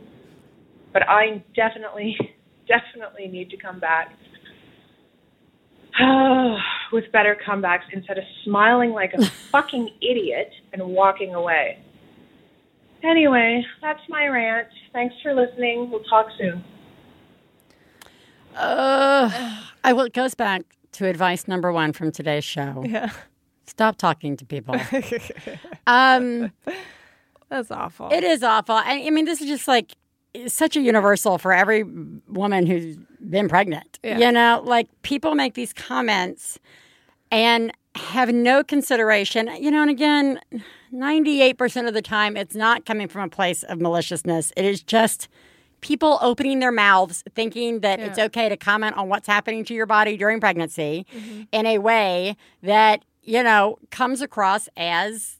But 0.92 1.08
I 1.08 1.44
definitely, 1.54 2.16
definitely 2.66 3.28
need 3.28 3.50
to 3.50 3.56
come 3.56 3.78
back 3.78 4.16
with 6.92 7.10
better 7.12 7.36
comebacks 7.46 7.84
instead 7.92 8.18
of 8.18 8.24
smiling 8.44 8.90
like 8.90 9.14
a 9.14 9.24
fucking 9.50 9.90
idiot 10.00 10.50
and 10.72 10.82
walking 10.84 11.34
away. 11.34 11.78
Anyway, 13.02 13.64
that's 13.80 14.00
my 14.08 14.26
rant. 14.26 14.68
Thanks 14.92 15.14
for 15.22 15.34
listening. 15.34 15.90
We'll 15.90 16.02
talk 16.04 16.26
soon. 16.38 16.64
Uh, 18.56 19.60
I 19.84 19.92
will. 19.92 20.04
It 20.04 20.14
goes 20.14 20.34
back 20.34 20.62
to 20.92 21.06
advice 21.06 21.46
number 21.46 21.72
one 21.72 21.92
from 21.92 22.10
today's 22.10 22.44
show. 22.44 22.84
Yeah. 22.86 23.10
Stop 23.66 23.96
talking 23.98 24.36
to 24.36 24.44
people. 24.44 24.74
um, 25.86 26.50
That's 27.48 27.70
awful. 27.70 28.08
it 28.10 28.24
is 28.24 28.42
awful. 28.42 28.74
I, 28.74 29.04
I 29.06 29.10
mean, 29.10 29.26
this 29.26 29.40
is 29.40 29.46
just 29.46 29.68
like 29.68 29.92
it's 29.92 30.07
such 30.46 30.76
a 30.76 30.80
universal 30.80 31.38
for 31.38 31.52
every 31.52 31.82
woman 32.28 32.66
who's 32.66 32.96
been 33.28 33.48
pregnant. 33.48 33.98
Yeah. 34.02 34.18
You 34.18 34.32
know, 34.32 34.62
like 34.64 34.88
people 35.02 35.34
make 35.34 35.54
these 35.54 35.72
comments, 35.72 36.58
and 37.30 37.72
have 37.94 38.32
no 38.32 38.62
consideration. 38.62 39.50
You 39.58 39.70
know, 39.70 39.82
and 39.82 39.90
again, 39.90 40.40
98% 40.92 41.88
of 41.88 41.94
the 41.94 42.02
time, 42.02 42.36
it's 42.36 42.54
not 42.54 42.86
coming 42.86 43.08
from 43.08 43.22
a 43.22 43.28
place 43.28 43.62
of 43.64 43.80
maliciousness. 43.80 44.52
It 44.56 44.64
is 44.64 44.82
just 44.82 45.28
people 45.80 46.18
opening 46.22 46.58
their 46.60 46.72
mouths 46.72 47.22
thinking 47.34 47.80
that 47.80 48.00
it's 48.00 48.18
okay 48.18 48.48
to 48.48 48.56
comment 48.56 48.96
on 48.96 49.08
what's 49.08 49.26
happening 49.26 49.64
to 49.64 49.74
your 49.74 49.86
body 49.86 50.16
during 50.16 50.40
pregnancy 50.40 51.06
Mm-hmm. 51.14 51.42
in 51.52 51.66
a 51.66 51.78
way 51.78 52.36
that, 52.62 53.04
you 53.22 53.42
know, 53.42 53.78
comes 53.90 54.20
across 54.22 54.68
as 54.76 55.38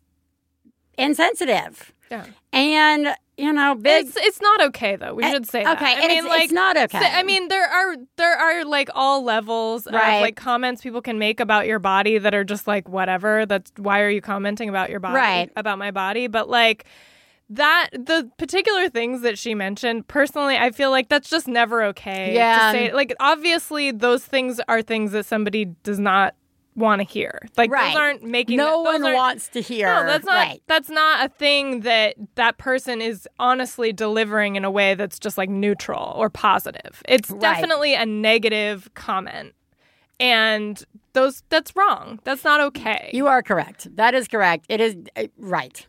insensitive. 0.97 1.93
Yeah. 2.11 2.27
And, 2.53 3.15
you 3.39 3.53
know, 3.53 3.75
big. 3.75 4.07
It's 4.07 4.17
it's 4.17 4.41
not 4.43 4.61
okay 4.69 4.97
though. 4.97 5.15
We 5.15 5.23
Uh, 5.25 5.31
should 5.31 5.47
say 5.49 5.63
that. 5.65 5.77
okay, 5.77 5.87
I 5.93 5.99
and 6.01 6.09
mean, 6.09 6.19
it's- 6.19 6.29
like 6.29 6.45
it's 6.45 6.53
not 6.53 6.77
okay. 6.77 6.99
I 6.99 7.23
mean, 7.23 7.49
there 7.49 7.67
are 7.67 7.97
there 8.17 8.37
are 8.37 8.65
like 8.65 8.91
all 8.95 9.23
levels 9.25 9.87
Right. 9.91 10.17
of 10.17 10.21
like 10.23 10.37
comments 10.37 10.83
people 10.83 11.01
can 11.01 11.19
make 11.19 11.39
about 11.41 11.67
your 11.67 11.79
body 11.79 12.19
that 12.19 12.35
are 12.35 12.45
just 12.45 12.67
like 12.67 12.89
whatever. 12.89 13.47
That's 13.47 13.71
why 13.77 14.01
are 14.01 14.11
you 14.11 14.21
commenting 14.21 14.69
about 14.69 14.91
your 14.91 15.01
body? 15.01 15.15
Right. 15.17 15.51
About 15.57 15.79
my 15.79 15.91
body, 15.93 16.27
but 16.27 16.49
like 16.51 16.85
that 17.51 17.89
the 17.93 18.31
particular 18.39 18.91
things 18.91 19.23
that 19.23 19.39
she 19.39 19.55
mentioned 19.55 20.07
personally 20.07 20.59
i 20.59 20.71
feel 20.71 20.91
like 20.91 21.09
that's 21.09 21.31
just 21.31 21.49
never 21.49 21.83
okay 21.83 22.35
Yeah. 22.35 22.57
to 22.73 22.73
say 22.79 22.93
like 22.93 23.15
obviously 23.21 23.91
those 23.91 24.23
things 24.23 24.61
are 24.69 24.83
things 24.83 25.13
that 25.13 25.25
somebody 25.25 25.65
does 25.83 25.99
not 25.99 26.35
want 26.79 27.01
to 27.01 27.05
hear 27.07 27.41
like 27.57 27.71
Right. 27.71 27.93
those 27.93 28.01
aren't 28.01 28.23
making 28.23 28.57
no 28.57 28.81
one 28.83 29.03
wants 29.03 29.49
to 29.49 29.61
hear. 29.61 29.87
no, 29.87 30.07
that's 30.07 30.25
not 30.25 30.35
Right. 30.35 30.63
that's 30.67 30.89
not 30.89 31.27
a 31.27 31.29
thing 31.29 31.81
that 31.81 32.15
that 32.37 32.57
person 32.59 33.01
is 33.03 33.29
honestly 33.39 33.93
delivering 33.93 34.57
in 34.57 34.65
a 34.65 34.71
way 34.71 34.95
that's 34.95 35.19
just 35.19 35.37
like 35.37 35.49
neutral 35.51 36.15
or 36.17 36.31
positive. 36.31 37.03
It's 37.09 37.31
Right. 37.31 37.41
definitely 37.41 37.95
a 37.95 38.07
negative 38.07 38.89
comment. 38.95 39.55
And 40.21 40.83
those 41.13 41.43
that's 41.49 41.75
wrong. 41.77 42.21
That's 42.25 42.45
not 42.45 42.61
okay. 42.61 43.11
You 43.13 43.27
are 43.29 43.43
correct. 43.43 43.95
That 43.97 44.15
is 44.15 44.27
correct. 44.29 44.67
It 44.69 44.81
is 44.81 44.97
uh, 45.17 45.25
right. 45.39 45.87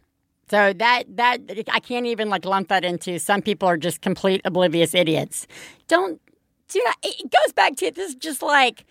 So 0.50 0.74
that 0.74 1.04
that 1.18 1.42
I 1.72 1.80
can't 1.80 2.06
even 2.06 2.30
like 2.30 2.46
lump 2.46 2.68
that 2.70 2.84
into 2.86 3.20
some 3.20 3.42
people 3.42 3.68
are 3.68 3.78
just 3.78 4.02
complete 4.02 4.42
oblivious 4.46 4.94
idiots. 4.94 5.48
Don't 5.88 6.22
do 6.70 6.82
not 6.86 6.96
it 7.04 7.32
goes 7.32 7.54
back 7.54 7.76
to 7.78 7.90
this 7.92 8.10
is 8.10 8.16
just 8.16 8.42
like 8.44 8.86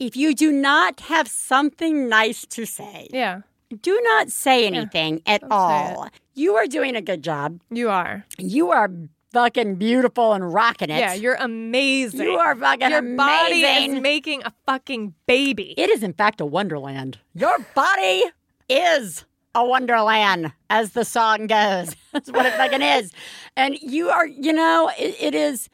if 0.00 0.16
you 0.16 0.34
do 0.34 0.50
not 0.50 1.00
have 1.00 1.28
something 1.28 2.08
nice 2.08 2.46
to 2.46 2.64
say, 2.64 3.08
yeah. 3.12 3.42
do 3.82 4.00
not 4.02 4.30
say 4.30 4.66
anything 4.66 5.22
at 5.26 5.42
don't 5.42 5.52
all. 5.52 6.08
You 6.34 6.56
are 6.56 6.66
doing 6.66 6.96
a 6.96 7.02
good 7.02 7.22
job. 7.22 7.60
You 7.70 7.90
are. 7.90 8.24
You 8.38 8.70
are 8.70 8.90
fucking 9.32 9.76
beautiful 9.76 10.32
and 10.32 10.52
rocking 10.52 10.88
it. 10.88 10.98
Yeah, 10.98 11.12
you're 11.12 11.34
amazing. 11.34 12.22
You 12.22 12.38
are 12.38 12.56
fucking 12.56 12.90
Your 12.90 13.02
body 13.14 13.60
is 13.60 14.00
making 14.00 14.42
a 14.44 14.52
fucking 14.66 15.14
baby. 15.26 15.74
It 15.76 15.90
is, 15.90 16.02
in 16.02 16.14
fact, 16.14 16.40
a 16.40 16.46
wonderland. 16.46 17.18
Your 17.34 17.58
body 17.74 18.24
is 18.70 19.26
a 19.54 19.64
wonderland, 19.66 20.52
as 20.70 20.92
the 20.92 21.04
song 21.04 21.46
goes. 21.46 21.94
That's 22.12 22.30
what 22.30 22.46
it 22.46 22.54
fucking 22.54 22.82
is. 22.82 23.12
And 23.54 23.78
you 23.82 24.08
are, 24.08 24.26
you 24.26 24.54
know, 24.54 24.90
it, 24.98 25.14
it 25.20 25.34
is 25.34 25.68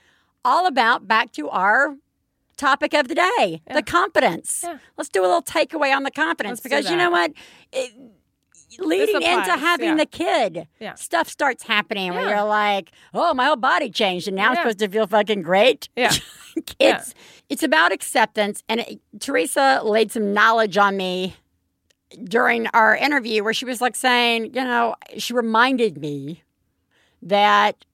all 0.45 0.67
about 0.67 1.07
back 1.07 1.33
to 1.33 1.49
our 1.49 1.97
topic 2.57 2.95
of 2.95 3.09
the 3.09 3.15
day 3.15 3.63
the 3.73 3.83
confidence. 3.83 4.65
Let's 4.97 5.09
do 5.09 5.23
a 5.23 5.27
little 5.27 5.43
takeaway 5.43 5.95
on 5.95 6.03
the 6.03 6.11
confidence 6.11 6.59
Let's 6.59 6.63
because 6.63 6.91
you 6.91 6.97
know 6.97 7.11
what? 7.11 7.33
It, 7.73 7.93
leading 8.79 9.23
into 9.23 9.57
having 9.57 9.91
yeah. 9.91 9.97
the 9.97 10.07
kid, 10.07 10.69
Yeah. 10.81 10.95
stuff 10.95 11.29
starts 11.29 11.63
happening 11.63 12.13
where 12.13 12.29
you're 12.29 12.45
like, 12.45 12.91
oh, 13.15 13.33
my 13.35 13.47
whole 13.47 13.57
body 13.57 13.91
changed 13.91 14.29
and 14.29 14.37
now 14.37 14.51
I'm 14.51 14.57
supposed 14.57 14.79
to 14.81 14.89
feel 14.89 15.07
fucking 15.07 15.43
great. 15.43 15.89
Yeah. 15.97 16.13
it's 16.79 17.15
it's 17.51 17.63
about 17.63 17.93
acceptance 17.93 18.63
and 18.69 18.81
it, 18.81 19.01
Theresa 19.21 19.83
laid 19.85 20.11
some 20.11 20.33
knowledge 20.33 20.79
on 20.79 20.97
me 20.97 21.37
during 22.25 22.67
our 22.69 22.97
interview 22.97 23.43
where 23.45 23.53
she 23.53 23.65
was 23.65 23.81
like 23.81 23.95
saying, 23.97 24.47
you 24.55 24.65
know, 24.65 24.95
she 25.19 25.33
reminded 25.33 25.99
me 25.99 26.43
that 27.23 27.85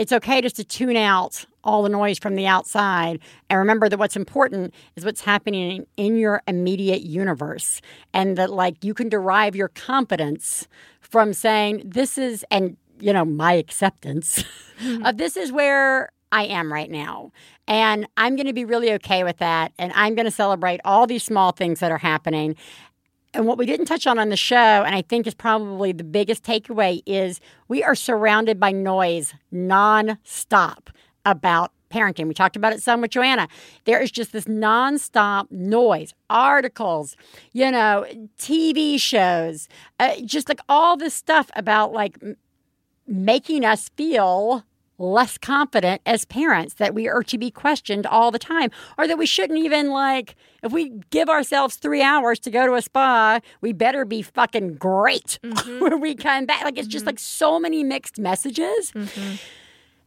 it's 0.00 0.12
okay 0.12 0.40
just 0.40 0.56
to 0.56 0.64
tune 0.64 0.96
out 0.96 1.44
all 1.62 1.82
the 1.82 1.90
noise 1.90 2.18
from 2.18 2.34
the 2.34 2.46
outside. 2.46 3.20
And 3.50 3.58
remember 3.58 3.86
that 3.86 3.98
what's 3.98 4.16
important 4.16 4.72
is 4.96 5.04
what's 5.04 5.20
happening 5.20 5.86
in 5.98 6.16
your 6.16 6.42
immediate 6.48 7.02
universe. 7.02 7.82
And 8.14 8.38
that 8.38 8.50
like 8.50 8.82
you 8.82 8.94
can 8.94 9.10
derive 9.10 9.54
your 9.54 9.68
confidence 9.68 10.66
from 11.02 11.34
saying 11.34 11.82
this 11.84 12.16
is 12.16 12.46
and 12.50 12.78
you 12.98 13.12
know 13.12 13.26
my 13.26 13.52
acceptance 13.52 14.42
mm-hmm. 14.80 15.04
of 15.04 15.18
this 15.18 15.36
is 15.36 15.52
where 15.52 16.10
I 16.32 16.44
am 16.44 16.72
right 16.72 16.90
now. 16.90 17.30
And 17.68 18.08
I'm 18.16 18.36
going 18.36 18.46
to 18.46 18.54
be 18.54 18.64
really 18.64 18.92
okay 18.94 19.22
with 19.22 19.36
that. 19.38 19.72
And 19.78 19.92
I'm 19.94 20.14
going 20.14 20.24
to 20.24 20.30
celebrate 20.30 20.80
all 20.82 21.06
these 21.06 21.24
small 21.24 21.52
things 21.52 21.80
that 21.80 21.92
are 21.92 21.98
happening 21.98 22.56
and 23.32 23.46
what 23.46 23.58
we 23.58 23.66
didn't 23.66 23.86
touch 23.86 24.06
on 24.06 24.18
on 24.18 24.28
the 24.28 24.36
show, 24.36 24.56
and 24.56 24.94
I 24.94 25.02
think 25.02 25.26
is 25.26 25.34
probably 25.34 25.92
the 25.92 26.04
biggest 26.04 26.42
takeaway, 26.42 27.02
is 27.06 27.40
we 27.68 27.82
are 27.82 27.94
surrounded 27.94 28.58
by 28.58 28.72
noise 28.72 29.34
nonstop 29.52 30.88
about 31.24 31.72
parenting. 31.90 32.28
We 32.28 32.34
talked 32.34 32.56
about 32.56 32.72
it 32.72 32.82
some 32.82 33.00
with 33.00 33.10
Joanna. 33.10 33.48
There 33.84 34.00
is 34.00 34.10
just 34.10 34.32
this 34.32 34.44
nonstop 34.44 35.50
noise, 35.50 36.14
articles, 36.28 37.16
you 37.52 37.70
know, 37.70 38.06
TV 38.38 38.98
shows, 38.98 39.68
uh, 39.98 40.14
just 40.24 40.48
like 40.48 40.60
all 40.68 40.96
this 40.96 41.14
stuff 41.14 41.50
about 41.54 41.92
like 41.92 42.16
m- 42.22 42.36
making 43.06 43.64
us 43.64 43.90
feel 43.96 44.64
less 45.00 45.38
confident 45.38 46.02
as 46.04 46.24
parents 46.24 46.74
that 46.74 46.94
we 46.94 47.08
are 47.08 47.22
to 47.22 47.38
be 47.38 47.50
questioned 47.50 48.06
all 48.06 48.30
the 48.30 48.38
time 48.38 48.70
or 48.98 49.08
that 49.08 49.18
we 49.18 49.26
shouldn't 49.26 49.58
even 49.58 49.90
like 49.90 50.36
if 50.62 50.72
we 50.72 50.90
give 51.10 51.28
ourselves 51.28 51.76
three 51.76 52.02
hours 52.02 52.38
to 52.38 52.50
go 52.50 52.66
to 52.66 52.74
a 52.74 52.82
spa 52.82 53.40
we 53.60 53.72
better 53.72 54.04
be 54.04 54.22
fucking 54.22 54.74
great 54.74 55.38
mm-hmm. 55.44 55.80
when 55.80 56.00
we 56.00 56.14
come 56.14 56.46
back. 56.46 56.64
Like 56.64 56.78
it's 56.78 56.88
just 56.88 57.02
mm-hmm. 57.02 57.10
like 57.10 57.18
so 57.18 57.58
many 57.58 57.82
mixed 57.82 58.18
messages. 58.18 58.92
Mm-hmm. 58.92 59.36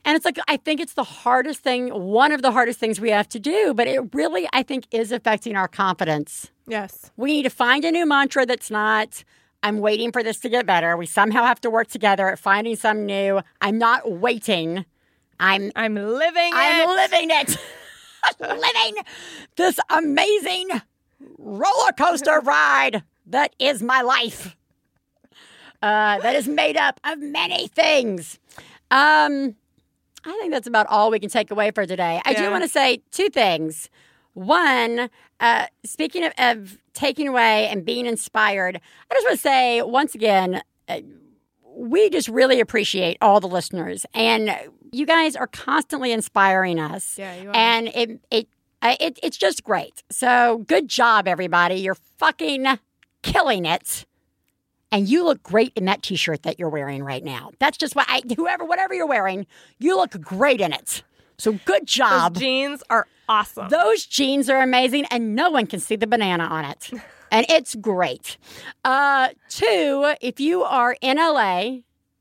And 0.06 0.18
it's 0.18 0.26
like 0.26 0.38
I 0.48 0.57
think 0.57 0.82
it's 0.82 0.94
the 0.94 1.03
hardest 1.03 1.61
thing, 1.61 1.88
one 1.90 2.32
of 2.32 2.41
the 2.41 2.52
hardest 2.52 2.80
things 2.80 2.99
we 2.99 3.10
have 3.11 3.30
to 3.30 3.40
do, 3.40 3.74
but 3.74 3.88
it 3.88 4.14
really 4.14 4.48
I 4.53 4.64
think 4.64 4.88
is 4.91 5.11
affecting 5.11 5.56
our 5.56 5.68
confidence. 5.68 6.52
Yes. 6.68 7.11
We 7.18 7.32
need 7.32 7.44
to 7.44 7.49
find 7.49 7.86
a 7.86 7.91
new 7.91 8.06
mantra 8.06 8.45
that's 8.45 8.70
not 8.70 9.24
I'm 9.64 9.80
waiting 9.80 10.11
for 10.11 10.22
this 10.22 10.40
to 10.41 10.49
get 10.49 10.65
better. 10.65 10.98
We 10.98 11.06
somehow 11.06 11.45
have 11.45 11.61
to 11.61 11.69
work 11.69 11.88
together 11.88 12.27
at 12.30 12.38
finding 12.38 12.76
some 12.76 13.06
new. 13.06 13.41
I'm 13.61 13.77
not 13.77 14.11
waiting. 14.11 14.85
I'm 15.40 15.72
I'm 15.76 15.95
living 15.95 16.52
I'm 16.53 16.90
it. 16.90 16.94
living 16.94 17.30
it. 17.31 17.57
living 18.40 19.03
this 19.56 19.80
amazing 19.90 20.69
roller 21.38 21.91
coaster 21.98 22.40
ride 22.44 23.03
that 23.27 23.56
is 23.57 23.81
my 23.81 24.02
life. 24.02 24.56
Uh, 25.81 26.19
that 26.19 26.35
is 26.35 26.48
made 26.48 26.77
up 26.77 26.99
of 27.03 27.19
many 27.19 27.68
things. 27.68 28.40
Um, 28.91 29.56
I 30.26 30.38
think 30.40 30.52
that's 30.52 30.68
about 30.68 30.88
all 30.88 31.11
we 31.11 31.19
can 31.19 31.30
take 31.30 31.52
away 31.52 31.72
for 31.72 31.85
today. 31.85 32.22
I 32.26 32.34
do 32.34 32.49
want 32.49 32.64
to 32.64 32.69
say 32.69 33.02
two 33.11 33.30
things. 33.30 33.90
One, 34.34 35.10
uh, 35.39 35.68
speaking 35.84 36.23
of, 36.23 36.34
of 36.38 36.77
taking 36.93 37.27
away 37.27 37.68
and 37.68 37.85
being 37.85 38.05
inspired, 38.05 38.80
I 39.10 39.14
just 39.14 39.26
want 39.26 39.38
to 39.38 39.41
say 39.41 39.81
once 39.81 40.15
again, 40.15 40.61
uh, 40.88 40.99
we 41.76 42.10
just 42.10 42.27
really 42.27 42.60
appreciate 42.60 43.18
all 43.22 43.39
the 43.39 43.47
listeners, 43.47 44.05
and 44.14 44.55
you 44.91 45.05
guys 45.05 45.35
are 45.35 45.47
constantly 45.47 46.11
inspiring 46.11 46.80
us. 46.80 47.18
Yeah, 47.18 47.35
you 47.35 47.49
are. 47.49 47.55
And 47.55 47.88
it 47.88 48.19
it, 48.30 48.47
uh, 48.81 48.95
it 48.99 49.19
it's 49.23 49.38
just 49.38 49.64
great. 49.64 50.03
So 50.11 50.64
good 50.68 50.88
job, 50.88 51.27
everybody. 51.27 51.76
You're 51.76 51.97
fucking 52.18 52.80
killing 53.23 53.65
it. 53.65 54.05
And 54.91 55.10
you 55.10 55.26
look 55.26 55.41
great 55.41 55.73
in 55.76 55.85
that 55.85 56.03
t-shirt 56.03 56.43
that 56.43 56.60
you're 56.60 56.69
wearing 56.69 57.03
right 57.03 57.23
now. 57.23 57.49
That's 57.57 57.77
just 57.77 57.95
what 57.95 58.05
I 58.07 58.22
whoever 58.35 58.64
whatever 58.64 58.93
you're 58.93 59.07
wearing, 59.07 59.47
you 59.80 59.95
look 59.95 60.11
great 60.22 60.61
in 60.61 60.72
it. 60.72 61.01
So 61.39 61.53
good 61.65 61.88
job. 61.88 62.35
Those 62.35 62.41
jeans 62.41 62.84
are 62.91 63.07
awesome. 63.30 63.70
Those 63.70 64.06
jeans 64.06 64.50
are 64.50 64.62
amazing, 64.62 65.06
and 65.12 65.36
no 65.36 65.50
one 65.50 65.68
can 65.68 65.80
see 65.80 65.95
the 65.95 66.08
banana 66.08 66.44
on 66.45 66.66
it. 66.66 66.91
and 67.32 67.45
it's 67.50 67.76
great. 67.76 68.38
Uh, 68.84 69.30
two, 69.50 70.14
if 70.22 70.40
you 70.40 70.64
are 70.64 70.95
in 71.02 71.18
LA 71.18 71.78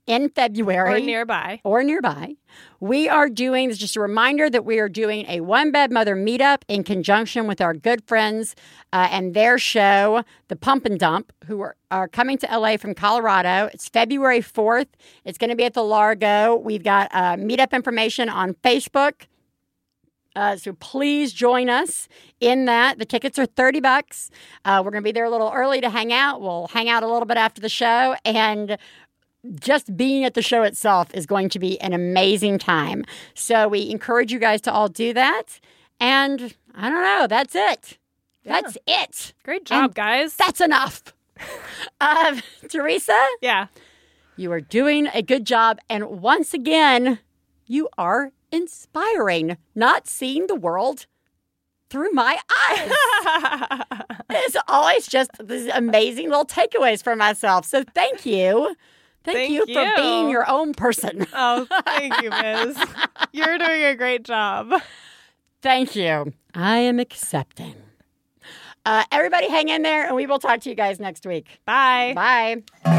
in 0.06 0.28
February 0.30 1.00
Or 1.02 1.04
nearby. 1.04 1.60
or 1.64 1.84
nearby, 1.84 2.34
we 2.80 3.08
are 3.08 3.28
doing, 3.28 3.70
just 3.72 3.94
a 3.94 4.00
reminder 4.00 4.50
that 4.50 4.64
we 4.64 4.80
are 4.80 4.88
doing 4.88 5.24
a 5.28 5.40
One 5.40 5.70
Bad 5.70 5.92
Mother 5.92 6.16
meetup 6.16 6.62
in 6.66 6.82
conjunction 6.82 7.46
with 7.46 7.60
our 7.60 7.72
good 7.72 8.02
friends 8.08 8.56
uh, 8.92 9.06
and 9.12 9.32
their 9.32 9.58
show, 9.58 10.24
The 10.48 10.56
Pump 10.56 10.84
and 10.86 10.98
Dump, 10.98 11.32
who 11.46 11.60
are, 11.60 11.76
are 11.92 12.08
coming 12.08 12.36
to 12.38 12.46
LA 12.58 12.76
from 12.78 12.94
Colorado. 12.94 13.70
It's 13.72 13.88
February 13.88 14.40
4th. 14.40 14.88
It's 15.24 15.38
going 15.38 15.50
to 15.50 15.56
be 15.56 15.64
at 15.64 15.74
the 15.74 15.84
Largo. 15.84 16.56
We've 16.56 16.82
got 16.82 17.08
uh, 17.14 17.36
meetup 17.36 17.70
information 17.70 18.28
on 18.28 18.54
Facebook. 18.54 19.26
Uh, 20.34 20.56
so 20.56 20.72
please 20.74 21.32
join 21.32 21.68
us 21.68 22.08
in 22.40 22.64
that. 22.64 22.98
The 22.98 23.04
tickets 23.04 23.38
are 23.38 23.46
30 23.46 23.80
bucks. 23.80 24.30
Uh, 24.64 24.80
we're 24.84 24.90
going 24.90 25.02
to 25.02 25.06
be 25.06 25.12
there 25.12 25.24
a 25.24 25.30
little 25.30 25.52
early 25.54 25.80
to 25.82 25.90
hang 25.90 26.12
out. 26.12 26.40
We'll 26.40 26.68
hang 26.68 26.88
out 26.88 27.02
a 27.02 27.06
little 27.06 27.26
bit 27.26 27.36
after 27.36 27.60
the 27.60 27.68
show. 27.68 28.16
And 28.24 28.78
just 29.60 29.96
being 29.96 30.24
at 30.24 30.34
the 30.34 30.42
show 30.42 30.62
itself 30.62 31.08
is 31.14 31.26
going 31.26 31.48
to 31.50 31.58
be 31.58 31.78
an 31.80 31.92
amazing 31.92 32.58
time. 32.58 33.04
So 33.34 33.68
we 33.68 33.90
encourage 33.90 34.32
you 34.32 34.38
guys 34.38 34.60
to 34.62 34.72
all 34.72 34.88
do 34.88 35.12
that. 35.12 35.60
And 36.00 36.54
I 36.74 36.88
don't 36.88 37.02
know, 37.02 37.26
that's 37.28 37.54
it. 37.54 37.98
That's 38.44 38.76
it. 38.86 39.34
Great 39.44 39.64
job, 39.66 39.84
And 39.84 39.94
guys. 39.94 40.34
That's 40.34 40.60
enough. 40.60 41.02
uh, 42.00 42.40
Theresa? 42.68 43.20
Yeah. 43.40 43.66
You 44.36 44.50
are 44.52 44.60
doing 44.60 45.08
a 45.12 45.22
good 45.22 45.44
job. 45.46 45.78
And 45.90 46.20
once 46.22 46.54
again, 46.54 47.18
you 47.66 47.88
are 47.98 48.32
inspiring, 48.52 49.56
not 49.74 50.06
seeing 50.06 50.46
the 50.46 50.54
world 50.54 51.06
through 51.90 52.10
my 52.12 52.38
eyes. 52.70 53.82
it's 54.30 54.56
always 54.68 55.06
just 55.06 55.30
these 55.46 55.68
amazing 55.68 56.28
little 56.28 56.46
takeaways 56.46 57.02
for 57.02 57.16
myself. 57.16 57.66
So 57.66 57.84
thank 57.94 58.24
you. 58.24 58.74
Thank, 59.24 59.36
Thank 59.36 59.68
you, 59.68 59.74
for 59.74 59.92
being 59.96 60.30
your 60.30 60.48
own 60.50 60.74
person. 60.74 61.26
Oh, 61.32 61.66
thank 61.84 62.22
you, 62.22 62.30
Biz. 62.30 62.76
You're 63.32 63.56
doing 63.56 63.84
a 63.84 63.94
great 63.94 64.24
job. 64.24 64.72
Thank 65.60 65.94
you. 65.94 66.32
I 66.54 66.78
am 66.78 66.98
accepting. 66.98 67.76
Uh, 68.84 69.04
everybody 69.12 69.48
hang 69.48 69.68
in 69.68 69.82
there, 69.82 70.06
and 70.06 70.16
we 70.16 70.26
will 70.26 70.40
talk 70.40 70.60
to 70.62 70.68
you 70.68 70.74
guys 70.74 70.98
next 70.98 71.24
week. 71.24 71.60
Bye. 71.64 72.12
Bye. 72.84 72.98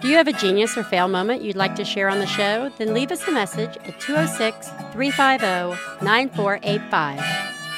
Do 0.00 0.08
you 0.08 0.16
have 0.16 0.28
a 0.28 0.32
genius 0.32 0.76
or 0.76 0.84
fail 0.84 1.08
moment 1.08 1.40
you'd 1.42 1.56
like 1.56 1.74
to 1.76 1.84
share 1.84 2.08
on 2.10 2.18
the 2.18 2.26
show? 2.26 2.70
Then 2.76 2.92
leave 2.92 3.10
us 3.10 3.26
a 3.26 3.32
message 3.32 3.76
at 3.78 3.98
206 3.98 4.68
350 4.92 6.04
9485. 6.04 7.20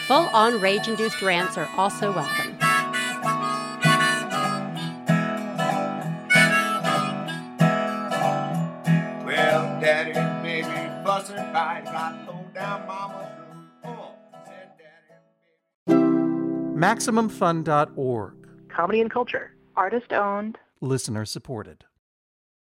Full 0.08 0.28
on 0.34 0.60
rage 0.60 0.88
induced 0.88 1.22
rants 1.22 1.56
are 1.56 1.68
also 1.76 2.12
welcome. 2.12 2.58
Well, 9.24 9.80
daddy, 9.80 10.12
baby, 10.42 11.04
busting 11.04 11.36
by. 11.52 11.82
Got 11.84 12.26
to 12.26 12.32
low 12.32 12.44
down 12.54 12.86
mama 12.86 13.30
blues. 13.36 13.64
Oh, 13.84 14.14
said 14.44 14.72
daddy. 15.86 15.94
MaximumFun.org. 16.74 18.34
Comedy 18.68 19.00
and 19.00 19.10
culture. 19.10 19.54
Artist 19.76 20.12
owned. 20.12 20.58
Listener 20.80 21.24
supported. 21.24 21.84